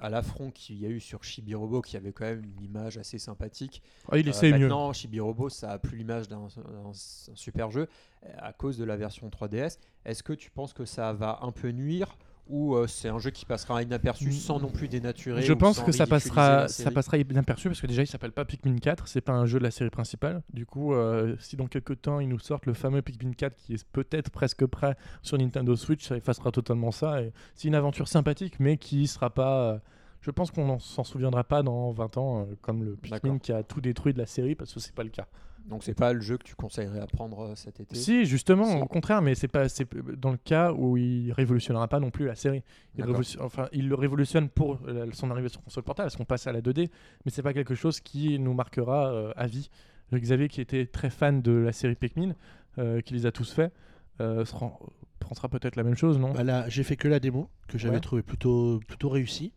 à 0.01 0.11
l'affront 0.11 0.51
qu'il 0.51 0.78
y 0.78 0.86
a 0.86 0.88
eu 0.88 1.01
sur 1.01 1.24
Chibi 1.24 1.55
Robo, 1.55 1.80
qui 1.82 1.97
avait 1.97 2.12
quand 2.12 2.24
même 2.24 2.42
une 2.44 2.62
image 2.64 2.99
assez 2.99 3.18
sympathique. 3.18 3.82
Ah, 4.11 4.18
il 4.18 4.26
Euh, 4.26 4.30
essaie 4.30 4.53
mieux. 4.53 4.59
Maintenant, 4.61 4.92
Chibi 4.92 5.20
Robo, 5.20 5.49
ça 5.49 5.70
a 5.72 5.78
plus 5.78 5.97
l'image 5.97 6.28
d'un 6.28 6.49
d'un- 6.57 6.90
un 6.90 6.92
super 6.94 7.70
jeu 7.70 7.88
euh, 8.24 8.28
à 8.38 8.53
cause 8.53 8.76
de 8.78 8.84
la 8.84 8.97
version 8.97 9.28
3DS. 9.30 9.78
Est-ce 10.05 10.22
que 10.22 10.32
tu 10.32 10.51
penses 10.51 10.72
que 10.72 10.84
ça 10.84 11.12
va 11.12 11.38
un 11.42 11.53
peu 11.53 11.70
nuire 11.70 12.16
ou 12.49 12.74
euh, 12.74 12.86
c'est 12.86 13.09
un 13.09 13.18
jeu 13.18 13.30
qui 13.30 13.44
passera 13.44 13.82
inaperçu 13.82 14.32
sans 14.32 14.61
non 14.61 14.68
plus 14.68 14.88
dénaturer 14.88 15.42
Je 15.42 15.53
pense 15.53 15.80
que 15.80 15.92
ça 15.92 16.07
passera, 16.07 16.68
ça 16.68 16.90
passera 16.90 17.18
inaperçu 17.18 17.68
parce 17.68 17.80
que 17.80 17.86
déjà 17.86 18.03
il 18.03 18.07
s'appelle 18.07 18.32
pas 18.32 18.44
Pikmin 18.44 18.76
4, 18.78 19.09
c'est 19.09 19.20
pas 19.20 19.32
un 19.32 19.47
jeu 19.47 19.59
de 19.59 19.64
la 19.64 19.70
série 19.70 19.90
principale. 19.90 20.42
Du 20.53 20.64
coup, 20.66 20.94
euh, 20.94 21.36
si 21.40 21.57
dans 21.57 21.66
quelques 21.66 22.01
temps 22.03 22.20
ils 22.20 22.28
nous 22.28 22.38
sortent 22.38 22.66
le 22.66 22.74
fameux 22.74 23.03
Pikmin 23.03 23.32
4 23.32 23.57
qui 23.57 23.74
est 23.74 23.84
peut-être 23.88 24.30
presque 24.30 24.64
prêt 24.66 24.97
sur 25.22 25.38
Nintendo 25.38 25.74
Switch, 25.76 26.07
ça 26.07 26.16
effacera 26.16 26.51
totalement 26.53 26.92
ça. 26.92 27.18
C'est 27.55 27.68
une 27.68 27.74
aventure 27.74 28.09
sympathique, 28.09 28.61
mais 28.61 28.76
qui 28.76 29.07
sera 29.07 29.30
pas. 29.30 29.72
euh, 29.72 29.78
je 30.20 30.30
pense 30.30 30.51
qu'on 30.51 30.78
s'en 30.78 31.05
souviendra 31.05 31.44
pas 31.44 31.62
dans 31.62 31.92
20 31.92 32.16
ans, 32.16 32.49
comme 32.61 32.82
le 32.84 32.97
Pikmin 32.97 33.38
qui 33.38 33.53
a 33.53 33.62
tout 33.62 33.80
détruit 33.80 34.12
de 34.12 34.18
la 34.18 34.26
série, 34.26 34.55
parce 34.55 34.72
que 34.72 34.80
c'est 34.80 34.94
pas 34.94 35.05
le 35.05 35.11
cas. 35.11 35.26
Donc 35.68 35.82
c'est 35.82 35.94
pas 35.94 36.12
le 36.12 36.20
jeu 36.20 36.38
que 36.38 36.44
tu 36.44 36.54
conseillerais 36.54 37.00
à 37.00 37.06
prendre 37.06 37.40
euh, 37.40 37.54
cet 37.56 37.80
été? 37.80 37.96
Si, 37.96 38.24
justement, 38.24 38.66
Si. 38.66 38.76
au 38.82 38.86
contraire, 38.86 39.20
mais 39.20 39.34
c'est 39.34 39.48
pas, 39.48 39.68
c'est 39.68 39.88
dans 40.16 40.30
le 40.30 40.36
cas 40.36 40.72
où 40.72 40.96
il 40.96 41.32
révolutionnera 41.32 41.88
pas 41.88 41.98
non 41.98 42.10
plus 42.10 42.26
la 42.26 42.36
série. 42.36 42.62
Il, 42.96 43.04
enfin, 43.40 43.68
il 43.72 43.88
le 43.88 43.94
révolutionne 43.96 44.48
pour 44.48 44.78
euh, 44.86 45.06
son 45.12 45.30
arrivée 45.30 45.48
sur 45.48 45.62
console 45.62 45.82
portable, 45.82 46.06
parce 46.06 46.16
qu'on 46.16 46.24
passe 46.24 46.46
à 46.46 46.52
la 46.52 46.60
2D, 46.60 46.88
mais 47.24 47.30
c'est 47.32 47.42
pas 47.42 47.52
quelque 47.52 47.74
chose 47.74 48.00
qui 48.00 48.38
nous 48.38 48.54
marquera 48.54 49.12
euh, 49.12 49.32
à 49.36 49.46
vie. 49.48 49.68
Le 50.12 50.20
Xavier, 50.20 50.46
qui 50.48 50.60
était 50.60 50.86
très 50.86 51.10
fan 51.10 51.42
de 51.42 51.50
la 51.50 51.72
série 51.72 51.96
Pikmin, 51.96 52.34
euh, 52.78 53.00
qui 53.00 53.14
les 53.14 53.26
a 53.26 53.32
tous 53.32 53.52
faits, 53.52 53.72
euh, 54.20 54.44
se 54.44 54.54
rend- 54.54 54.78
pensera 55.18 55.48
peut-être 55.48 55.74
la 55.74 55.82
même 55.82 55.96
chose, 55.96 56.16
non? 56.18 56.30
Bah 56.32 56.44
là, 56.44 56.68
j'ai 56.68 56.84
fait 56.84 56.96
que 56.96 57.08
la 57.08 57.18
démo, 57.18 57.50
que 57.66 57.76
j'avais 57.76 57.96
Ouais. 57.96 58.00
trouvé 58.00 58.22
plutôt, 58.22 58.78
plutôt 58.86 59.08
réussie. 59.08 59.52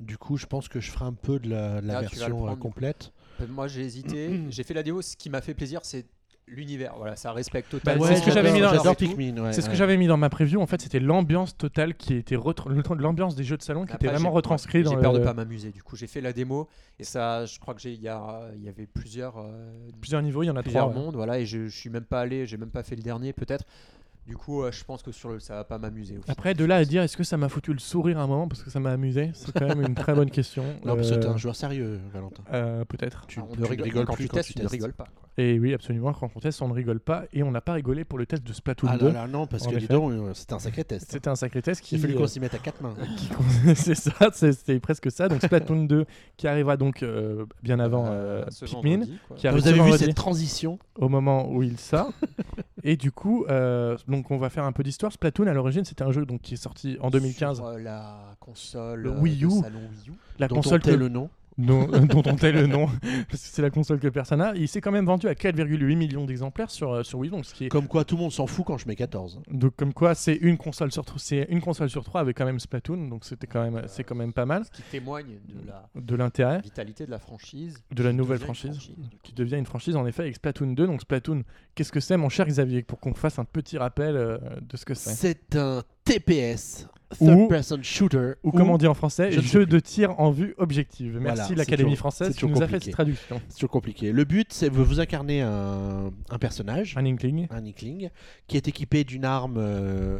Du 0.00 0.18
coup, 0.18 0.36
je 0.36 0.44
pense 0.44 0.68
que 0.68 0.80
je 0.80 0.90
ferai 0.90 1.06
un 1.06 1.14
peu 1.14 1.38
de 1.38 1.48
la, 1.48 1.80
de 1.80 1.86
version 1.86 2.54
complète. 2.56 3.12
Moi 3.48 3.68
j'ai 3.68 3.82
hésité, 3.82 4.40
j'ai 4.50 4.62
fait 4.62 4.74
la 4.74 4.82
démo, 4.82 5.02
ce 5.02 5.16
qui 5.16 5.30
m'a 5.30 5.40
fait 5.40 5.54
plaisir 5.54 5.80
c'est 5.82 6.06
l'univers, 6.48 6.94
voilà, 6.96 7.16
ça 7.16 7.32
respecte 7.32 7.72
Bah, 7.72 7.78
totalement. 7.80 8.04
c'est 8.04 8.14
ce 8.16 8.22
que 8.24 8.30
j'avais 8.30 8.52
mis 8.52 8.60
dans- 8.60 8.70
ouais, 8.70 9.52
C'est 9.52 9.60
ce 9.62 9.66
que 9.66 9.70
ouais. 9.72 9.76
j'avais 9.76 9.96
mis 9.96 10.06
dans 10.06 10.16
ma 10.16 10.28
preview. 10.30 10.60
En 10.60 10.66
fait, 10.68 10.80
c'était 10.80 11.00
l'ambiance 11.00 11.56
totale 11.58 11.96
qui 11.96 12.14
était 12.14 12.36
l'ambiance 12.36 13.34
des 13.34 13.42
jeux 13.42 13.56
de 13.56 13.62
salon 13.64 13.84
qui 13.84 13.92
Après, 13.92 14.06
était 14.06 14.14
vraiment 14.14 14.30
j'ai- 14.30 14.36
retranscrite 14.36 14.86
ouais, 14.86 14.94
J'ai 14.94 15.00
peur 15.00 15.12
le- 15.12 15.18
de 15.18 15.24
pas 15.24 15.34
m'amuser. 15.34 15.72
Du 15.72 15.82
coup, 15.82 15.96
j'ai 15.96 16.06
fait 16.06 16.20
la 16.20 16.32
démo 16.32 16.68
et 17.00 17.04
ça, 17.04 17.46
je 17.46 17.58
crois 17.58 17.74
que 17.74 17.80
j'ai, 17.80 17.94
il 17.94 18.00
y, 18.00 18.06
a- 18.06 18.48
il 18.54 18.62
y 18.62 18.68
avait 18.68 18.86
plusieurs, 18.86 19.38
euh, 19.38 19.88
plusieurs 20.00 20.22
niveaux. 20.22 20.44
Il 20.44 20.46
y 20.46 20.50
en 20.50 20.54
a 20.54 20.62
plusieurs 20.62 20.84
trois. 20.88 20.96
ouais. 20.96 21.04
mondes, 21.06 21.16
voilà, 21.16 21.40
et 21.40 21.46
je, 21.46 21.66
je 21.66 21.76
suis 21.76 21.90
même 21.90 22.04
pas 22.04 22.20
allé, 22.20 22.46
j'ai 22.46 22.58
même 22.58 22.70
pas 22.70 22.84
fait 22.84 22.94
le 22.94 23.02
dernier, 23.02 23.32
peut-être. 23.32 23.64
Du 24.26 24.36
coup, 24.36 24.62
euh, 24.62 24.72
je 24.72 24.82
pense 24.84 25.02
que 25.04 25.12
sur 25.12 25.28
le, 25.28 25.38
ça 25.38 25.54
va 25.54 25.62
pas 25.64 25.78
m'amuser. 25.78 26.14
au 26.18 26.22
final. 26.22 26.32
Après, 26.36 26.54
de 26.54 26.64
là 26.64 26.76
à 26.76 26.84
dire 26.84 27.02
est-ce 27.02 27.16
que 27.16 27.22
ça 27.22 27.36
m'a 27.36 27.48
foutu 27.48 27.72
le 27.72 27.78
sourire 27.78 28.18
à 28.18 28.22
un 28.22 28.26
moment 28.26 28.48
parce 28.48 28.62
que 28.64 28.70
ça 28.70 28.80
m'a 28.80 28.90
amusé, 28.90 29.30
c'est 29.34 29.52
quand 29.52 29.68
même 29.68 29.82
une 29.82 29.94
très 29.94 30.14
bonne 30.14 30.30
question. 30.30 30.64
Non, 30.84 30.96
parce 30.96 31.10
que 31.10 31.14
t'es 31.14 31.26
Euh, 31.26 31.30
un 31.32 31.36
joueur 31.36 31.54
sérieux, 31.54 32.00
Valentin. 32.12 32.42
euh, 32.52 32.84
Peut-être. 32.84 33.26
Tu, 33.28 33.38
Ah, 33.38 33.44
on 33.48 33.54
tu 33.54 33.60
ne 33.60 33.66
rigole, 33.66 33.84
rigoles 33.84 34.04
quand 34.06 34.14
plus 34.14 34.24
tu 34.24 34.28
quand 34.30 34.36
testes, 34.38 34.48
tu 34.48 34.54
tu 34.54 34.58
ne 34.58 34.64
testes. 34.64 34.72
rigoles 34.72 34.94
pas. 34.94 35.04
quoi. 35.04 35.28
Et 35.38 35.58
oui, 35.60 35.74
absolument. 35.74 36.12
Quand 36.14 36.30
on 36.34 36.40
teste, 36.40 36.60
on 36.62 36.68
ne 36.68 36.72
rigole 36.72 36.98
pas. 36.98 37.24
Et 37.34 37.42
on 37.44 37.50
n'a 37.52 37.60
pas 37.60 37.74
rigolé 37.74 38.04
pour 38.04 38.18
le 38.18 38.26
test 38.26 38.42
de 38.42 38.52
Splatoon 38.52 38.88
Ah 38.90 38.98
2. 38.98 39.06
là 39.08 39.12
là, 39.12 39.26
non, 39.28 39.46
parce 39.46 39.64
En 39.66 39.70
que 39.70 39.76
dis 39.76 39.84
effet. 39.84 39.92
donc, 39.94 40.10
euh, 40.10 40.32
c'était 40.34 40.54
un 40.54 40.58
sacré 40.58 40.82
test. 40.82 41.06
C'était 41.10 41.28
un 41.28 41.36
sacré 41.36 41.62
test 41.62 41.80
qui. 41.82 41.94
Il 41.94 41.98
a 41.98 42.02
fallu 42.02 42.14
euh, 42.14 42.18
qu'on 42.18 42.26
s'y 42.26 42.40
mette 42.40 42.54
à 42.54 42.58
quatre 42.58 42.80
mains. 42.82 42.94
c'est 43.76 43.94
ça, 43.94 44.30
c'est- 44.32 44.52
c'était 44.52 44.80
presque 44.80 45.10
ça. 45.12 45.28
Donc 45.28 45.40
Splatoon 45.42 45.84
2 45.84 46.04
qui 46.36 46.48
arrivera 46.48 46.76
donc 46.76 47.02
euh, 47.04 47.44
bien 47.62 47.78
avant 47.78 48.06
euh, 48.06 48.42
Euh, 48.42 48.44
ce 48.50 48.64
Pikmin, 48.64 48.90
vendredi, 48.96 49.18
quoi. 49.28 49.36
qui 49.36 49.46
arrive 49.46 49.60
Vous 49.60 49.66
avez 49.68 49.74
vu 49.76 49.80
vendredi 49.82 50.04
cette 50.04 50.16
transition? 50.16 50.78
au 50.96 51.08
moment 51.10 51.48
où 51.52 51.62
il 51.62 51.78
sort. 51.78 52.10
et 52.82 52.96
du 52.96 53.12
coup, 53.12 53.44
euh, 53.50 53.96
donc 54.08 54.15
on 54.30 54.38
va 54.38 54.48
faire 54.50 54.64
un 54.64 54.72
peu 54.72 54.82
d'histoire. 54.82 55.12
Splatoon 55.12 55.46
à 55.46 55.52
l'origine, 55.52 55.84
c'était 55.84 56.02
un 56.04 56.12
jeu 56.12 56.24
donc 56.26 56.40
qui 56.42 56.54
est 56.54 56.58
sorti 56.58 56.96
en 57.00 57.10
2015. 57.10 57.56
Sur, 57.58 57.66
euh, 57.66 57.78
la 57.78 58.36
console 58.40 59.00
Le 59.00 59.10
euh, 59.10 59.20
Wii 59.20 59.44
U. 59.44 59.50
salon 59.62 59.78
Wii 59.78 60.08
U. 60.08 60.12
La 60.38 60.48
dont 60.48 60.56
console 60.56 60.78
on 60.78 60.82
tait 60.82 60.90
que- 60.92 60.96
le 60.96 61.08
nom. 61.08 61.28
Dont, 61.58 61.86
dont 62.06 62.22
on 62.26 62.36
tait 62.36 62.52
le 62.52 62.66
nom, 62.66 62.86
parce 63.30 63.42
que 63.42 63.48
c'est 63.48 63.62
la 63.62 63.70
console 63.70 63.98
que 63.98 64.08
personne 64.08 64.38
n'a. 64.38 64.54
Il 64.54 64.68
s'est 64.68 64.80
quand 64.80 64.92
même 64.92 65.06
vendu 65.06 65.28
à 65.28 65.34
4,8 65.34 65.96
millions 65.96 66.24
d'exemplaires 66.24 66.70
sur, 66.70 66.92
euh, 66.92 67.02
sur 67.02 67.18
Wii, 67.18 67.30
donc 67.30 67.44
ce 67.44 67.54
qui 67.54 67.66
est 67.66 67.68
Comme 67.68 67.88
quoi, 67.88 68.04
tout 68.04 68.16
le 68.16 68.22
monde 68.22 68.32
s'en 68.32 68.46
fout 68.46 68.64
quand 68.66 68.78
je 68.78 68.86
mets 68.88 68.96
14. 68.96 69.40
donc 69.50 69.74
comme 69.76 69.92
quoi 69.92 70.14
c'est 70.14 70.36
une 70.36 70.56
console 70.56 70.92
sur 70.92 71.04
c'est 71.18 71.46
une 71.48 71.60
console 71.60 71.90
sur 71.90 72.04
trois 72.04 72.20
avec 72.20 72.36
quand 72.36 72.44
même 72.44 72.60
Splatoon, 72.60 73.08
donc 73.08 73.24
c'était 73.24 73.46
quand 73.46 73.62
même 73.62 73.82
c'est 73.86 74.04
quand 74.04 74.14
même 74.14 74.32
pas 74.32 74.46
mal 74.46 74.64
Ce 74.64 74.70
qui 74.70 74.82
témoigne 74.82 75.38
de 75.48 75.66
la 75.66 75.88
de 75.94 76.16
l'intérêt 76.16 76.60
vitalité 76.60 77.06
de 77.06 77.10
la 77.10 77.18
franchise. 77.18 77.82
de 77.90 78.02
la 78.02 78.12
nouvelle 78.12 78.38
franchise, 78.38 78.90
qui 79.22 79.32
devient 79.32 79.56
une 79.56 79.66
franchise 79.66 79.96
en 79.96 80.06
effet 80.06 80.22
avec 80.22 80.36
Splatoon 80.36 80.72
2. 80.72 80.86
Donc 80.86 81.00
Splatoon, 81.00 81.42
qu'est-ce 81.74 81.92
que 81.92 82.00
c'est 82.00 82.16
mon 82.16 82.28
cher 82.28 82.46
Xavier 82.46 82.82
pour 82.82 83.00
qu'on 83.00 83.14
fasse 83.14 83.38
un 83.38 83.44
petit 83.44 83.78
rappel 83.78 84.16
euh, 84.16 84.38
de 84.60 84.76
ce 84.76 84.84
que 84.84 84.94
c'est? 84.94 85.10
C'est 85.10 85.56
un 85.56 85.82
TPS, 86.06 86.86
Ou- 87.20 87.26
Third 87.26 87.48
Person 87.48 87.78
Shooter. 87.82 88.32
ou 88.42 88.50
comme 88.52 88.70
on 88.70 88.78
dit 88.78 88.86
en 88.86 88.94
français, 88.94 89.30
je 89.30 89.40
jeu 89.40 89.66
de 89.66 89.78
tir 89.80 90.18
en 90.18 90.30
vue 90.30 90.54
objective. 90.58 91.18
Merci 91.20 91.42
Voilà, 91.48 91.54
l'Académie 91.58 91.96
française 91.96 92.34
qui 92.36 92.46
nous 92.46 92.62
a 92.62 92.66
fait 92.68 92.82
cette 92.82 92.92
traduction. 92.92 93.40
C'est 93.48 93.54
toujours 93.56 93.70
compliqué. 93.70 94.12
Le 94.12 94.24
but, 94.24 94.52
c'est 94.52 94.68
que 94.68 94.74
vous 94.74 95.00
incarnez 95.00 95.42
un, 95.42 96.10
un 96.30 96.38
personnage, 96.38 96.94
Un 96.96 97.04
inkling. 97.06 97.46
un 97.50 97.64
Inkling, 97.64 98.10
qui 98.48 98.56
est 98.56 98.66
équipé 98.68 99.04
d'une 99.04 99.24
arme 99.24 99.56
euh, 99.58 100.18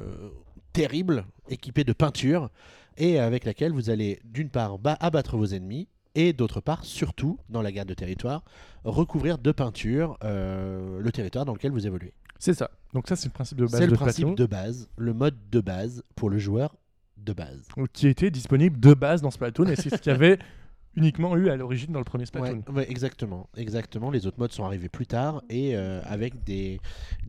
terrible, 0.72 1.24
équipée 1.48 1.84
de 1.84 1.92
peinture, 1.92 2.50
et 2.98 3.18
avec 3.18 3.44
laquelle 3.44 3.72
vous 3.72 3.90
allez 3.90 4.20
d'une 4.24 4.48
part 4.50 4.78
ba- 4.78 4.96
abattre 5.00 5.36
vos 5.36 5.46
ennemis, 5.46 5.88
et 6.14 6.32
d'autre 6.32 6.60
part, 6.60 6.84
surtout, 6.84 7.38
dans 7.50 7.60
la 7.62 7.70
guerre 7.72 7.84
de 7.84 7.94
territoire, 7.94 8.42
recouvrir 8.84 9.36
de 9.38 9.52
peinture 9.52 10.16
euh, 10.24 10.98
le 11.00 11.12
territoire 11.12 11.44
dans 11.44 11.52
lequel 11.52 11.72
vous 11.72 11.86
évoluez. 11.86 12.12
C'est 12.38 12.54
ça. 12.54 12.70
Donc 12.92 13.08
ça 13.08 13.16
c'est 13.16 13.28
le 13.28 13.32
principe 13.32 13.58
de 13.58 13.64
base 13.64 13.80
C'est 13.80 13.86
de 13.86 13.90
le 13.90 13.96
principe 13.96 14.34
de 14.34 14.46
base, 14.46 14.88
le 14.96 15.12
mode 15.12 15.36
de 15.50 15.60
base 15.60 16.02
pour 16.14 16.30
le 16.30 16.38
joueur 16.38 16.76
de 17.16 17.32
base. 17.32 17.66
qui 17.92 18.08
était 18.08 18.30
disponible 18.30 18.78
de 18.78 18.94
base 18.94 19.22
dans 19.22 19.30
Splatoon 19.30 19.66
et 19.66 19.76
c'est 19.76 19.90
ce 19.90 19.96
qu'il 20.00 20.12
y 20.12 20.14
avait 20.14 20.38
uniquement 20.96 21.36
eu 21.36 21.50
à 21.50 21.56
l'origine 21.56 21.92
dans 21.92 21.98
le 21.98 22.04
premier 22.04 22.26
Splatoon. 22.26 22.62
Ouais, 22.68 22.74
ouais, 22.74 22.90
exactement, 22.90 23.48
exactement. 23.56 24.10
Les 24.10 24.26
autres 24.26 24.38
modes 24.38 24.52
sont 24.52 24.64
arrivés 24.64 24.88
plus 24.88 25.06
tard 25.06 25.42
et 25.50 25.76
euh, 25.76 26.00
avec 26.04 26.42
des, 26.44 26.80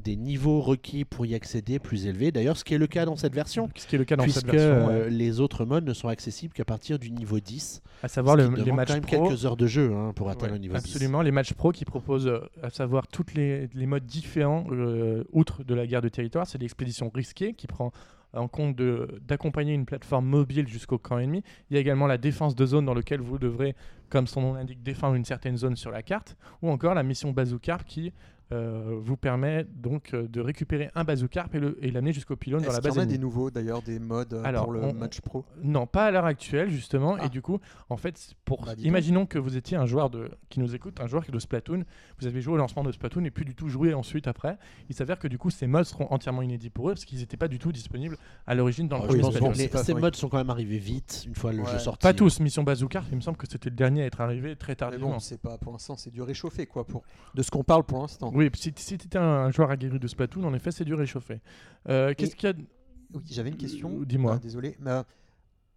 des 0.03 0.15
niveaux 0.15 0.61
requis 0.61 1.05
pour 1.05 1.25
y 1.25 1.35
accéder 1.35 1.77
plus 1.79 2.07
élevés. 2.07 2.31
D'ailleurs, 2.31 2.57
ce 2.57 2.63
qui 2.63 2.73
est 2.73 2.77
le 2.77 2.87
cas 2.87 3.05
dans 3.05 3.15
cette 3.15 3.35
version, 3.35 3.69
Ce 3.75 3.85
qui 3.87 3.95
est 3.95 3.99
le 3.99 4.05
cas 4.05 4.15
dans 4.15 4.23
puisque 4.23 4.39
cette 4.41 4.49
version, 4.51 4.89
euh, 4.89 5.03
ouais. 5.05 5.09
les 5.09 5.39
autres 5.39 5.65
modes 5.65 5.85
ne 5.85 5.93
sont 5.93 6.07
accessibles 6.07 6.53
qu'à 6.53 6.65
partir 6.65 6.97
du 6.97 7.11
niveau 7.11 7.39
10. 7.39 7.81
à 8.03 8.07
savoir 8.07 8.35
le- 8.35 8.47
les 8.49 8.71
matchs 8.71 8.87
quand 8.87 8.93
même 8.95 9.03
pro. 9.03 9.27
quelques 9.27 9.45
heures 9.45 9.57
de 9.57 9.67
jeu 9.67 9.93
hein, 9.93 10.13
pour 10.15 10.29
atteindre 10.29 10.53
le 10.53 10.59
niveau 10.59 10.75
absolument, 10.75 11.21
les 11.21 11.31
matchs 11.31 11.53
pro 11.53 11.71
qui 11.71 11.83
proposent 11.85 12.27
euh, 12.27 12.39
à 12.63 12.69
savoir 12.69 13.07
tous 13.07 13.25
les, 13.35 13.67
les 13.73 13.85
modes 13.85 14.05
différents, 14.05 14.65
euh, 14.71 15.23
outre 15.33 15.63
de 15.63 15.75
la 15.75 15.85
guerre 15.87 16.01
de 16.01 16.09
territoire. 16.09 16.47
C'est 16.47 16.57
l'expédition 16.57 17.11
risquée 17.13 17.53
qui 17.53 17.67
prend 17.67 17.91
en 18.37 18.47
compte 18.47 18.75
d'accompagner 19.27 19.73
une 19.73 19.85
plateforme 19.85 20.25
mobile 20.25 20.67
jusqu'au 20.67 20.97
camp 20.97 21.19
ennemi. 21.19 21.43
Il 21.69 21.75
y 21.75 21.77
a 21.77 21.79
également 21.79 22.07
la 22.07 22.17
défense 22.17 22.55
de 22.55 22.65
zone 22.65 22.85
dans 22.85 22.93
lequel 22.93 23.21
vous 23.21 23.37
devrez, 23.37 23.75
comme 24.09 24.27
son 24.27 24.41
nom 24.41 24.53
l'indique, 24.53 24.83
défendre 24.83 25.15
une 25.15 25.25
certaine 25.25 25.57
zone 25.57 25.75
sur 25.75 25.91
la 25.91 26.03
carte, 26.03 26.37
ou 26.61 26.69
encore 26.69 26.93
la 26.93 27.03
mission 27.03 27.31
Bazookarp 27.31 27.85
qui 27.85 28.13
euh, 28.53 28.97
vous 29.01 29.17
permet 29.17 29.65
donc 29.75 30.13
euh, 30.13 30.27
de 30.27 30.39
récupérer 30.39 30.89
un 30.95 31.03
Bazookarp 31.03 31.53
et 31.55 31.59
le- 31.59 31.77
et 31.83 31.91
l'amener 31.91 32.13
jusqu'au 32.13 32.35
pylône 32.35 32.61
dans 32.61 32.67
Est-ce 32.69 32.75
la 32.77 32.79
qu'il 32.81 32.85
y 32.91 32.95
base 32.95 32.97
en 32.99 33.01
a 33.01 33.05
des 33.05 33.17
nouveaux 33.17 33.51
d'ailleurs, 33.51 33.81
des 33.81 33.99
modes 33.99 34.33
euh, 34.33 34.41
Alors, 34.45 34.63
pour 34.65 34.73
le 34.73 34.81
on- 34.83 34.93
match 34.93 35.19
pro? 35.21 35.43
Non, 35.63 35.85
pas 35.85 36.05
à 36.05 36.11
l'heure 36.11 36.25
actuelle 36.25 36.69
justement. 36.69 37.17
Ah. 37.19 37.25
Et 37.25 37.29
du 37.29 37.41
coup, 37.41 37.59
en 37.89 37.97
fait, 37.97 38.33
pour 38.45 38.63
Bah, 38.65 38.75
donc. 38.75 38.85
imaginons 38.85 39.25
que 39.25 39.37
vous 39.37 39.57
étiez 39.57 39.75
un 39.77 39.85
joueur 39.85 40.09
de 40.09 40.29
qui 40.49 40.59
nous 40.61 40.73
écoute, 40.75 40.99
un 41.01 41.07
joueur 41.07 41.23
de 41.27 41.39
Splatoon. 41.39 41.83
Vous 42.19 42.27
avez 42.27 42.41
joué 42.41 42.53
au 42.53 42.57
lancement 42.57 42.83
de 42.83 42.91
Splatoon 42.91 43.23
et 43.25 43.31
plus 43.31 43.43
du 43.45 43.53
tout 43.55 43.67
joué 43.69 43.93
ensuite 43.93 44.27
après. 44.27 44.57
Il 44.89 44.95
s'avère 44.95 45.19
que 45.19 45.27
du 45.27 45.37
coup, 45.37 45.49
ces 45.49 45.67
mods 45.67 45.83
seront 45.83 46.07
entièrement 46.11 46.41
inédits 46.41 46.69
pour 46.69 46.89
eux 46.89 46.93
parce 46.93 47.05
qu'ils 47.05 47.19
n'étaient 47.19 47.37
pas 47.37 47.47
du 47.49 47.59
tout 47.59 47.71
disponibles 47.71 48.17
à 48.45 48.55
l'origine 48.55 48.87
dans 48.87 48.99
le 48.99 49.07
premier 49.07 49.23
Splatoon. 49.23 49.53
c'est 49.53 49.61
les- 49.63 49.67
pas 49.67 49.83
ces 49.83 49.91
vrai. 49.91 50.01
modes 50.01 50.15
sont 50.15 50.29
quand 50.29 50.37
même 50.37 50.49
arrivés 50.49 50.77
vite 50.79 51.25
une 51.27 51.35
fois 51.35 51.51
le 51.51 51.63
Ouais. 51.63 51.71
jeu 51.71 51.79
sorti. 51.79 52.01
Pas 52.03 52.13
tous. 52.13 52.39
Mission 52.39 52.63
Bazooka, 52.63 53.03
il 53.11 53.15
me 53.17 53.21
semble 53.21 53.37
que 53.37 53.47
c'était 53.49 53.69
le 53.69 53.75
dernier 53.75 54.03
à 54.03 54.05
être 54.05 54.21
arrivé 54.21 54.55
très 54.55 54.71
Mais 54.71 54.75
tardivement. 54.77 55.09
bon, 55.09 55.19
c'est 55.19 55.41
pas 55.41 55.57
pour 55.57 55.73
l'instant, 55.73 55.95
c'est 55.97 56.11
du 56.11 56.21
réchauffé 56.21 56.65
quoi. 56.65 56.85
Pour 56.85 57.03
de 57.35 57.41
ce 57.41 57.51
qu'on 57.51 57.63
parle 57.63 57.83
pour 57.83 57.99
l'instant. 57.99 58.31
Oui, 58.37 58.49
si, 58.53 58.71
si 58.75 58.97
tu 58.97 59.07
étais 59.07 59.17
un 59.17 59.49
joueur 59.51 59.71
aguerri 59.71 59.99
de 59.99 60.07
Splatoon, 60.07 60.43
en 60.43 60.53
effet, 60.53 60.71
c'est 60.71 60.85
du 60.85 60.93
réchauffé. 60.93 61.41
Euh, 61.89 62.13
Qu'est-ce 62.15 62.35
qu'il 62.35 62.47
y 62.49 62.51
a 62.53 62.55
Oui, 63.13 63.23
j'avais 63.25 63.49
une 63.49 63.57
question. 63.57 63.99
Euh, 64.01 64.05
dis-moi. 64.05 64.33
Ah, 64.35 64.39
désolé. 64.39 64.77
Mais, 64.79 64.91
euh, 64.91 65.03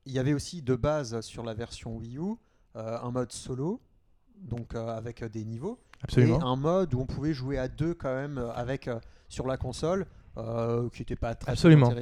il 0.04 0.12
y 0.12 0.18
avait 0.18 0.34
aussi 0.34 0.60
de 0.60 0.76
base 0.76 1.20
sur 1.22 1.42
la 1.42 1.54
version 1.54 1.96
Wii 1.96 2.18
U 2.18 2.36
euh, 2.76 2.98
un 3.02 3.10
mode 3.10 3.32
solo, 3.32 3.80
donc 4.36 4.74
avec 4.74 5.24
des 5.24 5.44
niveaux, 5.44 5.78
Absolument. 6.02 6.38
et 6.38 6.42
un 6.42 6.56
mode 6.56 6.94
où 6.94 7.00
on 7.00 7.06
pouvait 7.06 7.32
jouer 7.34 7.58
à 7.58 7.68
deux 7.68 7.94
quand 7.94 8.14
même 8.14 8.38
avec 8.54 8.88
sur 9.28 9.46
la 9.46 9.56
console, 9.56 10.06
qui 10.92 11.02
n'était 11.02 11.16
pas 11.16 11.34
très, 11.34 11.46
très 11.46 11.52
Absolument. 11.52 11.92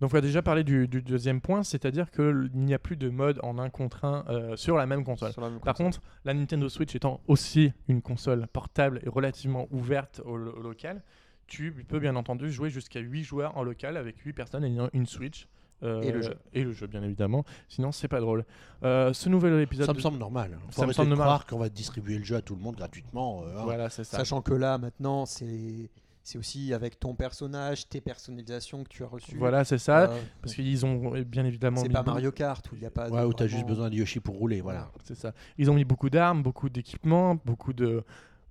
Donc 0.00 0.10
on 0.10 0.14
va 0.14 0.20
déjà 0.20 0.42
parler 0.42 0.62
du, 0.62 0.86
du 0.88 1.00
deuxième 1.00 1.40
point, 1.40 1.62
c'est-à-dire 1.62 2.10
qu'il 2.10 2.50
n'y 2.54 2.74
a 2.74 2.78
plus 2.78 2.96
de 2.96 3.08
mode 3.08 3.40
en 3.42 3.58
un 3.58 3.70
contre 3.70 4.04
un 4.04 4.24
euh, 4.28 4.54
sur 4.56 4.76
la 4.76 4.84
même 4.86 5.04
console. 5.04 5.32
Sur 5.32 5.40
la 5.40 5.48
même 5.50 5.60
Par 5.60 5.74
console. 5.74 5.86
contre, 5.86 6.02
la 6.24 6.34
Nintendo 6.34 6.68
Switch 6.68 6.94
étant 6.94 7.20
aussi 7.28 7.72
une 7.88 8.02
console 8.02 8.46
portable 8.52 9.00
et 9.04 9.08
relativement 9.08 9.66
ouverte 9.70 10.20
au, 10.26 10.36
lo- 10.36 10.52
au 10.52 10.60
local, 10.60 11.02
tu 11.46 11.72
peux 11.88 11.98
bien 11.98 12.14
entendu 12.16 12.50
jouer 12.52 12.68
jusqu'à 12.68 13.00
8 13.00 13.22
joueurs 13.24 13.56
en 13.56 13.62
local 13.62 13.96
avec 13.96 14.18
8 14.18 14.32
personnes 14.34 14.64
ayant 14.64 14.90
une 14.92 15.06
Switch. 15.06 15.46
euh, 15.82 16.02
Et 16.02 16.10
le 16.12 16.20
jeu. 16.20 16.34
Et 16.52 16.62
le 16.64 16.72
jeu, 16.72 16.86
bien 16.86 17.02
évidemment. 17.02 17.44
Sinon, 17.68 17.90
c'est 17.92 18.08
pas 18.08 18.20
drôle. 18.20 18.44
Euh, 18.82 19.12
ce 19.14 19.28
nouvel 19.30 19.58
épisode. 19.60 19.86
Ça 19.86 19.94
me 19.94 20.00
semble 20.00 20.18
normal. 20.18 20.58
Faut 20.70 20.80
Ça 20.80 20.86
me 20.86 20.92
semble 20.92 21.08
normal. 21.10 21.26
croire 21.26 21.46
qu'on 21.46 21.58
va 21.58 21.68
distribuer 21.70 22.18
le 22.18 22.24
jeu 22.24 22.36
à 22.36 22.42
tout 22.42 22.54
le 22.56 22.60
monde 22.60 22.76
gratuitement. 22.76 23.42
euh, 23.44 23.56
hein. 23.58 23.62
Voilà, 23.64 23.88
c'est 23.88 24.04
ça. 24.04 24.18
Sachant 24.18 24.42
que 24.42 24.52
là 24.52 24.76
maintenant 24.78 25.24
c'est 25.24 25.88
c'est 26.26 26.38
aussi 26.38 26.74
avec 26.74 26.98
ton 26.98 27.14
personnage, 27.14 27.88
tes 27.88 28.00
personnalisations 28.00 28.82
que 28.82 28.88
tu 28.88 29.04
as 29.04 29.06
reçues. 29.06 29.36
Voilà, 29.38 29.64
c'est 29.64 29.78
ça. 29.78 30.10
Euh, 30.10 30.20
Parce 30.42 30.56
qu'ils 30.56 30.84
ont 30.84 31.14
euh, 31.14 31.22
bien 31.22 31.44
évidemment. 31.44 31.76
c'est 31.80 31.86
mis 31.86 31.94
pas 31.94 32.00
beaucoup- 32.02 32.14
Mario 32.16 32.32
Kart 32.32 32.68
où 32.72 32.74
il 32.74 32.80
n'y 32.80 32.86
a 32.86 32.90
pas. 32.90 33.08
de 33.08 33.14
Ouais, 33.14 33.22
où 33.22 33.32
t'as 33.32 33.44
juste 33.44 33.58
vraiment- 33.58 33.68
besoin 33.68 33.90
de 33.90 33.94
Yoshi 33.94 34.18
pour 34.18 34.34
rouler, 34.36 34.60
voilà. 34.60 34.90
C'est 35.04 35.14
ça. 35.14 35.32
Ils 35.56 35.70
ont 35.70 35.74
mis 35.74 35.84
beaucoup 35.84 36.10
d'armes, 36.10 36.42
beaucoup 36.42 36.68
d'équipements, 36.68 37.36
beaucoup 37.44 37.72
de 37.72 38.02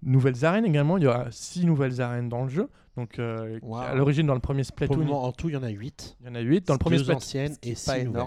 nouvelles 0.03 0.45
arènes 0.45 0.63
également. 0.65 0.97
Il 0.97 1.03
y 1.03 1.07
aura 1.07 1.27
6 1.31 1.65
nouvelles 1.65 1.99
arènes 1.99 2.29
dans 2.29 2.43
le 2.43 2.49
jeu. 2.49 2.69
Donc, 2.95 3.19
euh, 3.19 3.59
Wow. 3.61 3.75
à 3.79 3.93
l'origine, 3.93 4.25
dans 4.25 4.35
le 4.35 4.39
premier 4.39 4.61
Pour 4.61 4.67
Splatoon, 4.67 4.95
le 4.99 5.03
moment, 5.03 5.23
en 5.25 5.33
tout, 5.33 5.49
il 5.49 5.53
y 5.55 5.57
en 5.57 5.63
a 5.63 5.67
8. 5.69 6.15
il 6.21 6.27
y 6.27 6.29
en 6.29 6.35
a 6.35 6.39
8. 6.39 6.67
Dans 6.67 6.75
le 6.75 6.79
premier 6.79 6.95
deux 6.95 7.03
Splatoon, 7.03 7.17
anciennes 7.17 7.55
et 7.61 7.71
pas 7.73 7.75
6 7.75 8.05
nouvelles. 8.05 8.23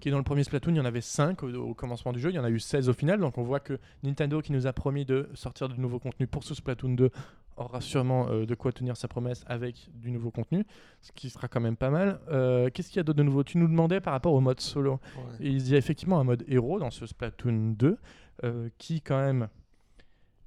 Qui 0.00 0.08
est 0.08 0.12
dans 0.12 0.18
le 0.18 0.24
premier 0.24 0.44
Splatoon, 0.44 0.72
il 0.74 0.76
y 0.78 0.80
en 0.80 0.84
avait 0.84 1.00
5 1.00 1.42
au, 1.42 1.48
au 1.54 1.74
commencement 1.74 2.12
du 2.12 2.20
jeu. 2.20 2.30
Il 2.30 2.36
y 2.36 2.38
en 2.38 2.44
a 2.44 2.50
eu 2.50 2.60
16 2.60 2.88
au 2.88 2.92
final. 2.92 3.20
Donc, 3.20 3.38
on 3.38 3.42
voit 3.42 3.60
que 3.60 3.78
Nintendo, 4.02 4.40
qui 4.40 4.52
nous 4.52 4.66
a 4.66 4.72
promis 4.72 5.04
de 5.04 5.28
sortir 5.34 5.68
de 5.68 5.74
nouveaux 5.74 5.98
contenus 5.98 6.28
pour 6.30 6.44
ce 6.44 6.54
Splatoon 6.54 6.94
2, 6.94 7.10
aura 7.58 7.80
sûrement 7.80 8.28
euh, 8.28 8.46
de 8.46 8.54
quoi 8.54 8.72
tenir 8.72 8.96
sa 8.96 9.08
promesse 9.08 9.44
avec 9.46 9.88
du 9.94 10.10
nouveau 10.10 10.30
contenu, 10.30 10.64
ce 11.00 11.12
qui 11.12 11.30
sera 11.30 11.48
quand 11.48 11.60
même 11.60 11.76
pas 11.76 11.90
mal. 11.90 12.20
Euh, 12.30 12.70
Qu'est-ce 12.72 12.88
qu'il 12.88 12.98
y 12.98 13.00
a 13.00 13.02
d'autre 13.02 13.18
de 13.18 13.22
nouveau? 13.22 13.44
Tu 13.44 13.58
nous 13.58 13.68
demandais 13.68 14.00
par 14.00 14.12
rapport 14.12 14.32
au 14.32 14.40
mode 14.40 14.60
solo. 14.60 15.00
Ouais. 15.16 15.46
Et 15.46 15.50
il 15.50 15.68
y 15.68 15.74
a 15.74 15.78
effectivement 15.78 16.20
un 16.20 16.24
mode 16.24 16.44
héros 16.48 16.78
dans 16.78 16.90
ce 16.90 17.06
Splatoon 17.06 17.74
2 17.76 17.98
euh, 18.44 18.68
qui 18.78 19.00
quand 19.00 19.18
même 19.18 19.48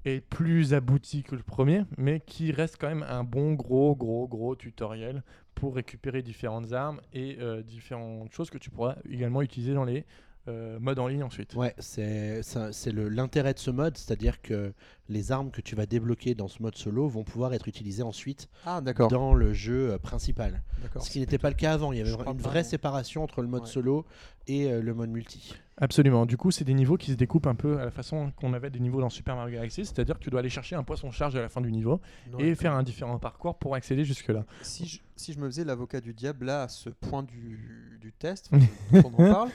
est 0.05 0.21
plus 0.21 0.73
abouti 0.73 1.21
que 1.23 1.35
le 1.35 1.43
premier, 1.43 1.83
mais 1.97 2.21
qui 2.21 2.51
reste 2.51 2.77
quand 2.79 2.87
même 2.87 3.05
un 3.07 3.23
bon 3.23 3.53
gros 3.53 3.95
gros 3.95 4.27
gros 4.27 4.55
tutoriel 4.55 5.21
pour 5.61 5.75
récupérer 5.75 6.23
différentes 6.23 6.73
armes 6.73 6.99
et 7.13 7.37
euh, 7.39 7.61
différentes 7.61 8.33
choses 8.33 8.49
que 8.49 8.57
tu 8.57 8.71
pourras 8.71 8.95
également 9.07 9.43
utiliser 9.43 9.75
dans 9.75 9.83
les 9.83 10.05
euh, 10.47 10.79
modes 10.79 10.99
en 10.99 11.07
ligne 11.07 11.23
ensuite. 11.23 11.53
Ouais, 11.55 11.75
c'est 11.77 12.41
ça- 12.43 12.73
c'est 12.73 12.91
le- 12.91 13.09
l'intérêt 13.09 13.53
de 13.53 13.59
ce 13.59 13.69
mode, 13.71 13.97
c'est-à-dire 13.97 14.41
que 14.41 14.73
les 15.09 15.31
armes 15.31 15.51
que 15.51 15.61
tu 15.61 15.75
vas 15.75 15.85
débloquer 15.85 16.33
dans 16.35 16.47
ce 16.47 16.63
mode 16.63 16.75
solo 16.75 17.07
vont 17.07 17.23
pouvoir 17.23 17.53
être 17.53 17.67
utilisées 17.67 18.01
ensuite 18.03 18.47
Ah 18.65 18.81
dans 18.81 19.33
le 19.33 19.53
jeu 19.53 19.91
euh, 19.91 19.97
principal. 19.97 20.63
Ce 20.99 21.09
qui 21.09 21.19
n'était 21.19 21.37
pas 21.37 21.49
le 21.49 21.55
cas 21.55 21.73
avant. 21.73 21.91
Il 21.91 21.99
y 21.99 22.01
avait 22.01 22.11
une 22.11 22.37
vraie 22.37 22.63
séparation 22.63 23.23
entre 23.23 23.41
le 23.41 23.47
mode 23.47 23.63
Ouais. 23.63 23.67
solo 23.67 24.05
et 24.47 24.71
euh, 24.71 24.81
le 24.81 24.93
mode 24.93 25.09
multi. 25.09 25.53
Absolument. 25.77 26.25
Du 26.25 26.37
coup, 26.37 26.51
c'est 26.51 26.63
des 26.63 26.73
niveaux 26.75 26.97
qui 26.97 27.11
se 27.11 27.15
découpent 27.17 27.47
un 27.47 27.55
peu 27.55 27.79
à 27.79 27.85
la 27.85 27.91
façon 27.91 28.31
qu'on 28.35 28.53
avait 28.53 28.69
des 28.69 28.79
niveaux 28.79 29.01
dans 29.01 29.09
Super 29.09 29.35
Mario 29.35 29.55
Galaxy, 29.55 29.83
c'est-à-dire 29.85 30.17
que 30.17 30.23
tu 30.23 30.29
dois 30.29 30.39
aller 30.39 30.49
chercher 30.49 30.75
un 30.75 30.83
poisson 30.83 31.11
charge 31.11 31.35
à 31.35 31.41
la 31.41 31.49
fin 31.49 31.59
du 31.61 31.71
niveau 31.71 31.99
et 32.39 32.49
Ouais. 32.49 32.55
faire 32.55 32.73
un 32.73 32.83
différent 32.83 33.17
parcours 33.19 33.57
pour 33.57 33.73
accéder 33.75 34.05
jusque-là. 34.05 34.45
si 34.61 34.85
je, 34.87 34.99
si 35.15 35.33
je 35.33 35.39
me 35.39 35.45
faisais 35.47 35.63
l'avocat 35.63 35.99
du 36.01 36.13
diable 36.13 36.45
là 36.45 36.63
à 36.63 36.67
ce 36.67 36.89
point 36.89 37.23
du, 37.23 37.97
du 37.99 38.11
test, 38.13 38.49
on 38.93 38.99
en 38.99 39.11
parle, 39.33 39.49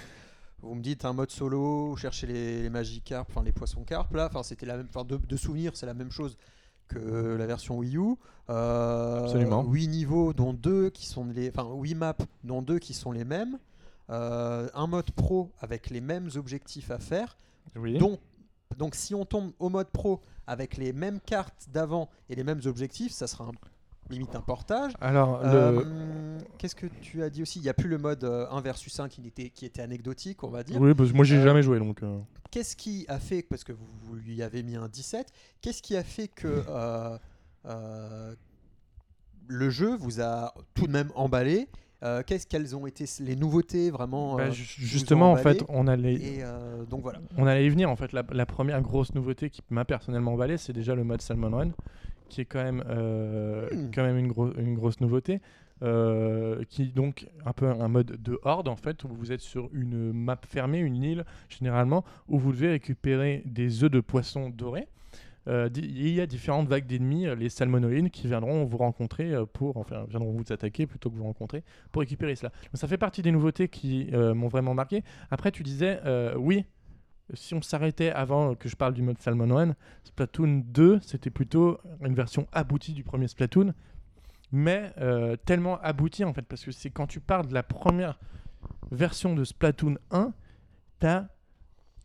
vous 0.66 0.74
me 0.74 0.82
dites 0.82 1.04
un 1.04 1.12
mode 1.12 1.30
solo, 1.30 1.96
chercher 1.96 2.26
les, 2.26 2.62
les 2.62 2.70
Magikarp, 2.70 3.28
enfin 3.30 3.42
les 3.42 3.52
poissons 3.52 3.84
carpes 3.84 4.14
là, 4.14 4.26
enfin 4.30 4.42
c'était 4.42 4.66
la 4.66 4.76
même, 4.76 4.86
enfin 4.88 5.04
de, 5.04 5.16
de 5.16 5.36
souvenir 5.36 5.72
c'est 5.74 5.86
la 5.86 5.94
même 5.94 6.10
chose 6.10 6.36
que 6.88 7.34
la 7.36 7.46
version 7.46 7.78
Wii 7.78 7.96
U. 7.96 8.14
Euh, 8.48 9.24
Absolument. 9.24 9.64
8 9.64 9.88
niveaux 9.88 10.32
dont 10.32 10.52
deux 10.52 10.90
qui 10.90 11.06
sont 11.06 11.24
les, 11.26 11.50
enfin 11.50 11.68
8 11.74 11.94
maps 11.94 12.14
dont 12.44 12.62
deux 12.62 12.78
qui 12.78 12.94
sont 12.94 13.10
les 13.12 13.24
mêmes. 13.24 13.58
Euh, 14.10 14.68
un 14.74 14.86
mode 14.86 15.10
pro 15.10 15.50
avec 15.58 15.90
les 15.90 16.00
mêmes 16.00 16.28
objectifs 16.36 16.90
à 16.92 16.98
faire. 17.00 17.36
Oui. 17.74 17.98
Donc 18.78 18.94
si 18.94 19.14
on 19.14 19.24
tombe 19.24 19.50
au 19.58 19.68
mode 19.68 19.88
pro 19.88 20.20
avec 20.46 20.76
les 20.76 20.92
mêmes 20.92 21.18
cartes 21.20 21.66
d'avant 21.72 22.08
et 22.28 22.36
les 22.36 22.44
mêmes 22.44 22.60
objectifs, 22.66 23.12
ça 23.12 23.26
sera 23.26 23.44
un- 23.46 23.52
limite 24.10 24.34
un 24.34 24.40
portage. 24.40 24.92
Alors, 25.00 25.40
le... 25.42 25.48
Euh, 25.52 26.38
Qu'est-ce 26.58 26.74
que 26.76 26.86
tu 27.00 27.22
as 27.22 27.30
dit 27.30 27.42
aussi? 27.42 27.58
Il 27.58 27.62
n'y 27.62 27.68
a 27.68 27.74
plus 27.74 27.88
le 27.88 27.98
mode 27.98 28.24
euh, 28.24 28.46
1 28.50 28.60
versus 28.60 28.98
1 28.98 29.08
qui 29.08 29.26
était, 29.26 29.50
qui 29.50 29.66
était 29.66 29.82
anecdotique, 29.82 30.42
on 30.44 30.48
va 30.48 30.62
dire. 30.62 30.80
oui, 30.80 30.94
parce 30.94 31.10
que 31.10 31.16
moi 31.16 31.24
j'ai 31.24 31.36
Euh, 31.38 31.44
jamais 31.44 31.62
joué 31.62 31.78
donc. 31.78 32.02
euh, 32.02 32.18
Qu'est-ce 32.50 32.76
qui 32.76 33.04
a 33.08 33.18
fait, 33.18 33.42
parce 33.42 33.64
que 33.64 33.72
vous, 33.72 33.86
vous 34.02 34.14
lui 34.14 34.42
avez 34.42 34.62
mis 34.62 34.76
un 34.76 34.88
17, 34.88 35.26
qu'est-ce 35.60 35.82
qui 35.82 35.96
a 35.96 36.02
fait 36.04 36.28
que 36.28 36.46
euh, 36.68 37.18
euh, 37.66 38.34
le 39.48 39.70
jeu 39.70 39.96
vous 39.96 40.20
a 40.20 40.54
tout 40.74 40.86
de 40.86 40.92
même 40.92 41.10
emballé? 41.14 41.68
Euh, 42.02 42.22
Qu'est-ce 42.24 42.46
qu'elles 42.46 42.76
ont 42.76 42.86
été 42.86 43.06
les 43.20 43.36
nouveautés 43.36 43.90
vraiment 43.90 44.36
Bah, 44.36 44.44
euh, 44.44 44.52
justement, 44.52 45.32
en 45.32 45.36
fait, 45.36 45.62
on 45.68 45.86
allait, 45.86 46.14
Et 46.14 46.42
euh, 46.42 46.84
donc 46.84 47.00
voilà. 47.02 47.20
on 47.38 47.46
allait 47.46 47.64
y 47.64 47.70
venir. 47.70 47.90
En 47.90 47.96
fait, 47.96 48.12
la, 48.12 48.22
la 48.32 48.44
première 48.44 48.80
grosse 48.82 49.14
nouveauté 49.14 49.48
qui 49.48 49.62
m'a 49.70 49.84
personnellement 49.86 50.34
emballé, 50.34 50.58
c'est 50.58 50.74
déjà 50.74 50.94
le 50.94 51.04
mode 51.04 51.22
Salmon 51.22 51.50
Run, 51.56 51.70
qui 52.28 52.40
est 52.40 52.44
quand 52.44 52.62
même, 52.62 52.82
euh, 52.88 53.68
Hmm. 53.72 53.90
quand 53.94 54.02
même 54.04 54.18
une, 54.18 54.28
gro- 54.28 54.52
une 54.58 54.74
grosse 54.74 55.00
nouveauté. 55.00 55.40
euh, 55.82 56.62
qui 56.70 56.84
est 56.84 56.94
donc 56.94 57.26
un 57.44 57.52
peu 57.52 57.66
un 57.68 57.88
mode 57.88 58.16
de 58.22 58.38
horde 58.44 58.66
en 58.66 58.76
fait 58.76 59.04
où 59.04 59.08
vous 59.08 59.30
êtes 59.30 59.42
sur 59.42 59.68
une 59.74 60.10
map 60.10 60.38
fermée, 60.48 60.78
une 60.78 61.02
île 61.02 61.24
généralement 61.50 62.02
où 62.28 62.38
vous 62.38 62.52
devez 62.52 62.70
récupérer 62.70 63.42
des 63.44 63.84
œufs 63.84 63.90
de 63.90 64.00
poisson 64.00 64.48
dorés. 64.48 64.88
Euh, 65.48 65.68
il 65.76 66.08
y 66.08 66.20
a 66.22 66.26
différentes 66.26 66.66
vagues 66.66 66.86
d'ennemis, 66.86 67.26
euh, 67.26 67.34
les 67.34 67.50
salmonoïdes, 67.50 68.10
qui 68.10 68.26
viendront 68.26 68.64
vous 68.64 68.78
rencontrer 68.78 69.32
pour, 69.52 69.76
enfin, 69.76 70.06
viendront 70.08 70.32
vous 70.32 70.50
attaquer 70.50 70.86
plutôt 70.86 71.10
que 71.10 71.14
vous 71.16 71.24
rencontrer 71.24 71.62
pour 71.92 72.00
récupérer 72.00 72.34
cela. 72.36 72.48
Donc 72.48 72.76
ça 72.80 72.88
fait 72.88 72.96
partie 72.96 73.20
des 73.20 73.30
nouveautés 73.30 73.68
qui 73.68 74.08
euh, 74.14 74.32
m'ont 74.34 74.48
vraiment 74.48 74.72
marqué. 74.72 75.04
Après, 75.30 75.52
tu 75.52 75.62
disais, 75.62 76.00
euh, 76.06 76.34
oui, 76.38 76.64
si 77.34 77.54
on 77.54 77.62
s'arrêtait 77.62 78.10
avant 78.10 78.54
que 78.54 78.68
je 78.68 78.76
parle 78.76 78.94
du 78.94 79.02
mode 79.02 79.18
Salmon 79.18 79.54
Run, 79.54 79.74
Splatoon 80.04 80.62
2, 80.66 81.00
c'était 81.02 81.30
plutôt 81.30 81.78
une 82.04 82.14
version 82.14 82.46
aboutie 82.52 82.92
du 82.92 83.04
premier 83.04 83.28
Splatoon, 83.28 83.74
mais 84.52 84.92
euh, 84.98 85.36
tellement 85.44 85.80
aboutie 85.80 86.24
en 86.24 86.32
fait, 86.32 86.42
parce 86.42 86.64
que 86.64 86.70
c'est 86.70 86.90
quand 86.90 87.06
tu 87.06 87.20
parles 87.20 87.46
de 87.46 87.54
la 87.54 87.62
première 87.62 88.18
version 88.90 89.34
de 89.34 89.44
Splatoon 89.44 89.96
1, 90.10 90.32
t'as 90.98 91.26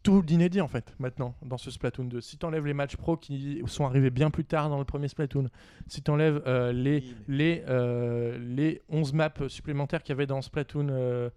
tout 0.03 0.24
d'inédit 0.24 0.61
en 0.61 0.67
fait 0.67 0.95
maintenant 0.99 1.36
dans 1.43 1.57
ce 1.57 1.69
Splatoon 1.69 2.05
2. 2.05 2.22
Si 2.22 2.38
t'enlèves 2.38 2.65
les 2.65 2.74
matchs 2.74 2.95
pro 2.95 3.17
qui 3.17 3.61
sont 3.67 3.86
arrivés 3.86 4.09
bien 4.09 4.32
plus 4.32 4.45
tard 4.45 4.69
dans 4.69 4.80
le 4.80 4.86
premier 4.86 5.07
Splatoon, 5.07 5.49
si 5.88 6.01
t'enlèves 6.01 6.41
euh, 6.47 6.72
les, 6.72 7.03
les, 7.28 7.63
euh, 7.67 8.38
les 8.39 8.82
11 8.89 9.13
maps 9.13 9.47
supplémentaires 9.47 10.01
qu'il 10.01 10.13
y 10.13 10.17
avait 10.17 10.26
dans 10.26 10.41
Splatoon, 10.41 10.88
euh, 10.89 11.30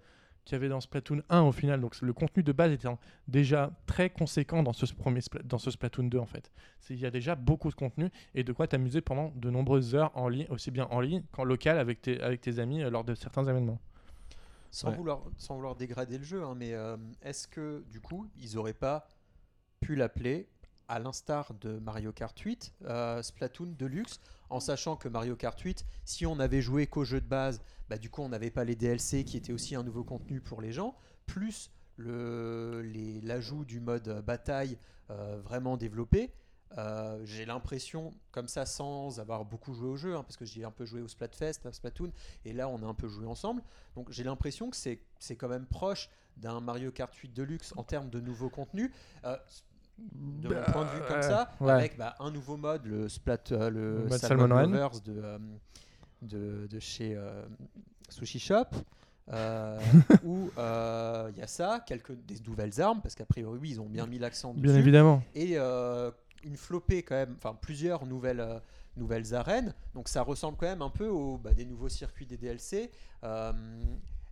qu'il 0.44 0.54
y 0.54 0.56
avait 0.56 0.68
dans 0.68 0.80
Splatoon 0.80 1.22
1 1.30 1.40
au 1.42 1.52
final, 1.52 1.80
donc 1.80 1.98
le 2.00 2.12
contenu 2.12 2.42
de 2.42 2.52
base 2.52 2.70
était 2.72 2.88
déjà 3.28 3.70
très 3.86 4.10
conséquent 4.10 4.62
dans 4.62 4.72
ce, 4.72 4.92
premier 4.92 5.20
dans 5.44 5.58
ce 5.58 5.70
Splatoon 5.70 6.04
2 6.04 6.18
en 6.18 6.26
fait. 6.26 6.50
C'est- 6.80 6.94
Il 6.94 7.00
y 7.00 7.06
a 7.06 7.10
déjà 7.10 7.34
beaucoup 7.34 7.70
de 7.70 7.74
contenu 7.74 8.10
et 8.34 8.44
de 8.44 8.52
quoi 8.52 8.66
t'amuser 8.68 9.00
pendant 9.00 9.32
de 9.36 9.50
nombreuses 9.50 9.94
heures 9.94 10.10
en 10.14 10.28
ligne, 10.28 10.46
aussi 10.50 10.70
bien 10.70 10.86
en 10.90 11.00
ligne 11.00 11.22
qu'en 11.32 11.44
local 11.44 11.78
avec 11.78 12.02
tes, 12.02 12.20
avec 12.20 12.40
tes 12.40 12.58
amis 12.58 12.82
euh, 12.82 12.90
lors 12.90 13.04
de 13.04 13.14
certains 13.14 13.44
événements. 13.44 13.80
Sans, 14.70 14.90
Ouais. 14.90 14.96
vouloir, 14.96 15.22
sans 15.38 15.54
vouloir 15.54 15.76
dégrader 15.76 16.18
le 16.18 16.24
jeu, 16.24 16.42
hein, 16.42 16.54
mais 16.56 16.72
euh, 16.74 16.96
est-ce 17.22 17.46
que 17.48 17.84
du 17.90 18.00
coup, 18.00 18.28
ils 18.36 18.58
auraient 18.58 18.72
pas 18.74 19.06
pu 19.80 19.94
l'appeler 19.94 20.48
à 20.88 20.98
l'instar 20.98 21.54
de 21.54 21.78
Mario 21.78 22.12
Kart 22.12 22.38
8, 22.38 22.74
euh, 22.84 23.22
Splatoon 23.22 23.74
Deluxe, 23.78 24.20
en 24.50 24.60
sachant 24.60 24.96
que 24.96 25.08
Mario 25.08 25.36
Kart 25.36 25.58
8, 25.58 25.84
si 26.04 26.26
on 26.26 26.38
avait 26.38 26.62
joué 26.62 26.86
qu'au 26.86 27.04
jeu 27.04 27.20
de 27.20 27.26
base, 27.26 27.60
bah, 27.88 27.98
du 27.98 28.10
coup 28.10 28.22
on 28.22 28.28
n'avait 28.28 28.50
pas 28.50 28.64
les 28.64 28.76
DLC 28.76 29.24
qui 29.24 29.36
étaient 29.36 29.52
aussi 29.52 29.74
un 29.74 29.82
nouveau 29.82 30.04
contenu 30.04 30.40
pour 30.40 30.60
les 30.60 30.72
gens, 30.72 30.96
plus 31.26 31.70
l'ajout 31.96 33.64
du 33.64 33.80
mode 33.80 34.22
bataille 34.26 34.78
euh, 35.10 35.40
vraiment 35.42 35.76
développé. 35.76 36.32
Euh, 36.78 37.20
j'ai 37.24 37.44
l'impression, 37.44 38.12
comme 38.32 38.48
ça, 38.48 38.66
sans 38.66 39.20
avoir 39.20 39.44
beaucoup 39.44 39.74
joué 39.74 39.88
au 39.88 39.96
jeu, 39.96 40.16
hein, 40.16 40.22
parce 40.22 40.36
que 40.36 40.44
j'ai 40.44 40.64
un 40.64 40.70
peu 40.70 40.84
joué 40.84 41.00
au 41.00 41.08
Splatfest, 41.08 41.66
à 41.66 41.72
Splatoon, 41.72 42.10
et 42.44 42.52
là 42.52 42.68
on 42.68 42.82
a 42.82 42.86
un 42.86 42.94
peu 42.94 43.08
joué 43.08 43.26
ensemble. 43.26 43.62
Donc 43.94 44.10
j'ai 44.10 44.24
l'impression 44.24 44.70
que 44.70 44.76
c'est 44.76 45.36
quand 45.36 45.48
même 45.48 45.66
proche 45.66 46.08
d'un 46.36 46.60
Mario 46.60 46.90
Kart 46.90 47.14
8 47.14 47.32
Deluxe 47.32 47.72
en 47.76 47.84
termes 47.84 48.10
de 48.10 48.20
nouveaux 48.20 48.50
contenus. 48.50 48.90
De 49.98 50.48
mon 50.48 50.54
Bah, 50.54 50.60
point 50.72 50.84
de 50.84 50.90
vue 50.90 51.00
comme 51.06 51.16
ouais, 51.16 51.22
ça, 51.22 51.50
ouais. 51.60 51.72
avec 51.72 51.96
bah, 51.96 52.14
un 52.20 52.30
nouveau 52.30 52.56
mode, 52.56 52.84
le 52.86 53.08
Splat, 53.08 53.38
euh, 53.52 53.70
le, 53.70 54.04
Le 54.04 54.10
Salmon, 54.18 54.48
Salmon. 54.48 54.62
Lovers 54.72 55.00
de, 55.00 55.12
euh, 55.22 55.38
de, 56.22 56.66
de 56.68 56.78
chez 56.80 57.14
euh, 57.16 57.44
Sushi 58.08 58.38
Shop. 58.38 58.64
euh, 59.32 59.78
où 60.24 60.50
euh, 60.58 61.30
il 61.32 61.38
y 61.38 61.42
a 61.42 61.46
ça, 61.46 61.80
quelques 61.86 62.12
des 62.26 62.36
nouvelles 62.46 62.80
armes, 62.80 63.00
parce 63.00 63.14
qu'a 63.14 63.24
priori 63.24 63.58
oui, 63.60 63.70
ils 63.70 63.80
ont 63.80 63.86
bien 63.88 64.06
mis 64.06 64.18
l'accent 64.18 64.52
dessus 64.52 64.62
Bien 64.62 64.74
évidemment. 64.76 65.22
et 65.34 65.52
euh, 65.56 66.10
une 66.42 66.56
flopée 66.58 67.02
quand 67.02 67.14
même, 67.14 67.34
enfin 67.38 67.56
plusieurs 67.58 68.04
nouvelles, 68.04 68.40
euh, 68.40 68.58
nouvelles 68.96 69.34
arènes. 69.34 69.72
Donc 69.94 70.08
ça 70.08 70.22
ressemble 70.22 70.58
quand 70.58 70.66
même 70.66 70.82
un 70.82 70.90
peu 70.90 71.08
aux 71.08 71.38
bah, 71.38 71.54
des 71.54 71.64
nouveaux 71.64 71.88
circuits 71.88 72.26
des 72.26 72.36
DLC. 72.36 72.90
Euh, 73.22 73.52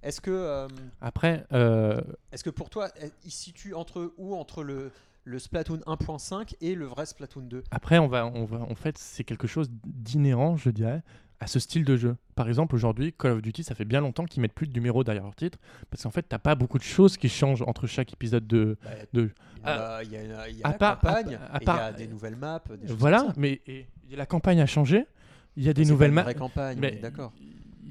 est-ce 0.02 0.20
que, 0.20 0.30
euh, 0.30 0.68
Après, 1.00 1.46
euh, 1.52 2.00
est-ce 2.32 2.44
que 2.44 2.50
pour 2.50 2.68
toi, 2.68 2.90
euh, 3.02 3.08
il 3.24 3.30
situe 3.30 3.72
entre 3.72 4.12
où 4.18 4.34
entre 4.34 4.62
le, 4.62 4.90
le 5.24 5.38
Splatoon 5.38 5.78
1.5 5.86 6.54
et 6.60 6.74
le 6.74 6.86
vrai 6.86 7.06
Splatoon 7.06 7.42
2 7.42 7.64
Après, 7.70 7.98
on 7.98 8.08
va, 8.08 8.26
on 8.26 8.44
va, 8.44 8.58
en 8.60 8.74
fait, 8.74 8.98
c'est 8.98 9.24
quelque 9.24 9.46
chose 9.46 9.70
d'inhérent, 9.84 10.56
je 10.56 10.70
dirais, 10.70 11.02
à 11.40 11.46
ce 11.46 11.58
style 11.58 11.84
de 11.84 11.96
jeu. 11.96 12.16
Par 12.34 12.48
exemple, 12.48 12.74
aujourd'hui, 12.74 13.12
Call 13.12 13.32
of 13.32 13.42
Duty, 13.42 13.62
ça 13.64 13.74
fait 13.74 13.84
bien 13.84 14.00
longtemps 14.00 14.24
qu'ils 14.24 14.40
mettent 14.42 14.52
plus 14.54 14.66
de 14.68 14.72
numéros 14.72 15.04
derrière 15.04 15.24
leur 15.24 15.34
titre, 15.34 15.58
parce 15.90 16.02
qu'en 16.02 16.10
fait, 16.10 16.22
t'as 16.28 16.38
pas 16.38 16.54
beaucoup 16.54 16.78
de 16.78 16.82
choses 16.84 17.16
qui 17.16 17.28
changent 17.28 17.62
entre 17.62 17.86
chaque 17.86 18.12
épisode 18.12 18.46
de. 18.46 18.76
Bah, 18.84 18.90
de- 19.12 19.30
Il 19.58 19.62
y 19.64 19.68
a, 19.68 20.02
il 20.02 20.12
y 20.12 20.16
a- 20.16 20.48
il 20.48 20.56
y 20.58 20.62
a 20.62 20.66
à 20.68 20.72
la 20.72 20.78
part- 20.78 20.92
à- 20.92 20.96
campagne, 20.96 21.38
part- 21.64 21.76
il 21.76 21.92
y 21.92 21.94
a 21.94 22.06
des 22.06 22.06
nouvelles 22.08 22.36
maps. 22.36 22.62
Des 22.80 22.88
choses 22.88 22.96
voilà, 22.96 23.18
comme 23.18 23.28
ça. 23.28 23.34
mais 23.36 23.60
et, 23.66 23.86
la 24.10 24.26
campagne 24.26 24.60
a 24.60 24.66
changé. 24.66 25.06
Il 25.56 25.62
y 25.64 25.68
a 25.68 25.72
des 25.72 25.84
nouvelles 25.84 26.10
maps. 26.12 26.22
vraie 26.22 26.34
campagne, 26.34 26.78
mais 26.80 26.94
est 26.94 27.00
d'accord. 27.00 27.32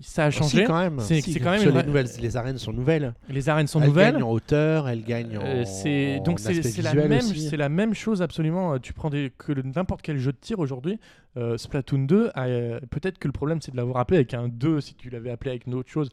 Ça 0.02 0.26
a 0.26 0.32
changé. 0.32 0.64
quand 0.66 0.78
même. 0.80 1.00
C'est- 1.00 1.22
Si, 1.22 1.34
c'est 1.34 1.40
quand 1.40 1.52
même 1.52 1.54
parce 1.54 1.64
que 1.64 1.70
une 1.70 1.76
les, 1.76 1.82
vraie- 1.82 1.88
nouvelles, 1.88 2.22
les 2.22 2.38
arènes 2.38 2.58
sont 2.58 2.74
nouvelles. 2.74 3.14
Les 3.30 3.50
arènes 3.50 3.68
sont 3.68 3.80
elles 3.82 3.88
nouvelles. 3.88 4.14
gagnent 4.14 4.24
en 4.24 4.32
hauteur, 4.32 4.90
elles 4.90 5.04
gagnent 5.04 5.38
en. 5.38 5.44
Euh, 5.46 5.64
c'est 5.66 6.18
en 6.20 6.24
donc 6.24 6.40
c'est 6.40 6.54
la 6.82 6.94
même 6.94 7.12
aussi. 7.20 7.50
c'est 7.50 7.58
la 7.58 7.70
même 7.70 7.94
chose 7.94 8.22
absolument. 8.22 8.74
Euh, 8.74 8.78
Tu 8.80 8.94
prends 8.94 9.10
des 9.10 9.32
que 9.38 9.52
le- 9.52 9.64
n'importe 9.64 10.02
quel 10.02 10.18
jeu 10.18 10.32
de 10.32 10.38
tir 10.40 10.60
aujourd'hui, 10.60 11.00
euh, 11.38 11.58
Splatoon 11.58 12.00
2, 12.06 12.32
a, 12.34 12.46
euh, 12.48 12.80
peut-être 12.90 13.18
que 13.20 13.28
le 13.28 13.32
problème 13.34 13.62
c'est 13.62 13.72
de 13.72 13.78
l'avoir 13.78 13.98
appelé 13.98 14.18
avec 14.18 14.34
un 14.34 14.48
2 14.48 14.82
si 14.82 14.96
tu 14.96 15.10
l'avais 15.10 15.30
appelé 15.32 15.52
avec 15.52 15.68
une 15.68 15.74
autre 15.76 15.90
chose. 15.90 16.10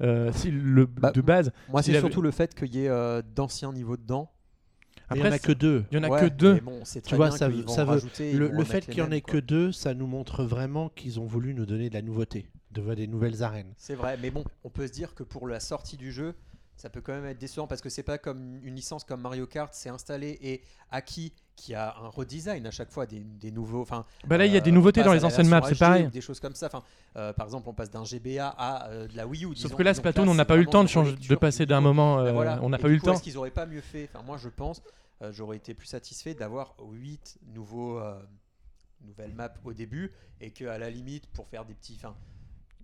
Euh, 0.00 0.30
si 0.32 0.50
le 0.50 0.86
Bah, 0.86 1.10
de 1.10 1.20
base. 1.20 1.50
Moi, 1.70 1.82
c'est 1.82 1.90
avait- 1.90 2.00
surtout 2.00 2.22
le 2.22 2.30
fait 2.30 2.54
qu'il 2.54 2.72
y 2.74 2.84
ait 2.84 2.88
euh, 2.88 3.20
d'anciens 3.34 3.72
niveaux 3.72 3.96
dedans. 3.96 4.30
Mais 5.10 5.16
il 5.16 5.22
n'y 5.22 5.22
en 5.22 5.24
a 5.32 5.34
Après, 5.34 5.38
que 5.40 5.52
deux. 5.52 5.84
il 5.90 5.96
y 5.96 6.00
en 6.00 6.04
a 6.04 6.08
Ouais, 6.08 6.20
que 6.20 6.26
deux. 6.26 6.60
bon, 6.60 6.82
Tu 7.06 7.14
vois, 7.16 7.30
ça 7.30 7.48
veut- 7.48 7.64
ça 7.66 7.84
Le, 7.84 8.48
le 8.48 8.64
fait 8.64 8.84
qu'il 8.84 8.98
y 8.98 9.02
en 9.02 9.10
ait 9.10 9.22
que 9.22 9.38
deux, 9.38 9.72
ça 9.72 9.94
nous 9.94 10.06
montre 10.06 10.44
vraiment 10.44 10.90
qu'ils 10.90 11.18
ont 11.18 11.24
voulu 11.24 11.54
nous 11.54 11.64
donner 11.66 11.88
de 11.88 11.94
la 11.94 12.02
nouveauté, 12.02 12.46
de 12.70 12.94
des 12.94 13.06
nouvelles 13.06 13.42
arènes. 13.42 13.72
C'est 13.76 13.94
vrai, 13.94 14.16
mais 14.20 14.30
bon, 14.30 14.44
on 14.64 14.70
peut 14.70 14.86
se 14.86 14.92
dire 14.92 15.14
que 15.14 15.22
pour 15.22 15.46
la 15.48 15.60
sortie 15.60 15.96
du 15.96 16.12
jeu, 16.12 16.34
ça 16.76 16.90
peut 16.90 17.00
quand 17.00 17.12
même 17.12 17.24
être 17.26 17.38
décevant 17.38 17.66
parce 17.66 17.80
que 17.80 17.88
c'est 17.88 18.02
pas 18.04 18.18
comme 18.18 18.60
une 18.62 18.76
licence 18.76 19.04
comme 19.04 19.20
Mario 19.20 19.46
Kart, 19.46 19.74
c'est 19.74 19.88
installé 19.88 20.38
et 20.40 20.62
acquis 20.90 21.32
qui 21.56 21.74
a 21.74 21.96
un 21.96 22.08
redesign 22.08 22.64
à 22.66 22.70
chaque 22.70 22.92
fois, 22.92 23.04
des, 23.04 23.18
des 23.18 23.50
nouveaux. 23.50 23.82
Enfin, 23.82 24.04
Bah 24.26 24.36
là 24.38 24.46
il 24.46 24.52
y 24.52 24.56
a 24.56 24.60
des 24.60 24.70
euh, 24.70 24.74
nouveautés 24.74 25.02
dans 25.02 25.12
les 25.12 25.24
anciennes 25.24 25.48
maps, 25.48 25.62
c'est 25.68 25.76
pareil. 25.78 26.08
Des 26.08 26.20
choses 26.20 26.38
comme 26.38 26.54
ça. 26.54 26.66
Enfin, 26.66 26.84
euh, 27.16 27.32
par 27.32 27.46
exemple, 27.46 27.68
on 27.68 27.74
passe 27.74 27.90
d'un 27.90 28.04
GBA 28.04 28.46
à 28.48 28.90
euh, 28.90 29.08
de 29.08 29.16
la 29.16 29.26
Wii 29.26 29.44
U. 29.44 29.56
Sauf 29.56 29.74
que 29.74 29.82
là 29.82 29.90
Donc 29.92 29.98
Splatoon, 29.98 30.28
on 30.28 30.34
n'a 30.34 30.44
pas 30.44 30.56
eu 30.56 30.60
le 30.60 30.66
temps 30.66 30.84
de 30.84 30.88
changer, 30.88 31.16
de 31.16 31.34
passer 31.34 31.66
du 31.66 31.70
d'un 31.70 31.80
moment. 31.80 32.22
Ben 32.22 32.32
voilà. 32.32 32.60
On 32.62 32.68
n'a 32.68 32.78
pas 32.78 32.86
du 32.86 32.94
eu 32.94 32.96
le 32.98 33.02
temps. 33.02 33.14
Est-ce 33.14 33.22
qu'ils 33.22 33.38
auraient 33.38 33.50
pas 33.50 33.66
mieux 33.66 33.80
fait 33.80 34.08
Enfin, 34.12 34.24
moi, 34.24 34.36
je 34.36 34.48
pense, 34.48 34.80
euh, 35.22 35.32
j'aurais 35.32 35.56
été 35.56 35.74
plus 35.74 35.86
satisfait 35.88 36.34
d'avoir 36.34 36.76
8 36.80 37.38
nouveaux. 37.54 37.98
euh, 37.98 38.20
nouvelles 39.00 39.32
maps 39.34 39.54
au 39.64 39.72
début 39.72 40.12
et 40.40 40.50
que 40.50 40.64
à 40.64 40.78
la 40.78 40.90
limite 40.90 41.26
pour 41.28 41.46
faire 41.46 41.64
des 41.64 41.74
petits 41.74 41.94
enfin, 41.96 42.16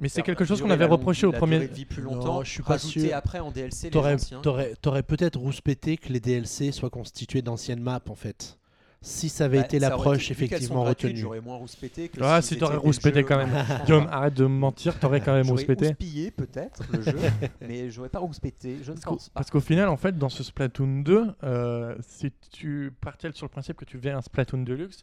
Mais 0.01 0.09
c'est 0.09 0.23
quelque 0.23 0.45
chose 0.45 0.61
qu'on 0.61 0.71
avait 0.71 0.85
la 0.87 0.91
reproché 0.91 1.27
au 1.27 1.33
la 1.33 1.39
premier. 1.39 1.61
de 1.61 1.65
vie 1.73 1.85
plus 1.85 2.03
Non, 2.03 2.43
je 2.43 2.51
suis 2.51 2.63
pas 2.63 2.79
sûr. 2.79 3.15
après 3.15 3.39
en 3.39 3.51
DLC 3.51 3.87
les 3.87 3.91
T'aurais 3.91 4.15
anciens 4.15 4.41
t'aurais- 4.41 4.75
t'aurais 4.81 5.03
peut-être 5.03 5.39
rouspété 5.39 5.97
que 5.97 6.13
les 6.13 6.21
DLC 6.21 6.73
soient 6.73 6.91
constitués 6.91 7.43
d'anciennes 7.43 7.81
maps 7.81 8.01
en 8.09 8.15
fait. 8.15 8.59
Si 9.07 9.29
ça 9.29 9.45
avait 9.45 9.59
Bah, 9.59 9.65
été 9.67 9.79
l'approche 9.79 10.31
effectivement 10.31 10.83
retenue. 10.83 11.15
J'aurais 11.19 11.43
moins 11.43 11.57
rouspété 11.57 12.09
que 12.09 12.19
Ah, 12.23 12.41
si 12.41 12.55
si 12.55 12.59
t'aurais 12.59 12.79
rouspété 12.79 13.23
quand 13.23 13.37
même. 13.37 13.51
Guillaume, 13.85 14.09
arrête 14.11 14.33
de 14.33 14.45
me 14.45 14.49
mentir, 14.49 14.99
t'aurais 14.99 15.21
quand 15.21 15.35
même 15.35 15.45
J'aurais 15.45 15.59
rouspété. 15.59 15.89
houspillé 15.91 16.31
peut-être 16.31 16.83
le 16.91 17.03
jeu, 17.03 17.13
mais 17.61 17.91
j'aurais 17.91 18.09
pas 18.09 18.19
rouspété, 18.21 18.79
je 18.83 18.93
ne 18.93 18.97
Parce 18.97 19.05
pense 19.05 19.29
pas. 19.29 19.41
Parce 19.41 19.51
qu'au 19.51 19.61
final, 19.61 19.91
en 19.91 19.99
fait, 19.99 20.17
dans 20.17 20.31
ce 20.31 20.43
Splatoon 20.43 21.03
2, 21.03 21.27
euh, 21.45 21.95
si 22.01 22.33
tu 22.51 22.93
partais 23.03 23.29
sur 23.35 23.45
le 23.45 23.51
principe 23.51 23.77
que 23.77 23.85
tu 23.85 23.99
faisais 23.99 24.11
un 24.11 24.23
Splatoon 24.23 24.63
Deluxe, 24.63 25.03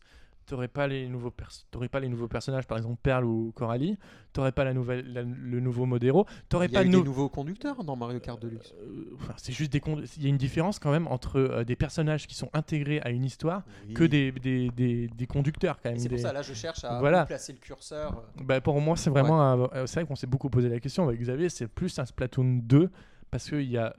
t'aurais 0.52 0.68
pas 0.68 0.86
les 0.86 1.08
nouveaux 1.08 1.34
t'aurais 1.72 1.88
pas 1.88 2.02
les 2.02 2.10
nouveaux 2.10 2.28
personnages, 2.28 2.68
par 2.68 2.78
exemple 2.78 3.00
Pearl 3.02 3.24
ou 3.24 3.54
Coralie, 3.56 3.98
t'aurais 4.34 4.52
pas 4.52 4.66
la 4.66 4.74
nouvelle, 4.74 5.12
la- 5.14 5.22
le 5.24 5.60
nouveau 5.62 5.86
Modero, 5.86 6.26
t'aurais 6.50 6.66
Il 6.66 6.74
y 6.74 6.76
a 6.76 6.80
pas 6.80 6.86
eu 6.86 6.88
de 6.90 6.92
des 6.92 6.98
nou- 6.98 7.06
nouveaux 7.06 7.30
conducteurs 7.30 7.86
dans 7.86 7.96
Mario 7.96 8.20
Kart 8.20 8.38
Deluxe. 8.42 8.74
Euh, 8.82 9.12
enfin, 9.16 9.34
c'est 9.38 9.54
juste 9.54 9.72
des 9.72 9.82
il 10.18 10.24
y 10.24 10.26
a 10.26 10.30
une 10.30 10.36
différence 10.38 10.78
quand 10.78 10.92
même 10.92 11.08
entre 11.08 11.38
euh, 11.40 11.64
des 11.64 11.78
personnages 11.78 12.28
qui 12.28 12.36
sont 12.36 12.50
intégrés 12.54 13.00
à 13.00 13.12
une 13.12 13.24
histoire 13.24 13.64
Oui. 13.88 13.94
que 13.94 14.04
des, 14.04 14.34
des, 14.34 14.70
des, 14.72 15.08
des 15.08 15.28
conducteurs 15.28 15.80
quand 15.82 15.90
même. 15.90 16.00
C'est 16.00 16.10
pour 16.10 16.20
ça, 16.20 16.34
là, 16.34 16.42
je 16.42 16.54
cherche 16.54 16.84
à 16.84 17.00
Voilà. 17.00 17.26
placer 17.26 17.54
le 17.54 17.60
curseur. 17.60 18.18
euh. 18.38 18.44
Bah, 18.44 18.60
pour 18.60 18.82
moi, 18.82 18.98
c'est 18.98 19.10
vraiment. 19.10 19.42
un- 19.42 19.60
euh, 19.74 19.86
C'est 19.88 20.02
vrai 20.02 20.06
qu'on 20.08 20.16
s'est 20.18 20.28
beaucoup 20.28 20.50
posé 20.50 20.68
la 20.68 20.82
question 20.82 21.08
avec 21.08 21.20
Xavier. 21.22 21.48
C'est 21.48 21.68
plus 21.68 21.98
un 21.98 22.06
Splatoon 22.06 22.60
2 22.64 22.90
parce 23.32 23.50
qu'il 23.50 23.70
y 23.72 23.78
a. 23.78 23.96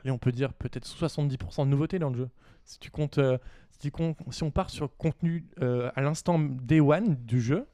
Allez, 0.00 0.10
on 0.10 0.18
peut 0.18 0.32
dire 0.32 0.52
peut-être 0.52 0.86
70% 0.86 1.64
de 1.64 1.70
nouveautés 1.70 1.98
dans 1.98 2.10
le 2.10 2.16
jeu. 2.16 2.28
Si 2.64 2.78
tu 2.78 2.90
comptes. 2.90 3.16
euh, 3.18 3.38
si, 3.78 3.90
comptes- 3.90 4.18
si 4.30 4.42
on 4.42 4.50
part 4.50 4.70
sur 4.70 4.94
contenu 4.96 5.44
euh, 5.62 5.90
à 5.96 6.00
l'instant 6.02 6.38
Day 6.38 6.80
One 6.80 7.16
du 7.24 7.40
jeu, 7.40 7.66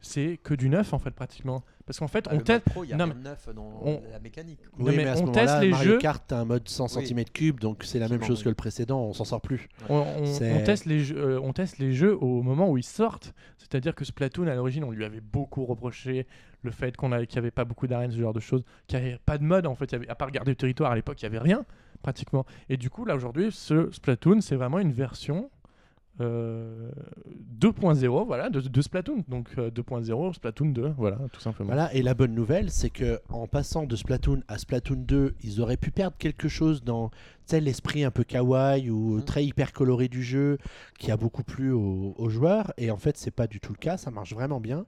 c'est 0.00 0.38
que 0.42 0.54
du 0.54 0.68
neuf 0.68 0.92
en 0.92 0.98
fait, 0.98 1.12
pratiquement. 1.12 1.62
Parce 1.86 1.98
qu'en 1.98 2.08
fait, 2.08 2.24
Bah, 2.24 2.32
on 2.34 2.38
teste. 2.38 2.64
pro, 2.64 2.84
il 2.84 2.90
y 2.90 2.92
a 2.92 2.96
non, 2.96 3.06
neuf 3.08 3.48
dans 3.54 3.80
on- 3.82 4.02
la 4.10 4.18
mécanique. 4.20 4.60
quoi. 4.70 4.78
Non, 4.78 4.90
Oui, 4.90 4.96
mais 4.96 5.04
mais 5.04 5.10
à 5.10 5.16
ce 5.16 5.22
on 5.22 5.30
teste 5.32 5.60
les 5.60 5.68
Mario 5.70 5.92
jeux- 5.92 5.98
Kart, 5.98 6.22
t'as 6.26 6.38
un 6.38 6.44
mode 6.44 6.68
100 6.68 6.86
Oui. 6.96 7.04
cm3, 7.06 7.58
donc 7.58 7.82
c'est 7.84 7.98
la 7.98 8.08
même 8.08 8.22
chose 8.22 8.38
oui. 8.38 8.44
que 8.44 8.48
le 8.50 8.54
précédent, 8.54 9.00
on 9.00 9.12
s'en 9.12 9.24
sort 9.24 9.40
plus. 9.40 9.68
On, 9.88 9.96
on- 9.98 10.22
on 10.24 10.64
teste 10.64 10.86
les 10.86 11.00
jeux, 11.00 11.16
euh, 11.18 11.40
on 11.40 11.52
teste 11.52 11.78
les 11.78 11.92
jeux 11.92 12.16
au 12.16 12.42
moment 12.42 12.68
où 12.70 12.78
ils 12.78 12.82
sortent. 12.84 13.32
C'est-à-dire 13.58 13.94
que 13.94 14.04
Splatoon, 14.04 14.46
à 14.48 14.54
l'origine, 14.54 14.84
on 14.84 14.90
lui 14.90 15.04
avait 15.04 15.20
beaucoup 15.20 15.64
reproché 15.64 16.26
le 16.62 16.70
fait 16.70 16.96
qu'on 16.96 17.10
avait- 17.12 17.26
qu'il 17.26 17.36
n'y 17.36 17.44
avait 17.44 17.50
pas 17.50 17.64
beaucoup 17.64 17.86
d'arènes, 17.88 18.12
ce 18.12 18.18
genre 18.18 18.32
de 18.32 18.40
choses, 18.40 18.62
qu'il 18.86 18.98
n'y 19.00 19.06
avait 19.06 19.18
pas 19.24 19.38
de 19.38 19.44
mode, 19.44 19.66
en 19.66 19.74
fait. 19.74 19.86
Il 19.86 19.92
y 19.92 19.96
avait, 19.96 20.08
à 20.08 20.14
part 20.14 20.30
garder 20.30 20.52
le 20.52 20.56
territoire, 20.56 20.92
à 20.92 20.94
l'époque, 20.96 21.20
il 21.20 21.28
n'y 21.28 21.36
avait 21.36 21.44
rien, 21.44 21.64
pratiquement. 22.02 22.44
Et 22.68 22.76
du 22.76 22.90
coup, 22.90 23.04
là, 23.04 23.14
aujourd'hui, 23.16 23.50
ce 23.52 23.90
Splatoon, 23.92 24.40
c'est 24.40 24.56
vraiment 24.56 24.78
une 24.78 24.92
version 24.92 25.50
euh, 26.20 26.90
2.0, 27.58 28.26
voilà, 28.26 28.50
de, 28.50 28.60
de 28.60 28.82
Splatoon. 28.82 29.24
Donc 29.28 29.48
euh, 29.58 29.70
2.0, 29.70 30.34
Splatoon 30.34 30.66
2, 30.70 30.94
voilà, 30.98 31.18
tout 31.32 31.40
simplement. 31.40 31.68
Voilà, 31.68 31.92
et 31.94 32.02
la 32.02 32.14
bonne 32.14 32.34
nouvelle, 32.34 32.70
c'est 32.70 32.90
que 32.90 33.20
en 33.30 33.46
passant 33.46 33.84
de 33.86 33.96
Splatoon 33.96 34.42
à 34.48 34.58
Splatoon 34.58 34.96
2, 35.06 35.34
ils 35.42 35.60
auraient 35.60 35.76
pu 35.78 35.90
perdre 35.90 36.16
quelque 36.18 36.48
chose 36.48 36.84
dans 36.84 37.10
l'esprit 37.50 38.02
un 38.04 38.10
peu 38.10 38.24
kawaii 38.24 38.88
ou 38.90 39.16
Mhm. 39.16 39.24
très 39.24 39.44
hyper 39.44 39.72
coloré 39.72 40.08
du 40.08 40.22
jeu 40.22 40.58
qui 40.98 41.10
a 41.10 41.16
beaucoup 41.16 41.42
plu 41.44 41.70
aux, 41.72 42.14
aux 42.16 42.28
joueurs. 42.30 42.72
Et 42.78 42.90
en 42.90 42.96
fait, 42.96 43.16
c'est 43.18 43.30
pas 43.30 43.46
du 43.46 43.60
tout 43.60 43.72
le 43.72 43.78
cas, 43.78 43.96
ça 43.96 44.10
marche 44.10 44.32
vraiment 44.34 44.60
bien. 44.60 44.86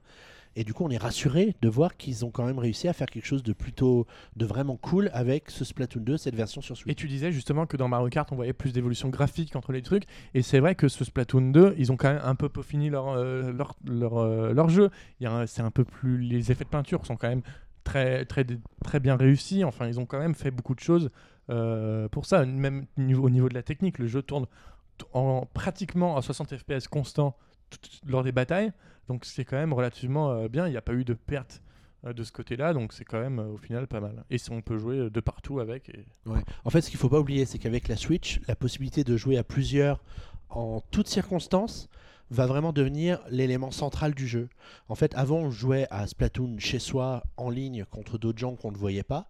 Et 0.55 0.63
du 0.63 0.73
coup, 0.73 0.85
on 0.85 0.89
est 0.89 0.97
rassuré 0.97 1.55
de 1.61 1.69
voir 1.69 1.97
qu'ils 1.97 2.23
ont 2.23 2.31
quand 2.31 2.45
même 2.45 2.59
réussi 2.59 2.87
à 2.87 2.93
faire 2.93 3.07
quelque 3.07 3.25
chose 3.25 3.43
de 3.43 3.53
plutôt, 3.53 4.07
de 4.35 4.45
vraiment 4.45 4.77
cool 4.77 5.09
avec 5.13 5.49
ce 5.51 5.65
Splatoon 5.65 6.01
2, 6.01 6.17
cette 6.17 6.35
version 6.35 6.61
sur 6.61 6.77
Switch. 6.77 6.91
Et 6.91 6.95
tu 6.95 7.07
disais 7.07 7.31
justement 7.31 7.65
que 7.65 7.75
dans 7.75 7.87
Mario 7.87 8.07
Kart, 8.09 8.31
on 8.31 8.35
voyait 8.35 8.53
plus 8.53 8.71
d'évolution 8.71 9.09
graphique 9.09 9.55
entre 9.55 9.73
les 9.73 9.81
trucs. 9.81 10.05
Et 10.33 10.41
c'est 10.41 10.59
vrai 10.59 10.75
que 10.75 10.87
ce 10.87 11.03
Splatoon 11.03 11.51
2, 11.51 11.75
ils 11.77 11.91
ont 11.91 11.97
quand 11.97 12.13
même 12.13 12.21
un 12.23 12.35
peu 12.35 12.47
peaufiné 12.47 12.89
leur, 12.89 13.09
euh, 13.09 13.51
leur, 13.51 13.75
leur, 13.85 14.17
euh, 14.17 14.53
leur 14.53 14.69
jeu. 14.69 14.89
C'est 15.47 15.61
un 15.61 15.71
peu 15.71 15.83
plus. 15.83 16.19
Les 16.19 16.51
effets 16.51 16.63
de 16.63 16.69
peinture 16.69 17.05
sont 17.05 17.17
quand 17.17 17.29
même 17.29 17.43
très, 17.83 18.25
très, 18.25 18.45
très 18.83 18.99
bien 18.99 19.17
réussis. 19.17 19.63
Enfin, 19.65 19.87
ils 19.87 19.99
ont 19.99 20.05
quand 20.05 20.19
même 20.19 20.35
fait 20.35 20.51
beaucoup 20.51 20.75
de 20.75 20.79
choses 20.79 21.11
euh, 21.49 22.07
pour 22.07 22.25
ça. 22.25 22.45
Même 22.45 22.85
au 22.97 23.29
niveau 23.29 23.49
de 23.49 23.53
la 23.53 23.63
technique, 23.63 23.99
le 23.99 24.07
jeu 24.07 24.21
tourne 24.21 24.47
pratiquement 25.53 26.15
à 26.15 26.21
60 26.21 26.55
FPS 26.55 26.87
constant 26.87 27.35
lors 28.05 28.23
des 28.23 28.31
batailles. 28.31 28.71
Donc 29.07 29.25
c'est 29.25 29.45
quand 29.45 29.57
même 29.57 29.73
relativement 29.73 30.31
euh, 30.31 30.47
bien. 30.47 30.67
Il 30.67 30.71
n'y 30.71 30.77
a 30.77 30.81
pas 30.81 30.93
eu 30.93 31.03
de 31.03 31.13
perte 31.13 31.61
euh, 32.05 32.13
de 32.13 32.23
ce 32.23 32.31
côté-là. 32.31 32.73
Donc 32.73 32.93
c'est 32.93 33.05
quand 33.05 33.19
même 33.19 33.39
euh, 33.39 33.53
au 33.53 33.57
final 33.57 33.87
pas 33.87 33.99
mal. 33.99 34.23
Et 34.29 34.37
si 34.37 34.51
on 34.51 34.61
peut 34.61 34.77
jouer 34.77 35.09
de 35.09 35.19
partout 35.19 35.59
avec. 35.59 35.89
Et... 35.89 36.05
Ouais. 36.25 36.41
En 36.63 36.69
fait, 36.69 36.81
ce 36.81 36.89
qu'il 36.89 36.99
faut 36.99 37.09
pas 37.09 37.19
oublier, 37.19 37.45
c'est 37.45 37.59
qu'avec 37.59 37.87
la 37.87 37.95
Switch, 37.95 38.39
la 38.47 38.55
possibilité 38.55 39.03
de 39.03 39.17
jouer 39.17 39.37
à 39.37 39.43
plusieurs 39.43 40.01
en 40.49 40.81
toutes 40.91 41.07
circonstances 41.07 41.89
va 42.31 42.45
vraiment 42.47 42.73
devenir 42.73 43.19
l'élément 43.29 43.71
central 43.71 44.13
du 44.15 44.27
jeu. 44.27 44.49
En 44.89 44.95
fait, 44.95 45.13
avant, 45.15 45.37
on 45.37 45.51
jouait 45.51 45.87
à 45.91 46.07
Splatoon 46.07 46.55
chez 46.59 46.79
soi, 46.79 47.23
en 47.37 47.49
ligne, 47.49 47.85
contre 47.91 48.17
d'autres 48.17 48.39
gens 48.39 48.55
qu'on 48.55 48.71
ne 48.71 48.77
voyait 48.77 49.03
pas. 49.03 49.27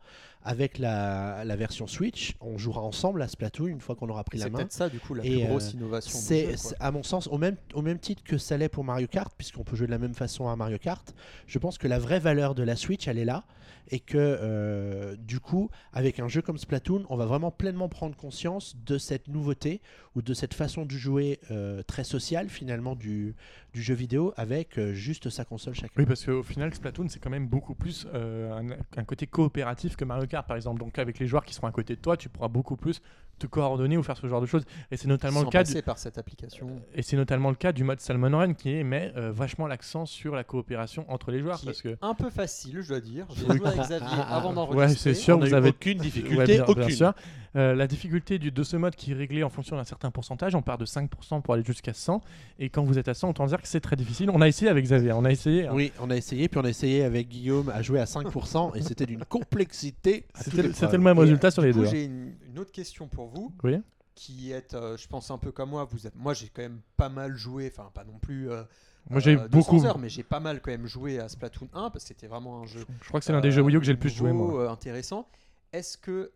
avec 0.48 0.78
la, 0.78 1.44
la 1.44 1.56
version 1.56 1.88
Switch, 1.88 2.36
on 2.40 2.60
jouera 2.60 2.80
ensemble 2.82 3.24
à 3.24 3.28
Splatoon 3.28 3.66
une 3.66 3.82
fois 3.82 3.96
qu'on 3.96 4.08
aura 4.10 4.24
pris 4.24 4.38
la 4.38 4.44
C'est 4.46 4.50
main. 4.52 4.58
peut-être 4.60 4.74
ça, 4.74 4.90
du 4.90 5.00
coup, 5.00 5.16
la 5.16 5.26
Et, 5.26 5.30
plus 5.40 5.48
grosse 5.48 5.70
euh, 5.70 5.78
innovation. 5.78 6.20
C'est, 6.20 6.42
jeu, 6.42 6.48
quoi. 6.50 6.58
c'est- 6.58 6.76
à 6.80 6.92
mon 6.92 7.02
sens, 7.02 7.28
au 7.28 7.40
même, 7.40 7.56
au 7.74 7.82
même 7.82 7.98
titre 7.98 8.24
que 8.24 8.38
ça 8.38 8.56
l'est 8.56 8.70
pour 8.70 8.84
Mario 8.84 9.08
Kart, 9.08 9.34
puisqu'on 9.36 9.64
peut 9.64 9.76
jouer 9.76 9.88
de 9.88 9.92
la 9.92 9.98
même 9.98 10.14
façon 10.14 10.48
à 10.48 10.56
Mario 10.56 10.78
Kart, 10.78 11.16
je 11.48 11.58
pense 11.58 11.80
que 11.80 11.88
la 11.88 11.98
vraie 11.98 12.20
valeur 12.20 12.54
de 12.54 12.62
la 12.62 12.76
Switch, 12.76 13.08
elle 13.08 13.18
est 13.18 13.26
là. 13.26 13.44
Et 13.92 14.00
que 14.00 14.18
euh, 14.18 15.16
du 15.18 15.40
coup, 15.40 15.70
avec 15.94 16.20
un 16.20 16.28
jeu 16.28 16.42
comme 16.42 16.58
Splatoon, 16.58 17.06
on 17.10 17.18
va 17.18 17.26
vraiment 17.26 17.52
pleinement 17.52 17.90
prendre 17.90 18.16
conscience 18.16 18.76
de 18.86 18.98
cette 18.98 19.28
nouveauté 19.28 19.82
ou 20.16 20.22
de 20.22 20.34
cette 20.34 20.54
façon 20.54 20.86
de 20.86 20.92
jouer 20.92 21.40
euh, 21.52 21.84
très 21.84 22.04
sociale 22.04 22.50
finalement 22.50 22.96
du, 22.96 23.36
jeu 23.74 23.94
vidéo 23.94 24.34
avec 24.38 24.80
euh, 24.80 24.94
juste 24.94 25.30
sa 25.30 25.46
console 25.46 25.76
chacun. 25.76 25.94
Oui, 25.98 26.06
parce 26.06 26.26
qu'au 26.26 26.44
final, 26.44 26.74
Splatoon, 26.74 27.10
c'est 27.10 27.20
quand 27.20 27.30
même 27.30 27.48
beaucoup 27.48 27.76
plus 27.76 28.08
un, 28.14 28.70
un 28.96 29.04
côté 29.04 29.28
coopératif 29.28 29.96
que 29.96 30.06
Mario 30.06 30.28
Kart, 30.28 30.48
par 30.48 30.56
exemple. 30.58 30.80
Donc, 30.80 30.98
avec 30.98 31.20
les 31.20 31.28
joueurs 31.28 31.46
qui 31.46 31.54
seront 31.54 31.68
à 31.68 31.72
côté 31.72 31.96
de 31.96 32.02
toi, 32.02 32.18
tu 32.18 32.30
pourras 32.30 32.48
beaucoup 32.48 32.78
plus 32.78 33.02
te 33.40 33.48
coordonner 33.48 33.98
ou 33.98 34.04
faire 34.04 34.18
ce 34.18 34.28
genre 34.28 34.42
de 34.42 34.46
choses. 34.46 34.64
Et 34.92 34.98
c'est 34.98 35.08
notamment 35.08 35.40
Sans 35.42 35.46
le 35.46 35.52
cas 35.52 35.64
du, 35.64 35.72
passer 35.74 35.82
par 35.82 35.98
cette 35.98 36.18
application. 36.18 36.68
et 36.94 37.02
c'est 37.02 37.18
notamment 37.18 37.50
le 37.50 37.56
cas 37.56 37.72
du 37.72 37.84
mode 37.84 38.00
Salmon 38.00 38.38
Run 38.38 38.54
qui 38.54 38.84
met 38.84 39.12
euh, 39.18 39.32
vachement 39.32 39.68
l'accent 39.68 40.06
sur 40.06 40.36
la 40.36 40.44
coopération 40.44 41.06
entre 41.10 41.32
les 41.32 41.40
joueurs. 41.42 41.60
Qui 41.60 41.66
parce 41.68 41.80
est 41.80 41.84
que 41.84 41.98
un 42.02 42.14
peu 42.14 42.30
facile, 42.30 42.82
je 42.82 42.90
dois 42.90 43.00
dire. 43.02 43.26
J'ai 43.36 43.46
joué 43.58 43.68
avec 43.68 43.80
Xavier 43.82 44.08
avant 44.30 44.50
ouais, 44.50 44.56
d'enregistrer. 44.56 45.14
c'est 45.14 45.20
sûr, 45.20 45.38
On 45.38 45.40
vous 45.42 45.48
eu 45.52 45.54
avez 45.54 45.70
aucune 45.70 45.98
difficulté, 45.98 46.38
Ouais, 46.38 46.46
bien- 46.46 46.56
bien 46.64 46.66
aucune. 46.84 46.90
sûr. 46.96 47.14
Euh, 47.58 47.74
la 47.74 47.88
difficulté 47.88 48.38
du, 48.38 48.52
de 48.52 48.64
ce 48.64 48.76
mode 48.76 48.96
qui 48.96 49.12
est 49.12 49.16
réglé 49.16 49.42
en 49.42 49.50
fonction 49.50 49.78
d'un 49.78 49.86
certain 49.86 50.12
pourcentage, 50.12 50.56
on 50.56 50.62
part 50.62 50.78
de 50.78 50.86
5% 50.86 51.42
pour 51.42 51.54
aller 51.54 51.64
jusqu'à 51.64 51.94
100. 51.94 52.20
Et 52.60 52.70
quand 52.70 52.84
vous 52.84 52.98
êtes 53.00 53.08
à 53.08 53.14
100, 53.14 53.30
autant 53.30 53.46
dire 53.46 53.62
que 53.62 53.68
c'est 53.70 53.80
très 53.80 53.96
difficile. 53.96 54.30
On 54.30 54.42
a 54.42 54.48
essayé 54.50 54.70
avec 54.70 54.84
Xavier, 54.84 55.14
on 55.14 55.24
a 55.24 55.32
essayé. 55.32 55.68
hein. 55.68 55.72
Oui, 55.74 55.94
on 56.02 56.10
a 56.10 56.18
essayé, 56.18 56.50
puis 56.50 56.60
on 56.60 56.66
a 56.66 56.70
essayé 56.70 57.04
avec 57.06 57.30
Guillaume 57.30 57.70
à 57.70 57.82
jouer 57.82 58.02
à 58.02 58.06
5%, 58.06 58.76
et 58.76 58.82
c'était 58.82 59.06
d'une 59.06 59.24
complexité. 59.24 60.26
C'était 60.36 60.64
le- 60.64 60.98
même 60.98 61.18
Et, 61.18 61.22
résultat 61.22 61.48
euh, 61.48 61.52
sur 61.52 61.62
du 61.62 61.70
les 61.70 61.74
coup, 61.74 61.80
deux. 61.82 61.88
hein. 61.88 61.92
J'ai 61.92 62.04
une, 62.06 62.34
une 62.56 62.62
autre 62.62 62.72
question 62.72 63.08
pour 63.10 63.28
vous, 63.28 63.54
Oui. 63.64 63.82
qui 64.16 64.54
est, 64.54 64.74
euh, 64.74 64.96
je 64.96 65.08
pense, 65.10 65.30
un 65.30 65.38
peu 65.38 65.52
comme 65.52 65.72
moi. 65.72 65.84
Vous 65.84 66.08
êtes, 66.08 66.16
moi, 66.16 66.34
j'ai 66.34 66.48
quand 66.48 66.62
même 66.62 66.80
pas 66.96 67.10
mal 67.10 67.36
joué, 67.36 67.70
enfin, 67.72 67.92
pas 67.94 68.06
non 68.06 68.18
plus. 68.18 68.50
euh, 68.50 68.64
Moi, 69.10 69.20
j'ai 69.20 69.34
eu 69.34 69.38
euh, 69.38 69.48
200 69.50 69.74
beaucoup. 69.74 69.86
heures, 69.86 69.98
mais 70.00 70.08
j'ai 70.08 70.24
pas 70.24 70.40
mal 70.40 70.62
quand 70.62 70.72
même 70.72 70.88
joué 70.88 71.20
à 71.20 71.28
Splatoon 71.28 71.68
1 71.74 71.90
parce 71.90 72.06
que 72.06 72.08
c'était 72.08 72.28
vraiment 72.28 72.62
un 72.62 72.66
jeu. 72.66 72.86
Je 73.02 73.08
crois 73.10 73.20
que 73.20 73.26
c'est 73.26 73.34
l'un 73.34 73.42
des 73.42 73.52
jeux 73.52 73.62
Wii 73.62 73.76
U 73.76 73.80
que 73.80 73.86
j'ai 73.86 73.92
le 73.92 74.00
plus 74.00 74.10
joué, 74.10 74.32
moi. 74.32 74.72
intéressant. 74.72 75.28
Est-ce 75.74 75.98
que 75.98 76.32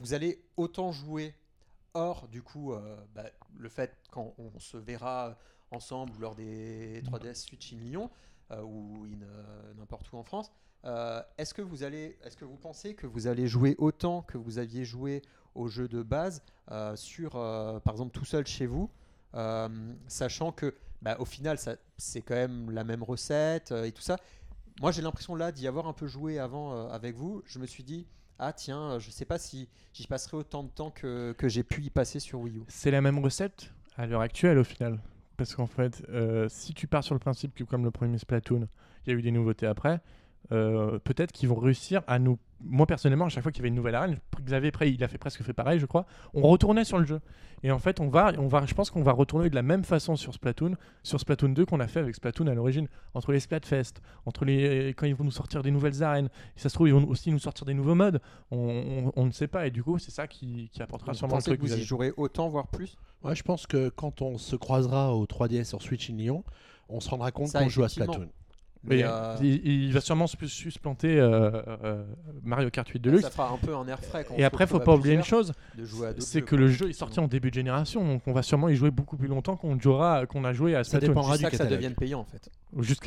vous 0.00 0.14
allez 0.14 0.40
autant 0.56 0.92
jouer 0.92 1.34
hors 1.94 2.28
du 2.28 2.42
coup 2.42 2.72
bah, 3.14 3.24
le 3.58 3.68
fait 3.68 3.94
quand 4.12 4.32
on 4.38 4.58
se 4.60 4.76
verra 4.76 5.36
ensemble 5.72 6.12
lors 6.20 6.36
des 6.36 7.02
3DS 7.02 7.34
Switch 7.34 7.72
in 7.72 7.78
Lyon 7.78 8.08
ou 8.62 9.04
n'importe 9.76 10.12
où 10.12 10.16
en 10.16 10.22
France 10.22 10.52
euh, 10.84 11.22
Est-ce 11.38 11.54
que 11.54 11.62
vous 11.62 11.82
allez, 11.82 12.16
est-ce 12.24 12.36
que 12.36 12.44
vous 12.44 12.56
pensez 12.56 12.94
que 12.94 13.06
vous 13.06 13.26
allez 13.26 13.46
jouer 13.46 13.74
autant 13.78 14.22
que 14.22 14.38
vous 14.38 14.58
aviez 14.58 14.84
joué 14.84 15.22
au 15.54 15.68
jeu 15.68 15.88
de 15.88 16.02
base 16.02 16.42
euh, 16.70 16.96
sur, 16.96 17.36
euh, 17.36 17.78
par 17.80 17.94
exemple, 17.94 18.12
tout 18.12 18.24
seul 18.24 18.46
chez 18.46 18.66
vous, 18.66 18.90
sachant 20.08 20.52
que, 20.52 20.74
bah, 21.00 21.16
au 21.18 21.24
final, 21.24 21.58
c'est 21.96 22.22
quand 22.22 22.34
même 22.34 22.70
la 22.70 22.84
même 22.84 23.02
recette 23.02 23.72
et 23.72 23.92
tout 23.92 24.02
ça. 24.02 24.16
Moi, 24.80 24.92
j'ai 24.92 25.02
l'impression 25.02 25.34
là 25.34 25.52
d'y 25.52 25.66
avoir 25.66 25.86
un 25.86 25.92
peu 25.92 26.06
joué 26.06 26.38
avant 26.38 26.88
avec 26.88 27.16
vous. 27.16 27.42
Je 27.44 27.58
me 27.58 27.66
suis 27.66 27.82
dit, 27.82 28.06
ah 28.38 28.52
tiens, 28.52 28.98
je 28.98 29.10
sais 29.10 29.24
pas 29.24 29.38
si 29.38 29.68
j'y 29.92 30.06
passerai 30.06 30.36
autant 30.36 30.64
de 30.64 30.68
temps 30.68 30.90
que, 30.90 31.32
que 31.36 31.48
j'ai 31.48 31.62
pu 31.62 31.82
y 31.82 31.90
passer 31.90 32.20
sur 32.20 32.40
Wii 32.40 32.58
U. 32.58 32.62
C'est 32.68 32.90
la 32.90 33.00
même 33.00 33.18
recette 33.18 33.70
à 33.96 34.06
l'heure 34.06 34.20
actuelle 34.20 34.58
au 34.58 34.64
final. 34.64 35.00
Parce 35.36 35.54
qu'en 35.54 35.66
fait, 35.66 36.02
si 36.48 36.74
tu 36.74 36.86
pars 36.86 37.02
sur 37.02 37.14
le 37.14 37.20
principe 37.20 37.54
que 37.54 37.64
comme 37.64 37.84
le 37.84 37.90
premier 37.90 38.18
Splatoon, 38.18 38.68
il 39.04 39.12
y 39.12 39.16
a 39.16 39.18
eu 39.18 39.22
des 39.22 39.30
nouveautés 39.30 39.66
après, 39.66 40.00
euh, 40.50 40.98
peut-être 40.98 41.32
qu'ils 41.32 41.48
vont 41.48 41.54
réussir 41.56 42.02
à 42.06 42.18
nous... 42.18 42.38
Moi 42.64 42.86
personnellement, 42.86 43.24
à 43.24 43.28
chaque 43.28 43.42
fois 43.42 43.50
qu'il 43.50 43.58
y 43.60 43.62
avait 43.62 43.70
une 43.70 43.74
nouvelle 43.74 43.96
arène, 43.96 44.18
Xavier 44.40 44.68
après, 44.68 44.92
il 44.92 45.02
a 45.02 45.08
fait 45.08 45.18
presque 45.18 45.42
fait 45.42 45.52
pareil, 45.52 45.80
je 45.80 45.86
crois, 45.86 46.06
on 46.32 46.42
retournait 46.42 46.84
sur 46.84 46.96
le 46.98 47.04
jeu. 47.04 47.20
Et 47.64 47.72
en 47.72 47.80
fait, 47.80 47.98
on 47.98 48.08
va, 48.08 48.32
on 48.38 48.46
va, 48.46 48.66
je 48.66 48.74
pense 48.74 48.88
qu'on 48.90 49.02
va 49.02 49.10
retourner 49.10 49.50
de 49.50 49.54
la 49.56 49.62
même 49.62 49.82
façon 49.82 50.14
sur 50.14 50.32
Splatoon, 50.32 50.76
sur 51.02 51.18
Splatoon 51.18 51.48
2 51.50 51.66
qu'on 51.66 51.80
a 51.80 51.88
fait 51.88 51.98
avec 51.98 52.14
Splatoon 52.14 52.46
à 52.46 52.54
l'origine, 52.54 52.86
entre 53.14 53.32
les 53.32 53.40
Splatfest, 53.40 53.94
entre 54.26 54.44
les 54.44 54.90
quand 54.96 55.06
ils 55.06 55.14
vont 55.16 55.24
nous 55.24 55.32
sortir 55.32 55.62
des 55.64 55.72
nouvelles 55.72 56.04
arènes. 56.04 56.28
Et 56.56 56.60
ça 56.60 56.68
se 56.68 56.74
trouve, 56.74 56.86
ils 56.88 56.94
vont 56.94 57.04
aussi 57.08 57.32
nous 57.32 57.40
sortir 57.40 57.64
des 57.66 57.74
nouveaux 57.74 57.96
modes. 57.96 58.20
On, 58.52 58.58
on- 59.06 59.12
on 59.16 59.26
ne 59.26 59.32
sait 59.32 59.48
pas. 59.48 59.66
Et 59.66 59.70
du 59.72 59.82
coup, 59.82 59.98
c'est 59.98 60.12
ça 60.12 60.28
qui, 60.28 60.70
qui 60.72 60.82
apportera 60.82 61.12
Vous 61.12 61.18
sûrement 61.18 61.36
le 61.36 61.42
truc. 61.42 61.60
que 61.60 61.66
vous 61.66 61.74
y 61.76 61.82
jouerez 61.82 62.12
autant, 62.16 62.48
voire 62.48 62.68
plus? 62.68 62.96
Ouais, 63.24 63.34
je 63.34 63.42
pense 63.42 63.66
que 63.66 63.88
quand 63.88 64.22
on 64.22 64.38
se 64.38 64.54
croisera 64.54 65.14
au 65.16 65.24
3DS 65.26 65.64
sur 65.64 65.82
Switch 65.82 66.10
in 66.10 66.14
Lyon, 66.14 66.44
on 66.88 67.00
se 67.00 67.08
rendra 67.10 67.32
compte 67.32 67.48
Ça, 67.48 67.60
qu'on 67.62 67.68
joue 67.68 67.82
à. 67.82 67.88
Splatoon. 67.88 68.28
Mais 68.84 69.02
euh, 69.04 69.36
il, 69.40 69.64
il 69.84 69.92
va 69.92 70.00
sûrement 70.00 70.26
supplanter 70.26 71.20
euh, 71.20 71.50
euh, 71.84 72.04
Mario 72.42 72.68
Kart 72.70 72.88
8 72.88 72.98
Deluxe. 72.98 73.22
ça 73.22 73.30
fera 73.30 73.48
un 73.50 73.56
peu 73.56 73.74
un 73.76 73.86
air 73.86 74.00
frais. 74.02 74.24
Quand 74.26 74.34
Et 74.36 74.44
après, 74.44 74.66
faut 74.66 74.80
pas 74.80 74.94
oublier 74.94 75.14
une 75.14 75.22
chose, 75.22 75.52
c'est 76.18 76.42
que 76.42 76.56
le 76.56 76.66
jeu 76.68 76.88
est 76.90 76.92
sorti 76.92 77.20
en 77.20 77.28
début 77.28 77.50
de 77.50 77.54
génération, 77.54 78.04
donc 78.04 78.22
on 78.26 78.32
va 78.32 78.42
sûrement 78.42 78.68
y 78.68 78.74
jouer 78.74 78.90
beaucoup 78.90 79.16
plus 79.16 79.28
longtemps 79.28 79.56
qu'on 79.56 79.78
jouera, 79.78 80.26
qu'on 80.26 80.44
a 80.44 80.52
joué 80.52 80.74
à 80.74 80.82
Ça 80.84 80.98
dépendra 80.98 81.32
Jusqu'à 81.34 81.50
du 81.50 81.52
que 81.52 81.56
ça 81.58 81.66
devienne 81.66 81.94
payant 81.94 82.20
en 82.20 82.24
fait. 82.24 82.50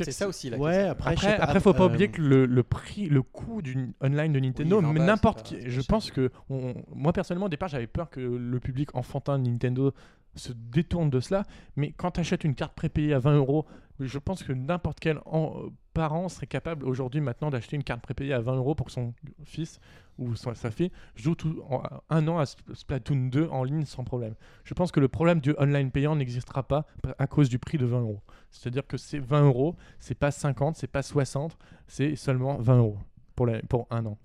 C'est 0.02 0.12
ça 0.12 0.28
aussi 0.28 0.48
la 0.48 0.56
Ouais, 0.58 0.72
question. 0.72 0.90
après, 0.92 1.12
Après, 1.12 1.36
pas, 1.36 1.42
après, 1.44 1.60
faut 1.60 1.74
pas 1.74 1.82
euh, 1.82 1.86
oublier 1.88 2.08
que 2.08 2.22
le, 2.22 2.46
le 2.46 2.62
prix, 2.62 3.08
le 3.08 3.22
coût 3.22 3.60
d'une 3.62 3.92
online 4.00 4.32
de 4.32 4.40
Nintendo, 4.40 4.80
20 4.80 4.92
mais 4.92 4.98
balles, 5.00 5.06
n'importe 5.08 5.42
qui. 5.42 5.56
Je 5.68 5.80
pense 5.82 6.10
que, 6.10 6.30
on- 6.48 6.74
moi 6.94 7.12
personnellement, 7.12 7.46
au 7.46 7.50
départ, 7.50 7.68
j'avais 7.68 7.86
peur 7.88 8.08
que 8.08 8.20
le 8.20 8.60
public 8.60 8.94
enfantin 8.94 9.38
de 9.38 9.48
Nintendo 9.48 9.92
se 10.36 10.52
détourne 10.52 11.10
de 11.10 11.18
cela. 11.20 11.42
Mais 11.76 11.92
quand 11.96 12.12
tu 12.12 12.20
achètes 12.20 12.44
une 12.44 12.54
carte 12.54 12.74
prépayée 12.74 13.12
à 13.14 13.18
20 13.18 13.36
euros, 13.36 13.66
je 14.00 14.18
pense 14.18 14.42
que 14.42 14.52
n'importe 14.52 15.00
quel 15.00 15.18
euh, 15.32 15.70
parent 15.94 16.28
serait 16.28 16.46
capable 16.46 16.84
aujourd'hui 16.84 17.20
maintenant 17.20 17.50
d'acheter 17.50 17.76
une 17.76 17.84
carte 17.84 18.02
prépayée 18.02 18.32
à 18.34 18.40
20 18.40 18.56
euros 18.56 18.74
pour 18.74 18.86
que 18.86 18.92
son 18.92 19.14
fils 19.44 19.80
ou 20.18 20.34
sa 20.34 20.70
fille 20.70 20.90
joue 21.14 21.34
tout, 21.34 21.62
un 22.08 22.28
an 22.28 22.38
à 22.38 22.44
Sp- 22.44 22.74
Splatoon 22.74 23.28
2 23.28 23.48
en 23.48 23.64
ligne 23.64 23.84
sans 23.84 24.04
problème. 24.04 24.34
Je 24.64 24.74
pense 24.74 24.90
que 24.90 25.00
le 25.00 25.08
problème 25.08 25.40
du 25.40 25.54
online 25.58 25.90
payant 25.90 26.16
n'existera 26.16 26.62
pas 26.62 26.86
à 27.18 27.26
cause 27.26 27.48
du 27.48 27.58
prix 27.58 27.78
de 27.78 27.84
20 27.86 28.00
euros. 28.00 28.22
C'est-à-dire 28.50 28.86
que 28.86 28.96
c'est 28.96 29.18
20 29.18 29.44
euros, 29.46 29.76
c'est 30.00 30.14
pas 30.14 30.30
50, 30.30 30.76
c'est 30.76 30.86
pas 30.86 31.02
60, 31.02 31.58
c'est 31.86 32.16
seulement 32.16 32.56
20 32.56 32.78
euros 32.78 32.98
pour, 33.34 33.86
un 33.90 34.06
an. 34.06 34.18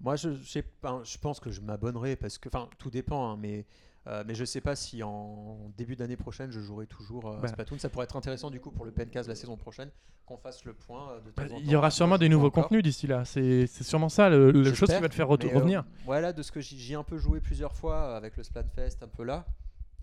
Moi, 0.00 0.16
je, 0.16 0.30
je 0.32 1.18
pense 1.18 1.40
que 1.40 1.50
je 1.50 1.60
m'abonnerai 1.60 2.16
parce 2.16 2.38
que, 2.38 2.48
enfin, 2.48 2.68
tout 2.78 2.90
dépend, 2.90 3.32
hein, 3.32 3.38
mais, 3.38 3.66
euh, 4.06 4.22
mais 4.26 4.34
je 4.34 4.44
sais 4.44 4.60
pas 4.60 4.76
si 4.76 5.02
en 5.02 5.70
début 5.76 5.96
d'année 5.96 6.16
prochaine 6.16 6.50
je 6.50 6.60
jouerai 6.60 6.86
toujours 6.86 7.26
euh, 7.26 7.38
à 7.38 7.40
Bah. 7.40 7.48
Splatoon. 7.48 7.78
Ça 7.78 7.88
pourrait 7.88 8.04
être 8.04 8.16
intéressant 8.16 8.50
du 8.50 8.60
coup 8.60 8.70
pour 8.70 8.84
le 8.84 8.90
PNCast 8.92 9.28
la 9.28 9.34
saison 9.34 9.56
prochaine 9.56 9.90
qu'on 10.26 10.36
fasse 10.36 10.64
le 10.64 10.74
point 10.74 11.10
euh, 11.12 11.20
de 11.20 11.30
temps 11.30 11.42
en 11.44 11.48
temps. 11.48 11.56
Il 11.60 11.70
y 11.70 11.76
aura 11.76 11.90
sûrement 11.90 12.18
des 12.18 12.28
nouveaux 12.28 12.50
contenus 12.50 12.82
d'ici 12.82 13.06
là. 13.06 13.24
C'est 13.24 13.66
sûrement 13.66 14.08
ça 14.10 14.28
le, 14.28 14.50
le 14.50 14.74
chose 14.74 14.88
qui 14.90 15.00
va 15.00 15.08
te 15.08 15.14
faire 15.14 15.30
euh, 15.32 15.36
revenir. 15.54 15.84
voilà, 16.04 16.32
de 16.32 16.42
ce 16.42 16.52
que 16.52 16.60
j'y 16.60 16.78
j'y 16.78 16.92
ai 16.92 16.96
un 16.96 17.02
peu 17.02 17.16
joué 17.18 17.40
plusieurs 17.40 17.72
fois 17.74 18.16
avec 18.16 18.36
le 18.36 18.42
Splatfest, 18.42 18.98
un 19.02 19.08
peu 19.08 19.24
là. 19.24 19.46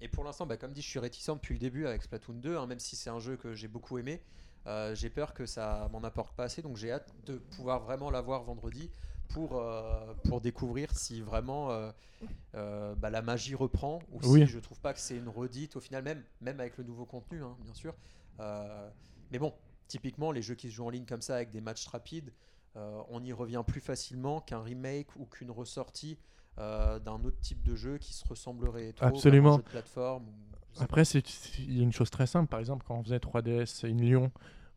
Et 0.04 0.08
pour 0.08 0.24
l'instant, 0.24 0.48
bah, 0.48 0.58
comme 0.58 0.74
dit, 0.74 0.82
je 0.82 0.90
suis 0.90 0.98
réticent 1.00 1.30
depuis 1.36 1.54
le 1.54 1.60
début 1.60 1.86
avec 1.86 2.02
Splatoon 2.02 2.34
2, 2.34 2.58
hein, 2.58 2.66
même 2.66 2.80
si 2.80 2.96
c'est 2.96 3.12
un 3.12 3.20
jeu 3.20 3.36
que 3.38 3.54
j'ai 3.54 3.68
beaucoup 3.68 4.00
aimé. 4.00 4.20
J'ai 4.94 5.10
peur 5.10 5.34
que 5.34 5.46
ça 5.48 5.90
m'en 5.92 6.04
apporte 6.04 6.36
pas 6.36 6.44
assez, 6.44 6.62
donc 6.62 6.78
j'ai 6.78 6.92
hâte 6.92 7.12
de 7.26 7.38
pouvoir 7.38 7.80
vraiment 7.82 8.10
l'avoir 8.12 8.44
vendredi 8.44 8.90
pour, 9.34 9.58
euh, 9.58 10.14
pour 10.28 10.42
découvrir 10.42 10.96
si 10.96 11.22
vraiment 11.22 11.72
euh, 11.72 11.92
euh, 12.56 12.96
bah, 12.96 13.10
la 13.10 13.22
magie 13.22 13.56
reprend 13.56 14.00
ou 14.12 14.20
Oui. 14.26 14.42
si 14.42 14.48
je 14.48 14.60
trouve 14.60 14.80
pas 14.80 14.94
que 14.94 15.00
c'est 15.00 15.18
une 15.18 15.30
redite 15.30 15.76
au 15.76 15.80
final, 15.80 16.04
même, 16.04 16.24
même 16.42 16.60
avec 16.60 16.78
le 16.78 16.84
nouveau 16.84 17.06
contenu, 17.06 17.44
hein, 17.44 17.56
bien 17.64 17.74
sûr. 17.74 17.96
Mais 19.32 19.40
bon, 19.40 19.54
typiquement, 19.88 20.32
les 20.32 20.42
jeux 20.42 20.56
qui 20.56 20.70
se 20.70 20.76
jouent 20.76 20.86
en 20.88 20.90
ligne 20.90 21.06
comme 21.06 21.22
ça 21.22 21.36
avec 21.36 21.52
des 21.52 21.62
matchs 21.62 21.88
rapides, 21.88 22.34
on 22.76 23.24
y 23.24 23.34
revient 23.34 23.64
plus 23.66 23.82
facilement 23.82 24.42
qu'un 24.42 24.62
remake 24.62 25.16
ou 25.16 25.26
qu'une 25.26 25.52
ressortie 25.52 26.18
euh, 26.60 27.00
d'un 27.00 27.24
autre 27.24 27.40
type 27.40 27.64
de 27.64 27.76
jeu 27.76 27.98
qui 27.98 28.14
se 28.14 28.28
ressemblerait 28.28 28.92
trop 28.92 29.06
Absolument. 29.06 29.52
comme 29.52 29.54
un 29.54 29.58
jeu 29.60 29.64
de 29.64 29.70
plateforme. 29.70 30.26
Après, 30.80 31.04
il 31.04 31.78
y 31.78 31.80
a 31.80 31.84
une 31.84 31.94
chose 31.94 32.10
très 32.10 32.28
simple. 32.28 32.50
Par 32.50 32.60
exemple, 32.60 32.86
quand 32.86 32.96
on 32.96 33.04
faisait 33.04 33.20
3DS 33.20 33.86
in 33.90 33.96
Lyon, 33.96 34.32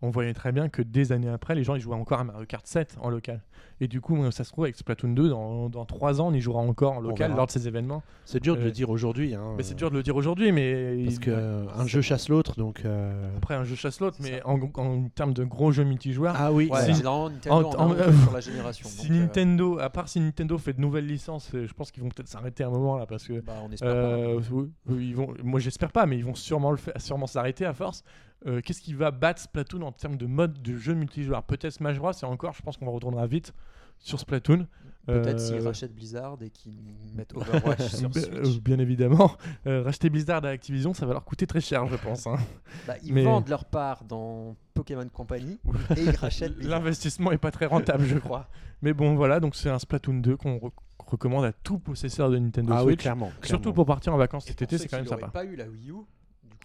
on 0.05 0.11
voyait 0.11 0.35
très 0.35 0.53
bien 0.53 0.69
que 0.69 0.83
des 0.83 1.13
années 1.13 1.29
après, 1.29 1.55
les 1.55 1.65
gens 1.65 1.75
ils 1.75 1.81
jouaient 1.81 1.95
encore 1.97 2.21
à 2.21 2.25
Mario 2.25 2.47
Kart 2.47 2.67
7 2.67 2.97
en 3.01 3.09
local. 3.11 3.41
Et 3.81 3.89
du 3.89 4.01
coup, 4.01 4.17
ça 4.31 4.45
se 4.45 4.53
trouve 4.53 4.65
avec 4.67 4.77
Splatoon 4.77 5.09
2, 5.15 5.29
dans, 5.31 5.69
dans 5.69 5.85
3 5.85 6.21
ans, 6.21 6.29
on 6.29 6.33
y 6.33 6.41
jouera 6.41 6.61
encore 6.61 6.93
en 6.93 7.01
local 7.01 7.35
lors 7.35 7.47
de 7.47 7.51
ces 7.51 7.67
événements. 7.67 8.05
C'est 8.25 8.41
dur 8.41 8.55
de 8.57 8.61
Euh, 8.61 8.65
le 8.67 8.71
dire 8.71 8.89
aujourd'hui. 8.89 9.35
hein, 9.35 9.55
Mais 9.57 9.65
c'est 9.65 9.75
euh, 9.75 9.77
dur 9.77 9.91
de 9.91 9.97
le 9.97 10.03
dire 10.05 10.15
aujourd'hui, 10.15 10.53
mais 10.53 11.03
Parce 11.05 11.19
euh, 11.27 11.67
un 11.77 11.85
jeu 11.87 12.01
chasse 12.01 12.29
l'autre, 12.29 12.55
donc. 12.57 12.83
euh, 12.85 13.37
après 13.37 13.55
un 13.57 13.65
jeu 13.65 13.75
chasse 13.75 13.99
l'autre, 14.01 14.19
mais 14.21 14.41
en, 14.45 14.61
en 14.77 15.09
termes 15.09 15.35
de 15.35 15.43
gros 15.43 15.73
jeux 15.73 15.83
multijoueurs, 15.85 16.37
Ah 16.39 16.53
oui, 16.53 16.69
Ouais, 16.71 16.93
Si- 16.95 17.03
Nintendo 17.03 17.71
en- 17.77 17.95
sur 18.23 18.33
la 18.33 18.41
génération. 18.41 18.89
si 18.89 19.09
donc, 19.09 19.11
euh, 19.11 19.19
Nintendo, 19.21 19.79
à 19.81 19.91
part 19.91 20.09
si 20.09 20.21
Nintendo 20.21 20.57
fait 20.57 20.75
de 20.75 20.81
nouvelles 20.81 21.07
licences, 21.07 21.51
euh, 21.55 21.67
je 21.67 21.75
pense 21.75 21.91
qu'ils 21.91 22.03
vont 22.05 22.11
peut-être 22.11 22.29
s'arrêter 22.29 22.63
à 22.63 22.69
un 22.69 22.71
moment 22.71 22.97
là 22.97 23.07
parce 23.07 23.27
que 23.27 23.41
bah, 23.41 23.55
on 23.69 23.73
espère 23.73 23.93
pas. 23.93 23.97
Euh, 23.99 24.41
oui, 24.53 24.71
oui, 24.87 25.09
ils 25.09 25.17
vont, 25.17 25.35
moi 25.43 25.59
j'espère 25.59 25.91
pas, 25.91 26.07
mais 26.07 26.17
ils 26.17 26.25
vont 26.25 26.35
sûrement 26.37 26.71
le 26.71 26.77
faire, 26.77 26.95
sûrement 26.99 27.27
s'arrêter 27.27 27.67
à 27.67 27.73
force. 27.75 28.05
Euh, 28.47 28.61
Qu'est-ce 28.63 28.81
qui 28.83 28.95
va 28.95 29.11
battre 29.11 29.41
Splatoon 29.41 29.83
en 29.83 29.93
termes 29.93 30.17
de 30.17 30.27
mode 30.27 30.61
de 30.63 30.77
jeu 30.77 30.95
multijoueur? 30.95 31.43
Peut-être 31.45 31.73
Smash 31.73 31.99
Bros. 31.99 32.13
Et 32.13 32.25
encore, 32.27 32.53
je 32.53 32.63
pense 32.63 32.77
qu'on 32.77 32.91
retournera 32.91 33.27
vite 33.27 33.53
sur 33.99 34.21
Splatoon. 34.21 34.67
Peut-être 35.07 35.37
Euh, 35.37 35.39
s'ils 35.39 35.61
rachètent 35.61 35.95
Blizzard 35.95 36.39
et 36.43 36.49
qu'ils 36.51 37.13
mettent 37.15 37.35
Overwatch 37.37 37.83
sur 37.89 38.09
Bien- 38.11 38.23
Switch. 38.23 38.61
bien 38.61 38.79
évidemment, 38.79 39.33
Euh, 39.67 39.83
racheter 39.83 40.09
Blizzard 40.09 40.45
à 40.45 40.49
Activision, 40.49 40.95
ça 40.95 41.05
va 41.05 41.13
leur 41.13 41.25
coûter 41.25 41.47
très 41.47 41.61
cher, 41.61 41.87
je 41.87 41.97
pense. 41.97 42.27
hein. 42.27 42.37
Bah, 42.87 42.95
ils 43.03 43.13
mais- 43.13 43.23
vendent 43.25 43.49
leur 43.49 43.67
part 43.67 44.05
dans 44.05 44.57
Pokémon 44.73 45.07
Company 45.11 45.59
et 45.97 46.03
ils 46.05 46.11
rachètent 46.17 46.57
Blizzard. 46.57 46.79
L'investissement 46.81 47.33
est 47.33 47.39
pas 47.39 47.51
très 47.51 47.67
rentable, 47.67 48.05
je 48.07 48.17
crois. 48.19 48.49
Mais 48.81 48.95
bon, 48.95 49.15
voilà, 49.15 49.41
donc 49.41 49.57
c'est 49.57 49.69
un 49.71 49.79
Splatoon 49.79 50.21
2 50.21 50.37
qu'on 50.39 50.57
re- 50.57 50.73
recommande 50.99 51.45
à 51.45 51.53
tout 51.53 51.79
possesseur 51.79 52.31
de 52.31 52.39
Nintendo 52.39 52.73
Ah 52.75 52.83
oui, 52.83 52.93
Switch. 52.93 53.01
clairement. 53.03 53.31
Surtout 53.43 53.75
pour 53.75 53.85
partir 53.85 54.15
en 54.15 54.17
vacances 54.17 54.47
Et 54.47 54.51
cet 54.51 54.63
été, 54.63 54.79
c'est 54.79 54.89
quand 54.89 54.97
même 54.97 55.07
sympa. 55.07 55.29
pas 55.29 55.45
eu 55.45 55.55
la 55.55 55.67
Wii 55.69 55.91
U, 55.91 55.95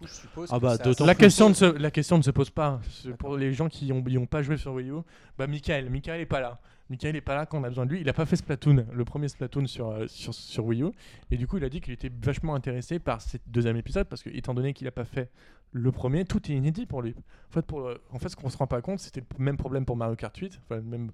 coup, 0.00 0.06
je 0.08 0.12
suppose 0.20 0.48
Ah 0.52 0.56
que 0.56 0.62
bah, 0.62 0.76
ça- 0.94 1.04
La 1.06 1.14
question, 1.14 1.48
ne 1.48 1.54
se, 1.54 1.64
la 1.64 1.90
question 1.90 2.16
ne 2.18 2.22
se 2.22 2.30
pose 2.30 2.50
pas. 2.50 2.80
C'est 2.90 3.16
Pour 3.16 3.36
les 3.36 3.52
gens 3.52 3.68
qui 3.68 3.86
n'ont 3.92 4.04
ont 4.22 4.26
pas 4.26 4.42
joué 4.42 4.56
sur 4.56 4.72
Wii 4.72 4.90
U, 4.90 4.94
bah 5.38 5.46
Michael, 5.46 5.88
Michael 5.90 6.20
est 6.20 6.26
pas 6.26 6.40
là. 6.40 6.60
Michael 6.88 7.14
est 7.14 7.20
pas 7.20 7.36
là 7.36 7.46
quand 7.46 7.58
on 7.60 7.64
a 7.64 7.68
besoin 7.68 7.86
de 7.86 7.92
lui. 7.92 8.00
Il 8.00 8.08
a 8.08 8.12
pas 8.12 8.26
fait 8.26 8.34
Splatoon, 8.36 8.86
le 8.92 9.04
premier 9.04 9.28
Splatoon 9.28 9.66
sur, 9.68 9.90
euh, 9.90 10.06
sur, 10.08 10.34
sur 10.34 10.64
Wii 10.64 10.82
U. 10.82 10.88
Et 11.30 11.36
du 11.36 11.46
coup, 11.46 11.56
il 11.56 11.64
a 11.64 11.68
dit 11.68 11.80
qu'il 11.80 11.92
était 11.92 12.10
vachement 12.22 12.54
intéressé 12.56 12.98
par 12.98 13.20
ce 13.22 13.36
deuxième 13.46 13.76
épisode 13.76 14.08
parce 14.08 14.22
que, 14.24 14.30
étant 14.30 14.54
donné 14.54 14.72
qu'il 14.72 14.88
a 14.88 14.90
pas 14.90 15.04
fait 15.04 15.30
le 15.72 15.92
premier, 15.92 16.24
tout 16.24 16.50
est 16.50 16.54
inédit 16.54 16.86
pour 16.86 17.00
lui. 17.02 17.14
En 17.50 17.52
fait, 17.52 17.64
pour, 17.64 17.88
en 18.10 18.18
fait 18.18 18.28
ce 18.28 18.34
qu'on 18.36 18.50
se 18.50 18.56
rend 18.56 18.66
pas 18.66 18.80
compte, 18.82 18.98
c'était 18.98 19.22
le 19.38 19.44
même 19.44 19.56
problème 19.56 19.84
pour 19.84 19.96
Mario 19.96 20.16
Kart 20.16 20.36
8. 20.36 20.60
Enfin, 20.64 20.76
le 20.76 20.82
même, 20.82 21.12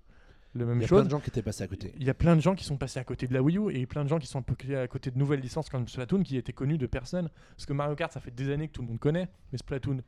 même 0.65 0.79
Il 0.79 0.83
y 0.83 0.85
a 0.85 0.89
chose. 0.89 0.99
plein 1.01 1.05
de 1.05 1.11
gens 1.11 1.21
qui 1.21 1.31
étaient 1.31 1.43
passés 1.43 1.65
à 1.65 1.69
côté. 1.69 1.93
Il 1.99 2.05
y 2.07 2.11
a 2.11 2.15
plein 2.15 2.35
de 2.37 2.41
gens 2.41 2.55
qui 2.55 2.65
sont 2.65 2.77
passés 2.77 2.99
à 2.99 3.05
côté 3.05 3.27
de 3.27 3.35
la 3.35 3.43
Wii 3.43 3.59
U 3.59 3.71
et 3.75 3.87
plein 3.87 4.05
de 4.05 4.09
gens 4.09 4.19
qui 4.19 4.27
sont 4.27 4.43
passés 4.43 4.75
à 4.77 4.89
côté 4.89 5.11
de 5.11 5.19
nouvelles 5.19 5.41
licences 5.41 5.69
comme 5.69 5.87
Splatoon 5.89 6.23
qui 6.23 6.37
étaient 6.37 6.53
connues 6.53 6.79
de 6.79 6.87
personne. 6.87 7.29
Parce 7.57 7.67
que 7.67 7.73
Mario 7.73 7.95
Kart, 7.97 8.13
ça 8.13 8.21
fait 8.21 8.31
des 8.35 8.51
années 8.51 8.69
que 8.69 8.73
tout 8.73 8.83
le 8.83 8.89
monde 8.89 8.99
connaît, 8.99 9.29
mais 9.53 9.59
Splatoon, 9.59 10.01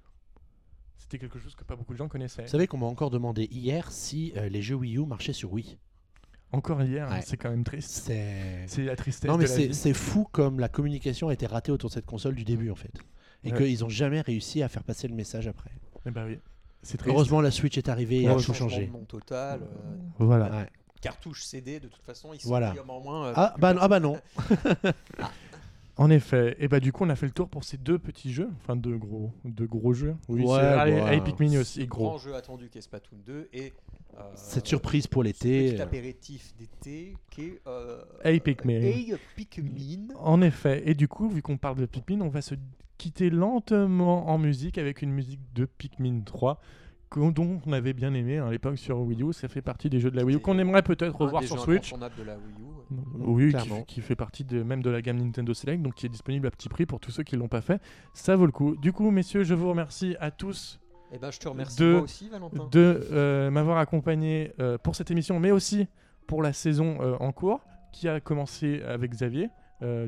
c'était 0.96 1.18
quelque 1.18 1.38
chose 1.38 1.54
que 1.54 1.64
pas 1.64 1.76
beaucoup 1.76 1.92
de 1.92 1.98
gens 1.98 2.08
connaissaient. 2.08 2.42
Vous 2.42 2.48
savez 2.48 2.66
qu'on 2.66 2.78
m'a 2.78 2.86
encore 2.86 3.10
demandé 3.10 3.44
hier 3.50 3.90
si 3.92 4.32
euh, 4.36 4.48
les 4.48 4.62
jeux 4.62 4.74
Wii 4.76 4.96
U 4.98 5.06
marchaient 5.06 5.32
sur 5.32 5.52
Wii. 5.52 5.78
Encore 6.50 6.82
hier, 6.82 7.10
hein, 7.12 7.20
c'est 7.22 7.36
quand 7.36 7.50
même 7.50 7.62
triste. 7.64 7.90
C'est. 7.90 8.66
La 8.84 8.96
tristesse 8.96 9.28
Non 9.30 9.36
mais 9.36 9.46
c'est 9.46 9.92
fou 9.94 10.26
comme 10.32 10.58
la 10.60 10.68
communication 10.70 11.28
a 11.28 11.34
été 11.34 11.46
ratée 11.46 11.70
autour 11.70 11.90
de 11.90 11.94
cette 11.94 12.06
console 12.06 12.34
du 12.34 12.44
début 12.44 12.70
en 12.70 12.74
fait. 12.74 12.92
Et 13.44 13.52
Ouais. 13.52 13.58
qu'ils 13.58 13.84
ont 13.84 13.88
jamais 13.90 14.20
réussi 14.22 14.62
à 14.62 14.68
faire 14.68 14.82
passer 14.82 15.06
le 15.08 15.14
message 15.14 15.46
après. 15.46 15.70
Eh 16.06 16.10
ben 16.10 16.26
oui. 16.26 16.38
Heureusement 17.06 17.40
la 17.40 17.50
Switch 17.50 17.76
est 17.78 17.88
arrivée 17.88 18.22
et 18.22 18.28
a 18.28 18.34
tout 18.36 18.54
changé. 18.54 18.86
nom 18.86 19.04
total. 19.04 19.60
euh, 19.62 19.66
Voilà. 20.18 20.50
Ouais. 20.50 20.68
cartouche 21.00 21.44
CD, 21.44 21.80
de 21.80 21.88
toute 21.88 22.02
façon, 22.02 22.32
ils 22.32 22.40
sont 22.40 22.48
Voilà. 22.48 22.74
en 22.88 23.00
moins. 23.00 23.26
euh, 23.28 23.32
Ah 23.36 23.54
bah, 23.58 23.74
ah 23.80 23.88
bah 23.88 24.00
non. 24.00 24.18
En 25.96 26.10
effet. 26.10 26.54
Et 26.60 26.68
bah 26.68 26.78
du 26.78 26.92
coup, 26.92 27.04
on 27.04 27.08
a 27.10 27.16
fait 27.16 27.26
le 27.26 27.32
tour 27.32 27.48
pour 27.48 27.64
ces 27.64 27.76
deux 27.76 27.98
petits 27.98 28.32
jeux, 28.32 28.48
enfin 28.62 28.76
deux 28.76 28.96
gros, 28.96 29.32
deux 29.44 29.66
gros 29.66 29.92
jeux. 29.92 30.14
Oui, 30.28 30.42
Ouais, 30.44 30.46
c'est- 30.46 30.60
allez, 30.60 30.92
ouais. 30.94 31.00
allez, 31.00 31.20
Pikmin 31.20 31.58
aussi, 31.58 31.84
grand 31.88 32.10
gros. 32.10 32.18
jeu 32.18 32.36
attendu 32.36 32.68
qu'est 32.68 32.80
Splatoon 32.80 33.16
2 33.26 33.48
et 33.52 33.72
Cette 34.34 34.66
surprise 34.66 35.06
pour 35.06 35.22
ce 35.22 35.28
l'été. 35.28 35.70
petit 35.70 35.80
euh, 35.80 35.84
apéritif 35.84 36.54
d'été 36.56 37.16
qu'est 37.30 37.60
euh, 37.66 38.02
Hey 38.24 38.40
Pikmin. 38.40 38.80
Hey 38.82 39.14
Pikmin. 39.36 40.08
En 40.18 40.42
effet. 40.42 40.82
Et 40.86 40.94
du 40.94 41.06
coup, 41.08 41.28
vu 41.28 41.40
qu'on 41.42 41.56
parle 41.56 41.76
de 41.76 41.86
Pikmin, 41.86 42.20
on 42.20 42.28
va 42.28 42.42
se 42.42 42.54
quitter 42.98 43.30
lentement 43.30 44.28
en 44.28 44.38
musique 44.38 44.76
avec 44.78 45.02
une 45.02 45.12
musique 45.12 45.40
de 45.54 45.66
Pikmin 45.66 46.22
3 46.24 46.60
qu'on- 47.10 47.30
dont 47.30 47.60
on 47.64 47.72
avait 47.72 47.92
bien 47.92 48.12
aimé 48.12 48.38
hein, 48.38 48.48
à 48.48 48.50
l'époque 48.50 48.76
sur 48.76 48.98
Wii 49.00 49.22
U. 49.22 49.32
Ça 49.32 49.46
fait 49.48 49.62
partie 49.62 49.88
des 49.88 50.00
jeux 50.00 50.10
de 50.10 50.16
la 50.16 50.24
Wii 50.24 50.36
U 50.36 50.40
qu'on 50.40 50.58
aimerait 50.58 50.82
peut-être 50.82 51.14
revoir 51.14 51.42
sur 51.44 51.60
Switch. 51.60 51.92
de 51.94 52.22
la 52.24 52.36
Wii 52.36 52.54
U. 52.58 52.94
Oui, 53.20 53.44
qui, 53.46 53.50
clairement. 53.52 53.82
qui 53.84 54.00
fait 54.00 54.16
partie 54.16 54.44
de, 54.44 54.62
même 54.62 54.82
de 54.82 54.90
la 54.90 55.00
gamme 55.02 55.18
Nintendo 55.18 55.54
Select, 55.54 55.82
donc 55.82 55.94
qui 55.94 56.06
est 56.06 56.08
disponible 56.10 56.46
à 56.46 56.50
petit 56.50 56.68
prix 56.68 56.86
pour 56.86 56.98
tous 57.00 57.10
ceux 57.12 57.22
qui 57.22 57.36
l'ont 57.36 57.48
pas 57.48 57.60
fait. 57.60 57.80
Ça 58.14 58.34
vaut 58.34 58.46
le 58.46 58.52
coup. 58.52 58.76
Du 58.76 58.92
coup, 58.92 59.10
messieurs, 59.10 59.44
je 59.44 59.54
vous 59.54 59.68
remercie 59.68 60.16
à 60.20 60.30
tous 60.30 60.80
Eh 61.12 61.18
ben, 61.18 61.30
je 61.30 61.38
te 61.38 61.48
remercie 61.48 61.78
De- 61.80 61.92
moi 61.92 62.02
aussi, 62.02 62.28
Valentin. 62.28 62.68
de 62.70 63.06
euh, 63.12 63.50
m'avoir 63.50 63.78
accompagné 63.78 64.52
euh, 64.60 64.76
pour 64.78 64.94
cette 64.94 65.10
émission, 65.10 65.40
mais 65.40 65.50
aussi 65.50 65.88
pour 66.26 66.42
la 66.42 66.52
saison 66.52 66.98
euh, 67.00 67.16
en 67.20 67.32
cours, 67.32 67.60
qui 67.92 68.08
a 68.08 68.20
commencé 68.20 68.82
avec 68.82 69.10
Xavier. 69.12 69.48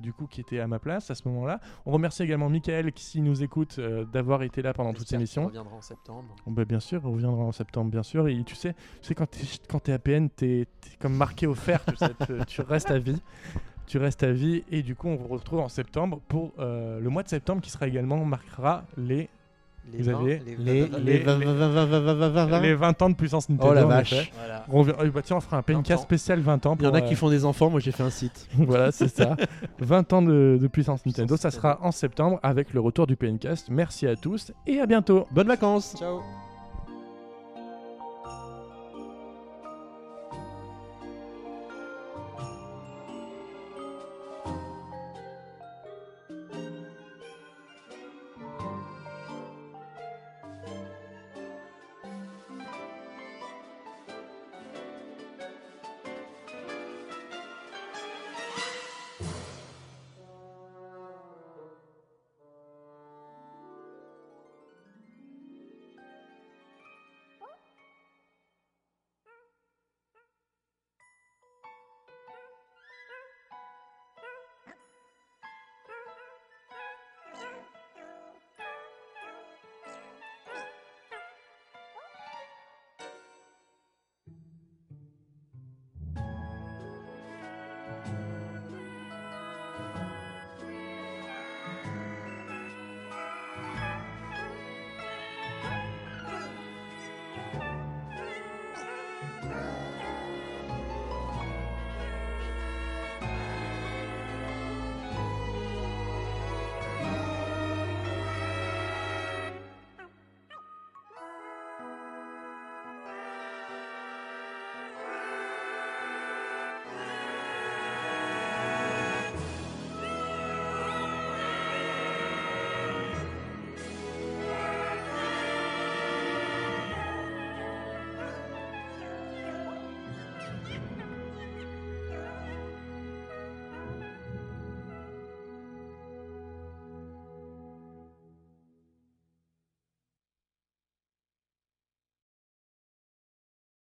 du 0.02 0.12
coup, 0.12 0.26
qui 0.26 0.40
était 0.40 0.58
à 0.58 0.66
ma 0.66 0.78
place 0.80 1.10
à 1.12 1.14
ce 1.14 1.26
moment-là. 1.28 1.60
On 1.86 1.92
remercie 1.92 2.24
également 2.24 2.48
Michael 2.50 2.92
qui, 2.92 3.04
s'il 3.04 3.22
nous 3.22 3.42
écoute, 3.44 3.78
d'avoir 4.12 4.42
été 4.42 4.62
là 4.62 4.74
pendant 4.74 4.90
toute 4.92 5.08
J'espère 5.08 5.10
qu'il 5.10 5.18
l'émission. 5.18 5.46
reviendra 5.46 5.76
en 5.76 5.80
septembre. 5.80 6.34
Bah, 6.48 6.64
bien 6.64 6.80
sûr, 6.80 7.00
on 7.04 7.12
reviendra 7.12 7.44
en 7.44 7.52
septembre, 7.52 7.88
bien 7.90 8.02
sûr. 8.02 8.26
Et 8.26 8.42
tu 8.42 8.56
sais, 8.56 8.74
tu 9.00 9.06
sais 9.08 9.14
quand 9.14 9.26
t'es 9.30 9.46
t'es 9.78 9.92
APN, 9.92 10.28
t'es 10.28 10.60
es 10.62 10.66
comme 10.98 11.14
marqué 11.14 11.46
au 11.46 11.54
fer, 11.54 11.84
tu, 11.86 11.94
sais, 11.96 12.10
tu- 12.26 12.44
tu 12.46 12.60
restes 12.62 12.90
à 12.90 12.98
vie. 12.98 13.22
Tu 13.86 13.98
restes 13.98 14.24
à 14.24 14.32
vie. 14.32 14.64
Et 14.72 14.82
du 14.82 14.96
coup, 14.96 15.06
on 15.08 15.14
vous 15.16 15.28
retrouve 15.28 15.60
en 15.60 15.68
septembre 15.68 16.20
pour 16.28 16.52
euh, 16.58 16.98
le 17.00 17.08
mois 17.08 17.22
de 17.22 17.28
septembre 17.28 17.62
qui 17.62 17.70
sera 17.70 17.86
également 17.86 18.22
marquera 18.24 18.84
les, 18.96 19.28
Les 19.92 20.02
Vous 20.02 20.10
vingt- 20.10 20.20
avez 20.20 20.42
les 20.46 20.56
Les, 20.56 20.80
vingt- 20.86 20.98
les 20.98 21.04
les- 21.12 21.18
vingt- 21.24 21.38
vingt- 21.38 21.54
vingt- 21.54 21.68
vingt- 21.86 21.86
vingt- 21.86 22.28
vingt- 22.30 22.46
vingt- 22.46 22.60
les 22.60 22.74
20 22.74 23.02
ans 23.02 23.10
de 23.10 23.14
puissance 23.14 23.48
Nintendo. 23.48 23.70
Oh 23.72 23.74
la 23.74 23.84
en 23.84 23.88
vache. 23.88 24.30
Voilà. 24.38 24.64
On 24.70 24.86
euh, 24.88 25.10
bah, 25.10 25.20
tiens, 25.22 25.36
on 25.36 25.40
fera 25.40 25.56
un 25.58 25.60
20 25.66 25.82
PNK 25.82 25.98
spécial 25.98 26.40
20 26.40 26.64
ans. 26.66 26.76
Il 26.78 26.84
y 26.84 26.86
en 26.86 26.90
pour, 26.90 26.96
a 26.96 27.00
qui 27.02 27.14
euh, 27.14 27.16
font 27.16 27.28
des 27.30 27.44
enfants, 27.44 27.70
moi 27.70 27.80
j'ai 27.80 27.92
fait 27.92 28.02
un 28.02 28.10
site. 28.10 28.48
voilà, 28.56 28.92
c'est 28.92 29.08
ça. 29.08 29.36
20 29.80 30.12
ans 30.12 30.22
de, 30.22 30.58
de 30.60 30.66
puissance 30.68 31.04
Nintendo. 31.06 31.34
Puissance 31.34 31.52
Ça 31.52 31.56
sera 31.56 31.78
en 31.82 31.90
septembre 31.92 32.38
avec 32.42 32.72
le 32.72 32.80
retour 32.80 33.06
du 33.06 33.16
PNcast. 33.16 33.68
Merci 33.70 34.06
à 34.06 34.16
tous 34.16 34.52
et 34.66 34.80
à 34.80 34.86
bientôt. 34.86 35.26
Bonnes 35.32 35.48
vacances 35.48 35.94
Ciao. 35.98 36.20